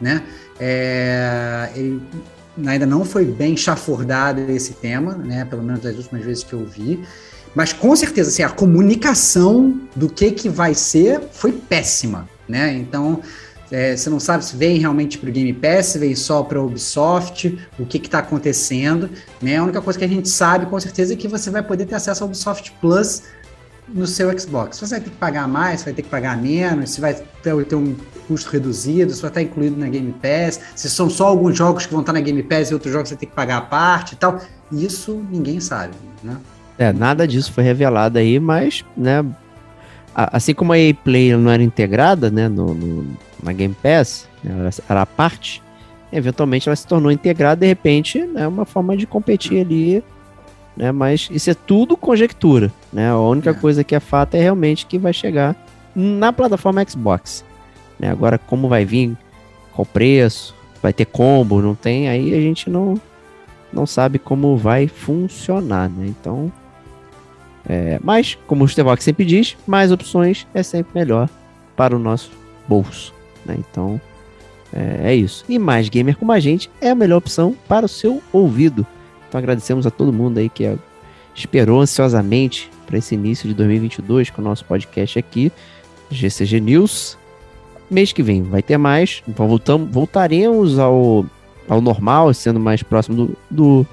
né? 0.00 0.22
É, 0.58 1.68
ainda 2.66 2.86
não 2.86 3.04
foi 3.04 3.24
bem 3.24 3.56
chafurdado 3.56 4.40
esse 4.50 4.74
tema, 4.74 5.14
né? 5.14 5.44
Pelo 5.44 5.62
menos 5.62 5.80
das 5.80 5.96
últimas 5.96 6.24
vezes 6.24 6.44
que 6.44 6.52
eu 6.52 6.64
vi. 6.64 7.04
Mas 7.54 7.72
com 7.72 7.94
certeza, 7.94 8.30
assim, 8.30 8.42
a 8.42 8.48
comunicação 8.48 9.80
do 9.94 10.08
que 10.08 10.30
que 10.32 10.48
vai 10.48 10.74
ser 10.74 11.20
foi 11.32 11.52
péssima, 11.52 12.28
né? 12.48 12.74
Então, 12.74 13.20
É, 13.70 13.96
você 13.96 14.08
não 14.10 14.20
sabe 14.20 14.44
se 14.44 14.54
vem 14.56 14.78
realmente 14.78 15.18
para 15.18 15.28
o 15.30 15.32
Game 15.32 15.52
Pass, 15.52 15.86
se 15.86 15.98
vem 15.98 16.14
só 16.14 16.44
para 16.44 16.58
a 16.58 16.62
Ubisoft, 16.62 17.58
o 17.76 17.84
que 17.84 17.96
está 17.96 18.18
acontecendo. 18.18 19.10
Né? 19.42 19.56
A 19.56 19.62
única 19.64 19.80
coisa 19.80 19.98
que 19.98 20.04
a 20.04 20.08
gente 20.08 20.28
sabe 20.28 20.66
com 20.66 20.78
certeza 20.78 21.14
é 21.14 21.16
que 21.16 21.26
você 21.26 21.50
vai 21.50 21.62
poder 21.62 21.86
ter 21.86 21.96
acesso 21.96 22.22
ao 22.22 22.28
Ubisoft 22.28 22.72
Plus 22.80 23.22
no 23.88 24.06
seu 24.06 24.36
Xbox. 24.38 24.78
Você 24.78 24.94
vai 24.94 25.00
ter 25.04 25.10
que 25.10 25.16
pagar 25.16 25.48
mais, 25.48 25.82
vai 25.82 25.92
ter 25.92 26.02
que 26.02 26.08
pagar 26.08 26.36
menos, 26.36 26.90
se 26.90 27.00
vai 27.00 27.14
ter, 27.14 27.64
ter 27.64 27.74
um 27.74 27.94
custo 28.26 28.50
reduzido, 28.50 29.12
se 29.12 29.20
vai 29.20 29.30
estar 29.30 29.42
incluído 29.42 29.76
na 29.76 29.88
Game 29.88 30.12
Pass, 30.12 30.60
se 30.74 30.88
são 30.88 31.10
só 31.10 31.26
alguns 31.26 31.56
jogos 31.56 31.86
que 31.86 31.92
vão 31.92 32.00
estar 32.00 32.12
na 32.12 32.20
Game 32.20 32.42
Pass 32.42 32.70
e 32.70 32.74
outros 32.74 32.92
jogos 32.92 33.08
você 33.08 33.16
tem 33.16 33.28
que 33.28 33.34
pagar 33.34 33.58
a 33.58 33.62
parte 33.62 34.12
e 34.12 34.16
tal. 34.16 34.40
Isso 34.72 35.22
ninguém 35.30 35.60
sabe, 35.60 35.94
né? 36.22 36.36
É, 36.78 36.92
nada 36.92 37.26
disso 37.28 37.52
foi 37.52 37.62
revelado 37.62 38.18
aí, 38.18 38.40
mas, 38.40 38.84
né, 38.96 39.24
assim 40.14 40.54
como 40.54 40.72
a 40.72 40.78
EA 40.78 40.94
Play 40.94 41.36
não 41.36 41.50
era 41.50 41.62
integrada, 41.62 42.30
né, 42.30 42.48
no, 42.48 42.74
no 42.74 43.16
na 43.42 43.52
Game 43.52 43.76
Pass, 43.80 44.28
né, 44.42 44.52
era, 44.58 44.70
era 44.88 45.02
a 45.02 45.06
parte, 45.06 45.62
eventualmente 46.12 46.68
ela 46.68 46.74
se 46.74 46.86
tornou 46.86 47.12
integrada, 47.12 47.60
de 47.60 47.66
repente, 47.66 48.20
né, 48.24 48.48
uma 48.48 48.64
forma 48.64 48.96
de 48.96 49.06
competir 49.06 49.60
ali, 49.60 50.02
né, 50.76 50.92
mas 50.92 51.28
isso 51.30 51.50
é 51.50 51.54
tudo 51.54 51.96
conjectura, 51.96 52.72
né, 52.92 53.10
a 53.10 53.18
única 53.18 53.50
é. 53.50 53.54
coisa 53.54 53.84
que 53.84 53.94
é 53.94 54.00
fato 54.00 54.34
é 54.34 54.40
realmente 54.40 54.86
que 54.86 54.98
vai 54.98 55.12
chegar 55.12 55.56
na 55.94 56.32
plataforma 56.32 56.84
Xbox, 56.88 57.44
né, 57.98 58.10
agora 58.10 58.38
como 58.38 58.68
vai 58.68 58.84
vir, 58.84 59.16
qual 59.72 59.86
preço, 59.86 60.54
vai 60.82 60.92
ter 60.92 61.04
combo, 61.04 61.62
não 61.62 61.74
tem, 61.74 62.08
aí 62.08 62.34
a 62.34 62.40
gente 62.40 62.68
não, 62.68 63.00
não 63.72 63.86
sabe 63.86 64.18
como 64.18 64.56
vai 64.56 64.88
funcionar, 64.88 65.88
né, 65.88 66.06
então 66.06 66.52
é, 67.66 67.98
mas, 68.02 68.36
como 68.46 68.64
o 68.64 68.68
Stevox 68.68 69.02
sempre 69.02 69.24
diz, 69.24 69.56
mais 69.66 69.90
opções 69.90 70.46
é 70.52 70.62
sempre 70.62 70.92
melhor 70.94 71.28
para 71.74 71.96
o 71.96 71.98
nosso 71.98 72.30
bolso. 72.68 73.14
Né? 73.44 73.56
Então, 73.58 74.00
é, 74.72 75.12
é, 75.12 75.14
isso. 75.14 75.44
E 75.48 75.58
mais 75.58 75.88
gamer 75.88 76.16
como 76.16 76.32
a 76.32 76.40
gente 76.40 76.70
é 76.80 76.90
a 76.90 76.94
melhor 76.94 77.18
opção 77.18 77.56
para 77.66 77.86
o 77.86 77.88
seu 77.88 78.22
ouvido. 78.32 78.86
Então, 79.34 79.40
agradecemos 79.40 79.84
a 79.84 79.90
todo 79.90 80.12
mundo 80.12 80.38
aí 80.38 80.48
que 80.48 80.78
esperou 81.34 81.80
ansiosamente 81.80 82.70
para 82.86 82.98
esse 82.98 83.16
início 83.16 83.48
de 83.48 83.54
2022 83.54 84.30
com 84.30 84.40
o 84.40 84.44
nosso 84.44 84.64
podcast 84.64 85.18
aqui, 85.18 85.50
GCG 86.08 86.60
News. 86.60 87.18
Mês 87.90 88.12
que 88.12 88.22
vem 88.22 88.44
vai 88.44 88.62
ter 88.62 88.78
mais. 88.78 89.24
Então, 89.26 89.48
voltamos, 89.48 89.90
voltaremos 89.90 90.78
ao, 90.78 91.26
ao 91.68 91.80
normal, 91.80 92.32
sendo 92.32 92.60
mais 92.60 92.84
próximo 92.84 93.16
do, 93.16 93.36
do 93.50 93.86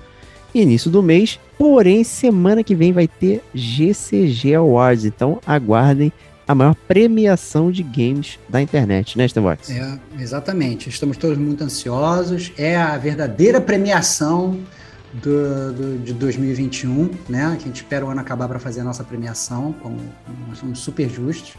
início 0.54 0.92
do 0.92 1.02
mês. 1.02 1.40
Porém, 1.58 2.04
semana 2.04 2.64
que 2.64 2.76
vem 2.76 2.94
vai 2.94 3.08
ter 3.08 3.44
GCG 3.52 4.54
Awards, 4.54 5.06
então 5.06 5.40
aguardem 5.44 6.14
a 6.48 6.54
maior 6.54 6.76
premiação 6.88 7.72
de 7.72 7.82
games 7.82 8.38
da 8.48 8.62
internet, 8.62 9.18
né, 9.18 9.28
Stevox? 9.28 9.72
É, 9.72 10.00
exatamente. 10.20 10.88
Estamos 10.88 11.18
todos 11.18 11.40
muito 11.40 11.64
ansiosos. 11.64 12.52
É 12.60 12.78
a 12.78 12.96
verdadeira 12.96 13.60
premiação 13.60 14.60
do, 15.14 15.74
do, 15.74 16.00
de 16.00 16.14
2021, 16.14 17.10
né? 17.28 17.56
Que 17.58 17.64
a 17.64 17.68
gente 17.68 17.78
espera 17.78 18.06
o 18.06 18.10
ano 18.10 18.22
acabar 18.22 18.48
para 18.48 18.60
fazer 18.60 18.82
a 18.82 18.84
nossa 18.84 19.04
premiação, 19.04 19.74
como 19.82 19.98
nós 20.48 20.58
somos 20.58 20.80
super 20.80 21.10
justos. 21.10 21.56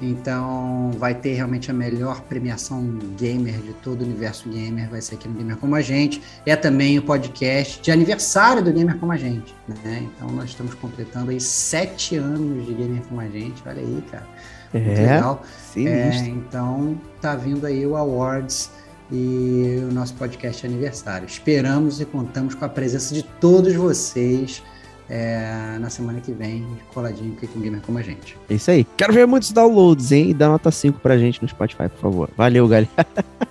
Então, 0.00 0.90
vai 0.98 1.14
ter 1.14 1.34
realmente 1.34 1.70
a 1.70 1.74
melhor 1.74 2.22
premiação 2.22 2.82
gamer 3.16 3.58
de 3.60 3.72
todo 3.74 4.00
o 4.00 4.04
universo 4.04 4.48
gamer, 4.48 4.90
vai 4.90 5.00
ser 5.00 5.14
aqui 5.14 5.28
no 5.28 5.34
Gamer 5.34 5.56
Como 5.56 5.76
a 5.76 5.80
Gente. 5.80 6.20
É 6.44 6.56
também 6.56 6.98
o 6.98 7.02
podcast 7.02 7.80
de 7.80 7.92
aniversário 7.92 8.64
do 8.64 8.72
Gamer 8.72 8.98
Como 8.98 9.12
a 9.12 9.16
Gente, 9.16 9.54
né? 9.84 10.02
Então, 10.02 10.28
nós 10.32 10.50
estamos 10.50 10.74
completando 10.74 11.30
aí 11.30 11.40
sete 11.40 12.16
anos 12.16 12.66
de 12.66 12.74
Gamer 12.74 13.02
Como 13.02 13.20
a 13.20 13.28
Gente, 13.28 13.62
olha 13.64 13.80
aí, 13.80 14.02
cara. 14.10 14.26
Muito 14.74 14.90
é, 14.90 14.94
legal. 14.94 15.44
Sim, 15.72 15.86
é, 15.86 16.16
então, 16.26 17.00
tá 17.20 17.36
vindo 17.36 17.64
aí 17.64 17.86
o 17.86 17.94
Awards 17.94 18.70
e 19.12 19.84
o 19.88 19.92
nosso 19.92 20.14
podcast 20.14 20.66
de 20.66 20.72
aniversário. 20.72 21.26
Esperamos 21.26 22.00
e 22.00 22.04
contamos 22.06 22.54
com 22.54 22.64
a 22.64 22.68
presença 22.68 23.14
de 23.14 23.22
todos 23.22 23.74
vocês 23.74 24.62
é, 25.08 25.76
na 25.78 25.90
semana 25.90 26.20
que 26.20 26.32
vem, 26.32 26.66
coladinho 26.94 27.34
aqui 27.34 27.46
com 27.46 27.58
o 27.58 27.62
Gamer 27.62 27.82
como 27.82 27.98
a 27.98 28.02
gente. 28.02 28.36
É 28.48 28.54
isso 28.54 28.70
aí. 28.70 28.86
Quero 28.96 29.12
ver 29.12 29.26
muitos 29.26 29.52
downloads, 29.52 30.10
hein? 30.10 30.30
E 30.30 30.34
dá 30.34 30.48
nota 30.48 30.70
5 30.70 30.98
pra 31.00 31.18
gente 31.18 31.42
no 31.42 31.48
Spotify, 31.48 31.88
por 31.90 32.00
favor. 32.00 32.30
Valeu, 32.36 32.66
galera. 32.66 32.88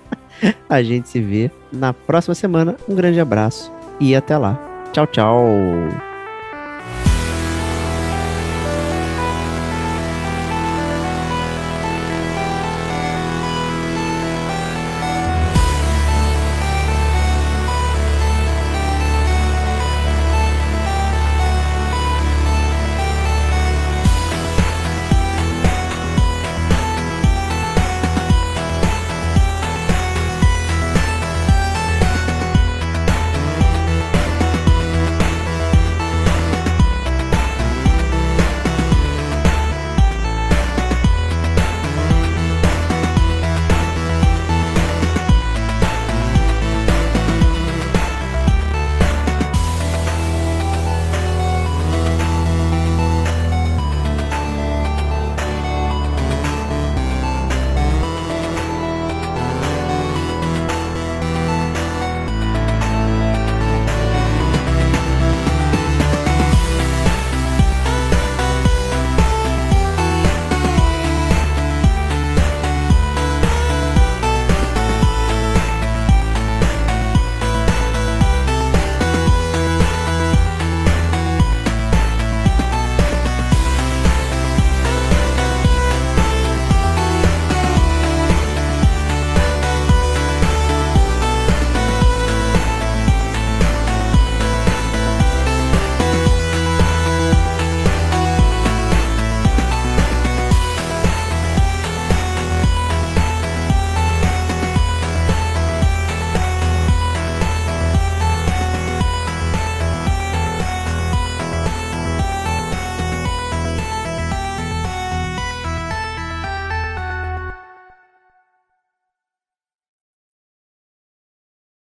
a 0.68 0.82
gente 0.82 1.08
se 1.08 1.20
vê 1.20 1.50
na 1.72 1.92
próxima 1.92 2.34
semana. 2.34 2.76
Um 2.88 2.96
grande 2.96 3.20
abraço 3.20 3.70
e 4.00 4.16
até 4.16 4.36
lá. 4.36 4.58
Tchau, 4.92 5.06
tchau. 5.06 6.11